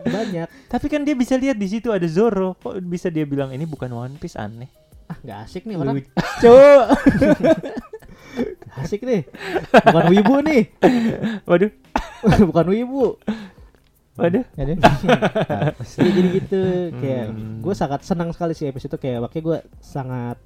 Banyak. 0.04 0.46
Tapi 0.70 0.86
kan 0.86 1.00
dia 1.02 1.14
bisa 1.14 1.34
lihat 1.34 1.58
di 1.58 1.66
situ 1.66 1.90
ada 1.90 2.06
Zoro. 2.06 2.54
Kok 2.56 2.78
bisa 2.82 3.10
dia 3.10 3.26
bilang 3.26 3.50
ini 3.50 3.66
bukan 3.66 3.90
One 3.90 4.14
Piece 4.14 4.38
aneh? 4.38 4.70
Ah, 5.04 5.18
nggak 5.20 5.38
asik 5.42 5.66
nih 5.66 5.74
orang. 5.74 5.94
Lucu. 5.98 6.54
Asik 8.74 9.06
nih. 9.06 9.22
Bukan 9.70 10.04
wibu 10.10 10.42
nih. 10.42 10.62
Waduh, 11.46 11.70
bukan 12.50 12.66
wibu. 12.68 13.14
Waduh. 14.14 14.44
Jadi, 14.56 14.72
Iya 15.94 16.10
jadi 16.10 16.28
gitu 16.32 16.60
kayak 16.94 17.26
Hmm. 17.26 17.58
gue 17.60 17.74
sangat 17.74 18.00
senang 18.02 18.30
sekali 18.30 18.52
sih 18.52 18.66
episode 18.66 18.90
itu 18.90 18.98
kayak 19.00 19.18
makanya 19.20 19.44
gue 19.44 19.58
sangat 19.80 20.36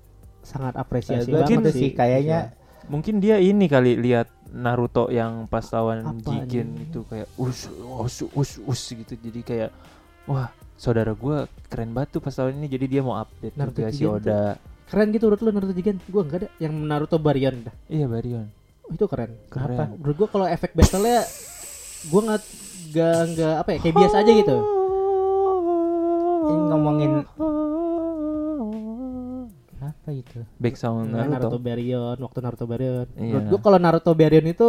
sangat 0.41 0.75
apresiasi 0.75 1.29
banget 1.29 1.69
sih 1.69 1.81
sih 1.81 1.91
kayaknya 1.93 2.57
Mungkin 2.89 3.21
dia 3.21 3.37
ini 3.37 3.69
kali 3.69 4.01
lihat 4.01 4.33
Naruto 4.49 5.12
yang 5.12 5.45
pas 5.45 5.61
lawan 5.69 6.01
Jigen 6.19 6.73
itu 6.81 7.05
kayak 7.05 7.29
us 7.37 7.69
us 8.01 8.25
us 8.27 8.57
us 8.59 8.81
gitu. 8.89 9.12
Jadi 9.12 9.45
kayak 9.45 9.71
wah, 10.25 10.49
saudara 10.75 11.12
gua 11.12 11.45
keren 11.69 11.93
banget 11.93 12.16
tuh 12.16 12.25
pas 12.25 12.33
lawan 12.33 12.57
ini 12.57 12.64
jadi 12.66 12.89
dia 12.89 13.03
mau 13.03 13.21
update 13.21 13.53
Naruto 13.55 13.77
juga 13.79 13.93
si. 13.93 14.09
Oda. 14.09 14.57
keren 14.89 15.12
gitu 15.12 15.29
menurut 15.29 15.41
lu 15.43 15.51
Naruto 15.53 15.75
Jigen 15.75 16.01
gue 16.01 16.16
enggak 16.19 16.39
ada 16.39 16.49
yang 16.57 16.73
Naruto 16.73 17.16
Baryon 17.19 17.61
dah 17.61 17.75
Iya, 17.87 18.09
Baryon. 18.09 18.49
Oh, 18.83 18.97
itu 18.97 19.05
keren 19.05 19.37
Keren. 19.47 19.69
Kenapa? 19.69 19.85
menurut 19.93 20.16
gue 20.16 20.29
kalau 20.31 20.47
efek 20.49 20.73
battle-nya 20.73 21.29
gue 22.07 22.21
nggak 22.25 22.41
nggak 22.89 23.18
nggak 23.30 23.55
apa 23.57 23.70
ya 23.70 23.78
kayak 23.80 23.97
biasa 23.97 24.16
aja 24.18 24.32
gitu 24.34 24.57
ini 26.45 26.62
ngomongin 26.66 27.12
apa 29.78 30.11
itu? 30.11 30.41
Back 30.57 30.74
sound 30.74 31.09
Nah, 31.09 31.24
Naruto. 31.24 31.55
Naruto. 31.55 31.59
Baryon 31.61 32.16
waktu 32.18 32.39
Naruto 32.41 32.64
Baryon 32.66 33.07
Iya. 33.11 33.22
menurut 33.30 33.45
gue 33.47 33.61
kalau 33.61 33.78
Naruto 33.78 34.12
Baryon 34.12 34.47
itu 34.47 34.68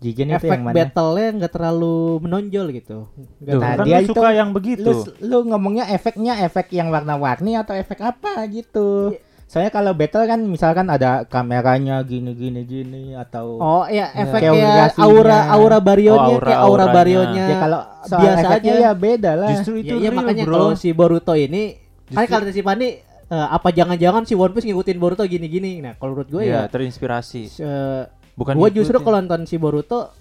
Jigen 0.00 0.28
itu 0.30 0.36
efek 0.38 0.48
yang 0.50 0.64
mana? 0.64 0.72
battle-nya 0.74 1.28
nggak 1.34 1.52
terlalu 1.52 1.96
menonjol 2.20 2.66
gitu 2.72 2.98
Tuh, 3.38 3.60
Nah, 3.60 3.76
kan 3.76 3.84
dia 3.84 3.98
lu 3.98 4.02
itu- 4.02 4.16
suka 4.16 4.28
yang 4.32 4.50
begitu. 4.50 4.80
Lu, 4.82 4.96
lu 5.20 5.38
ngomongnya 5.46 5.84
efeknya 5.88 6.40
efek 6.40 6.72
yang 6.72 6.88
warna-warni 6.88 7.52
atau 7.54 7.74
efek 7.74 8.00
apa 8.02 8.32
gitu? 8.46 9.12
Iya. 9.12 9.20
Soalnya 9.50 9.74
kalau 9.74 9.90
battle 9.92 10.22
kan 10.24 10.38
misalkan 10.40 10.86
ada 10.86 11.26
kameranya 11.26 11.98
gini 12.00 12.30
gini 12.32 12.62
gini 12.62 13.02
atau 13.12 13.58
Oh 13.58 13.82
iya 13.84 14.06
efek 14.14 14.38
Kayak 14.38 14.54
kayak 14.54 14.62
urgasinya. 14.62 15.02
aura 15.02 15.38
aura 15.50 15.78
barionnya 15.80 16.22
Oh, 16.22 16.30
aura- 16.32 16.46
kayak 16.46 16.60
aura 16.62 16.86
barionnya 16.88 17.44
ya 17.44 17.56
kalau 17.58 17.80
biasa 18.14 18.46
aja. 18.54 18.72
ya 18.78 18.90
beda 18.92 19.32
lah. 19.34 19.50
Justru 19.50 19.74
itu 19.76 19.90
ya, 19.92 19.98
iya 19.98 20.08
real, 20.08 20.18
makanya 20.22 20.44
bro. 20.46 20.54
kalau 20.54 20.70
si 20.74 20.88
Boruto 20.92 21.34
ini 21.34 21.74
kan 22.08 22.24
kalau 22.24 22.46
si 22.48 22.62
Pani 22.62 22.88
eh, 23.02 23.48
apa 23.48 23.68
jangan-jangan 23.68 24.22
si 24.22 24.34
One 24.34 24.50
Piece 24.50 24.64
ngikutin 24.64 24.96
Boruto 24.96 25.22
gini-gini. 25.24 25.78
Nah, 25.80 25.94
kalau 25.94 26.14
menurut 26.14 26.30
gue 26.30 26.42
Iya, 26.44 26.54
ya 26.56 26.70
terinspirasi. 26.70 27.42
eh, 27.58 28.02
Bukan 28.32 28.54
gue 28.54 28.70
justru 28.72 28.98
kalau 28.98 29.18
nonton 29.18 29.42
si 29.44 29.54
Boruto 29.54 30.14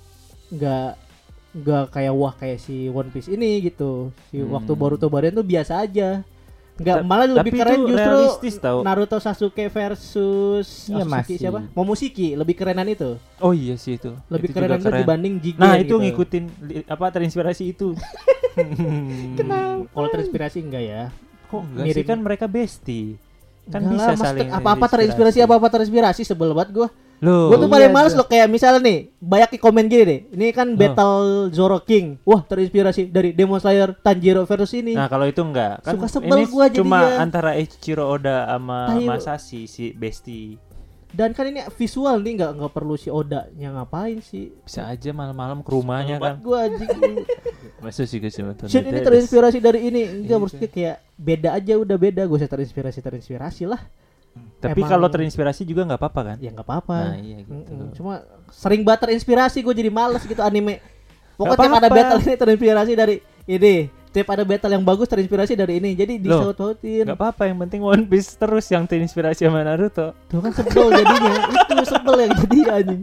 nggak 0.50 0.90
nggak 1.52 1.84
kayak 1.90 2.14
wah 2.14 2.34
kayak 2.34 2.58
si 2.58 2.86
One 2.88 3.10
Piece 3.10 3.30
ini 3.30 3.62
gitu. 3.64 4.10
Si 4.28 4.38
Hmm. 4.38 4.50
waktu 4.52 4.74
Boruto 4.74 5.06
Baryon 5.06 5.34
tuh 5.36 5.46
biasa 5.46 5.82
aja. 5.82 6.26
Nggak 6.80 6.96
Ta- 6.96 7.04
malah 7.04 7.28
lebih 7.28 7.52
keren 7.54 7.80
justru 7.82 8.00
realistis 8.00 8.56
tau. 8.56 8.80
Naruto 8.82 9.18
Sasuke 9.18 9.68
versus 9.68 10.88
Iya, 10.88 11.04
Sasuke 11.04 11.12
masih. 11.12 11.36
siapa? 11.38 11.60
Momoshiki 11.72 12.34
lebih 12.34 12.56
kerenan 12.56 12.88
itu. 12.88 13.20
Oh 13.38 13.52
iya 13.52 13.76
sih 13.76 13.96
itu. 13.96 14.16
Lebih 14.28 14.48
Itu 14.48 14.56
kerenan 14.56 14.80
juga 14.80 14.90
itu 14.90 15.00
dibanding 15.04 15.34
Jigen 15.38 15.60
Nah, 15.60 15.76
itu 15.76 15.88
gitu. 15.90 15.96
ngikutin 16.00 16.44
apa 16.88 17.06
terinspirasi 17.10 17.64
itu. 17.70 17.92
Kalau 19.90 20.08
terinspirasi 20.08 20.58
enggak 20.62 20.84
ya? 20.84 21.02
Kok 21.48 21.62
enggak 21.66 21.86
Mirip. 21.86 21.96
sih 21.96 22.06
kan 22.06 22.20
mereka 22.20 22.46
bestie. 22.46 23.20
Kan 23.70 23.86
Enggak 23.86 23.94
bisa 23.94 24.02
lah, 24.02 24.18
maksudnya 24.18 24.34
saling 24.34 24.50
apa-apa 24.52 24.86
terinspirasi 24.90 25.38
apa-apa 25.46 25.68
terinspirasi 25.70 26.22
sebel 26.26 26.58
banget 26.58 26.70
gua. 26.74 26.90
Loh. 27.20 27.52
Gue 27.52 27.60
tuh 27.60 27.68
iya 27.68 27.76
paling 27.76 27.92
males 27.92 28.16
tuh. 28.16 28.24
loh 28.24 28.28
kayak 28.32 28.48
misalnya 28.48 28.80
nih 28.80 29.00
banyak 29.20 29.50
di 29.52 29.60
komen 29.60 29.86
gini 29.92 30.04
deh. 30.08 30.20
Ini 30.40 30.48
kan 30.56 30.72
Oh. 30.72 30.80
battle 30.80 31.20
Zoro 31.52 31.84
King. 31.84 32.16
Wah 32.24 32.40
terinspirasi 32.42 33.12
dari 33.12 33.36
Demon 33.36 33.60
Slayer 33.60 33.92
Tanjiro 33.92 34.48
versus 34.48 34.72
ini. 34.72 34.96
Nah, 34.96 35.12
kalau 35.12 35.28
itu 35.28 35.44
enggak. 35.44 35.84
Kan 35.84 36.00
Suka 36.00 36.08
sebel 36.08 36.32
ini 36.40 36.46
gua 36.48 36.66
cuma 36.72 37.00
jadinya. 37.04 37.20
antara 37.20 37.60
Eiichiro 37.60 38.08
Oda 38.08 38.48
sama. 38.48 38.96
Masashi 39.04 39.68
si 39.68 39.92
bestie. 39.92 40.56
Dan 41.10 41.34
kan 41.34 41.50
ini 41.50 41.66
visual 41.74 42.22
nih 42.22 42.38
nggak 42.38 42.52
nggak 42.62 42.74
perlu 42.74 42.94
si 42.94 43.10
Oda 43.10 43.50
yang 43.58 43.74
ngapain 43.74 44.22
sih. 44.22 44.54
Bisa 44.62 44.86
aja 44.86 45.10
malam-malam 45.10 45.66
ke 45.66 45.70
rumahnya 45.74 46.22
kan. 46.22 46.38
Gue 46.38 46.58
anjing. 46.58 47.26
Masa 47.84 48.06
sih 48.06 48.22
guys 48.22 48.38
Shit 48.70 48.86
ini 48.86 49.02
terinspirasi 49.02 49.58
dari 49.58 49.90
ini. 49.90 50.02
Iya, 50.06 50.10
Enggak 50.22 50.38
maksudnya 50.38 50.70
kayak 50.70 50.98
beda 51.18 51.50
aja 51.58 51.74
udah 51.82 51.98
beda. 51.98 52.22
Gue 52.30 52.38
usah 52.38 52.52
terinspirasi 52.52 53.00
terinspirasi 53.02 53.66
lah. 53.66 53.82
Tapi 54.62 54.86
Emang- 54.86 54.92
kalau 54.92 55.08
terinspirasi 55.10 55.66
juga 55.66 55.90
nggak 55.90 56.00
apa-apa 56.00 56.22
kan? 56.22 56.38
Ya 56.38 56.54
nggak 56.54 56.68
apa-apa. 56.68 56.98
Nah, 57.16 57.18
iya 57.18 57.42
gitu. 57.42 57.58
Mm-mm. 57.58 57.90
Cuma 57.98 58.22
sering 58.54 58.86
banget 58.86 59.10
terinspirasi 59.10 59.66
gue 59.66 59.74
jadi 59.74 59.90
males 59.90 60.22
gitu 60.22 60.40
anime. 60.46 60.78
Pokoknya 61.40 61.58
tiap 61.58 61.80
ada 61.80 61.90
battle 61.90 62.22
ini 62.22 62.36
terinspirasi 62.38 62.94
dari 62.94 63.16
ini. 63.50 63.76
Tiap 64.10 64.26
ada 64.28 64.42
battle 64.42 64.74
yang 64.74 64.82
bagus 64.82 65.06
terinspirasi 65.06 65.54
dari 65.54 65.78
ini. 65.78 65.94
Jadi 65.94 66.18
disaut-sautin. 66.18 67.06
Nggak 67.06 67.14
apa-apa 67.16 67.46
yang 67.46 67.58
penting 67.60 67.82
One 67.82 68.04
Piece 68.04 68.34
terus 68.34 68.66
yang 68.68 68.84
terinspirasi 68.84 69.46
sama 69.46 69.62
Naruto. 69.62 70.18
Tuh 70.26 70.40
kan 70.40 70.50
sebel 70.50 70.90
jadinya. 70.92 71.34
Itu 71.62 71.74
sebel 71.86 72.16
yang 72.20 72.34
jadi 72.36 72.60
anjing. 72.72 73.02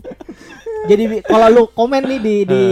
jadi 0.87 1.05
kalau 1.23 1.47
lu 1.49 1.63
komen 1.69 2.03
nih 2.05 2.19
di 2.19 2.37
di 2.45 2.63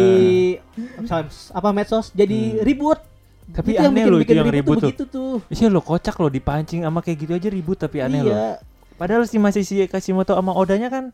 apa 1.51 1.69
medsos 1.71 2.11
jadi 2.11 2.61
ribut. 2.61 2.99
Tapi 3.45 3.71
Itu 3.71 3.79
yang 3.79 3.93
aneh 3.93 4.03
bikin- 4.03 4.09
loh 4.09 4.19
itu 4.19 4.25
bikin 4.25 4.37
yang 4.37 4.51
ribut 4.51 4.77
ribut 4.81 4.95
tuh 4.97 5.07
tuh. 5.07 5.35
Iya 5.47 5.69
lo 5.69 5.79
kocak 5.79 6.17
lo 6.17 6.27
dipancing 6.27 6.81
sama 6.81 6.99
kayak 6.99 7.19
gitu 7.21 7.33
aja 7.35 7.49
ribut 7.49 7.77
tapi 7.77 8.01
aneh 8.01 8.21
loh. 8.21 8.33
iya. 8.33 8.59
Padahal 8.95 9.27
si 9.27 9.37
masih 9.37 9.63
si 9.63 9.85
Kashimoto 9.85 10.33
sama 10.33 10.51
Odanya 10.51 10.89
kan 10.89 11.11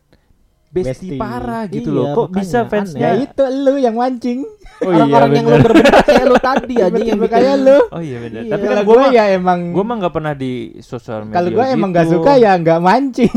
bestie, 0.71 1.13
Bestie. 1.13 1.19
parah 1.19 1.63
gitu 1.67 1.91
Iya, 1.91 1.97
loh. 1.99 2.05
Kok 2.15 2.27
makanya 2.31 2.39
bisa 2.39 2.59
fansnya? 2.65 3.01
Ya 3.03 3.11
itu 3.19 3.43
lu 3.43 3.73
yang 3.75 3.95
mancing. 3.95 4.39
Oh 4.81 4.89
iya, 4.89 4.95
Orang-orang 5.03 5.29
yang 5.35 5.45
lu 5.45 5.57
berbeda 5.59 5.97
kayak 6.01 6.25
lu 6.25 6.37
tadi 6.39 6.75
aja 6.79 7.01
yang 7.03 7.19
kayak 7.21 7.55
lu. 7.59 7.77
Oh 7.91 8.01
iya 8.01 8.17
benar. 8.23 8.41
Iya. 8.41 8.51
Tapi 8.55 8.63
kan 8.63 8.71
Kalau 8.71 8.83
gua 8.87 8.95
gue 8.95 9.03
mah 9.03 9.11
ya 9.11 9.23
emang 9.35 9.59
gua 9.75 9.83
mah 9.83 9.95
nggak 9.99 10.13
pernah 10.15 10.33
di 10.33 10.51
sosial 10.79 11.19
media. 11.27 11.35
kalau 11.37 11.49
gue 11.51 11.65
emang 11.67 11.89
gak 11.91 12.05
gitu. 12.07 12.13
suka 12.17 12.31
ya 12.39 12.51
nggak 12.55 12.79
mancing. 12.79 13.35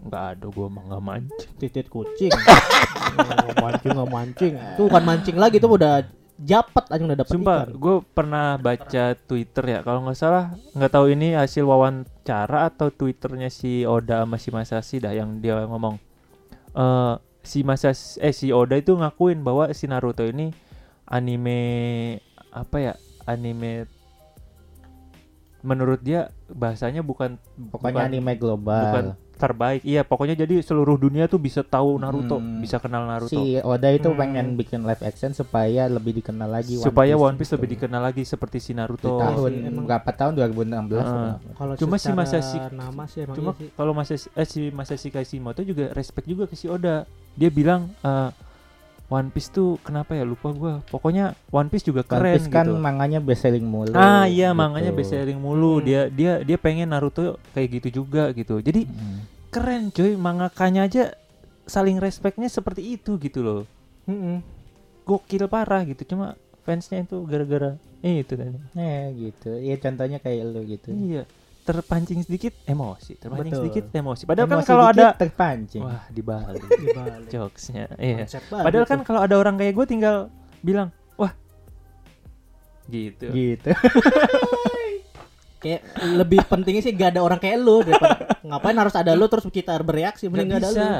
Nggak 0.00 0.24
ada 0.34 0.46
gua 0.50 0.66
mah 0.66 0.82
nggak 0.90 1.02
mancing. 1.06 1.50
titit 1.56 1.86
kucing. 1.86 2.32
Oh, 2.34 3.54
mancing 3.62 3.90
nggak 3.94 4.10
mancing. 4.10 4.52
Itu 4.74 4.80
bukan 4.90 5.02
mancing 5.06 5.36
lagi 5.38 5.56
itu 5.56 5.68
udah 5.70 5.94
japet 6.40 6.84
aja 6.88 7.02
udah 7.04 7.18
dapet 7.20 7.32
Sumpah, 7.36 7.68
gue 7.68 7.96
pernah 8.16 8.56
baca 8.56 9.04
Twitter 9.14 9.64
ya. 9.68 9.78
Kalau 9.84 10.00
nggak 10.02 10.16
salah, 10.16 10.56
nggak 10.72 10.88
tahu 10.88 11.12
ini 11.12 11.36
hasil 11.36 11.68
wawancara 11.68 12.64
atau 12.66 12.88
Twitternya 12.88 13.52
si 13.52 13.84
Oda 13.84 14.24
sama 14.24 14.40
si 14.40 14.48
Masashi 14.48 14.96
dah 14.98 15.12
yang 15.12 15.36
dia 15.38 15.60
ngomong. 15.68 16.00
Eh 16.70 17.14
si 17.40 17.62
Masas 17.62 18.18
eh 18.18 18.30
si 18.30 18.50
Oda 18.50 18.76
itu 18.76 18.92
ngakuin 18.92 19.40
bahwa 19.40 19.72
si 19.72 19.86
Naruto 19.86 20.22
ini 20.22 20.52
anime 21.04 21.58
apa 22.50 22.76
ya? 22.78 22.94
Anime 23.24 23.86
menurut 25.60 26.00
dia 26.00 26.28
bahasanya 26.48 27.00
bukan 27.00 27.36
Pokoknya 27.68 28.00
bukan- 28.00 28.08
anime 28.08 28.32
global. 28.34 28.82
bukan 28.82 29.04
terbaik. 29.40 29.80
Iya, 29.82 30.02
pokoknya 30.02 30.36
jadi 30.36 30.60
seluruh 30.60 30.94
dunia 30.94 31.24
tuh 31.24 31.36
bisa 31.36 31.60
tahu 31.60 31.96
Naruto, 31.96 32.36
Hmm. 32.36 32.60
bisa 32.60 32.76
kenal 32.76 33.02
Naruto. 33.02 33.32
Si 33.32 33.56
Oda 33.58 33.88
itu 33.88 34.06
Hmm. 34.06 34.14
pengen 34.14 34.46
bikin 34.54 34.84
live 34.84 35.00
action 35.00 35.32
supaya 35.32 35.86
lebih 35.86 36.12
dikenal 36.14 36.46
lagi 36.46 36.76
supaya 36.76 37.16
One 37.16 37.34
Piece 37.34 37.48
gitu. 37.48 37.56
lebih 37.56 37.68
dikenal 37.74 38.02
lagi 38.02 38.22
seperti 38.22 38.58
si 38.58 38.70
Di 38.70 38.78
Naruto. 38.78 39.16
tahun 39.16 39.48
Iya 39.48 39.58
sih, 39.58 39.70
emang. 39.70 39.84
berapa 39.86 40.10
tahun 40.10 40.32
2016 40.36 41.00
Heeh. 41.00 41.16
berapa? 41.40 41.48
Kalau 41.56 41.74
Cuma 41.74 41.96
si 41.96 42.10
Masashi- 42.10 42.60
nama 42.70 43.04
sih 43.06 43.18
emang 43.18 43.34
Cuma 43.34 43.50
iya 43.50 43.58
sih. 43.58 43.68
kalau 43.72 43.92
Mas 43.92 44.10
eh, 44.12 44.20
si 44.44 44.60
Masashi 44.68 45.08
Kashimoto 45.08 45.62
juga 45.62 45.88
respect 45.90 46.26
juga 46.26 46.44
ke 46.44 46.54
si 46.54 46.66
Oda. 46.66 47.08
Dia 47.32 47.48
bilang 47.48 47.88
eh, 47.96 48.28
One 49.10 49.28
Piece 49.28 49.50
tuh 49.50 49.74
kenapa 49.82 50.14
ya 50.14 50.22
lupa 50.22 50.54
gua. 50.54 50.78
Pokoknya 50.86 51.34
One 51.50 51.66
Piece 51.66 51.82
juga 51.82 52.06
One 52.06 52.10
keren 52.14 52.34
Piece 52.38 52.46
kan 52.46 52.66
gitu. 52.70 52.78
manganya 52.78 53.18
best 53.18 53.42
selling 53.42 53.66
mulu. 53.66 53.90
ah 53.92 54.24
iya, 54.24 54.54
gitu. 54.54 54.60
manganya 54.62 54.94
best 54.94 55.10
selling 55.10 55.36
mulu. 55.36 55.82
Hmm. 55.82 55.84
Dia 55.84 56.00
dia 56.06 56.32
dia 56.46 56.56
pengen 56.56 56.94
Naruto 56.94 57.36
kayak 57.50 57.82
gitu 57.82 58.00
juga 58.00 58.30
gitu. 58.30 58.62
Jadi 58.62 58.86
Hmm. 58.86 59.26
keren 59.50 59.90
coy, 59.90 60.14
mangakanya 60.14 60.86
aja 60.86 61.10
saling 61.66 61.98
respectnya 61.98 62.46
seperti 62.46 62.94
itu 62.94 63.18
gitu 63.18 63.42
loh. 63.42 63.62
Mm-mm. 64.06 64.42
Gokil 65.02 65.50
parah 65.50 65.82
gitu. 65.82 66.06
Cuma 66.06 66.38
fansnya 66.62 67.02
itu 67.02 67.18
gara-gara 67.26 67.74
eh, 68.00 68.22
itu 68.22 68.38
tadi. 68.38 68.54
Eh 68.78 69.10
gitu. 69.18 69.58
Iya 69.58 69.76
contohnya 69.82 70.22
kayak 70.22 70.54
lu 70.54 70.62
gitu. 70.64 70.94
Iya. 70.94 71.26
Terpancing 71.72 72.20
sedikit 72.20 72.52
emosi, 72.64 73.12
terpancing 73.14 73.52
Betul. 73.52 73.62
sedikit 73.64 73.84
emosi. 73.92 74.22
Padahal 74.24 74.46
kan 74.46 74.56
Emosi 74.56 74.68
kalau 74.68 74.84
dikit 74.84 74.96
ada 74.96 75.06
terpancing. 75.14 75.82
wah 75.82 76.02
dibalik 76.08 76.62
Dibalik. 76.66 77.28
jokesnya. 77.28 77.84
Iya. 77.96 78.24
Padahal 78.50 78.84
kan 78.84 78.98
kalau 79.00 79.20
ada 79.20 79.34
orang 79.34 79.54
kayak 79.54 79.72
gue 79.72 79.86
tinggal 79.86 80.16
bilang, 80.60 80.88
wah, 81.14 81.32
gitu. 82.86 83.30
Gitu. 83.30 83.70
kayak 85.60 85.84
lebih 86.16 86.40
pentingnya 86.42 86.80
sih 86.80 86.90
gak 86.90 87.12
ada 87.12 87.20
orang 87.20 87.36
kayak 87.36 87.60
lu 87.60 87.84
daripada 87.84 88.40
ngapain 88.40 88.72
harus 88.74 88.96
ada 88.96 89.12
lu 89.12 89.28
terus 89.28 89.44
kita 89.46 89.76
bereaksi 89.78 90.24
Gak 90.24 90.32
mending 90.32 90.48
gak 90.50 90.58
ada 90.58 90.66
bisa. 90.66 90.80
lu. 90.80 90.92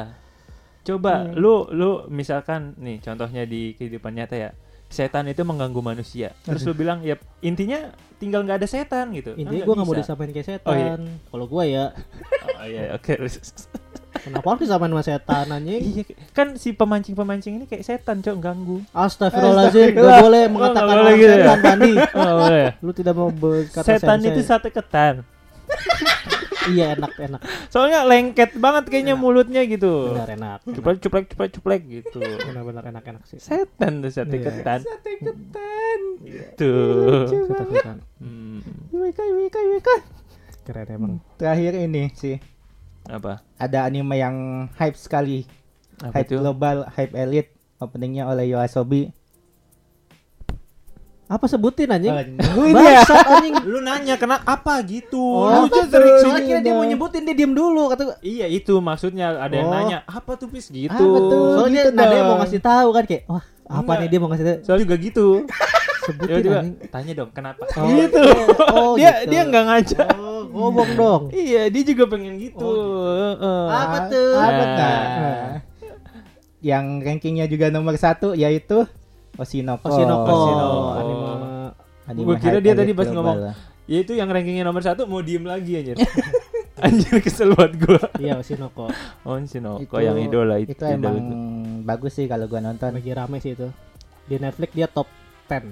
Coba 0.82 1.12
Hmm. 1.18 1.32
lu 1.34 1.54
lu 1.70 1.90
misalkan 2.08 2.72
nih 2.76 3.00
contohnya 3.00 3.44
di 3.44 3.72
kehidupan 3.74 4.12
nyata 4.12 4.36
ya. 4.38 4.50
Setan 4.90 5.24
itu 5.24 5.40
mengganggu 5.40 5.78
manusia. 5.78 6.34
Terus 6.42 6.66
lu 6.66 6.74
bilang 6.74 6.98
ya 7.00 7.14
intinya 7.40 7.94
tinggal 8.18 8.42
nggak 8.42 8.58
ada 8.58 8.68
setan 8.68 9.14
gitu. 9.14 9.32
Intinya 9.32 9.62
nggak 9.62 9.70
gue 9.70 9.74
gak 9.76 9.86
mau 9.86 9.94
disamain 9.94 10.30
kayak 10.30 10.48
setan. 10.50 10.66
Oh, 10.66 10.74
iya. 10.74 10.92
Kalau 11.24 11.46
gue 11.46 11.64
ya 11.64 11.84
Oh 12.52 12.66
iya 12.66 12.82
oke. 12.92 13.12
kenapa 14.20 14.46
harus 14.50 14.60
disamain 14.60 14.90
sama 14.90 15.04
setan 15.06 15.46
anjing? 15.48 15.80
Iya 15.80 16.02
kan 16.34 16.58
si 16.58 16.74
pemancing-pemancing 16.74 17.54
ini 17.56 17.64
kayak 17.64 17.86
setan 17.86 18.18
cok 18.18 18.36
ganggu. 18.36 18.82
Astagfirullahaladzim, 18.90 19.94
Astagfirullah. 19.94 20.10
gak 20.10 20.24
boleh 20.26 20.42
Oh, 20.42 20.50
mengatakan 20.50 20.82
nggak 20.82 20.90
boleh 20.92 21.06
orang 21.06 21.16
gitu 21.16 21.30
ya? 21.30 21.38
setan 21.40 21.58
Bandi. 21.62 21.92
Oh, 22.12 22.32
boleh. 22.36 22.64
Lu 22.82 22.90
tidak 22.92 23.14
mau 23.14 23.30
berkata 23.30 23.86
Setan 23.86 24.18
sensei. 24.18 24.30
itu 24.34 24.40
sate 24.42 24.68
ketan. 24.68 25.14
Iya 26.68 26.92
enak 26.92 27.12
enak. 27.16 27.40
Soalnya 27.72 28.04
lengket 28.04 28.52
banget 28.60 28.84
kayaknya 28.92 29.16
mulutnya 29.16 29.64
gitu. 29.64 30.12
Benar 30.12 30.28
enak. 30.28 30.58
Cuplek 30.68 30.98
cuplek 31.00 31.24
cuplek 31.32 31.50
cuplek 31.56 31.82
gitu. 31.88 32.20
Benar 32.20 32.62
benar 32.68 32.84
enak 32.84 33.04
enak 33.06 33.22
sih. 33.24 33.40
Setan 33.40 34.04
tuh 34.04 34.12
sate 34.12 34.36
Iya. 34.36 34.44
ketan. 34.52 34.80
Sate 34.84 35.12
ketan. 35.16 36.00
Gitu. 36.20 36.74
Setan 37.24 37.66
setan. 37.72 37.96
Hmm, 38.20 38.60
Wika 38.92 39.24
wika 39.24 39.60
wika. 39.72 39.96
Keren 40.68 40.88
emang. 40.92 41.12
Terakhir 41.40 41.72
ini 41.80 42.12
sih 42.12 42.36
apa? 43.08 43.40
ada 43.56 43.88
anime 43.88 44.14
yang 44.14 44.36
hype 44.76 44.94
sekali. 44.94 45.48
Apa 46.04 46.20
hype 46.20 46.28
itu? 46.28 46.36
global, 46.36 46.84
hype 46.92 47.16
elite. 47.16 47.52
Openingnya 47.80 48.28
oleh 48.28 48.52
Yoasobi. 48.52 49.08
Apa 51.30 51.46
sebutin 51.46 51.86
anjing? 51.86 52.10
Nungguin 52.10 52.74
ya. 52.74 53.06
Anjing. 53.06 53.54
Lu 53.62 53.78
nanya 53.78 54.18
kena 54.18 54.42
apa 54.42 54.82
gitu? 54.82 55.22
Oh, 55.22 55.62
Lu 55.62 55.70
tuh? 55.70 55.86
sering- 55.86 56.18
Soalnya 56.20 56.42
kira 56.42 56.60
dia 56.60 56.74
mau 56.74 56.82
nyebutin 56.82 57.22
dia 57.22 57.32
diem 57.32 57.54
dulu 57.54 57.86
kata 57.86 58.02
gua. 58.04 58.16
Iya 58.18 58.46
itu 58.46 58.74
maksudnya 58.76 59.38
ada 59.38 59.54
yang 59.54 59.64
Oh. 59.64 59.72
nanya 59.72 60.02
apa 60.04 60.34
tuh 60.34 60.46
pis 60.46 60.66
gitu. 60.66 60.90
Apa 60.90 61.18
tuh? 61.24 61.46
Soalnya 61.56 61.80
gitu 61.80 61.90
dia 61.92 62.02
nadanya 62.02 62.24
mau 62.24 62.36
ngasih 62.36 62.58
tahu 62.60 62.88
kan 62.90 63.04
kayak 63.04 63.22
wah 63.24 63.44
apa 63.62 63.78
Enggak. 63.80 63.96
nih 63.96 64.08
dia 64.08 64.18
mau 64.18 64.28
ngasih 64.28 64.44
tahu. 64.44 64.58
Soalnya 64.60 64.82
juga 64.82 64.96
gitu. 64.98 65.26
Sebutin 66.00 66.26
Tiba-tiba 66.26 66.56
anjing. 66.58 66.74
tanya 66.90 67.12
dong 67.14 67.30
kenapa? 67.30 67.62
Oh, 67.70 67.86
gitu. 67.88 68.22
Oh, 68.66 68.92
dia 68.98 69.10
gitu. 69.16 69.30
dia 69.30 69.40
nggak 69.46 69.64
ngajak. 69.64 70.08
Oh, 70.16 70.42
ngomong 70.50 70.90
dong. 70.92 71.22
Iya 71.30 71.62
dia 71.68 71.82
juga 71.84 72.04
pengen 72.06 72.34
gitu. 72.36 72.66
Oh, 72.66 73.06
Heeh. 73.38 73.64
Apa 73.70 73.98
tuh? 74.08 74.32
Apa 74.34 74.62
Nah. 74.66 74.74
nah? 74.74 75.50
Yang 76.58 76.84
rankingnya 77.00 77.46
juga 77.46 77.66
nomor 77.68 77.94
satu 77.94 78.34
yaitu 78.34 78.84
Oshinoko. 79.36 79.86
Oshinoko. 79.86 80.32
Oshinoko. 80.32 80.78
Anime 80.96 81.28
Anime 82.06 82.24
Gua 82.24 82.36
kira 82.36 82.58
dia 82.58 82.74
tadi 82.74 82.92
pas 82.92 83.06
global. 83.06 83.36
ngomong. 83.36 83.54
Ya 83.86 83.98
itu 84.00 84.12
yang 84.14 84.26
rankingnya 84.26 84.62
nomor 84.62 84.82
satu 84.82 85.04
mau 85.04 85.20
diem 85.20 85.42
lagi 85.42 85.76
anjir. 85.76 85.96
anjir 86.86 87.20
kesel 87.20 87.52
banget 87.52 87.72
gua. 87.80 88.00
Iya 88.16 88.38
Oshinoko. 88.38 88.88
Oh 89.22 89.36
Shinoko 89.38 89.78
Itu- 89.80 90.00
yang 90.00 90.16
idola 90.16 90.56
itu. 90.56 90.72
Itu 90.72 90.84
emang 90.84 91.14
itu. 91.14 91.34
bagus 91.84 92.12
sih 92.14 92.26
kalau 92.26 92.46
gua 92.46 92.58
nonton. 92.60 92.90
Lagi 92.90 93.10
rame 93.10 93.38
sih 93.38 93.52
itu. 93.52 93.68
Di 94.24 94.38
Netflix 94.38 94.70
dia 94.72 94.86
top 94.86 95.06
10. 95.46 95.70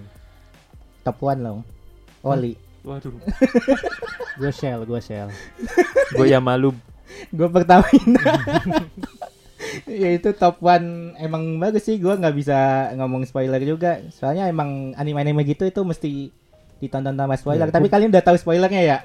Top 1.03 1.19
one 1.19 1.41
loh. 1.41 1.59
Oli. 2.21 2.59
Waduh. 2.83 3.11
Gue 4.39 4.55
shell, 4.55 4.87
gue 4.87 4.99
shell. 4.99 5.27
Gue 6.15 6.31
ya 6.31 6.39
malu. 6.39 6.71
Gue 7.31 7.51
pertamain. 7.51 8.07
ya 10.03 10.11
itu 10.13 10.31
top 10.33 10.59
one 10.59 10.89
emang 11.17 11.57
bagus 11.57 11.83
sih 11.83 11.97
gue 11.97 12.11
nggak 12.11 12.33
bisa 12.33 12.59
ngomong 12.95 13.23
spoiler 13.23 13.61
juga 13.61 14.01
soalnya 14.11 14.47
emang 14.47 14.93
anime-anime 14.93 15.45
gitu 15.45 15.63
itu 15.63 15.81
mesti 15.81 16.31
ditonton 16.79 17.13
tanpa 17.13 17.35
spoiler 17.35 17.67
Iya. 17.67 17.75
tapi 17.75 17.87
kalian 17.87 18.09
udah 18.09 18.23
tahu 18.23 18.37
spoilernya 18.37 18.83
ya 18.83 18.99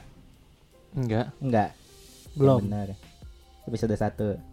Enggak. 0.94 1.34
enggak 1.38 1.70
Belum. 2.34 2.62
Ya 2.62 2.66
benar 2.66 2.88
episode 3.64 3.94
1 3.94 4.52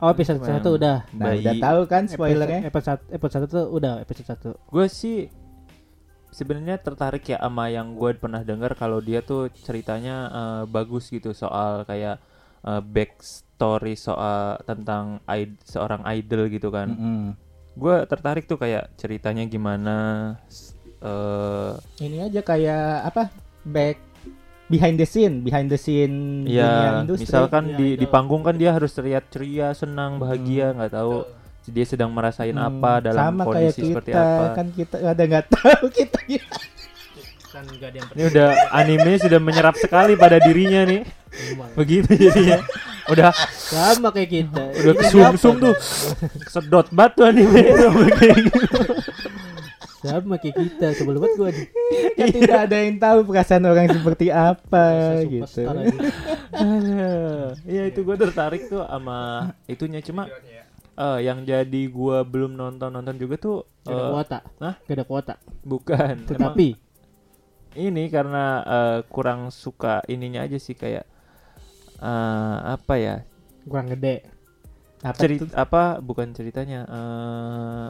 Oh 0.00 0.08
episode 0.08 0.38
Emang 0.38 0.64
1 0.64 0.70
udah. 0.72 0.96
nah 1.12 1.28
Bayi. 1.28 1.40
udah 1.40 1.54
tahu 1.56 1.80
kan 1.84 2.02
Episode, 2.04 2.16
spoilernya 2.16 2.60
episode, 2.64 3.00
episode 3.10 3.44
1 3.44 3.52
tuh 3.52 3.66
udah 3.68 3.94
episode 4.00 4.28
1. 4.56 4.72
Gue 4.72 4.86
sih 4.86 5.18
sebenarnya 6.30 6.78
tertarik 6.78 7.26
ya 7.26 7.36
sama 7.36 7.68
yang 7.68 7.92
gue 7.92 8.14
pernah 8.14 8.40
dengar 8.40 8.72
kalau 8.74 8.98
dia 8.98 9.20
tuh 9.20 9.50
ceritanya 9.52 10.16
eh, 10.26 10.62
bagus 10.66 11.10
gitu 11.10 11.30
soal 11.32 11.82
kayak 11.84 12.16
eh, 12.62 12.82
backstory 13.60 13.92
soal 13.94 14.40
tentang 14.64 15.04
id- 15.28 15.60
seorang 15.62 16.00
idol 16.08 16.48
gitu 16.48 16.72
kan. 16.72 16.88
Mm-mm. 16.90 17.22
Gue 17.76 18.02
tertarik 18.06 18.48
tuh 18.48 18.56
kayak 18.56 18.96
ceritanya 18.96 19.44
gimana. 19.44 19.96
eh 21.00 21.72
ini 21.98 22.20
aja 22.20 22.40
kayak 22.42 23.08
apa 23.08 23.32
back 23.64 23.96
behind 24.68 24.96
the 24.96 25.08
scene 25.08 25.40
behind 25.40 25.72
the 25.72 25.80
scene 25.80 26.44
dunia 26.44 26.52
ya 26.52 27.00
industri 27.00 27.24
misalkan 27.24 27.64
Iya, 27.66 27.76
di 27.78 27.88
di 27.96 28.06
panggung 28.06 28.44
kan 28.44 28.52
dia 28.52 28.68
harus 28.70 28.92
teriak 28.92 29.24
ceria, 29.28 29.72
senang, 29.72 30.16
bahagia, 30.16 30.72
nggak 30.72 30.92
tahu 30.92 31.24
dia 31.66 31.84
sedang 31.84 32.10
merasain 32.10 32.52
Hmm, 32.52 32.68
apa 32.68 33.00
dalam 33.02 33.16
sama 33.32 33.42
kayak 33.46 33.72
kondisi 33.72 33.80
kita 33.80 33.88
seperti 33.90 34.10
apa. 34.12 34.44
kan 34.52 34.66
kita 34.70 34.96
ada 35.00 35.22
nggak 35.22 35.46
tahu 35.48 35.84
kita 35.98 36.18
Kan 37.50 37.66
gak 37.66 37.90
ada 37.90 37.98
yang 37.98 38.08
Ini 38.14 38.24
udah 38.30 38.48
anime 38.70 39.12
sudah 39.18 39.40
menyerap 39.42 39.74
sekali 39.74 40.14
pada 40.14 40.38
dirinya 40.38 40.86
nih. 40.86 41.02
Begitu 41.74 42.10
jadinya. 42.14 42.62
Udah 43.10 43.34
sama 43.70 44.14
kayak 44.14 44.30
kita. 44.30 44.62
udah 44.70 44.92
apa? 44.94 45.34
sum 45.34 45.58
tuh. 45.58 45.74
Sedot 46.46 46.86
batu 46.94 47.26
anime 47.26 47.58
itu 47.74 47.86
gitu. 48.38 48.58
Sama 50.00 50.38
kayak 50.38 50.56
kita 50.56 50.86
sebelum 50.94 51.18
banget 51.20 51.34
gue 51.36 51.50
nih. 51.50 51.66
kan 52.14 52.26
tidak 52.30 52.58
ada 52.70 52.76
yang 52.78 52.96
tahu 53.02 53.18
perasaan 53.26 53.66
orang 53.66 53.86
seperti 53.98 54.26
apa 54.30 54.86
gitu. 55.26 55.62
Iya 57.66 57.82
itu 57.90 58.00
gue 58.06 58.16
tertarik 58.16 58.70
tuh 58.70 58.86
sama 58.86 59.50
itunya 59.66 59.98
cuma 60.06 60.30
eh, 60.94 61.18
yang 61.24 61.42
jadi 61.42 61.82
gua 61.90 62.22
belum 62.22 62.54
nonton 62.54 62.92
nonton 62.92 63.16
juga 63.18 63.34
tuh 63.40 63.56
Gak 63.80 63.96
ada 63.96 64.02
eh, 64.04 64.10
kuota. 64.12 64.38
hah? 64.60 64.74
Gak 64.86 64.96
ada 65.00 65.04
kuota. 65.08 65.34
bukan 65.64 66.14
Emang 66.14 66.28
Tetapi 66.28 66.68
ini 67.74 68.10
karena 68.10 68.44
eh, 68.62 68.98
kurang 69.06 69.50
suka 69.50 70.02
ininya 70.06 70.42
aja 70.42 70.58
sih 70.58 70.74
kayak 70.74 71.06
eh, 72.00 72.58
apa 72.64 72.94
ya 72.96 73.16
kurang 73.66 73.92
gede. 73.92 74.26
Apa 75.00 75.16
cerita 75.16 75.48
tuh? 75.48 75.56
apa 75.56 75.82
bukan 76.00 76.32
ceritanya 76.32 76.80
eh, 76.84 77.88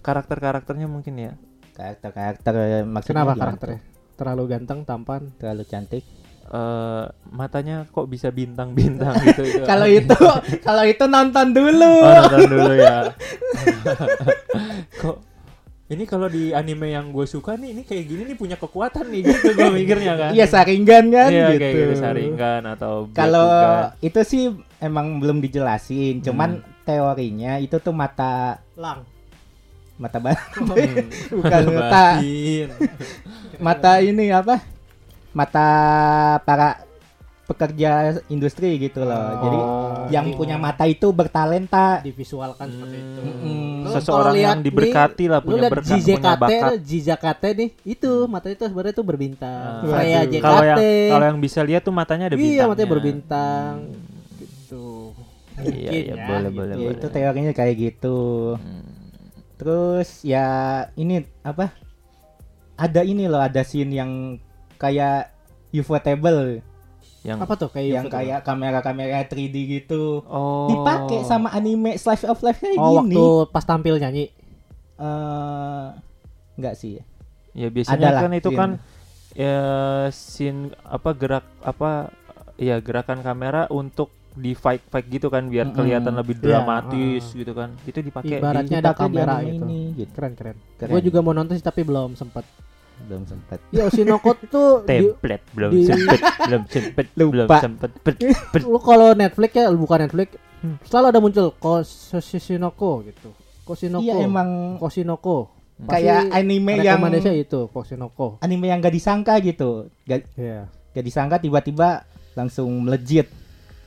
karakter 0.00 0.36
karakternya 0.36 0.88
mungkin 0.88 1.14
ya 1.16 1.32
karakter-karakter 1.70 2.52
maksudnya 2.84 3.24
Kenapa 3.24 3.32
gimana 3.32 3.40
karakternya? 3.40 3.80
Terlalu 4.16 4.42
ganteng, 4.48 4.80
tampan. 4.84 5.22
Terlalu 5.36 5.64
cantik. 5.64 6.04
eh 6.50 7.04
matanya 7.30 7.86
kok 7.86 8.10
bisa 8.10 8.34
bintang-bintang 8.34 9.14
gitu, 9.24 9.46
itu 9.46 9.62
Kalau 9.62 9.86
itu 9.86 10.18
kalau 10.60 10.82
itu 10.82 11.04
nonton 11.06 11.54
dulu. 11.54 11.92
oh, 12.02 12.10
nonton 12.26 12.42
dulu 12.50 12.72
ya 12.74 13.06
kok 15.00 15.16
ini 15.90 16.04
kalau 16.04 16.26
di 16.26 16.50
anime 16.50 16.88
yang 16.88 17.10
gue 17.10 17.22
suka 17.24 17.54
nih 17.54 17.70
ini 17.72 17.82
kayak 17.82 18.04
gini 18.04 18.22
nih 18.24 18.36
punya 18.36 18.54
kekuatan 18.54 19.04
nih 19.04 19.26
gitu 19.26 19.50
gue 19.52 19.70
mikirnya 19.76 20.14
kan 20.14 20.30
Iya 20.30 20.46
saringan 20.46 21.04
kan 21.08 21.28
Iya, 21.28 21.46
gitu. 21.48 21.60
kayak 21.60 21.74
gitu 21.76 21.94
saringan 21.96 22.62
atau 22.64 22.92
Kalau 23.10 23.50
itu 23.98 24.20
sih 24.22 24.42
emang 24.78 25.18
belum 25.18 25.38
dijelasin, 25.40 26.22
cuman 26.22 26.50
teorinya 26.82 27.58
itu 27.58 27.76
tuh 27.76 27.90
mata 27.90 28.62
Lang. 28.74 29.02
mata 29.96 30.16
ba- 30.16 30.32
Hmm. 30.56 31.10
bukan 31.36 31.62
mata 31.70 32.04
Batin. 32.16 32.68
mata 33.58 33.92
ini 33.98 34.30
apa? 34.30 34.62
Mata 35.30 35.68
para 36.40 36.82
pekerja 37.50 37.90
industri 38.26 38.78
gitu 38.78 39.02
loh. 39.02 39.26
Jadi 39.40 39.58
Oh, 39.58 40.06
yang 40.08 40.24
di- 40.24 40.34
punya 40.34 40.54
mata 40.54 40.86
itu 40.86 41.10
bertalenta. 41.10 41.98
divisualkan 42.00 42.70
seperti 42.70 42.96
itu. 42.96 43.20
Mm-mm. 43.20 43.66
Lu 43.80 43.90
Seseorang 43.90 44.34
yang 44.34 44.58
diberkati 44.60 45.24
lah, 45.26 45.40
lu 45.40 45.46
punya 45.50 45.66
berkat, 45.66 45.90
punya 45.90 46.06
JKT, 46.06 46.38
bakat. 46.38 46.70
JKT 46.80 47.42
nih, 47.52 47.68
itu 47.84 48.10
matanya 48.24 48.54
itu 48.54 48.64
sebenarnya 48.64 48.94
tuh 48.94 49.04
berbintang. 49.04 49.72
Ah. 49.76 49.82
Freya 49.84 50.18
Waduh. 50.20 50.30
JKT. 50.30 50.44
Kalau 50.44 50.62
yang 50.62 50.78
kalau 51.10 51.24
yang 51.26 51.38
bisa 51.38 51.60
lihat 51.60 51.82
tuh 51.82 51.92
matanya 51.92 52.24
ada 52.26 52.34
bintangnya. 52.34 52.54
Iya, 52.56 52.70
matanya 52.70 52.88
berbintang. 52.88 53.72
Gitu. 54.36 54.86
Iya, 55.60 55.90
iya, 55.90 56.02
ya, 56.06 56.24
boleh, 56.24 56.40
gitu. 56.46 56.56
boleh, 56.56 56.72
Ya, 56.72 56.78
boleh. 56.80 56.94
itu 56.96 57.06
teorinya 57.10 57.52
kayak 57.52 57.74
gitu. 57.76 58.18
Hmm. 58.56 58.84
Terus 59.56 60.08
ya 60.22 60.46
ini 60.94 61.20
apa? 61.42 61.74
Ada 62.74 63.02
ini 63.02 63.26
loh, 63.26 63.36
ada 63.38 63.60
scene 63.60 63.92
yang 63.92 64.40
kayak 64.76 65.36
ufotable 65.70 66.64
Yang 67.20 67.38
Apa 67.38 67.52
tuh 67.54 67.68
kayak 67.68 67.88
yang 67.90 68.06
kayak 68.08 68.40
kamera-kamera 68.40 69.20
3D 69.22 69.56
gitu. 69.70 70.24
oh 70.24 70.68
Dipakai 70.68 71.20
sama 71.22 71.52
anime 71.52 71.94
slice 71.94 72.24
of 72.24 72.40
life 72.40 72.56
kayak 72.56 72.76
Oh, 72.76 73.00
gini. 73.00 73.12
waktu 73.12 73.24
pas 73.50 73.62
tampil 73.62 73.96
nyanyi. 73.96 74.32
Eh, 74.96 75.86
enggak 76.56 76.74
sih. 76.74 77.00
Ya 77.52 77.68
biasanya 77.68 77.98
Adalah 77.98 78.20
kan 78.22 78.32
itu 78.32 78.48
scene. 78.48 78.58
kan 78.58 78.70
ya 79.32 79.56
scene 80.10 80.60
apa 80.80 81.10
gerak 81.12 81.46
apa 81.60 82.10
ya 82.56 82.76
gerakan 82.78 83.20
kamera 83.20 83.68
untuk 83.68 84.08
di 84.30 84.54
fight 84.54 84.80
fight 84.86 85.10
gitu 85.10 85.26
kan 85.26 85.46
biar 85.46 85.68
Mm-mm. 85.68 85.76
kelihatan 85.76 86.14
lebih 86.14 86.38
Iya, 86.38 86.42
dramatis 86.62 87.24
ah. 87.26 87.36
gitu 87.36 87.52
kan. 87.52 87.68
Itu 87.82 87.98
dipakai 88.00 88.38
Ibaratnya 88.38 88.78
ada 88.78 88.92
di 88.92 88.96
kamera 88.96 89.32
anime 89.36 89.50
gitu. 89.50 89.64
ini, 89.66 89.80
gitu. 89.98 90.12
Keren 90.14 90.32
keren. 90.32 90.56
Keren. 90.78 90.90
Gue 90.90 91.00
juga 91.02 91.18
mau 91.20 91.32
nonton 91.32 91.52
sih 91.52 91.62
tapi 91.62 91.82
belum 91.82 92.14
sempet. 92.14 92.46
Belum 93.02 93.22
sempat. 93.24 93.58
Ya 93.68 93.84
Oshinoko 93.84 94.30
tuh 94.44 94.68
di, 94.82 95.10
template 95.10 95.44
belum 95.50 95.70
di- 95.70 95.84
sempet 95.84 96.20
belum 96.40 96.62
sempet 96.66 97.06
belum 97.16 97.28
Lupa. 97.44 97.56
sempet 97.58 97.90
pet- 97.98 98.20
pet. 98.52 98.62
lu 98.62 98.78
kalau 98.78 99.12
Netflix 99.12 99.50
ya 99.52 99.68
bukan 99.70 99.98
Netflix 100.02 100.28
selalu 100.84 101.06
ada 101.08 101.18
muncul 101.18 101.46
Koshinoko 101.56 102.90
gitu. 103.04 103.30
Koshinoko. 103.62 104.02
Iya 104.02 104.14
emang 104.20 104.76
Koshinoko. 104.76 105.36
kayak 105.80 106.28
Pasti 106.28 106.36
anime 106.36 106.72
yang 106.76 107.00
rekomendasinya 107.00 107.34
itu 107.34 107.60
Koshinoko. 107.66 108.26
anime 108.38 108.66
yang 108.66 108.78
gak 108.78 108.92
disangka 108.92 109.40
gitu. 109.40 109.88
Gak, 110.02 110.28
Iya. 110.34 110.68
gak 110.90 111.02
disangka 111.02 111.36
tiba-tiba 111.38 112.04
langsung 112.34 112.68
melejit. 112.78 113.32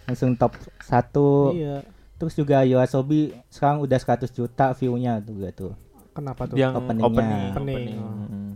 Langsung 0.03 0.33
top 0.33 0.57
1. 0.81 1.53
Iya. 1.53 1.75
Terus 2.15 2.33
juga 2.33 2.63
Yoasobi 2.63 3.37
sekarang 3.47 3.79
udah 3.79 3.95
100 3.95 4.25
juta 4.27 4.73
view-nya 4.73 5.19
tuh 5.19 5.33
gak 5.37 5.53
tuh. 5.53 5.73
Kenapa 6.13 6.45
tuh? 6.45 6.55
yang 6.55 6.73
Openingnya. 6.73 7.05
opening 7.05 7.51
Opening, 7.51 7.77
opening. 7.77 7.99
oh. 7.99 8.53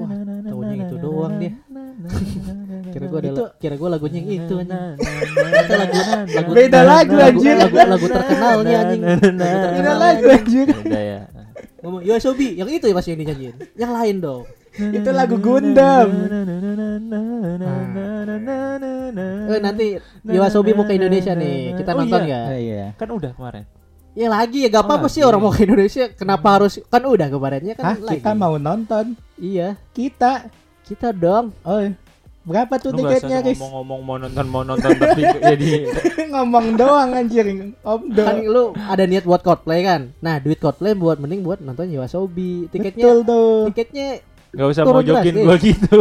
Wah, 0.00 0.12
taunya 0.44 0.84
itu 0.84 0.96
doang 1.00 1.34
dia. 1.40 1.52
Kira 2.92 3.06
gua 3.06 3.20
ada 3.22 3.54
kira 3.62 3.74
gua 3.78 3.88
lagunya 3.94 4.18
yang 4.20 4.42
itu 4.42 4.54
anjing. 4.60 4.98
Itu 4.98 5.74
lagu, 5.78 5.96
lagu 6.28 6.50
beda 6.52 6.80
lagu 6.82 7.14
anjir. 7.16 7.54
Lagu, 7.56 7.76
lagu 7.76 8.06
terkenalnya 8.10 8.76
anjing. 8.84 9.00
Beda 9.00 9.92
lagu 9.96 10.24
anjir. 10.28 10.66
Nah, 10.66 10.76
nah, 10.76 10.76
nah, 10.76 10.84
beda 10.84 11.00
ya. 11.00 11.20
Ngomong 11.80 12.02
yo 12.04 12.20
Sobi, 12.20 12.60
yang 12.60 12.68
itu 12.68 12.84
ya 12.84 12.94
pasti 12.96 13.16
yang 13.16 13.20
dinyanyiin. 13.24 13.56
Yang 13.76 13.92
lain 13.96 14.16
dong. 14.20 14.44
itu 14.70 15.10
lagu 15.10 15.36
Gundam. 15.40 16.08
Eh 19.50 19.58
nanti 19.58 19.98
Yoasobi 20.22 20.70
mau 20.78 20.86
ke 20.86 20.94
Indonesia 20.94 21.34
nih, 21.34 21.74
kita 21.74 21.90
oh, 21.96 21.98
nonton 22.04 22.22
ya. 22.28 22.54
Iya. 22.54 22.86
Kan 22.94 23.10
udah 23.10 23.34
kemarin. 23.34 23.64
Ya 24.12 24.26
lagi 24.26 24.62
ya 24.62 24.68
gak 24.68 24.82
Oh, 24.82 24.86
apa-apa 24.86 25.06
sih 25.06 25.20
lagi. 25.20 25.28
orang 25.28 25.40
mau 25.40 25.50
ke 25.50 25.62
Indonesia. 25.62 26.04
Kenapa 26.10 26.46
harus 26.52 26.82
kan 26.84 27.02
udah 27.02 27.26
kemarinnya 27.26 27.74
kan 27.74 27.84
Hah, 27.84 27.96
lagi. 27.96 28.18
kita 28.18 28.30
mau 28.32 28.54
nonton. 28.56 29.14
Iya, 29.34 29.78
Kita. 29.90 30.50
kita 30.82 31.14
dong. 31.14 31.54
Oh, 31.62 31.78
berapa 32.42 32.74
tuh 32.76 32.90
Lu 32.90 33.06
tiketnya, 33.06 33.38
guys? 33.40 33.54
ngomong-ngomong 33.54 34.00
mau 34.00 34.16
nonton 34.18 34.46
mau 34.48 34.62
nonton 34.64 34.90
tapi 34.90 35.22
jadi 35.54 35.70
Ngomong 36.26 36.74
doang 36.74 37.14
anjir. 37.14 37.46
Om 37.78 38.00
Kan 38.10 38.36
do. 38.40 38.50
lu 38.50 38.62
ada 38.74 39.04
niat 39.04 39.22
buat 39.22 39.38
cosplay 39.40 39.80
kan? 39.80 40.10
Nah, 40.18 40.36
duit 40.36 40.58
cosplay 40.58 40.92
buat 40.92 41.16
mending 41.16 41.40
buat 41.40 41.62
nonton 41.62 41.86
Yoasobi. 41.86 42.66
Tiketnya 42.68 43.06
Betul 43.06 43.18
tuh. 43.22 43.58
tiketnya 43.70 44.08
nggak 44.50 44.66
usah 44.66 44.82
Turun 44.82 44.96
mojokin 44.98 45.30
drastis. 45.30 45.46
gua 45.46 45.56
gitu. 45.62 45.96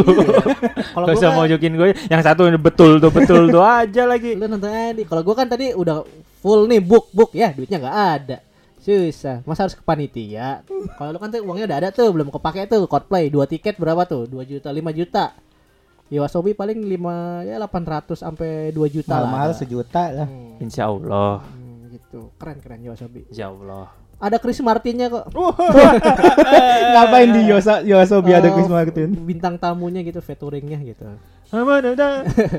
kalau 0.98 1.06
Gak 1.06 1.16
usah 1.16 1.30
kan, 1.30 1.38
mojokin 1.38 1.74
gue 1.78 1.88
Yang 2.10 2.22
satu 2.26 2.42
betul 2.58 2.92
tuh 2.98 3.12
betul 3.14 3.42
tuh 3.46 3.62
aja 3.62 4.04
lagi 4.04 4.34
lu 4.34 4.50
nonton 4.50 4.74
aja. 4.74 4.98
Kalau 5.06 5.22
gua 5.22 5.36
kan 5.38 5.46
tadi 5.46 5.70
udah 5.72 6.02
full 6.40 6.66
nih 6.68 6.80
book 6.80 7.12
book 7.12 7.32
ya, 7.36 7.52
duitnya 7.52 7.80
nggak 7.80 8.00
ada. 8.20 8.38
Susah. 8.80 9.44
Masa 9.44 9.68
harus 9.68 9.76
ke 9.76 9.84
panitia? 9.84 10.64
Kalau 10.96 11.12
lu 11.12 11.20
kan 11.20 11.28
tuh 11.28 11.44
uangnya 11.44 11.68
udah 11.68 11.78
ada 11.84 11.90
tuh, 11.92 12.10
belum 12.16 12.32
kepake 12.32 12.64
tuh 12.72 12.88
cosplay. 12.88 13.28
Dua 13.28 13.44
tiket 13.44 13.76
berapa 13.76 14.08
tuh? 14.08 14.24
2 14.24 14.40
juta, 14.48 14.72
5 14.72 14.80
juta. 14.96 15.36
Yoasobi 16.10 16.58
paling 16.58 16.82
5 16.90 17.46
ya 17.46 17.62
800 17.62 18.18
sampai 18.18 18.74
2 18.74 18.82
juta 18.90 19.22
lah. 19.22 19.52
Ada. 19.52 19.54
sejuta 19.54 20.04
lah. 20.10 20.28
Hmm, 20.32 20.58
Insya 20.58 20.90
Allah 20.90 21.46
hmm, 21.46 21.94
gitu. 21.94 22.34
Keren 22.42 22.58
keren 22.64 22.82
Yoasobi. 22.82 23.30
Insya 23.30 23.54
Allah 23.54 23.94
Ada 24.20 24.36
Chris 24.42 24.60
Martinnya 24.60 25.08
kok. 25.08 25.32
Ngapain 26.96 27.30
di 27.30 27.42
Yosa 27.48 27.86
Yosobi 27.86 28.36
ada 28.36 28.52
Oh, 28.52 28.56
Chris 28.58 28.68
Martin? 28.68 29.16
Bintang 29.16 29.56
tamunya 29.56 30.04
gitu, 30.04 30.20
featuringnya 30.20 30.82
gitu. 30.84 31.08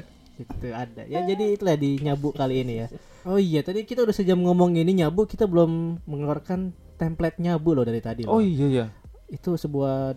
Gitu 0.41 0.73
ada. 0.73 1.05
Ya 1.05 1.21
jadi 1.29 1.53
itulah 1.53 1.77
di 1.77 2.01
nyabu 2.01 2.33
kali 2.33 2.65
ini 2.65 2.81
ya. 2.81 2.89
Oh 3.23 3.37
iya, 3.37 3.61
tadi 3.61 3.85
kita 3.85 4.01
udah 4.01 4.13
sejam 4.13 4.39
ngomong 4.39 4.73
ini 4.75 4.97
nyabu, 4.97 5.25
kita 5.25 5.45
belum 5.45 6.01
mengeluarkan 6.05 6.71
template 6.97 7.37
nyabu 7.37 7.73
loh 7.73 7.85
dari 7.85 8.01
tadi. 8.01 8.25
Oh 8.25 8.41
iya 8.41 8.67
ya 8.67 8.87
Itu 9.29 9.55
sebuah 9.55 10.17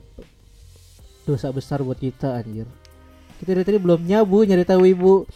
dosa 1.23 1.47
besar 1.49 1.79
buat 1.79 1.97
kita 1.97 2.31
anjir. 2.33 2.63
Kita 3.35 3.51
dari 3.51 3.65
tadi 3.65 3.77
belum 3.77 3.99
nyabu 4.01 4.41
nyari 4.41 4.63
tahu 4.63 4.83
ibu. 4.85 5.27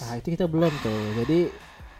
Nah, 0.00 0.16
itu 0.16 0.28
kita 0.30 0.44
belum 0.44 0.72
tuh. 0.80 1.00
Jadi 1.18 1.38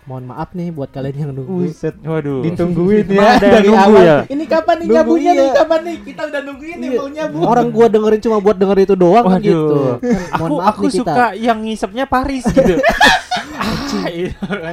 mohon 0.03 0.27
maaf 0.27 0.51
nih 0.51 0.69
buat 0.69 0.89
kalian 0.89 1.17
yang 1.17 1.31
nunggu. 1.31 1.63
Buset. 1.63 1.95
Waduh 2.01 2.41
Ditungguin 2.43 3.07
ya 3.13 3.37
dari 3.39 3.69
nunggu 3.69 3.77
awal. 3.79 4.03
ya? 4.03 4.19
Ini 4.27 4.45
kapan 4.47 4.75
nih 4.75 4.83
Nunggu, 4.83 4.97
nyabunya 4.97 5.31
iya. 5.31 5.39
nih? 5.39 5.49
Kapan 5.55 5.81
nih? 5.83 5.97
Kita 6.03 6.23
udah 6.27 6.41
nungguin 6.43 6.77
nih 6.77 6.89
Iya. 6.89 6.99
mau 6.99 7.09
nyabu. 7.09 7.37
Orang 7.45 7.67
gua 7.71 7.87
dengerin 7.87 8.21
cuma 8.21 8.37
buat 8.39 8.57
denger 8.57 8.79
itu 8.83 8.95
doang 8.97 9.25
kan 9.27 9.37
Waduh. 9.37 9.45
gitu. 9.45 9.77
Kan, 10.01 10.21
mohon 10.35 10.49
Aku 10.49 10.55
maaf 10.57 10.69
aku 10.71 10.81
nih 10.83 10.91
kita. 10.91 11.01
suka 11.05 11.27
yang 11.37 11.59
ngisepnya 11.61 12.05
Paris 12.07 12.45
gitu 12.47 12.75
Ah, 13.95 14.09
iya. 14.15 14.31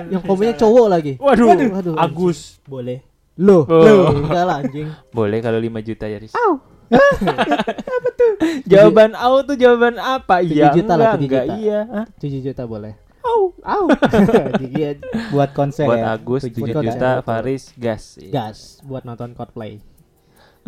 Yang 0.07 0.23
komennya 0.23 0.55
cowok 0.55 0.87
lagi. 0.87 1.13
Waduh, 1.15 1.45
Waduh, 1.45 1.69
anjing. 1.69 1.95
Agus 1.95 2.39
Boleh. 2.63 2.99
Loh, 3.35 3.63
Oh. 3.63 3.79
loh, 3.79 4.11
enggak 4.19 4.43
lah 4.43 4.57
anjing. 4.59 4.87
Boleh 5.15 5.39
kalau 5.39 5.57
5 5.57 5.69
juta 5.81 6.05
ya 6.05 6.17
Riz 6.17 6.33
Jawaban 6.33 8.19
Jawaban 8.65 9.11
au 9.13 9.35
tuh 9.41 9.55
jawaban 9.55 9.95
apa? 9.95 10.41
Iya 10.41 10.73
juta 10.73 10.93
lah, 10.93 11.13
enggak, 11.13 11.15
tujuh 11.15 11.27
enggak 11.29 11.45
juta. 11.45 11.55
iya 11.57 11.79
Hah? 11.85 12.05
7 12.17 12.41
juta 12.41 12.63
boleh. 12.65 12.93
Au 13.19 13.41
Au. 13.61 13.83
Iya, 14.69 14.89
Buat 15.29 15.51
konser 15.53 15.85
Buat 15.85 15.99
ya. 15.99 16.05
Agus 16.13 16.41
Tujuh 16.45 16.65
7 16.65 16.65
juta. 16.65 16.79
juta, 16.81 17.09
Faris 17.21 17.63
gas 17.75 18.17
gas 18.25 18.79
buat 18.81 19.03
nonton 19.03 19.31
Coldplay. 19.31 19.83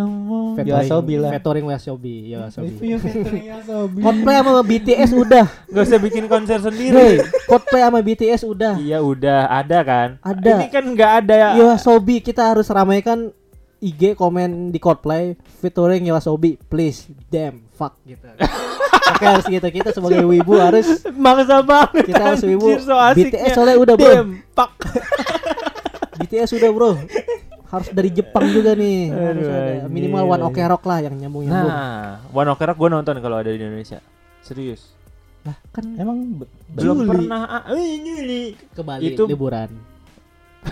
Oh, 0.06 0.54
Yoasobi 0.58 1.16
lah. 1.22 1.32
Featuring 1.36 1.66
Yoasobi, 1.70 2.16
Yoasobi. 2.34 2.76
Yosobi. 3.48 4.00
Coldplay 4.02 4.36
sama 4.42 4.62
BTS 4.64 5.12
udah. 5.16 5.46
Gak 5.70 5.84
usah 5.88 6.00
bikin 6.02 6.26
konser 6.30 6.60
sendiri 6.62 7.22
Coldplay 7.50 7.82
sama 7.82 8.00
BTS 8.02 8.42
udah. 8.48 8.74
Iya 8.78 9.00
udah 9.02 9.50
ada 9.50 9.80
kan 9.84 10.10
Ada. 10.24 10.54
Ini 10.62 10.68
kan 10.70 10.84
nggak 10.94 11.12
ada 11.26 11.36
ya 11.36 11.50
Yoasobi 11.60 12.24
kita 12.24 12.46
harus 12.54 12.70
ramaikan 12.72 13.32
IG 13.82 14.14
komen 14.14 14.70
di 14.70 14.78
Coldplay 14.78 15.34
featuring 15.58 16.06
Yawasobi 16.06 16.62
please 16.70 17.10
damn 17.34 17.66
fuck 17.74 17.98
gitu. 18.06 18.30
Oke 19.12 19.26
harus 19.26 19.46
gitu 19.50 19.68
kita 19.74 19.90
sebagai 19.90 20.22
wibu 20.22 20.54
harus 20.62 21.02
Maksa 21.10 21.66
banget. 21.66 22.14
kita 22.14 22.22
harus 22.22 22.42
wibu. 22.46 22.78
so. 22.78 22.94
BTS 22.94 23.58
soalnya 23.58 23.78
udah 23.82 23.96
bro. 23.98 24.12
Damn, 24.14 24.30
fuck. 24.54 24.72
BTS 26.22 26.54
udah 26.62 26.70
bro. 26.70 26.92
Harus 27.72 27.88
dari 27.90 28.12
Jepang 28.12 28.46
juga 28.52 28.76
nih. 28.76 29.00
Harus 29.32 29.48
ada. 29.48 29.88
Minimal. 29.88 30.24
One 30.28 30.44
Ok 30.44 30.58
Rock 30.60 30.84
lah 30.84 31.00
yang 31.00 31.16
nyambung 31.16 31.48
nyambung. 31.48 31.72
Nah, 31.72 32.20
One 32.30 32.50
Ok 32.52 32.62
Rock 32.62 32.78
gue 32.78 32.90
nonton 32.92 33.16
kalau 33.18 33.40
ada 33.40 33.48
di 33.48 33.58
Indonesia. 33.58 34.04
Serius. 34.44 34.92
Lah 35.42 35.56
kan 35.72 35.88
Emang 35.96 36.38
be- 36.38 36.52
Belum 36.70 37.02
Juli. 37.02 37.10
pernah. 37.10 37.42
Ah, 37.48 37.64
eh, 37.72 37.98
Juli. 37.98 38.44
ke 38.54 38.82
Bali 38.84 39.04
Itu- 39.10 39.26
liburan. 39.26 39.72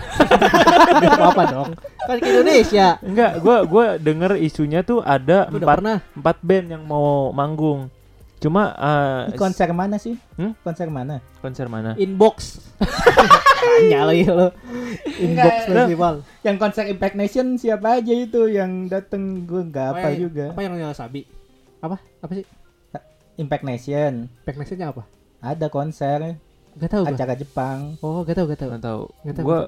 Gak 1.02 1.18
apa-apa 1.18 1.42
dong. 1.50 1.70
Kan 1.98 2.16
ke 2.22 2.28
Indonesia. 2.28 2.94
Enggak, 3.02 3.42
gua 3.42 3.56
gua 3.66 3.84
denger 3.98 4.38
isunya 4.38 4.86
tuh 4.86 5.02
ada 5.02 5.50
Lu 5.50 5.58
empat 5.58 5.82
empat 6.14 6.36
band 6.40 6.66
yang 6.70 6.82
mau 6.86 7.34
manggung. 7.34 7.90
Cuma 8.40 8.72
eh, 8.72 9.22
Ini 9.28 9.36
konser 9.36 9.68
mana 9.70 9.96
sih? 9.96 10.16
Hmm? 10.34 10.56
Konser 10.60 10.88
mana? 10.88 11.20
konser 11.40 11.68
mana? 11.68 11.92
Inbox. 11.94 12.64
Tanya 13.60 14.08
lagi 14.08 14.24
lo. 14.24 14.48
Inbox 15.20 15.20
Enggak. 15.20 15.52
festival. 15.68 16.14
Yang 16.40 16.56
konser 16.56 16.84
Impact 16.88 17.16
Nation 17.16 17.46
siapa 17.54 18.00
aja 18.00 18.12
itu 18.12 18.48
yang 18.48 18.88
dateng 18.88 19.44
gue 19.44 19.62
nggak 19.62 19.86
apa 19.92 20.08
yang- 20.08 20.20
juga. 20.24 20.46
Apa 20.52 20.60
yang 20.60 20.72
nyala 20.74 20.96
Sabi? 20.96 21.28
Apa? 21.78 22.00
Apa 22.00 22.32
sih? 22.32 22.44
Impact 23.36 23.64
Nation 23.64 24.28
Teknisnya 24.44 24.92
apa? 24.92 25.08
ada 25.40 25.72
konser 25.72 26.36
Gak 26.76 26.92
tau 26.92 27.02
gua. 27.02 27.10
acara 27.10 27.32
Jepang. 27.32 27.96
Oh, 27.98 28.20
gak 28.20 28.36
tau, 28.36 28.44
gak 28.44 28.60
tau. 28.60 28.68
Nggak 28.68 28.84
tahu. 28.84 29.02
Nggak 29.24 29.36
tahu, 29.36 29.44
Gua 29.44 29.60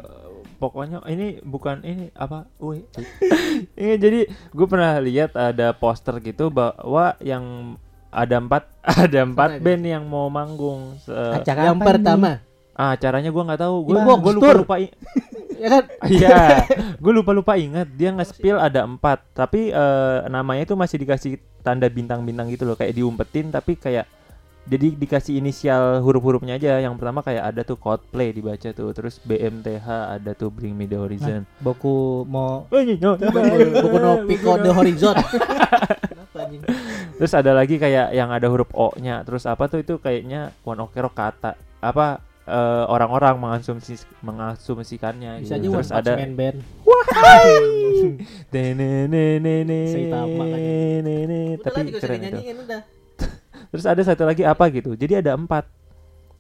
pokoknya 0.58 0.98
ini 1.08 1.40
bukan 1.40 1.80
ini 1.80 2.12
apa? 2.12 2.44
Wih. 2.56 2.84
ini 3.80 3.96
jadi 3.96 4.20
gue 4.28 4.66
pernah 4.68 5.00
lihat 5.00 5.32
ada 5.34 5.72
poster 5.72 6.20
gitu 6.20 6.48
bahwa 6.48 7.16
yang 7.18 7.74
ada 8.22 8.36
empat 8.38 8.62
ada 8.82 9.18
empat 9.24 9.50
Mana 9.56 9.62
band 9.64 9.84
yang 9.88 10.04
mau 10.04 10.28
manggung. 10.28 11.00
Se- 11.00 11.12
Acara 11.12 11.72
yang 11.72 11.80
apa 11.80 11.86
pertama. 11.88 12.30
ah, 12.72 12.94
caranya 12.96 13.30
gua 13.32 13.42
nggak 13.48 13.60
tahu. 13.60 13.76
Gue 13.84 13.94
gua 13.96 14.32
lupa 14.32 14.50
lupa 14.52 14.74
Ya 15.62 15.68
kan? 15.78 15.84
Iya, 16.10 16.66
gue 16.98 17.12
lupa 17.14 17.30
lupa 17.30 17.52
ingat 17.54 17.86
dia 17.94 18.10
nge-spill 18.10 18.58
ada 18.58 18.82
empat, 18.82 19.22
tapi 19.30 19.70
eh, 19.70 20.18
namanya 20.26 20.66
itu 20.66 20.74
masih 20.74 20.98
dikasih 20.98 21.38
tanda 21.62 21.86
bintang-bintang 21.86 22.50
gitu 22.50 22.66
loh, 22.66 22.74
kayak 22.74 22.98
diumpetin 22.98 23.54
tapi 23.54 23.78
kayak 23.78 24.10
jadi 24.62 24.94
dikasih 24.94 25.38
inisial 25.38 26.02
huruf-hurufnya 26.02 26.58
aja. 26.58 26.82
Yang 26.82 26.98
pertama 26.98 27.22
kayak 27.22 27.54
ada 27.54 27.60
tuh 27.62 27.78
Coldplay 27.78 28.34
dibaca 28.34 28.70
tuh, 28.70 28.90
terus 28.90 29.22
BMTH 29.22 29.86
ada 30.18 30.34
tuh 30.34 30.50
Bring 30.50 30.74
Me 30.74 30.86
The 30.86 30.98
Horizon. 30.98 31.46
Boku 31.62 32.26
mau 32.26 32.66
Buku 32.66 33.96
no 33.98 34.12
Pico 34.26 34.58
the 34.58 34.70
Horizon. 34.74 35.14
Anjing? 36.52 36.62
Terus 37.18 37.32
ada 37.32 37.52
lagi 37.56 37.80
kayak 37.80 38.12
yang 38.12 38.28
ada 38.28 38.46
huruf 38.52 38.68
O-nya. 38.76 39.24
Terus 39.24 39.48
apa 39.48 39.64
tuh 39.72 39.80
itu 39.80 39.96
kayaknya 39.96 40.52
One 40.68 40.84
Ok 40.84 41.00
Rock 41.00 41.16
kata 41.16 41.56
apa 41.80 42.20
eh, 42.44 42.84
orang-orang 42.88 43.40
mengasumsi 43.40 43.96
mengasumsikannya. 44.20 45.40
Bisa 45.40 45.56
gitu. 45.56 45.72
Terus 45.80 45.92
ada 45.92 46.12
Man 46.20 46.34
Band. 46.36 46.58
Udah 51.56 51.70
Tapi 51.72 51.80
keren 51.96 52.20
itu. 52.20 52.40
Terus 53.72 53.84
ada 53.88 54.02
satu 54.04 54.28
lagi 54.28 54.44
apa 54.44 54.68
gitu. 54.68 54.92
Jadi 54.92 55.24
ada 55.24 55.32
empat 55.32 55.64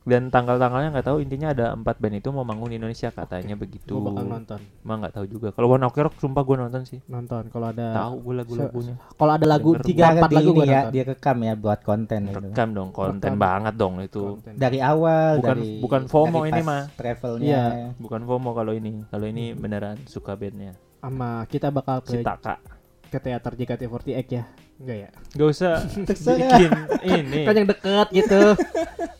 dan 0.02 0.28
tanggal-tanggalnya 0.28 0.90
nggak 0.90 1.06
tahu 1.06 1.18
intinya 1.18 1.48
ada 1.50 1.66
empat 1.72 1.96
band 1.96 2.18
itu 2.18 2.28
mau 2.28 2.42
manggung 2.42 2.66
di 2.66 2.76
Indonesia 2.76 3.08
katanya 3.08 3.54
begitu. 3.54 3.94
Gua 3.94 4.10
bakal 4.10 4.24
nonton. 4.26 4.58
Emang 4.82 4.98
nggak 4.98 5.14
tahu 5.14 5.26
juga. 5.26 5.48
Kalau 5.50 5.70
One 5.70 5.84
Ok 5.84 5.96
Rock 6.00 6.14
sumpah 6.18 6.42
gue 6.42 6.56
nonton 6.58 6.82
sih. 6.82 6.98
Nonton 7.06 7.46
kalau 7.48 7.70
ada 7.70 7.86
Tahu 7.94 8.14
gue 8.18 8.34
lagu-lagunya. 8.34 8.94
kalau 9.14 9.32
ada 9.32 9.46
lagu 9.46 9.70
Denger. 9.72 9.86
tiga 9.86 10.04
empat 10.12 10.30
lagu 10.32 10.42
ini 10.44 10.52
gua 10.52 10.64
ya, 10.64 10.74
nonton. 10.80 10.92
dia 10.92 11.04
rekam 11.06 11.36
ya 11.38 11.54
buat 11.54 11.80
konten 11.80 12.20
itu. 12.26 12.38
Rekam 12.42 12.68
dong, 12.72 12.88
konten 12.90 13.30
Rekam. 13.30 13.38
banget 13.38 13.74
dong 13.78 13.94
itu. 13.98 14.22
Konten. 14.34 14.52
Dari 14.58 14.78
awal 14.78 15.30
Bukan- 15.38 15.50
dari 15.54 15.70
bukan 15.78 16.02
FOMO 16.06 16.38
dari 16.40 16.50
ini 16.50 16.60
mah. 16.62 16.82
Travelnya. 16.92 17.46
Iya. 17.46 17.64
Bukan 17.96 18.20
FOMO 18.24 18.50
kalau 18.52 18.72
ini. 18.72 18.92
Kalau 19.06 19.24
ini 19.24 19.44
beneran 19.52 19.96
suka 20.04 20.34
bandnya. 20.34 20.74
sama 20.98 21.42
kita 21.46 21.66
bakal 21.68 21.98
ke, 21.98 22.22
Taka. 22.22 22.62
ke 23.06 23.18
teater 23.18 23.52
JKT48 23.52 24.22
ya. 24.30 24.46
Enggak 24.82 24.96
ya? 24.98 25.08
Gak 25.32 25.48
usah 25.48 25.72
Terserah. 26.08 26.36
bikin 26.36 26.70
ini. 27.04 27.40
Kan 27.42 27.54
yang 27.56 27.68
deket 27.68 28.06
gitu. 28.12 28.42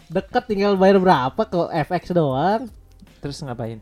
deket 0.08 0.44
tinggal 0.44 0.74
bayar 0.74 0.98
berapa 0.98 1.38
ke 1.40 1.60
FX 1.86 2.10
doang. 2.10 2.66
Terus 3.18 3.38
ngapain? 3.40 3.78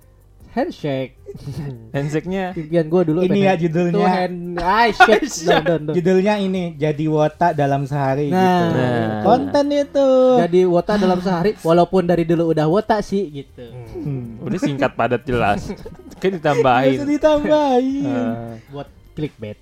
Handshake. 0.51 1.15
Handshake-nya 1.95 2.51
Impian 2.53 2.85
gue 2.85 3.03
dulu 3.05 3.19
Ini 3.21 3.31
pengen- 3.31 3.47
ya 3.47 3.55
judulnya. 3.57 3.95
Tuh 3.95 4.03
hand 4.05 4.39
shit 4.99 5.23
Don, 5.47 5.63
don, 5.63 5.81
don. 5.87 5.95
Judulnya 5.95 6.35
ini 6.37 6.75
jadi 6.75 7.05
wota 7.07 7.51
dalam 7.51 7.87
sehari 7.87 8.29
Nah. 8.29 8.43
gitu. 8.43 8.67
Nah. 8.77 9.23
Konten 9.23 9.67
itu. 9.71 10.09
Jadi 10.37 10.61
wota 10.65 10.93
dalam 10.97 11.19
sehari 11.19 11.55
Walaupun 11.57 12.03
dari 12.05 12.27
dulu 12.27 12.51
udah 12.51 12.67
wota 12.67 12.99
sih 13.01 13.25
gitu 13.33 13.63
Hmm. 13.95 14.41
udah 14.41 14.59
singkat 14.59 14.93
padat 14.93 15.23
jelas. 15.23 15.71
Kayak 16.19 16.35
Bisa 16.35 16.37
ditambahin. 16.37 16.97
ditambahin. 17.07 18.05
Eh, 18.05 18.55
Buat 18.69 18.89
clickbait 19.13 19.59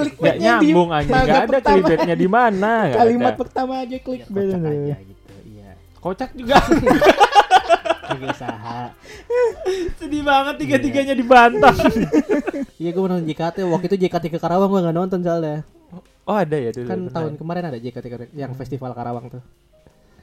Clickbaitnya 0.00 0.52
di 0.58 0.68
nyambung 0.68 0.90
aja, 0.90 1.10
gak 1.10 1.26
ada 1.26 1.46
pertama. 1.50 1.66
clickbaitnya 1.68 2.14
di 2.14 2.28
mana, 2.28 2.70
nggak 2.84 2.98
Kalimat 2.98 3.28
ada. 3.28 3.38
pertama 3.38 3.72
aja 3.78 3.96
clickbait. 3.98 4.46
kocak 4.48 4.62
aja 4.64 4.96
gitu 4.98 5.32
Iya 5.44 5.70
Kocak 5.98 6.30
juga. 6.32 6.56
Usaha 8.08 8.80
Sedih 9.94 10.22
banget 10.22 10.54
tiga-tiganya 10.58 11.14
dibantah. 11.14 11.74
Iya 12.78 12.90
gue 12.90 13.02
nonton 13.02 13.26
JKT 13.26 13.66
Waktu 13.66 13.86
itu 13.88 13.96
JKT 14.00 14.24
ke 14.30 14.38
Karawang 14.38 14.70
gue 14.70 14.80
gak 14.80 14.96
nonton 14.96 15.18
soalnya 15.18 15.66
Oh 16.22 16.36
ada 16.36 16.54
ya 16.54 16.70
dulu. 16.70 16.86
Kan 16.86 17.00
tahun 17.08 17.34
kemarin 17.34 17.64
ada 17.66 17.78
JKT 17.78 18.06
Yang 18.32 18.52
festival 18.56 18.92
Karawang 18.92 19.28
tuh 19.28 19.42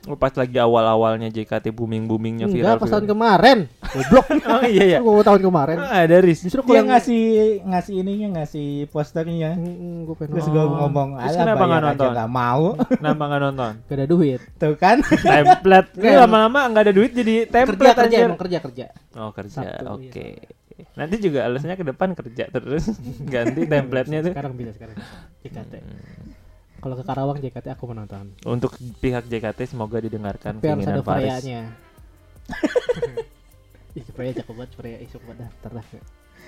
Oh, 0.06 0.14
pas 0.14 0.30
lagi 0.30 0.54
awal-awalnya 0.56 1.34
JKT 1.34 1.74
booming-boomingnya 1.74 2.46
viral. 2.46 2.78
Enggak 2.78 2.82
pas 2.86 2.92
tahun 2.94 3.06
kemarin 3.10 3.58
Goblok 3.82 4.26
Oh 4.54 4.62
iya 4.62 4.86
ya. 4.86 4.98
Oh, 5.02 5.18
Gue 5.18 5.26
tahun 5.26 5.42
kemarin 5.42 5.78
Ah, 5.82 6.06
ada 6.06 6.22
Riz. 6.22 6.46
Justru 6.46 6.62
Dia 6.70 6.86
ngasih 6.86 7.24
ngasih 7.66 7.94
ininya 8.06 8.28
ngasih 8.38 8.86
posternya. 8.94 9.58
Gue 10.06 10.14
pengen 10.14 10.38
Terus 10.38 10.48
gue 10.54 10.62
ngomong, 10.62 11.18
Terus 11.18 11.34
kenapa 11.34 11.58
bayar 11.58 11.66
nggak 11.66 11.82
aja 11.82 11.90
nonton?" 11.90 12.12
nggak 12.14 12.30
mau. 12.32 12.64
Kenapa 13.02 13.24
nggak 13.26 13.42
nonton? 13.50 13.72
Gak 13.82 13.96
ada 13.98 14.06
duit 14.06 14.42
Tuh 14.62 14.74
kan. 14.78 14.98
Template. 15.34 15.90
Ini 15.98 16.14
lama-lama 16.16 16.60
nggak 16.70 16.84
ada 16.86 16.94
duit 16.94 17.12
jadi 17.12 17.36
Kerja 17.50 17.54
template 17.66 17.98
kerja 17.98 18.06
anjir. 18.06 18.26
emang 18.30 18.40
kerja 18.40 18.58
kerja 18.62 18.86
Oh 19.16 19.30
kerja, 19.34 19.58
Sabtu, 19.82 19.86
oke. 19.90 20.28
Nanti 20.94 21.16
juga 21.18 21.50
alasannya 21.50 21.76
ke 21.76 21.86
depan 21.88 22.14
kerja 22.14 22.44
terus 22.48 22.94
ganti 23.26 23.66
template-nya 23.66 24.22
tuh. 24.22 24.32
Sekarang 24.38 24.54
bisa 24.54 24.72
sekarang 24.76 24.96
JKT 25.42 25.74
Kalau 26.86 26.94
ke 26.94 27.02
Karawang 27.02 27.42
JKT 27.42 27.66
aku 27.74 27.90
menonton 27.90 28.30
Untuk 28.46 28.78
pihak 29.02 29.26
JKT 29.26 29.74
semoga 29.74 29.98
didengarkan 29.98 30.62
Tapi 30.62 30.70
harus 30.70 30.86
ada 30.86 31.02
keinginan 31.02 31.02
Faris. 31.02 31.26
Freya-nya 31.34 31.62
Ih 33.98 34.06
Freya 34.06 34.32
cakep 34.38 34.54
banget 34.54 34.72
Freya 34.78 34.98
dah 35.02 35.50
Ntar 35.50 35.72
dah 35.74 35.86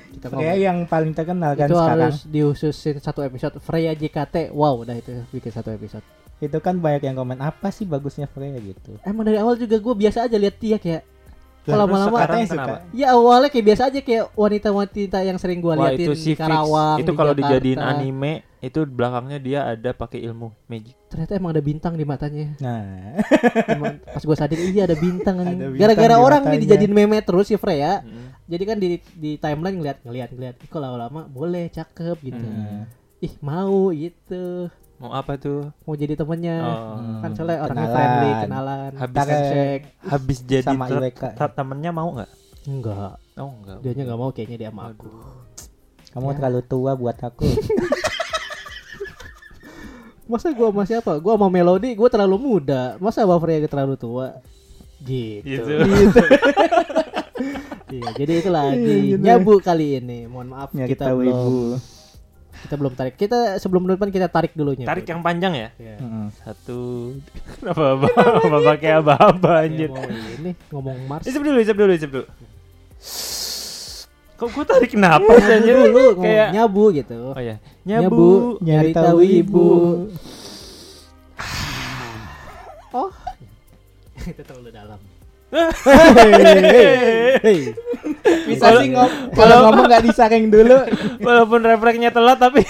Kita 0.07 0.25
Freya 0.29 0.53
ngomong. 0.53 0.61
yang 0.61 0.77
paling 0.85 1.11
terkenal 1.11 1.57
kan 1.57 1.65
Itu 1.65 1.75
sekarang. 1.75 2.01
harus 2.05 2.19
dihususin 2.23 2.95
satu 3.01 3.25
episode 3.25 3.57
Freya 3.57 3.97
JKT 3.97 4.53
Wow 4.53 4.85
udah 4.85 4.93
itu 4.93 5.25
bikin 5.33 5.49
satu 5.49 5.73
episode 5.73 6.05
Itu 6.37 6.61
kan 6.61 6.77
banyak 6.77 7.01
yang 7.01 7.17
komen 7.17 7.41
apa 7.41 7.73
sih 7.73 7.89
bagusnya 7.89 8.29
Freya 8.29 8.61
gitu. 8.61 8.93
Emang 9.01 9.25
dari 9.25 9.41
awal 9.41 9.57
juga 9.57 9.81
gue 9.81 9.95
biasa 9.97 10.29
aja 10.29 10.37
lihat 10.37 10.61
dia 10.61 10.77
kayak 10.77 11.16
Kalau 11.67 11.83
lama-lama 11.83 12.17
suka. 12.47 12.73
Ya 12.95 13.07
awalnya 13.11 13.49
kayak 13.51 13.65
biasa 13.67 13.81
aja 13.91 13.99
kayak 13.99 14.25
wanita-wanita 14.31 15.17
yang 15.19 15.37
sering 15.37 15.59
gue 15.59 15.73
Wah 15.73 15.91
liatin 15.91 16.07
itu 16.07 16.13
fix. 16.15 16.37
Karawang 16.39 16.97
Itu 17.03 17.11
kalau 17.11 17.33
dijadiin 17.35 17.77
anime 17.77 18.47
itu 18.57 18.89
belakangnya 18.89 19.37
dia 19.37 19.59
ada 19.67 19.91
pakai 19.91 20.23
ilmu 20.23 20.49
magic. 20.65 20.95
Ternyata 21.07 21.37
emang 21.37 21.51
ada 21.53 21.61
bintang 21.61 21.93
di 21.93 22.03
matanya 22.03 22.57
Nah, 22.57 23.21
Emang 23.75 24.01
pas 24.01 24.23
gue 24.23 24.35
sadar 24.35 24.57
iya 24.57 24.89
ada 24.89 24.97
bintang 24.97 25.35
Gara-gara 25.77 26.15
di 26.15 26.19
orang 26.19 26.41
nih 26.41 26.49
matanya. 26.49 26.63
dijadiin 26.65 26.93
meme 26.93 27.17
terus 27.21 27.47
si 27.47 27.55
Freya 27.55 27.99
Mm. 28.01 28.25
Jadi 28.47 28.63
kan 28.63 28.77
di 28.79 28.87
di 29.13 29.31
timeline 29.35 29.75
ngeliat 29.75 29.97
ngeliat 30.01 30.29
ngeliat 30.31 30.55
Ih, 30.63 30.69
kok 30.71 30.79
lama-lama 30.79 31.27
boleh 31.27 31.67
cakep 31.67 32.15
gitu 32.23 32.39
Hmm. 32.39 32.87
Ih 33.19 33.33
mau 33.43 33.91
gitu 33.91 34.71
Mau 34.97 35.11
apa 35.11 35.37
tuh? 35.37 35.69
Mau 35.83 35.93
jadi 35.93 36.13
temennya 36.13 36.55
Oh. 36.59 36.97
Kan 37.21 37.31
soalnya 37.31 37.57
orangnya 37.61 37.85
Kenalan. 37.85 37.93
friendly 37.93 38.31
Kenalan 38.41 38.91
Habis 38.95 39.17
Handshake 39.19 39.85
Habis 40.01 40.37
jadi 40.43 40.65
Sama 40.65 40.85
IWK. 40.87 41.21
ter- 41.31 41.53
temennya 41.53 41.91
mau 41.91 42.09
nggak? 42.11 42.29
Enggak 42.65 43.13
Oh 43.35 43.49
enggak. 43.53 43.77
Dianya 43.79 44.03
gak 44.05 44.17
mau 44.17 44.29
kayaknya 44.31 44.57
dia 44.57 44.69
sama 44.69 44.89
aku 44.89 45.09
kamu 46.07 46.33
terlalu 46.33 46.61
tua 46.63 46.91
buat 46.93 47.13
aku. 47.15 47.45
Masa 50.27 50.49
gua 50.49 50.67
sama 50.69 50.83
siapa? 50.83 51.13
Gua 51.17 51.35
sama 51.35 51.47
Melody 51.47 51.93
Gua 51.93 52.09
terlalu 52.09 52.35
muda 52.37 52.97
Masa 52.97 53.21
sama 53.21 53.37
Freya 53.37 53.63
terlalu 53.63 53.95
tua 53.95 54.41
Gitu, 54.99 55.53
Gitu. 55.61 56.21
Iya, 57.87 58.09
jadi 58.17 58.33
itu 58.35 58.49
lagi 58.49 58.95
Gitu. 59.07 59.21
nyabu 59.21 59.61
kali 59.61 60.01
ini. 60.01 60.25
Mohon 60.25 60.47
maaf 60.49 60.69
Ya 60.73 60.83
kita 60.83 61.05
kita 61.05 61.13
belum 61.13 61.21
wibu. 61.21 61.57
Kita 62.67 62.75
belum 62.75 62.93
tarik. 62.93 63.15
Kita 63.15 63.55
sebelum 63.55 63.87
depan 63.87 64.11
kita 64.11 64.27
tarik 64.27 64.51
dulu 64.51 64.75
nyabu. 64.75 64.85
Tarik 64.85 65.07
yang 65.07 65.23
panjang 65.23 65.53
ya? 65.55 65.69
Iya. 65.79 65.95
Mm-mm. 65.97 66.27
Satu. 66.35 67.15
Kenapa 67.55 67.95
bapak 67.97 68.59
pakai 68.75 68.91
apa-apa 68.93 69.51
Ya, 69.63 69.65
anjir? 69.65 69.89
ini 70.37 70.51
ngomong 70.67 70.97
Mars. 71.07 71.23
Isep 71.23 71.39
dulu, 71.39 71.57
isep 71.57 71.73
dulu, 71.73 71.91
isep 71.91 72.11
dulu. 72.11 72.27
Kok 74.37 74.47
gue 74.51 74.65
tarik 74.67 74.91
napas 74.93 75.39
nyabu 75.39 75.55
anjir? 75.55 75.75
dulu 75.79 76.03
Kayak 76.19 76.47
nyabu 76.53 76.83
gitu 76.91 77.17
Oh 77.31 77.41
ya, 77.41 77.55
nyabu 77.81 78.05
nyabu. 78.05 78.29
nyari 78.61 78.91
tahu 78.93 79.17
ibu 79.23 79.67
oh 82.93 83.09
itu 84.21 84.41
terlalu 84.41 84.69
dalam 84.69 84.99
Hei, 87.41 87.71
Bisa 88.47 88.65
sih 88.79 88.89
ngom 88.91 89.11
kalau 89.33 89.55
ngomong 89.69 89.85
nggak 89.87 90.03
disaring 90.07 90.47
dulu. 90.51 90.77
Walaupun 91.27 91.61
refleksnya 91.63 92.11
telat 92.11 92.37
tapi 92.39 92.63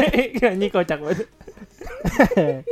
ini 0.56 0.66
kocak 0.70 1.00
banget. 1.00 1.28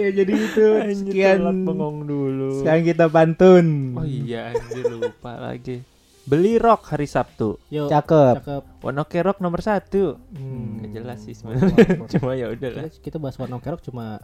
ya 0.00 0.08
jadi 0.14 0.32
itu 0.32 0.66
Anjir, 0.78 0.96
sekian. 0.96 1.36
telat 1.42 1.58
bengong 1.66 1.98
dulu. 2.06 2.62
Sekarang 2.62 2.84
kita 2.86 3.04
pantun. 3.10 3.66
Oh 3.98 4.06
iya 4.06 4.54
anjir 4.54 4.84
lupa 4.90 5.36
lagi. 5.38 5.82
Beli 6.28 6.60
rok 6.60 6.94
hari 6.94 7.10
Sabtu. 7.10 7.58
yuk 7.72 7.90
Cakep. 7.90 8.44
cakep 8.44 8.62
Wonoke 8.86 9.18
rok 9.18 9.38
nomor 9.42 9.60
satu. 9.64 10.20
Hmm. 10.36 10.78
Nggak 10.84 10.90
jelas 10.94 11.18
sih 11.26 11.34
sebenarnya. 11.34 12.06
Cuma 12.06 12.38
ya 12.38 12.52
udah 12.52 12.70
lah. 12.70 12.82
kita, 12.86 13.02
kita 13.10 13.16
bahas 13.18 13.36
One 13.40 13.50
Ok 13.56 13.66
Rock 13.66 13.82
cuma 13.82 14.22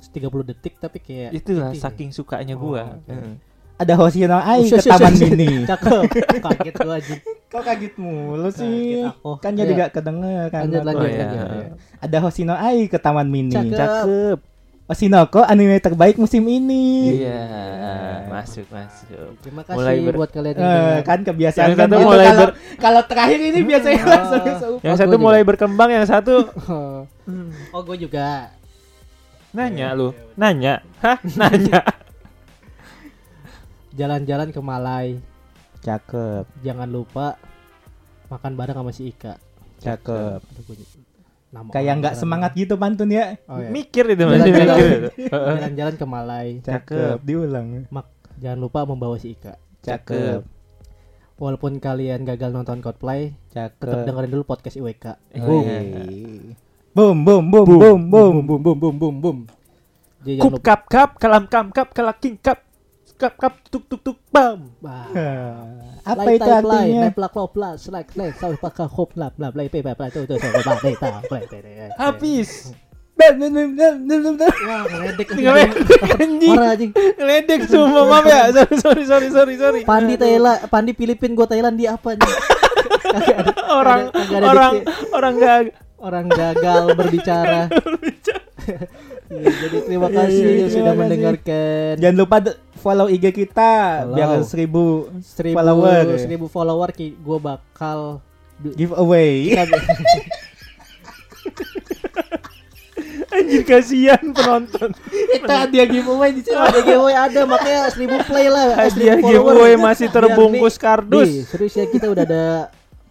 30 0.00 0.32
detik 0.48 0.80
tapi 0.80 0.98
kayak 1.02 1.36
Itulah 1.36 1.76
saking 1.76 2.14
sukanya 2.14 2.56
gua. 2.56 2.96
Oh, 2.96 3.00
oke. 3.02 3.12
Heeh. 3.12 3.49
Ada 3.80 3.96
Hoshino 3.96 4.36
Ai 4.36 4.60
Ush, 4.60 4.70
ke 4.70 4.76
ush, 4.76 4.86
Taman 4.86 5.08
ush, 5.10 5.16
ush. 5.16 5.30
Mini. 5.30 5.48
cakep 5.64 6.02
kaget 6.38 6.74
gua 6.76 6.94
aja 6.94 7.14
Kok 7.48 7.62
kaget 7.64 7.94
mulu 7.96 8.48
sih? 8.48 9.00
Kaget 9.00 9.10
aku. 9.10 9.30
Kan 9.40 9.52
jadi 9.54 9.72
Iya. 9.72 9.80
gak 9.80 9.90
kedengeran. 9.92 10.60
Lanjut, 10.62 10.78
aku. 10.78 10.86
lanjut, 10.86 11.00
Oh, 11.00 11.08
iya. 11.08 11.24
lanjut. 11.24 11.66
Ada 11.98 12.16
Hoshino 12.20 12.54
Ai 12.54 12.78
ke 12.86 12.96
Taman 12.96 13.26
Mini. 13.26 13.50
Cakep. 13.50 14.38
Oshinoko 14.86 15.40
anime 15.40 15.78
terbaik 15.78 16.14
musim 16.16 16.42
ini. 16.44 17.14
Iya, 17.16 17.46
masuk 18.26 18.66
masuk. 18.68 19.38
terima 19.38 19.62
kasih 19.62 19.78
Mulai 19.78 19.96
ber- 20.02 20.18
buat 20.18 20.30
kalian 20.30 20.50
yang 20.52 20.60
Eh, 20.60 20.74
dengar. 20.74 21.02
kan 21.06 21.18
kebiasaan 21.24 21.62
Yang 21.64 21.78
kan 21.78 21.86
satu 21.86 21.98
mulai 22.02 22.26
kalau, 22.26 22.42
ber- 22.42 22.54
kalau 22.76 23.02
terakhir 23.06 23.38
ini 23.40 23.60
biasanya 23.62 24.00
Oh. 24.00 24.10
langsung. 24.10 24.42
Yang 24.82 24.90
Oh, 24.90 24.98
satu 24.98 25.16
mulai 25.16 25.42
berkembang, 25.42 25.90
yang 25.92 26.02
satu 26.04 26.34
oh 27.74 27.80
gue 27.80 27.96
juga 28.00 28.50
nanya 29.50 29.90
lu, 29.92 30.10
nanya, 30.34 30.82
hah, 30.98 31.18
nanya. 31.24 31.86
jalan-jalan 33.92 34.48
ke 34.48 34.60
Malai 34.60 35.18
Cakep, 35.80 36.44
jangan 36.60 36.86
lupa 36.86 37.40
makan 38.28 38.52
bareng 38.52 38.76
sama 38.76 38.90
si 38.90 39.08
Ika 39.08 39.40
cakep. 39.78 40.44
Nama 41.50 41.66
Kayak 41.66 41.94
nggak 41.98 42.14
semangat 42.14 42.52
gitu 42.54 42.76
pantun 42.76 43.08
ya. 43.08 43.34
oh, 43.44 43.58
iya. 43.58 43.68
Mikir 43.68 44.06
itu 44.06 44.22
masih 44.22 44.44
Jalan-jalan. 44.46 44.76
mikir. 44.76 45.00
jalan-jalan 45.26 45.94
ke 45.96 46.06
Malai 46.06 46.48
Cakep, 46.60 47.16
diulang. 47.20 47.66
mak 47.88 48.06
jangan 48.36 48.60
lupa 48.60 48.84
membawa 48.84 49.16
si 49.16 49.32
Ika 49.32 49.56
Cakep, 49.80 50.44
walaupun 51.34 51.76
kalian 51.76 52.22
gagal 52.22 52.50
nonton 52.50 52.78
Coldplay 52.78 53.32
tetap 53.48 53.72
cakep. 53.80 54.04
dengerin 54.04 54.30
dulu 54.30 54.44
podcast 54.44 54.76
IWK 54.76 55.04
Oh, 55.40 55.42
Boom. 55.42 55.64
iya. 55.64 56.04
Boom, 56.92 57.16
boom, 57.18 57.44
boom, 57.46 57.66
boom, 57.66 58.00
boom. 58.04 58.34
boom 58.36 58.60
boom 58.60 58.76
boom 58.76 58.94
boom 58.94 59.16
boom 59.16 59.38
jadi 60.20 60.38
jangan 60.38 60.52
Kup 60.52 60.60
kap 60.60 60.80
kap, 60.86 61.10
kalam 61.16 61.44
kam 61.46 61.72
kap, 61.72 61.88
kalaking 61.90 62.36
kap, 62.36 62.60
kap 63.20 63.36
kap 63.36 63.54
tuk 63.68 63.84
tuk 63.84 64.00
tuk 64.00 64.18
bam. 64.32 64.72
Apa 66.00 66.32
itu 66.32 66.48
artinya? 66.48 67.12
black 67.12 67.36
plak 67.36 67.36
black, 67.36 67.50
plas 67.52 67.80
lai 67.92 68.04
lai 68.16 68.32
sau 68.32 68.56
pakai 68.56 68.88
hop 68.88 69.12
lap 69.20 69.36
lap 69.36 69.52
lay 69.52 69.68
pay 69.68 69.84
pay 69.84 69.92
itu 70.08 70.24
tuh 70.24 70.40
tuh 70.40 70.48
tuh 70.48 70.62
tuh 70.64 70.94
tuh 70.96 71.28
lai. 71.28 71.44
Habis. 72.00 72.72
Wah, 73.20 73.36
ngeledek. 74.88 75.28
Marah 76.48 76.72
semua 77.68 78.02
maaf 78.08 78.24
ya. 78.24 78.48
Sorry 78.80 79.04
sorry 79.04 79.04
sorry 79.04 79.28
sorry 79.28 79.54
sorry. 79.60 79.80
Pandi 79.84 80.16
Thailand, 80.16 80.64
Pandi 80.72 80.96
Filipin 80.96 81.36
gua 81.36 81.44
Thailand 81.44 81.76
dia 81.76 82.00
apa 82.00 82.16
nih? 82.16 82.32
orang 83.80 84.08
orang 84.40 84.74
orang 85.12 85.34
gagal 85.36 85.64
orang 86.00 86.26
gagal 86.32 86.82
berbicara 86.96 87.68
Iya, 89.30 89.46
jadi 89.46 89.78
terima 89.86 90.08
kasih 90.10 90.34
Iya, 90.36 90.48
iya, 90.48 90.58
yang 90.58 90.70
sudah 90.70 90.84
kasih. 90.84 90.98
mendengarkan. 90.98 91.92
Jangan 91.96 92.16
lupa 92.18 92.36
follow 92.76 93.06
IG 93.06 93.24
kita 93.32 93.72
Follow. 94.02 94.16
biar 94.18 94.30
seribu 94.42 94.82
seribu 95.22 95.54
follower. 95.54 96.04
seribu 96.18 96.46
follower 96.46 96.90
ki 96.90 97.14
gue 97.14 97.38
bakal 97.38 98.18
giveaway. 98.74 99.54
anjir 103.30 103.62
kasihan 103.62 104.18
penonton. 104.34 104.90
kita 105.06 105.54
hadiah 105.56 105.86
giveaway 105.86 106.34
di 106.34 106.42
sini 106.42 106.58
ada 106.58 106.82
giveaway 106.82 107.14
ada 107.14 107.40
makanya 107.46 107.86
seribu 107.88 108.18
play 108.26 108.50
lah 108.50 108.74
eh, 108.74 108.76
Hadiah 108.82 109.16
giveaway 109.16 109.78
masih 109.78 110.10
terbungkus 110.10 110.74
kardus. 110.74 111.30
nih, 111.30 111.46
serius 111.46 111.78
ya 111.78 111.86
kita 111.86 112.10
udah 112.10 112.24
ada 112.26 112.44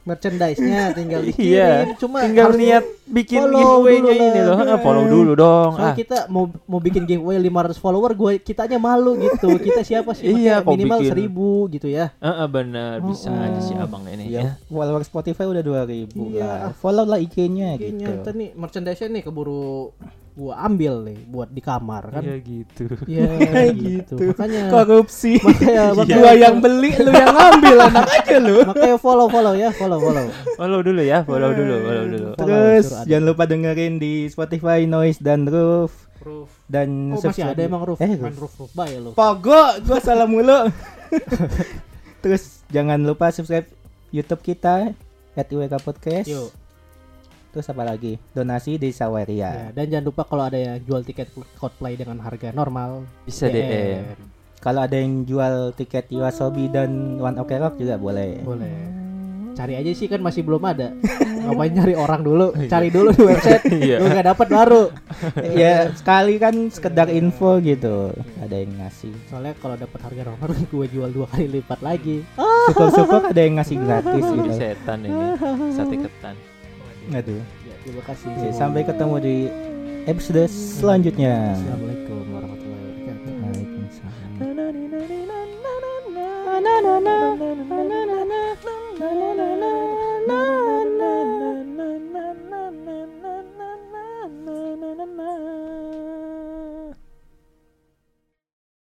merchandise-nya 0.01 0.91
tinggal 0.91 1.21
dikirim 1.21 1.49
Iya, 1.49 1.69
cuma 1.95 2.21
tinggal 2.21 2.51
niat 2.51 2.81
bikin 3.05 3.41
giveaway-nya 3.45 4.11
ini 4.11 4.39
loh. 4.41 4.57
Ah, 4.57 4.77
follow 4.77 5.05
dulu 5.05 5.31
dong. 5.33 5.71
Soalnya 5.73 5.85
Ah, 5.85 5.95
kita 5.95 6.17
mau 6.27 6.45
mau 6.65 6.77
bikin 6.77 7.03
giveaway 7.03 7.37
500 7.37 7.75
follower 7.75 8.11
gue 8.13 8.31
kitanya 8.39 8.77
malu 8.77 9.17
gitu 9.17 9.49
kita 9.59 9.81
siapa 9.81 10.13
sih 10.13 10.29
Iya, 10.29 10.61
minimal 10.61 10.99
bikin. 10.99 11.13
1000 11.27 11.73
gitu 11.73 11.87
ya 11.87 12.13
Heeh, 12.15 12.47
bener 12.47 13.01
bisa 13.01 13.27
Oh, 13.27 13.37
aja 13.39 13.59
si 13.59 13.73
abang 13.73 14.03
ini 14.05 14.27
Ya, 14.27 14.39
ya. 14.39 14.51
follower 14.65 15.01
Spotify 15.01 15.45
udah 15.45 15.61
2000 15.61 16.09
Iya. 16.29 16.39
lah. 16.39 16.71
Follow 16.73 17.03
lah 17.03 17.17
IG-nya 17.17 17.75
kayaknya 17.75 18.07
gitu. 18.07 18.21
ntar 18.21 18.33
nih 18.33 18.49
merchandise 18.53 19.01
nih 19.03 19.21
keburu 19.21 19.91
gua 20.39 20.55
ambil 20.61 21.03
nih 21.03 21.19
buat 21.25 21.47
di 21.47 21.59
kamar 21.59 22.03
kan 22.09 22.23
Iya 22.23 22.35
gitu. 22.39 22.83
Iya 23.03 23.27
gitu. 23.75 24.15
gitu. 24.15 24.31
Makanya 24.31 24.71
Korupsi. 24.71 25.35
makanya 25.37 25.83
makanya, 25.99 26.15
Gua 26.15 26.31
yang 26.33 26.55
beli, 26.57 26.91
lu 26.95 27.11
yang 27.11 27.29
ngambil 27.29 27.75
anak 27.91 28.07
aja 28.09 28.37
lu. 28.39 28.57
makanya 28.63 28.95
follow 28.95 29.27
follow 29.27 29.53
ya, 29.53 29.69
follow 29.69 29.99
follow. 29.99 30.25
Follow 30.55 30.79
dulu 30.79 31.01
ya, 31.01 31.21
follow 31.21 31.51
dulu, 31.51 31.75
follow 31.77 32.05
dulu. 32.07 32.27
Follow, 32.31 32.39
Terus 32.39 32.85
ada. 32.89 33.03
jangan 33.05 33.23
lupa 33.25 33.43
dengerin 33.43 33.93
di 33.95 34.13
Spotify, 34.25 34.79
Noise 34.85 35.19
dan 35.19 35.43
Roof 35.43 35.91
Roof. 36.19 36.47
dan 36.65 36.87
Oh, 37.09 37.17
masih 37.17 37.31
subscribe- 37.31 37.53
ada 37.53 37.61
emang 37.61 37.83
roof. 37.83 37.97
Eh, 37.97 38.07
Main 38.09 38.31
Roof. 38.31 38.39
roof 38.39 38.53
roof 38.57 38.71
bye 38.73 38.91
lu. 38.93 39.11
Pogo, 39.11 39.55
gua 39.81 39.99
salah 39.99 40.23
mulu. 40.23 40.71
Terus 42.19 42.43
jangan 42.67 42.99
lupa 42.99 43.29
subscribe 43.29 43.67
YouTube 44.09 44.41
kita 44.41 44.91
@iwk 45.33 45.75
Podcast. 45.79 46.27
Yuk. 46.27 46.51
Terus 47.49 47.65
apa 47.65 47.81
lagi? 47.81 48.13
Donasi 48.31 48.77
di 48.77 48.93
Ya, 48.93 49.05
Saweria. 49.05 49.73
dan 49.73 49.89
jangan 49.89 50.05
lupa 50.05 50.21
kalau 50.21 50.45
ada 50.45 50.57
yang 50.57 50.77
jual 50.85 51.01
tiket 51.01 51.33
Coldplay 51.57 51.97
dengan 51.97 52.21
harga 52.21 52.53
normal 52.53 53.09
Bisa 53.25 53.49
DM. 53.49 54.05
Kalau 54.59 54.83
ada 54.83 54.93
yang 54.93 55.23
jual 55.23 55.71
tiket 55.73 56.11
Yoasobi 56.11 56.67
dan 56.69 57.17
One 57.17 57.39
Ok 57.39 57.55
Rock 57.57 57.79
juga 57.79 57.95
boleh. 57.95 58.43
Boleh. 58.43 58.75
Cari 59.55 59.75
aja 59.75 59.91
sih 59.91 60.07
kan 60.07 60.21
masih 60.21 60.43
belum 60.45 60.61
ada. 60.61 60.93
Ngapain 61.47 61.71
nyari 61.73 61.95
orang 61.95 62.21
dulu? 62.21 62.51
Cari 62.67 62.91
dulu 62.91 63.09
di 63.11 63.23
website. 63.23 63.63
Iya. 63.79 63.97
Lu 63.97 64.11
nggak 64.11 64.27
dapat 64.35 64.47
baru. 64.51 64.83
ya 65.55 65.89
sekali 65.95 66.35
kan 66.37 66.53
sekedar 66.69 67.07
info 67.09 67.57
gitu. 67.63 68.11
Ada 68.43 68.55
yang 68.55 68.77
ngasih. 68.77 69.11
Soalnya 69.31 69.55
kalau 69.57 69.79
dapat 69.79 69.99
harga 70.05 70.21
normal 70.27 70.49
gue 70.75 70.85
jual 70.91 71.09
dua 71.09 71.25
kali 71.31 71.47
lipat 71.59 71.79
lagi. 71.81 72.21
Syukur-syukur 72.69 73.31
ada 73.31 73.41
yang 73.41 73.55
ngasih 73.57 73.77
gratis 73.79 74.23
gitu. 74.27 74.51
setan 74.53 74.99
ini, 75.07 75.23
sate 75.73 75.95
ketan. 75.97 76.35
Aduh. 77.09 77.41
Ya, 77.65 77.73
terima 77.81 78.03
kasih. 78.05 78.29
Oke, 78.29 78.53
sampai 78.53 78.81
ketemu 78.85 79.15
di 79.17 79.35
episode 80.05 80.45
selanjutnya. 80.49 81.57
Assalamualaikum 81.57 82.21
warahmatullahi 82.33 82.85
wabarakatuh. 82.85 83.33
Waalaikumsalam. 83.41 84.29